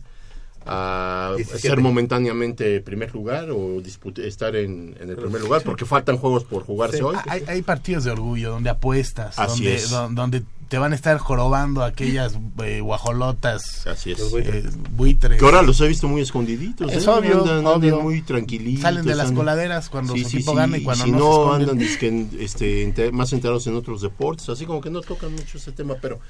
a 0.66 1.32
17. 1.36 1.68
ser 1.68 1.80
momentáneamente 1.80 2.80
primer 2.80 3.12
lugar 3.14 3.50
o 3.50 3.80
estar 4.24 4.54
en, 4.56 4.94
en 5.00 5.10
el 5.10 5.16
primer 5.16 5.40
lugar 5.40 5.62
porque 5.64 5.84
faltan 5.86 6.16
juegos 6.18 6.44
por 6.44 6.64
jugarse 6.64 6.98
Sí, 6.98 7.02
hoy. 7.02 7.16
Hay, 7.28 7.42
hay 7.46 7.62
partidos 7.62 8.04
de 8.04 8.10
orgullo 8.10 8.50
donde 8.50 8.70
apuestas, 8.70 9.38
Así 9.38 9.64
donde, 9.64 9.74
es. 9.76 9.90
don- 9.90 10.14
donde 10.14 10.42
te 10.68 10.78
van 10.78 10.92
a 10.92 10.94
estar 10.94 11.18
jorobando 11.18 11.82
aquellas 11.82 12.38
eh, 12.62 12.80
guajolotas, 12.80 13.86
Así 13.88 14.12
es. 14.12 14.20
eh, 14.20 14.70
buitres. 14.92 15.36
Que 15.40 15.44
ahora 15.44 15.62
los 15.62 15.80
he 15.80 15.88
visto 15.88 16.06
muy 16.06 16.20
escondiditos. 16.20 16.92
Es 16.92 17.06
¿eh? 17.06 17.10
obvio, 17.10 17.44
Andan- 17.44 18.02
muy 18.02 18.22
tranquilitos. 18.22 18.82
Salen 18.82 19.04
de 19.04 19.16
las 19.16 19.28
andan- 19.30 19.36
coladeras 19.36 19.88
cuando 19.88 20.12
Sí, 20.14 20.22
su 20.22 20.28
sí, 20.30 20.36
equipo 20.36 20.52
sí, 20.52 20.56
gana 20.58 20.78
y 20.78 20.84
cuando 20.84 21.04
si 21.04 21.10
no, 21.10 21.18
se 21.18 21.24
no 21.24 21.30
esconden. 21.32 21.60
andan 21.62 21.78
dizque, 21.78 22.06
en- 22.08 22.30
este, 22.38 23.10
más 23.10 23.32
enterados 23.32 23.66
en 23.66 23.74
otros 23.74 24.00
deportes, 24.02 24.48
así 24.48 24.64
como 24.64 24.80
que 24.80 24.90
no 24.90 25.00
tocan 25.00 25.32
mucho 25.32 25.58
ese 25.58 25.72
tema, 25.72 25.96
pero 26.00 26.20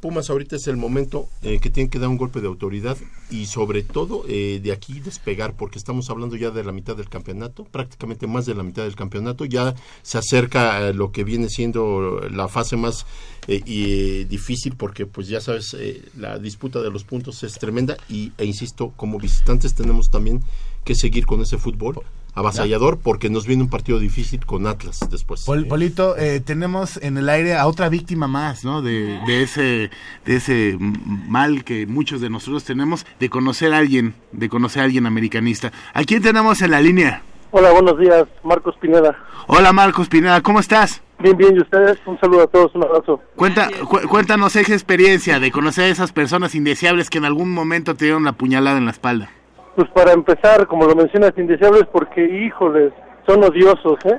Pumas 0.00 0.30
ahorita 0.30 0.56
es 0.56 0.66
el 0.68 0.76
momento 0.76 1.28
eh, 1.42 1.58
que 1.60 1.70
tienen 1.70 1.90
que 1.90 1.98
dar 1.98 2.08
un 2.08 2.16
golpe 2.16 2.40
de 2.40 2.46
autoridad 2.46 2.96
y 3.30 3.46
sobre 3.46 3.82
todo 3.82 4.24
eh, 4.28 4.60
de 4.62 4.72
aquí 4.72 5.00
despegar, 5.00 5.54
porque 5.56 5.78
estamos 5.78 6.08
hablando 6.08 6.36
ya 6.36 6.50
de 6.50 6.62
la 6.62 6.72
mitad 6.72 6.96
del 6.96 7.08
campeonato, 7.08 7.64
prácticamente 7.64 8.26
más 8.26 8.46
de 8.46 8.54
la 8.54 8.62
mitad 8.62 8.84
del 8.84 8.94
campeonato, 8.94 9.44
ya 9.44 9.74
se 10.02 10.18
acerca 10.18 10.76
a 10.76 10.92
lo 10.92 11.10
que 11.10 11.24
viene 11.24 11.48
siendo 11.48 12.20
la 12.30 12.48
fase 12.48 12.76
más 12.76 13.06
eh, 13.48 13.62
eh, 13.66 14.26
difícil, 14.28 14.76
porque 14.76 15.06
pues 15.06 15.26
ya 15.26 15.40
sabes, 15.40 15.74
eh, 15.78 16.02
la 16.18 16.38
disputa 16.38 16.82
de 16.82 16.90
los 16.90 17.04
puntos 17.04 17.42
es 17.42 17.54
tremenda 17.54 17.96
y, 18.06 18.30
e 18.36 18.44
insisto, 18.44 18.92
como 18.94 19.18
visitantes 19.18 19.74
tenemos 19.74 20.10
también 20.10 20.42
que 20.84 20.94
seguir 20.94 21.24
con 21.24 21.40
ese 21.40 21.56
fútbol 21.56 22.02
avasallador, 22.34 22.98
porque 22.98 23.30
nos 23.30 23.46
viene 23.46 23.62
un 23.64 23.70
partido 23.70 23.98
difícil 23.98 24.44
con 24.46 24.66
Atlas 24.66 25.00
después. 25.10 25.44
Pol- 25.44 25.66
Polito, 25.66 26.16
eh, 26.16 26.40
tenemos 26.40 26.96
en 27.02 27.18
el 27.18 27.28
aire 27.28 27.54
a 27.56 27.66
otra 27.66 27.88
víctima 27.88 28.28
más, 28.28 28.64
¿no? 28.64 28.82
De, 28.82 29.18
de 29.26 29.42
ese 29.42 29.90
de 30.24 30.36
ese 30.36 30.76
mal 30.78 31.64
que 31.64 31.86
muchos 31.86 32.20
de 32.20 32.30
nosotros 32.30 32.64
tenemos 32.64 33.06
de 33.18 33.28
conocer 33.28 33.74
a 33.74 33.78
alguien, 33.78 34.14
de 34.32 34.48
conocer 34.48 34.82
a 34.82 34.84
alguien 34.84 35.06
americanista. 35.06 35.72
¿A 35.94 36.04
quién 36.04 36.22
tenemos 36.22 36.62
en 36.62 36.70
la 36.70 36.80
línea? 36.80 37.22
Hola, 37.50 37.70
buenos 37.72 37.98
días, 37.98 38.24
Marcos 38.44 38.74
Pineda. 38.80 39.16
Hola 39.46 39.72
Marcos 39.72 40.08
Pineda, 40.08 40.42
¿cómo 40.42 40.60
estás? 40.60 41.00
Bien, 41.18 41.36
bien, 41.36 41.56
¿y 41.56 41.60
ustedes? 41.60 41.98
Un 42.06 42.20
saludo 42.20 42.42
a 42.42 42.46
todos, 42.46 42.72
un 42.74 42.84
abrazo. 42.84 43.20
Cuenta, 43.34 43.68
cu- 43.88 44.06
cuéntanos 44.06 44.54
esa 44.54 44.72
experiencia 44.74 45.40
de 45.40 45.50
conocer 45.50 45.84
a 45.84 45.88
esas 45.88 46.12
personas 46.12 46.54
indeseables 46.54 47.10
que 47.10 47.18
en 47.18 47.24
algún 47.24 47.52
momento 47.52 47.94
te 47.96 48.04
dieron 48.04 48.22
una 48.22 48.34
puñalada 48.34 48.76
en 48.78 48.84
la 48.84 48.90
espalda. 48.92 49.30
Pues 49.78 49.90
para 49.90 50.12
empezar, 50.12 50.66
como 50.66 50.86
lo 50.86 50.96
mencionas, 50.96 51.34
indeseables 51.36 51.84
porque, 51.92 52.20
híjoles, 52.20 52.92
son 53.24 53.44
odiosos, 53.44 53.96
¿eh? 54.06 54.18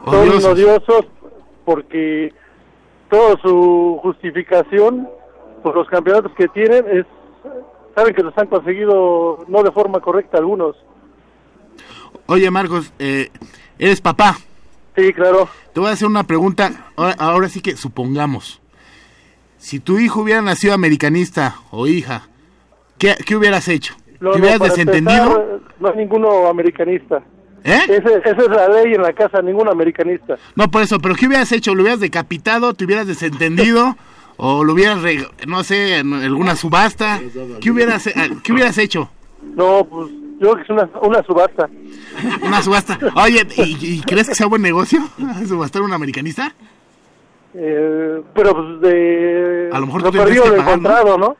Odiosos. 0.00 0.42
Son 0.42 0.52
odiosos 0.54 1.06
porque 1.64 2.34
toda 3.08 3.40
su 3.40 4.00
justificación 4.02 5.08
por 5.62 5.76
los 5.76 5.86
campeonatos 5.86 6.32
que 6.32 6.48
tienen 6.48 6.84
es, 6.90 7.06
saben 7.94 8.12
que 8.12 8.24
los 8.24 8.36
han 8.36 8.48
conseguido 8.48 9.44
no 9.46 9.62
de 9.62 9.70
forma 9.70 10.00
correcta 10.00 10.38
algunos. 10.38 10.74
Oye 12.26 12.50
Marcos, 12.50 12.92
eh, 12.98 13.30
eres 13.78 14.00
papá. 14.00 14.36
Sí, 14.96 15.12
claro. 15.12 15.48
Te 15.72 15.78
voy 15.78 15.90
a 15.90 15.92
hacer 15.92 16.08
una 16.08 16.24
pregunta, 16.24 16.90
ahora, 16.96 17.14
ahora 17.20 17.48
sí 17.48 17.60
que 17.60 17.76
supongamos. 17.76 18.60
Si 19.58 19.78
tu 19.78 20.00
hijo 20.00 20.22
hubiera 20.22 20.42
nacido 20.42 20.74
americanista 20.74 21.54
o 21.70 21.86
hija, 21.86 22.22
¿qué, 22.98 23.14
qué 23.24 23.36
hubieras 23.36 23.68
hecho? 23.68 23.94
No, 24.20 24.32
¿Te 24.32 24.40
hubieras 24.40 24.60
desentendido? 24.60 25.22
empezar, 25.24 25.60
no 25.80 25.88
hay 25.90 25.96
ninguno 25.96 26.48
americanista. 26.48 27.22
¿Eh? 27.64 27.78
Ese- 27.88 28.18
esa 28.24 28.30
es 28.42 28.48
la 28.48 28.68
ley 28.68 28.94
en 28.94 29.02
la 29.02 29.12
casa, 29.12 29.42
ningún 29.42 29.68
americanista. 29.68 30.36
No, 30.56 30.70
por 30.70 30.82
eso, 30.82 30.98
pero 31.00 31.14
¿qué 31.14 31.26
hubieras 31.26 31.50
hecho? 31.52 31.74
¿Lo 31.74 31.82
hubieras 31.82 32.00
decapitado? 32.00 32.74
¿Te 32.74 32.84
hubieras 32.84 33.06
desentendido? 33.06 33.96
¿O 34.36 34.62
lo 34.64 34.72
hubieras, 34.74 34.98
reg- 35.02 35.28
no 35.46 35.64
sé, 35.64 35.98
en 35.98 36.12
alguna 36.14 36.54
subasta? 36.54 37.20
¿Qué 37.60 37.70
hubieras, 37.72 38.08
¿qué 38.44 38.52
hubieras 38.52 38.78
hecho? 38.78 39.10
No, 39.56 39.84
pues 39.84 40.10
yo 40.40 40.52
creo 40.52 40.54
que 40.56 40.62
es 40.62 40.70
una, 40.70 40.88
una 41.02 41.22
subasta. 41.24 41.68
Una 42.42 42.62
subasta. 42.62 42.98
Oye, 43.16 43.44
¿y, 43.56 43.96
y 43.96 44.00
crees 44.02 44.28
que 44.28 44.36
sea 44.36 44.46
buen 44.46 44.62
negocio 44.62 45.00
subastar 45.46 45.82
un 45.82 45.92
americanista? 45.92 46.54
Eh, 47.54 48.22
pero 48.34 48.52
pues 48.52 48.80
de... 48.82 49.70
A 49.72 49.80
lo 49.80 49.86
mejor 49.86 50.02
de 50.04 50.10
tú 50.12 50.16
perdido 50.18 50.44
que 50.44 50.50
lo 50.50 50.56
encontrado, 50.56 51.18
¿no? 51.18 51.36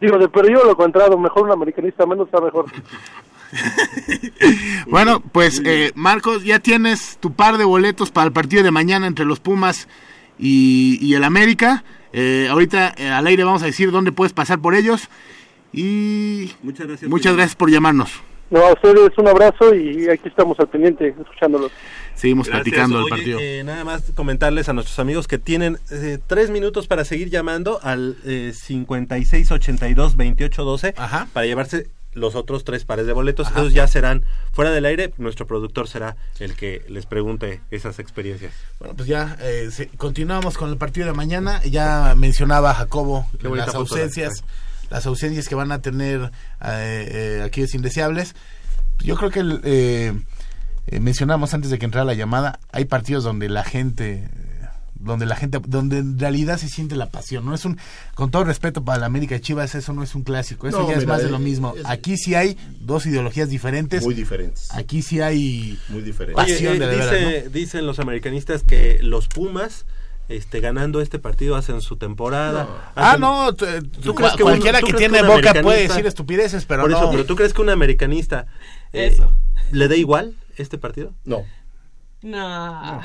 Digo, 0.00 0.18
de 0.18 0.28
perdido 0.28 0.64
lo 0.64 0.70
encontrado, 0.72 1.18
mejor 1.18 1.44
un 1.44 1.52
americanista, 1.52 2.06
menos 2.06 2.26
está 2.26 2.40
mejor. 2.40 2.66
Bueno, 4.86 5.20
pues 5.20 5.60
eh, 5.64 5.90
Marcos, 5.96 6.44
ya 6.44 6.60
tienes 6.60 7.18
tu 7.18 7.32
par 7.32 7.58
de 7.58 7.64
boletos 7.64 8.10
para 8.12 8.26
el 8.26 8.32
partido 8.32 8.62
de 8.62 8.70
mañana 8.70 9.08
entre 9.08 9.24
los 9.24 9.40
Pumas 9.40 9.88
y, 10.38 10.98
y 11.00 11.14
el 11.14 11.24
América. 11.24 11.82
Eh, 12.12 12.46
ahorita 12.50 12.94
eh, 12.96 13.08
al 13.08 13.26
aire 13.26 13.44
vamos 13.44 13.62
a 13.62 13.66
decir 13.66 13.90
dónde 13.90 14.12
puedes 14.12 14.32
pasar 14.32 14.60
por 14.60 14.74
ellos. 14.74 15.08
Y 15.72 16.52
Muchas 16.62 16.86
gracias. 16.86 17.10
muchas 17.10 17.34
gracias 17.34 17.56
por 17.56 17.70
llamarnos. 17.70 18.22
No, 18.50 18.66
a 18.66 18.72
ustedes 18.72 19.10
un 19.16 19.28
abrazo 19.28 19.74
y 19.74 20.08
aquí 20.08 20.28
estamos 20.28 20.58
al 20.58 20.68
pendiente, 20.68 21.14
escuchándolos. 21.18 21.70
Seguimos 22.14 22.48
Gracias. 22.48 22.64
platicando 22.64 22.96
del 22.96 23.04
Oye, 23.04 23.10
partido. 23.10 23.38
eh, 23.40 23.62
nada 23.64 23.84
más 23.84 24.02
comentarles 24.14 24.68
a 24.68 24.72
nuestros 24.72 24.98
amigos 24.98 25.28
que 25.28 25.38
tienen 25.38 25.78
eh, 25.90 26.18
tres 26.26 26.50
minutos 26.50 26.86
para 26.86 27.04
seguir 27.04 27.30
llamando 27.30 27.80
al 27.82 28.16
eh, 28.24 28.52
5682-2812 28.54 30.94
para 31.32 31.46
llevarse 31.46 31.88
los 32.12 32.34
otros 32.34 32.64
tres 32.64 32.84
pares 32.84 33.06
de 33.06 33.12
boletos. 33.12 33.46
Ajá. 33.46 33.60
Esos 33.60 33.72
ya 33.72 33.86
serán 33.86 34.24
fuera 34.52 34.70
del 34.70 34.84
aire. 34.84 35.12
Nuestro 35.18 35.46
productor 35.46 35.88
será 35.88 36.16
el 36.38 36.56
que 36.56 36.82
les 36.88 37.06
pregunte 37.06 37.60
esas 37.70 37.98
experiencias. 37.98 38.52
Bueno, 38.78 38.94
pues 38.96 39.08
ya 39.08 39.36
eh, 39.40 39.70
continuamos 39.96 40.58
con 40.58 40.70
el 40.70 40.76
partido 40.76 41.06
de 41.06 41.12
mañana. 41.12 41.62
Ya 41.64 42.14
mencionaba 42.16 42.74
Jacobo 42.74 43.26
Qué 43.40 43.48
las 43.48 43.74
ausencias, 43.74 44.44
las 44.90 45.06
ausencias 45.06 45.48
que 45.48 45.54
van 45.54 45.72
a 45.72 45.80
tener 45.80 46.30
eh, 46.62 47.08
eh, 47.40 47.42
aquí 47.44 47.62
es 47.62 47.74
indeseables. 47.74 48.34
Yo 48.98 49.16
creo 49.16 49.30
que 49.30 49.40
el, 49.40 49.60
eh, 49.64 50.12
eh, 50.88 51.00
mencionamos 51.00 51.54
antes 51.54 51.70
de 51.70 51.78
que 51.78 51.84
entrara 51.86 52.04
la 52.04 52.14
llamada, 52.14 52.58
hay 52.72 52.84
partidos 52.84 53.24
donde 53.24 53.48
la 53.48 53.64
gente 53.64 54.28
donde 55.02 55.24
la 55.24 55.34
gente 55.34 55.58
donde 55.66 55.96
en 55.96 56.18
realidad 56.18 56.58
se 56.58 56.68
siente 56.68 56.94
la 56.94 57.08
pasión 57.08 57.46
no 57.46 57.54
es 57.54 57.64
un 57.64 57.78
con 58.14 58.30
todo 58.30 58.44
respeto 58.44 58.84
para 58.84 58.98
la 58.98 59.06
América 59.06 59.34
y 59.34 59.40
Chivas 59.40 59.74
eso 59.74 59.94
no 59.94 60.02
es 60.02 60.14
un 60.14 60.24
clásico 60.24 60.68
eso 60.68 60.80
No, 60.82 60.90
ya 60.90 60.98
es 60.98 61.06
más 61.06 61.22
de 61.22 61.30
lo 61.30 61.38
mismo 61.38 61.72
es- 61.74 61.86
aquí 61.86 62.18
sí 62.18 62.34
hay 62.34 62.58
dos 62.80 63.06
ideologías 63.06 63.48
diferentes 63.48 64.04
Muy 64.04 64.12
diferentes. 64.14 64.70
aquí 64.74 65.00
sí 65.00 65.22
hay 65.22 65.78
Muy 65.88 66.02
diferentes. 66.02 66.44
Oye, 66.44 66.52
pasión 66.52 66.74
eh, 66.76 66.78
de, 66.80 66.86
de 66.86 66.96
veras, 66.96 67.10
dice- 67.12 67.48
Dicen 67.48 67.86
los 67.86 67.98
americanistas 67.98 68.62
que 68.62 68.98
los 69.02 69.26
Pumas 69.28 69.86
este, 70.30 70.60
ganando 70.60 71.00
este 71.02 71.18
partido 71.18 71.56
hacen 71.56 71.80
su 71.82 71.96
temporada. 71.96 72.66
Ah, 72.94 73.10
hacen- 73.10 73.20
no, 73.20 73.54
tú- 73.54 73.66
tú- 74.02 74.14
crees 74.14 74.32
que 74.32 74.42
cualquiera 74.42 74.78
un- 74.78 74.80
tú 74.80 74.86
que 74.86 74.92
crees 74.94 75.10
tiene 75.12 75.26
boca 75.28 75.54
puede 75.62 75.86
decir 75.88 76.06
estupideces, 76.06 76.64
pero 76.64 76.82
Por 76.82 76.90
no. 76.92 76.96
eso, 76.96 77.10
pero 77.10 77.24
tú 77.26 77.36
crees 77.36 77.52
que 77.52 77.60
un 77.60 77.68
americanista 77.70 78.46
eh, 78.92 79.06
Eso. 79.12 79.34
le 79.72 79.86
da 79.88 79.96
igual 79.96 80.34
este 80.56 80.78
partido? 80.78 81.12
No. 81.24 81.44
No. 82.22 83.00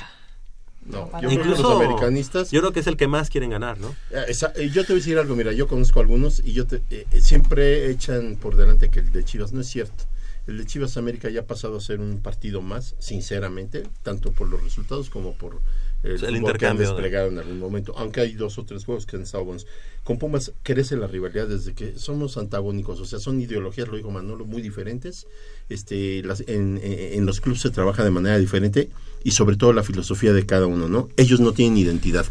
No, 0.87 1.05
yo 1.05 1.09
creo 1.17 1.29
que 1.29 1.33
Incluso 1.35 1.63
los 1.63 1.81
americanistas 1.81 2.51
Yo 2.51 2.59
creo 2.61 2.71
que 2.71 2.79
es 2.81 2.85
el 2.87 2.95
que 2.95 3.07
más 3.07 3.31
quieren 3.31 3.49
ganar, 3.49 3.79
¿no? 3.79 3.95
Eh, 4.11 4.25
esa- 4.27 4.53
eh, 4.55 4.69
yo 4.69 4.83
te 4.83 4.93
voy 4.93 4.97
a 4.97 5.01
decir 5.01 5.17
algo, 5.17 5.35
mira, 5.35 5.51
yo 5.51 5.67
conozco 5.67 5.99
algunos 5.99 6.41
y 6.45 6.53
yo 6.53 6.67
te, 6.67 6.83
eh, 6.91 7.07
eh, 7.11 7.21
siempre 7.21 7.89
echan 7.89 8.35
por 8.39 8.55
delante 8.55 8.89
que 8.89 8.99
el 8.99 9.11
de 9.11 9.23
Chivas 9.25 9.51
no 9.51 9.61
es 9.61 9.67
cierto. 9.67 10.03
El 10.45 10.59
de 10.59 10.65
Chivas 10.67 10.95
América 10.97 11.27
ya 11.31 11.39
ha 11.39 11.45
pasado 11.45 11.77
a 11.77 11.81
ser 11.81 11.99
un 12.01 12.19
partido 12.19 12.61
más, 12.61 12.93
sinceramente, 12.99 13.83
tanto 14.03 14.31
por 14.31 14.47
los 14.47 14.63
resultados 14.63 15.09
como 15.09 15.33
por 15.33 15.59
el, 16.05 16.11
El 16.11 16.17
fútbol 16.19 16.29
que 16.29 16.35
han 16.35 16.35
intercambio 16.37 16.85
de- 16.87 16.93
desplegado 16.93 17.27
en 17.29 17.39
algún 17.39 17.59
momento. 17.59 17.93
Aunque 17.97 18.21
hay 18.21 18.33
dos 18.33 18.57
o 18.57 18.65
tres 18.65 18.85
juegos 18.85 19.05
que 19.05 19.15
han 19.17 19.23
estado 19.23 19.43
buenos. 19.45 19.65
Con 20.03 20.19
Pumas 20.19 20.51
crece 20.63 20.95
la 20.97 21.07
rivalidad 21.07 21.47
desde 21.47 21.73
que 21.73 21.97
somos 21.97 22.37
antagónicos, 22.37 22.99
o 22.99 23.05
sea, 23.05 23.17
son 23.19 23.41
ideologías, 23.41 23.87
lo 23.87 23.97
dijo 23.97 24.11
Manolo, 24.11 24.45
muy 24.45 24.61
diferentes. 24.61 25.25
Este, 25.69 26.21
las- 26.23 26.41
en, 26.41 26.79
en- 26.83 27.13
en 27.19 27.25
los 27.25 27.41
clubes 27.41 27.61
se 27.61 27.71
trabaja 27.71 28.03
de 28.03 28.11
manera 28.11 28.37
diferente 28.37 28.89
y 29.23 29.31
sobre 29.31 29.55
todo 29.57 29.73
la 29.73 29.81
filosofía 29.83 30.31
de 30.33 30.45
cada 30.45 30.67
uno, 30.67 30.87
¿no? 30.87 31.09
Ellos 31.17 31.39
no 31.39 31.51
tienen 31.53 31.77
identidad. 31.77 32.25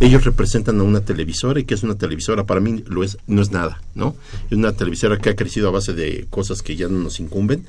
Ellos 0.00 0.24
representan 0.24 0.78
a 0.80 0.84
una 0.84 1.00
televisora 1.04 1.58
y 1.60 1.64
que 1.64 1.74
es 1.74 1.82
una 1.82 1.98
televisora 1.98 2.46
para 2.46 2.60
mí 2.60 2.84
lo 2.86 3.02
es 3.02 3.18
no 3.26 3.42
es 3.42 3.50
nada, 3.50 3.82
¿no? 3.96 4.14
Es 4.48 4.56
una 4.56 4.72
televisora 4.72 5.18
que 5.18 5.28
ha 5.30 5.36
crecido 5.36 5.68
a 5.68 5.72
base 5.72 5.92
de 5.92 6.26
cosas 6.30 6.62
que 6.62 6.76
ya 6.76 6.86
no 6.88 6.98
nos 7.00 7.18
incumben 7.20 7.66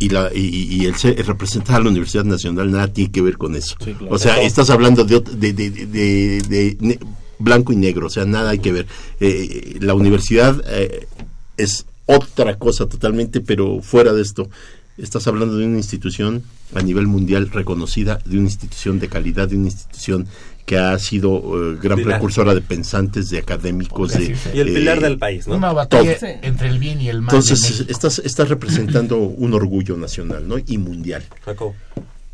y 0.00 0.08
la 0.08 0.30
y, 0.34 0.40
y- 0.80 0.86
el, 0.86 0.94
el 1.04 1.26
representar 1.26 1.76
a 1.76 1.84
la 1.84 1.90
Universidad 1.90 2.24
Nacional 2.24 2.72
nada 2.72 2.88
tiene 2.92 3.12
que 3.12 3.22
ver 3.22 3.38
con 3.38 3.54
eso. 3.54 3.76
claro. 3.76 4.08
O 4.10 4.18
sea, 4.18 4.42
estás 4.42 4.70
hablando 4.70 5.04
de, 5.04 5.20
de, 5.20 5.52
de- 5.52 6.98
blanco 7.38 7.72
y 7.72 7.76
negro, 7.76 8.08
o 8.08 8.10
sea, 8.10 8.24
nada 8.24 8.50
hay 8.50 8.58
que 8.58 8.72
ver. 8.72 8.86
Eh, 9.20 9.78
la 9.80 9.94
universidad 9.94 10.60
eh, 10.68 11.06
es 11.56 11.86
otra 12.06 12.58
cosa 12.58 12.86
totalmente, 12.86 13.40
pero 13.40 13.80
fuera 13.80 14.12
de 14.12 14.22
esto. 14.22 14.50
Estás 14.98 15.26
hablando 15.26 15.56
de 15.56 15.64
una 15.64 15.78
institución 15.78 16.42
a 16.74 16.82
nivel 16.82 17.06
mundial 17.06 17.48
reconocida, 17.50 18.18
de 18.26 18.36
una 18.36 18.48
institución 18.48 18.98
de 18.98 19.08
calidad, 19.08 19.48
de 19.48 19.56
una 19.56 19.68
institución 19.68 20.26
que 20.70 20.78
ha 20.78 20.96
sido 21.00 21.72
eh, 21.72 21.78
gran 21.82 21.98
Pilar. 21.98 22.12
precursora 22.12 22.54
de 22.54 22.60
pensantes, 22.60 23.28
de 23.28 23.38
académicos. 23.38 24.12
de, 24.12 24.36
Y 24.54 24.60
el 24.60 24.72
pilar 24.72 24.98
eh, 24.98 25.00
del 25.00 25.18
país, 25.18 25.48
¿no? 25.48 25.56
Una 25.56 25.72
batalla 25.72 26.16
todo. 26.16 26.30
entre 26.42 26.68
el 26.68 26.78
bien 26.78 27.00
y 27.00 27.08
el 27.08 27.22
mal. 27.22 27.34
Entonces, 27.34 27.80
en 27.80 27.90
estás, 27.90 28.20
estás 28.20 28.48
representando 28.48 29.16
un 29.18 29.52
orgullo 29.52 29.96
nacional 29.96 30.46
¿no? 30.46 30.58
y 30.64 30.78
mundial. 30.78 31.24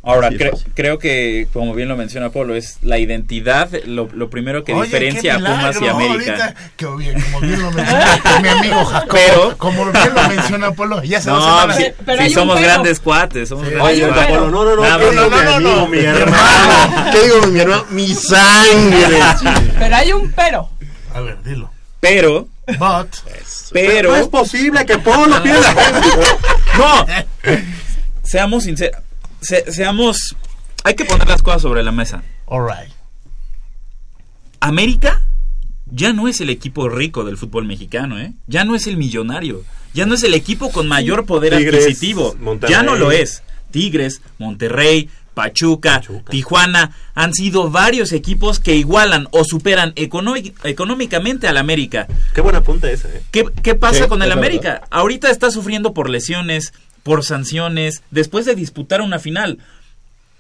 Ahora, 0.07 0.31
cre- 0.31 0.53
fácil. 0.53 0.73
creo 0.75 0.99
que, 1.01 1.49
como 1.53 1.75
bien 1.75 1.89
lo 1.89 1.97
menciona 1.97 2.31
Polo, 2.31 2.55
es 2.55 2.79
la 2.83 2.99
identidad 2.99 3.69
lo, 3.87 4.09
lo 4.13 4.31
primero 4.31 4.63
que 4.65 4.73
Oye, 4.73 4.85
diferencia 4.85 5.35
a 5.35 5.39
Pumas 5.39 5.77
y 5.83 5.87
América. 5.89 6.13
ahorita, 6.33 6.55
que 6.77 6.87
bien, 6.97 7.21
como 7.21 7.41
bien 7.41 7.61
lo 7.61 7.71
menciona 7.73 8.21
mi 8.41 8.49
amigo 8.49 8.85
Jacobo, 8.85 9.13
Pero- 9.27 9.59
como 9.59 9.85
bien 9.93 10.15
lo 10.15 10.29
menciona 10.29 10.71
Polo, 10.73 11.03
ya 11.03 11.21
se 11.21 11.29
No, 11.31 11.41
semanas. 11.41 11.77
si, 11.77 12.29
si 12.29 12.35
somos 12.35 12.61
grandes 12.61 13.01
cuates, 13.01 13.49
somos 13.49 13.67
Sí. 13.67 13.75
grandes 13.75 13.95
Oye, 13.97 14.07
cuates. 14.09 14.27
Polo, 14.27 14.51
no, 14.51 14.65
no, 14.65 14.77
no, 14.77 14.83
Nada 14.83 14.99
¿qué 14.99 15.11
digo 15.11 15.23
mi 15.25 15.29
mi 15.29 15.37
amigo, 15.37 15.71
amigo, 15.71 15.87
mi 15.89 15.97
mi 15.99 16.05
hermano? 16.05 17.11
¿Qué 17.13 17.23
digo, 17.25 17.47
mi 17.49 17.59
hermano? 17.61 17.87
Mi 17.91 18.15
sangre. 18.15 19.19
Pero 19.79 19.97
hay 19.97 20.13
un 20.13 20.33
pero. 20.33 20.71
A 21.15 21.21
ver, 21.21 21.43
dilo. 21.43 21.71
Pero, 22.01 22.47
But, 22.79 23.09
pero... 23.73 24.11
No 24.11 24.17
es 24.17 24.29
posible 24.29 24.85
que 24.87 24.99
Polo 24.99 25.43
pierda. 25.43 25.75
No, 26.79 27.07
seamos 28.23 28.65
sinceros, 28.65 29.01
se- 29.41 29.71
seamos... 29.73 30.37
Hay 30.85 30.95
que 30.95 31.05
poner 31.05 31.27
las 31.29 31.43
cosas 31.43 31.63
sobre 31.63 31.83
la 31.83 31.93
mesa. 31.93 32.23
alright. 32.49 32.93
América 34.61 35.23
ya 35.91 36.13
no 36.13 36.27
es 36.29 36.41
el 36.41 36.51
equipo 36.51 36.89
rico 36.89 37.25
del 37.25 37.37
fútbol 37.37 37.65
mexicano, 37.65 38.19
¿eh? 38.19 38.33
Ya 38.47 38.65
no 38.65 38.75
es 38.75 38.87
el 38.87 38.97
millonario. 38.97 39.65
Ya 39.95 40.05
no 40.05 40.15
es 40.15 40.23
el 40.25 40.35
equipo 40.35 40.73
con 40.73 40.89
mayor 40.89 41.27
poder 41.27 41.57
Tigres, 41.57 41.85
adquisitivo. 41.85 42.35
Monterrey. 42.41 42.75
Ya 42.75 42.83
no 42.83 42.97
lo 42.97 43.13
es. 43.13 43.43
Tigres, 43.71 44.21
Monterrey, 44.39 45.09
Pachuca, 45.35 46.03
Tijuana 46.31 46.97
han 47.15 47.35
sido 47.35 47.71
varios 47.71 48.13
equipos 48.13 48.59
que 48.59 48.75
igualan 48.75 49.29
o 49.31 49.45
superan 49.45 49.93
económic- 49.95 50.55
económicamente 50.65 51.47
al 51.47 51.57
América. 51.57 52.09
Qué 52.35 52.41
buena 52.41 52.63
punta 52.63 52.91
esa, 52.91 53.09
¿eh? 53.09 53.23
¿Qué, 53.31 53.45
qué 53.63 53.75
pasa 53.75 54.05
Sí, 54.05 54.09
con 54.09 54.23
el 54.23 54.33
América? 54.33 54.83
Ahorita 54.91 55.31
está 55.31 55.51
sufriendo 55.51 55.95
por 55.95 56.11
lesiones, 56.11 56.73
por 57.07 57.23
sanciones, 57.25 58.03
después 58.11 58.45
de 58.47 58.57
disputar 58.57 59.01
una 59.01 59.21
final. 59.21 59.59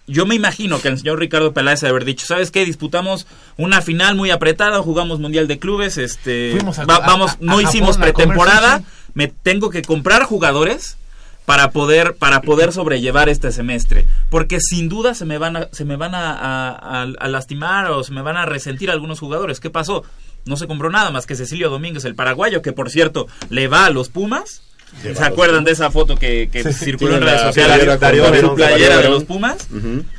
Yo 0.09 0.27
me 0.27 0.35
imagino 0.35 0.81
que 0.81 0.89
el 0.89 0.99
señor 0.99 1.21
Ricardo 1.21 1.53
Peláez 1.53 1.85
haber 1.85 2.05
dicho, 2.05 2.27
¿sabes 2.27 2.51
qué? 2.51 2.65
Disputamos 2.65 3.27
una 3.57 3.83
final 3.83 4.17
muy 4.17 4.31
apretada, 4.33 4.83
jugamos 4.83 5.21
Mundial 5.21 5.47
de 5.47 5.61
Clubes, 5.61 5.97
este 5.97 6.51
a- 6.79 6.85
va- 6.85 6.97
a- 6.97 7.07
vamos, 7.07 7.31
a- 7.33 7.37
no 7.41 7.61
hicimos 7.61 7.97
Japón 7.97 8.13
pretemporada, 8.13 8.83
me 9.15 9.29
tengo 9.29 9.71
que 9.71 9.83
comprar 9.83 10.25
jugadores 10.25 10.97
para 11.45 11.71
poder 11.71 12.17
para 12.17 12.41
poder 12.43 12.73
sobrellevar 12.73 13.29
este 13.29 13.53
semestre, 13.53 14.07
porque 14.29 14.59
sin 14.61 14.89
duda 14.89 15.15
se 15.15 15.25
me 15.25 15.39
van 15.39 15.57
a 15.57 15.69
se 15.71 15.85
me 15.85 15.95
van 15.95 16.15
a 16.17 17.29
lastimar 17.29 17.91
o 17.93 18.03
se 18.03 18.13
me 18.13 18.23
van 18.23 18.37
a 18.37 18.45
resentir 18.45 18.91
algunos 18.91 19.21
jugadores. 19.21 19.61
¿Qué 19.61 19.71
pasó? 19.71 20.03
No 20.45 20.57
se 20.57 20.67
compró 20.67 20.91
nada 20.91 21.11
más 21.13 21.27
que 21.27 21.37
Cecilio 21.37 21.71
Domínguez, 21.71 22.05
el 22.05 22.17
paraguayo, 22.17 22.63
que 22.63 22.73
por 22.73 22.91
cierto 22.91 23.29
le 23.51 23.69
va 23.69 23.87
a 23.87 23.91
los 23.91 24.09
Pumas. 24.09 24.63
¿Se 25.03 25.23
acuerdan 25.25 25.65
de 25.65 25.71
esa 25.73 25.91
foto 25.91 26.17
que, 26.17 26.49
que 26.51 26.63
Sí, 26.65 26.73
circuló 26.87 27.17
en 27.17 27.23
redes 27.23 27.41
sociales 27.43 27.87
con 27.99 28.41
su 28.41 28.55
playera 28.55 28.99
de 28.99 29.09
los 29.11 29.25
Pumas? 29.25 29.69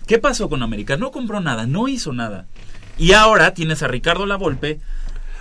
¿Qué 0.05 0.17
pasó 0.19 0.49
con 0.49 0.63
América? 0.63 0.97
No 0.97 1.11
compró 1.11 1.39
nada, 1.41 1.65
no 1.65 1.87
hizo 1.87 2.13
nada. 2.13 2.45
Y 2.97 3.11
ahora 3.13 3.53
tienes 3.53 3.83
a 3.83 3.87
Ricardo 3.87 4.25
Lavolpe 4.25 4.79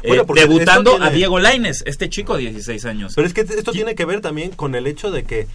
eh, 0.03 0.09
Bueno, 0.09 0.25
debutando 0.35 0.91
tiene- 0.93 1.07
a 1.07 1.11
Diego 1.11 1.39
Laines, 1.39 1.83
este 1.87 2.09
chico 2.11 2.35
de 2.37 2.43
16 2.51 2.85
años. 2.85 3.13
Pero 3.15 3.27
es 3.27 3.33
que 3.35 3.41
esto 3.43 3.73
tiene 3.73 3.95
que 3.95 4.05
ver 4.05 4.21
también 4.21 4.51
con 4.51 4.75
el 4.75 4.87
hecho 4.87 5.11
de 5.11 5.25
que 5.25 5.47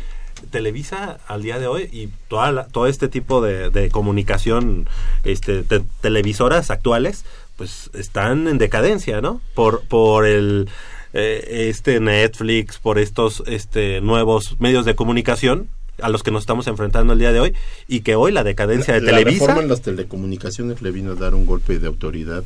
Televisa 0.49 1.19
al 1.27 1.43
día 1.43 1.59
de 1.59 1.67
hoy 1.67 1.89
y 1.91 2.09
toda 2.27 2.51
la- 2.51 2.65
todo 2.65 2.87
este 2.87 3.07
tipo 3.07 3.41
de, 3.41 3.69
de 3.69 3.89
comunicación, 3.89 4.87
este, 5.23 5.61
te- 5.63 5.83
televisoras 6.01 6.71
actuales, 6.71 7.23
pues 7.57 7.91
están 7.93 8.47
en 8.47 8.57
decadencia, 8.57 9.21
¿no? 9.21 9.41
Por 9.53 9.81
por 9.83 10.25
el 10.25 10.67
eh, 11.13 11.67
este 11.69 11.99
Netflix, 11.99 12.77
por 12.77 12.99
estos 12.99 13.43
este 13.47 14.01
nuevos 14.01 14.59
medios 14.59 14.85
de 14.85 14.95
comunicación 14.95 15.69
a 16.01 16.09
los 16.09 16.23
que 16.23 16.31
nos 16.31 16.43
estamos 16.43 16.67
enfrentando 16.67 17.13
el 17.13 17.19
día 17.19 17.31
de 17.31 17.39
hoy 17.39 17.53
y 17.87 18.01
que 18.01 18.15
hoy 18.15 18.31
la 18.31 18.43
decadencia 18.43 18.93
de 18.93 19.01
la 19.01 19.11
Televisa 19.11 19.45
reforma 19.45 19.61
en 19.61 19.69
las 19.69 19.81
telecomunicaciones 19.81 20.81
le 20.81 20.91
vino 20.91 21.11
a 21.11 21.15
dar 21.15 21.35
un 21.35 21.45
golpe 21.45 21.79
de 21.79 21.87
autoridad 21.87 22.43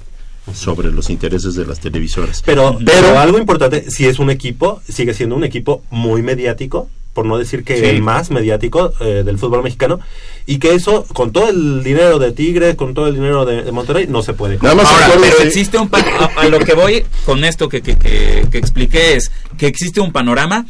sobre 0.54 0.92
los 0.92 1.10
intereses 1.10 1.56
de 1.56 1.66
las 1.66 1.80
televisoras. 1.80 2.44
Pero, 2.46 2.78
pero 2.86 3.18
algo 3.18 3.40
importante, 3.40 3.90
si 3.90 4.06
es 4.06 4.20
un 4.20 4.30
equipo, 4.30 4.82
sigue 4.88 5.14
siendo 5.14 5.36
un 5.36 5.44
equipo 5.44 5.82
muy 5.90 6.22
mediático, 6.22 6.90
por 7.16 7.26
no 7.26 7.40
decir 7.40 7.64
que 7.64 7.80
Sí. 7.80 7.86
el 7.86 8.04
más 8.04 8.30
mediático 8.30 8.94
eh, 9.00 9.24
del 9.26 9.40
fútbol 9.40 9.64
mexicano, 9.64 10.00
y 10.46 10.60
que 10.60 10.76
eso, 10.76 11.06
con 11.14 11.32
todo 11.32 11.50
el 11.50 11.84
dinero 11.84 12.20
de 12.20 12.32
Tigres, 12.34 12.76
con 12.76 12.94
todo 12.94 13.08
el 13.08 13.16
dinero 13.16 13.46
de, 13.46 13.64
de 13.64 13.72
Monterrey, 13.72 14.06
no 14.08 14.22
se 14.22 14.34
puede. 14.34 14.58
Nada 14.62 14.76
más 14.76 14.86
Ahora, 14.86 15.16
pero 15.20 15.40
existe 15.40 15.78
un 15.80 15.90
pa- 15.90 16.00
a, 16.02 16.42
a 16.42 16.50
lo 16.50 16.60
que 16.60 16.74
voy 16.76 17.04
con 17.26 17.44
esto 17.46 17.68
que, 17.70 17.82
que, 17.82 17.98
que- 17.98 18.46
que 18.52 18.58
expliqué 18.60 19.16
es 19.16 19.32
que 19.58 19.66
existe 19.66 20.02
un 20.02 20.12
panorama 20.12 20.68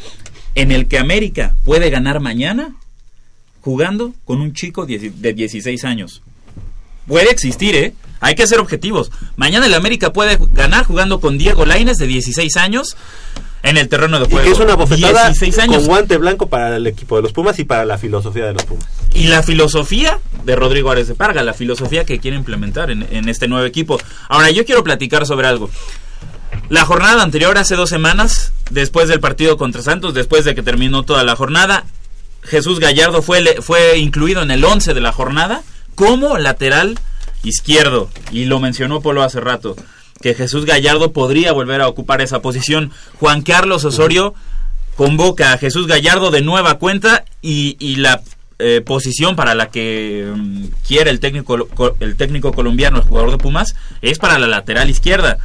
en 0.53 0.71
el 0.71 0.87
que 0.87 0.97
América 0.99 1.55
puede 1.65 1.89
ganar 1.89 2.19
mañana 2.21 2.75
jugando 3.61 4.13
con 4.23 4.39
un 4.39 4.53
chico 4.53 4.85
de 4.85 5.33
16 5.33 5.83
años. 5.83 6.21
Puede 7.07 7.31
existir, 7.31 7.75
¿eh? 7.75 7.93
Hay 8.21 8.35
que 8.35 8.47
ser 8.47 8.59
objetivos. 8.59 9.11
Mañana 9.35 9.65
el 9.65 9.73
América 9.73 10.13
puede 10.13 10.37
ganar 10.53 10.85
jugando 10.85 11.19
con 11.19 11.37
Diego 11.37 11.65
Laines 11.65 11.97
de 11.97 12.07
16 12.07 12.55
años 12.57 12.95
en 13.65 13.77
el 13.77 13.89
terreno 13.89 14.19
de 14.19 14.25
Y 14.25 14.29
juego. 14.29 14.45
que 14.45 14.51
es 14.51 14.59
una 14.59 14.75
bofetada 14.75 15.25
16 15.29 15.57
años. 15.59 15.77
con 15.77 15.87
guante 15.87 16.17
blanco 16.17 16.47
para 16.47 16.75
el 16.75 16.87
equipo 16.87 17.15
de 17.17 17.23
los 17.23 17.33
Pumas 17.33 17.57
y 17.59 17.65
para 17.65 17.85
la 17.85 17.97
filosofía 17.97 18.45
de 18.45 18.53
los 18.53 18.63
Pumas. 18.63 18.85
Y 19.13 19.27
la 19.27 19.43
filosofía 19.43 20.19
de 20.43 20.55
Rodrigo 20.55 20.91
Ares 20.91 21.07
de 21.07 21.15
Parga, 21.15 21.43
la 21.43 21.53
filosofía 21.53 22.05
que 22.05 22.19
quiere 22.19 22.37
implementar 22.37 22.91
en, 22.91 23.07
en 23.11 23.27
este 23.29 23.47
nuevo 23.47 23.65
equipo. 23.65 23.99
Ahora, 24.29 24.51
yo 24.51 24.65
quiero 24.65 24.83
platicar 24.83 25.25
sobre 25.25 25.47
algo. 25.47 25.69
La 26.69 26.85
jornada 26.85 27.21
anterior, 27.23 27.57
hace 27.57 27.75
dos 27.75 27.89
semanas, 27.89 28.51
después 28.69 29.07
del 29.09 29.19
partido 29.19 29.57
contra 29.57 29.81
Santos, 29.81 30.13
después 30.13 30.45
de 30.45 30.55
que 30.55 30.63
terminó 30.63 31.03
toda 31.03 31.23
la 31.23 31.35
jornada, 31.35 31.85
Jesús 32.43 32.79
Gallardo 32.79 33.21
fue, 33.21 33.61
fue 33.61 33.97
incluido 33.97 34.41
en 34.41 34.51
el 34.51 34.63
11 34.63 34.93
de 34.93 35.01
la 35.01 35.11
jornada 35.11 35.63
como 35.95 36.37
lateral 36.37 36.97
izquierdo. 37.43 38.09
Y 38.31 38.45
lo 38.45 38.59
mencionó 38.59 39.01
Polo 39.01 39.23
hace 39.23 39.39
rato, 39.39 39.75
que 40.21 40.33
Jesús 40.33 40.65
Gallardo 40.65 41.11
podría 41.11 41.51
volver 41.51 41.81
a 41.81 41.87
ocupar 41.87 42.21
esa 42.21 42.41
posición. 42.41 42.91
Juan 43.19 43.41
Carlos 43.41 43.83
Osorio 43.85 44.33
convoca 44.95 45.53
a 45.53 45.57
Jesús 45.57 45.87
Gallardo 45.87 46.31
de 46.31 46.41
nueva 46.41 46.75
cuenta 46.79 47.25
y, 47.41 47.75
y 47.79 47.97
la 47.97 48.21
eh, 48.59 48.81
posición 48.85 49.35
para 49.35 49.53
la 49.53 49.67
que 49.67 50.31
mm, 50.33 50.65
quiere 50.87 51.09
el 51.11 51.19
técnico, 51.19 51.67
co- 51.67 51.95
el 51.99 52.15
técnico 52.15 52.53
colombiano, 52.53 52.97
el 52.99 53.03
jugador 53.03 53.31
de 53.31 53.37
Pumas, 53.37 53.75
es 54.01 54.17
para 54.19 54.39
la 54.39 54.47
lateral 54.47 54.89
izquierda. 54.89 55.37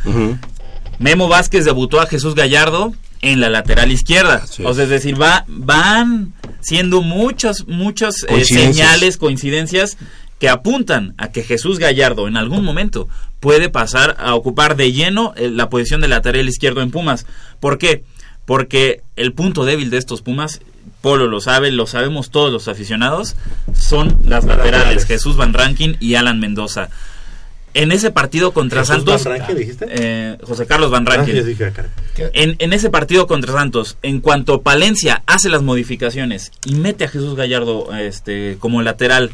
Memo 0.98 1.28
Vázquez 1.28 1.64
debutó 1.64 2.00
a 2.00 2.06
Jesús 2.06 2.34
Gallardo 2.34 2.92
en 3.22 3.40
la 3.40 3.48
lateral 3.50 3.90
izquierda. 3.90 4.44
O 4.64 4.74
sea, 4.74 4.84
es 4.84 4.90
decir, 4.90 5.20
va, 5.20 5.44
van 5.48 6.32
siendo 6.60 7.00
muchas, 7.02 7.66
muchas 7.66 8.14
eh, 8.28 8.44
señales, 8.44 9.16
coincidencias 9.16 9.96
que 10.40 10.48
apuntan 10.48 11.14
a 11.18 11.30
que 11.30 11.44
Jesús 11.44 11.78
Gallardo 11.78 12.26
en 12.26 12.36
algún 12.38 12.64
momento 12.64 13.08
puede 13.40 13.68
pasar 13.68 14.16
a 14.18 14.34
ocupar 14.34 14.74
de 14.74 14.90
lleno 14.90 15.34
eh, 15.36 15.50
la 15.50 15.68
posición 15.68 16.00
de 16.00 16.08
lateral 16.08 16.48
izquierdo 16.48 16.80
en 16.80 16.90
Pumas. 16.90 17.26
¿Por 17.60 17.76
qué? 17.78 18.04
Porque 18.46 19.02
el 19.16 19.34
punto 19.34 19.64
débil 19.66 19.90
de 19.90 19.98
estos 19.98 20.22
Pumas, 20.22 20.62
Polo 21.02 21.28
lo 21.28 21.40
sabe, 21.40 21.70
lo 21.70 21.86
sabemos 21.86 22.30
todos 22.30 22.50
los 22.50 22.68
aficionados, 22.68 23.36
son 23.74 24.18
las 24.24 24.44
laterales, 24.46 25.04
Jesús 25.04 25.36
Van 25.36 25.52
Rankin 25.52 25.98
y 26.00 26.14
Alan 26.14 26.40
Mendoza. 26.40 26.88
En 27.74 27.92
ese 27.92 28.10
partido 28.10 28.52
contra 28.52 28.80
¿Jesús 28.80 28.96
Santos, 28.96 29.24
Van 29.24 29.38
Rankin, 29.38 29.56
dijiste? 29.56 29.86
eh, 29.90 30.38
José 30.42 30.66
Carlos 30.66 30.90
Van 30.90 31.04
Rankin. 31.06 31.44
dije, 31.46 31.66
ah. 31.66 31.84
En, 32.32 32.56
en 32.58 32.72
ese 32.72 32.88
partido 32.88 33.26
contra 33.26 33.52
Santos, 33.52 33.98
en 34.02 34.20
cuanto 34.20 34.62
Palencia 34.62 35.22
hace 35.26 35.50
las 35.50 35.62
modificaciones 35.62 36.50
y 36.64 36.74
mete 36.74 37.04
a 37.04 37.08
Jesús 37.08 37.36
Gallardo 37.36 37.94
este, 37.94 38.56
como 38.58 38.82
lateral 38.82 39.30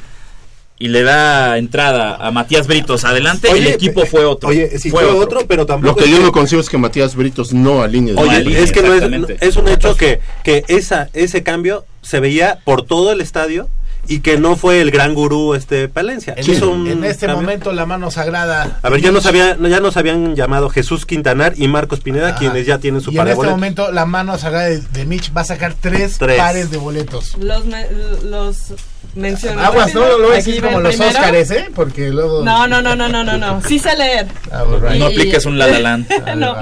y 0.79 0.89
le 0.89 1.03
da 1.03 1.57
entrada 1.57 2.17
a 2.17 2.31
Matías 2.31 2.67
Britos 2.67 3.05
adelante, 3.05 3.49
el 3.49 3.55
Oye, 3.55 3.75
equipo 3.75 4.05
fue 4.05 4.25
otro. 4.25 4.51
Oye, 4.51 4.79
sí, 4.79 4.91
fue, 4.91 5.05
otro, 5.05 5.41
pero 5.49 5.65
tampoco. 5.65 5.99
Lo 5.99 6.05
que 6.05 6.11
yo 6.11 6.21
no 6.21 6.33
consigo 6.33 6.61
es 6.61 6.69
que 6.69 6.77
Matías 6.77 7.15
Britos 7.15 7.53
no 7.53 7.83
alinee. 7.83 8.13
de 8.13 8.21
Oye, 8.21 8.63
es 8.63 8.73
que 8.73 8.83
no 8.83 8.93
es, 8.93 9.03
es 9.41 9.57
un 9.57 9.69
hecho 9.69 9.95
que, 9.97 10.21
que 10.45 10.65
esa, 10.69 11.09
ese 11.15 11.43
cambio 11.43 11.85
se 12.03 12.21
veía 12.21 12.59
por 12.65 12.85
todo 12.85 13.13
el 13.13 13.21
estadio 13.21 13.69
y 14.09 14.21
que 14.21 14.39
no 14.39 14.57
fue 14.57 14.81
el 14.81 14.91
gran 14.91 15.15
gurú 15.15 15.55
este 15.55 15.89
Palencia. 15.89 16.35
En, 16.37 16.51
Hizo 16.51 16.71
un 16.71 16.87
en 16.87 17.05
este 17.05 17.27
cambio. 17.27 17.43
momento 17.43 17.73
la 17.73 17.87
mano 17.87 18.11
sagrada. 18.11 18.79
A 18.83 18.89
ver, 18.91 19.01
ya 19.01 19.11
nos, 19.13 19.27
había, 19.27 19.57
ya 19.57 19.81
nos 19.81 19.97
habían 19.97 20.35
llamado 20.37 20.69
Jesús 20.69 21.07
Quintanar 21.07 21.55
y 21.57 21.69
Marcos 21.69 22.01
Pineda, 22.01 22.29
Ajá. 22.31 22.39
quienes 22.39 22.67
ya 22.67 22.79
tienen 22.79 23.01
su 23.01 23.11
Y 23.11 23.15
en 23.15 23.19
par 23.19 23.27
de 23.27 23.33
este 23.35 23.47
momento 23.47 23.93
la 23.93 24.07
mano 24.07 24.37
sagrada 24.39 24.67
de, 24.67 24.81
de 24.81 25.05
Mitch 25.07 25.33
va 25.37 25.43
a 25.43 25.45
sacar 25.45 25.75
tres, 25.81 26.19
Tres. 26.19 26.37
pares 26.39 26.71
de 26.71 26.77
boletos. 26.77 27.37
Los, 27.39 27.65
me- 27.67 27.87
los 28.25 28.75
menciono. 29.15 29.61
Aguas, 29.63 29.95
no 29.95 30.01
lo 30.07 30.19
voy 30.25 30.33
a 30.33 30.37
decir 30.37 30.63
como 30.63 30.81
los 30.81 30.95
primero. 30.97 31.19
Óscares, 31.19 31.51
¿eh? 31.51 31.69
Porque 31.75 32.11
luego... 32.11 32.45
No, 32.45 32.67
no, 32.69 32.83
no, 32.83 32.95
no, 32.97 33.09
no, 33.09 33.25
no, 33.25 33.37
no. 33.39 33.61
Sí 33.63 33.79
sé 33.79 33.97
leer. 33.97 34.27
Ah, 34.51 34.65
right. 34.81 34.99
No 34.99 35.07
apliques 35.07 35.45
un 35.47 35.59
La 35.59 35.67
La 35.69 35.79
Land. 35.81 36.09
no. 36.37 36.57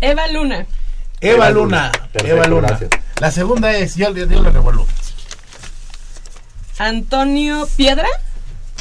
Eva 0.00 0.26
Luna. 0.28 0.66
Eva 1.20 1.50
Luna. 1.50 1.90
Perfecto, 2.12 2.36
Eva 2.36 2.46
Luna. 2.48 2.78
La 3.20 3.30
segunda 3.30 3.72
es, 3.72 3.94
yo, 3.96 4.12
yo, 4.14 4.26
yo 4.26 4.42
lo 4.42 4.50
revuelvo. 4.50 4.86
Antonio 6.78 7.68
Piedra. 7.76 8.08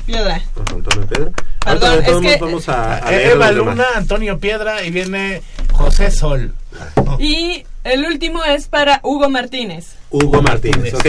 Piedra. 0.06 0.42
Antonio. 0.58 1.32
Perdón, 1.64 2.04
todos 2.04 2.04
es 2.04 2.06
que- 2.06 2.12
modos 2.22 2.40
vamos 2.42 2.70
a, 2.70 2.96
a 2.96 3.14
Eh, 3.14 3.18
leer 3.18 3.32
Eva. 3.34 3.52
Luna, 3.52 3.86
Antonio 3.96 4.38
Piedra 4.40 4.84
y 4.84 4.92
viene 4.92 5.42
José 5.72 6.12
Sol. 6.12 6.54
Y 7.20 7.64
el 7.84 8.06
último 8.06 8.44
es 8.44 8.68
para 8.68 9.00
Hugo 9.04 9.30
Martínez. 9.30 9.94
Hugo 10.10 10.42
Martínez, 10.42 10.94
ok. 10.94 11.06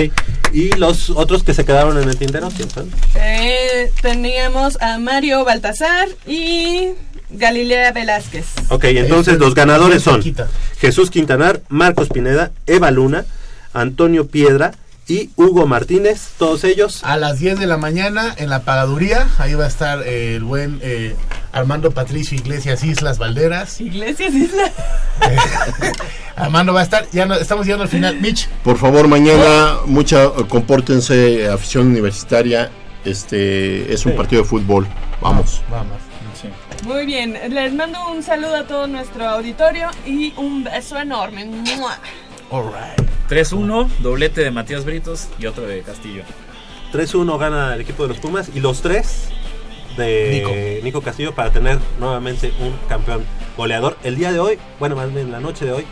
Y 0.52 0.73
los 0.77 1.11
otros 1.11 1.43
que 1.43 1.55
se 1.55 1.65
quedaron 1.65 2.01
en 2.01 2.09
el 2.09 2.16
tintero, 2.16 2.48
¿quién 2.56 2.70
son? 2.70 2.90
Eh, 3.16 3.90
teníamos 4.01 4.81
a 4.81 4.98
Mario 4.98 5.44
Baltasar 5.44 6.09
y 6.27 6.90
Galilea 7.31 7.90
Velázquez. 7.93 8.44
Ok, 8.69 8.85
entonces 8.85 9.39
los 9.39 9.55
ganadores 9.55 10.02
son 10.02 10.23
Jesús 10.78 11.11
Quintanar, 11.11 11.62
Marcos 11.69 12.09
Pineda, 12.11 12.52
Eva 12.66 12.90
Luna, 12.93 13.24
Antonio 13.73 14.28
Piedra 14.28 14.73
y 15.06 15.31
Hugo 15.36 15.66
Martínez, 15.66 16.31
todos 16.39 16.64
ellos. 16.64 17.02
A 17.05 17.16
las 17.16 17.39
10 17.39 17.59
de 17.59 17.66
la 17.66 17.76
mañana 17.76 18.35
en 18.39 18.48
la 18.51 18.62
pagaduría, 18.62 19.28
ahí 19.39 19.55
va 19.55 19.64
a 19.64 19.68
estar 19.68 20.02
eh, 20.02 20.36
el 20.36 20.44
buen 20.44 20.81
eh, 20.82 21.14
Armando 21.52 21.90
Patricio 21.90 22.36
Iglesias 22.39 22.82
Islas 22.85 23.18
Valderas. 23.18 23.81
Iglesias 23.81 24.32
Islas. 24.35 24.72
Armando 26.36 26.72
va 26.72 26.81
a 26.81 26.85
estar, 26.85 27.06
ya 27.12 27.26
no, 27.26 27.35
estamos 27.35 27.66
llegando 27.66 27.85
al 27.85 27.89
final. 27.90 28.20
Mitch, 28.20 28.48
Por 28.64 28.78
favor, 28.78 29.06
mañana 29.09 29.76
mucha 29.86 30.31
compórtense, 30.48 31.48
afición 31.48 31.89
universitaria. 31.89 32.70
Este 33.05 33.93
es 33.93 34.06
un 34.06 34.12
Sí. 34.12 34.16
partido 34.18 34.43
de 34.43 34.48
fútbol. 34.48 34.86
Vamos. 35.20 35.60
vamos. 35.70 35.98
Muy 36.85 37.06
bien, 37.06 37.39
les 37.51 37.72
mando 37.72 37.98
un 38.10 38.22
saludo 38.22 38.56
a 38.56 38.64
todo 38.64 38.86
nuestro 38.86 39.26
auditorio 39.26 39.89
y 40.06 40.35
un 40.36 40.64
beso 40.64 40.98
enorme. 40.98 41.44
¡Mua! 41.47 41.98
3-1, 43.29 43.89
doblete 44.01 44.43
de 44.43 44.51
Matías 44.51 44.85
Britos 44.85 45.29
y 45.39 45.47
otro 45.47 45.67
de 45.67 45.83
Castillo. 45.83 46.23
3-1 46.93 47.39
gana 47.39 47.75
el 47.75 47.81
equipo 47.81 48.03
de 48.03 48.11
los 48.11 48.19
Pumas 48.19 48.51
y 48.55 48.61
los 48.61 48.83
tres 48.83 49.29
de 49.97 50.81
Nico. 50.83 51.01
Castillo 51.01 51.35
para 51.35 51.51
tener 51.51 51.79
nuevamente 51.99 52.53
un 52.61 52.77
campeón 52.89 53.25
goleador. 53.57 53.97
El 54.03 54.17
día 54.17 54.33
de 54.33 54.41
hoy, 54.41 54.59
bueno, 54.79 54.97
más 54.97 55.13
bien 55.13 55.33
la 55.33 55.41
noche 55.41 55.65
de 55.65 55.73
hoy, 55.73 55.85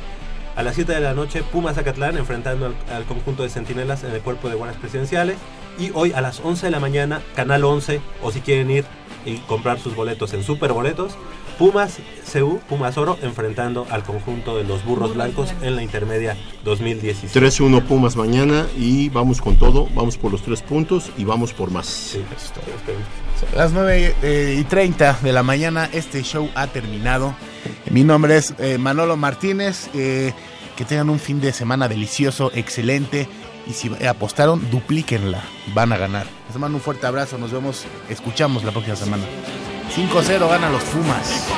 a 0.54 0.62
las 0.62 0.74
7 0.74 0.92
de 0.92 1.00
la 1.00 1.14
noche, 1.14 1.42
Pumas 1.42 1.76
Zacatlán 1.76 2.18
enfrentando 2.18 2.66
al, 2.66 2.74
al 2.94 3.04
conjunto 3.04 3.42
de 3.42 3.48
centinelas 3.48 4.04
en 4.04 4.12
el 4.12 4.20
cuerpo 4.20 4.50
de 4.50 4.54
guardias 4.54 4.78
presidenciales. 4.78 5.36
Y 5.78 5.90
hoy 5.94 6.12
a 6.12 6.20
las 6.20 6.40
11 6.40 6.66
de 6.66 6.70
la 6.70 6.80
mañana, 6.80 7.22
Canal 7.34 7.64
11, 7.64 8.02
o 8.22 8.30
si 8.30 8.42
quieren 8.42 8.70
ir 8.70 8.84
y 9.24 9.36
comprar 9.38 9.80
sus 9.80 9.94
boletos 9.94 10.34
en 10.34 10.42
Super 10.42 10.72
Boletos, 10.72 11.16
Pumas 11.58 11.98
CU, 12.32 12.60
Pumas 12.68 12.96
Oro, 12.96 13.18
enfrentando 13.22 13.86
al 13.90 14.02
conjunto 14.02 14.56
de 14.56 14.64
los 14.64 14.84
burros 14.84 15.14
blancos 15.14 15.52
en 15.62 15.76
la 15.76 15.82
intermedia 15.82 16.36
2017. 16.64 17.38
3-1 17.38 17.82
Pumas 17.82 18.16
mañana 18.16 18.66
y 18.76 19.08
vamos 19.08 19.40
con 19.40 19.56
todo. 19.56 19.88
Vamos 19.94 20.16
por 20.16 20.32
los 20.32 20.42
tres 20.42 20.62
puntos 20.62 21.10
y 21.16 21.24
vamos 21.24 21.52
por 21.52 21.70
más. 21.70 22.16
A 23.52 23.56
las 23.56 23.72
9 23.72 24.14
eh, 24.22 24.56
y 24.60 24.64
30 24.64 25.18
de 25.22 25.32
la 25.32 25.42
mañana 25.42 25.88
este 25.92 26.22
show 26.22 26.48
ha 26.54 26.66
terminado. 26.68 27.34
Mi 27.90 28.04
nombre 28.04 28.36
es 28.36 28.54
eh, 28.58 28.78
Manolo 28.78 29.16
Martínez. 29.16 29.88
eh, 29.94 30.32
que 30.76 30.84
tengan 30.84 31.10
un 31.10 31.18
fin 31.18 31.40
de 31.40 31.52
semana 31.52 31.88
delicioso, 31.88 32.50
excelente. 32.54 33.28
Y 33.66 33.74
si 33.74 33.90
apostaron, 34.06 34.70
duplíquenla. 34.70 35.42
Van 35.74 35.92
a 35.92 35.96
ganar. 35.96 36.26
Les 36.48 36.58
mando 36.58 36.78
un 36.78 36.82
fuerte 36.82 37.06
abrazo. 37.06 37.38
Nos 37.38 37.52
vemos, 37.52 37.84
escuchamos 38.08 38.64
la 38.64 38.72
próxima 38.72 38.96
semana. 38.96 39.24
5-0 39.94 40.48
ganan 40.48 40.72
los 40.72 40.82
Pumas. 40.84 41.48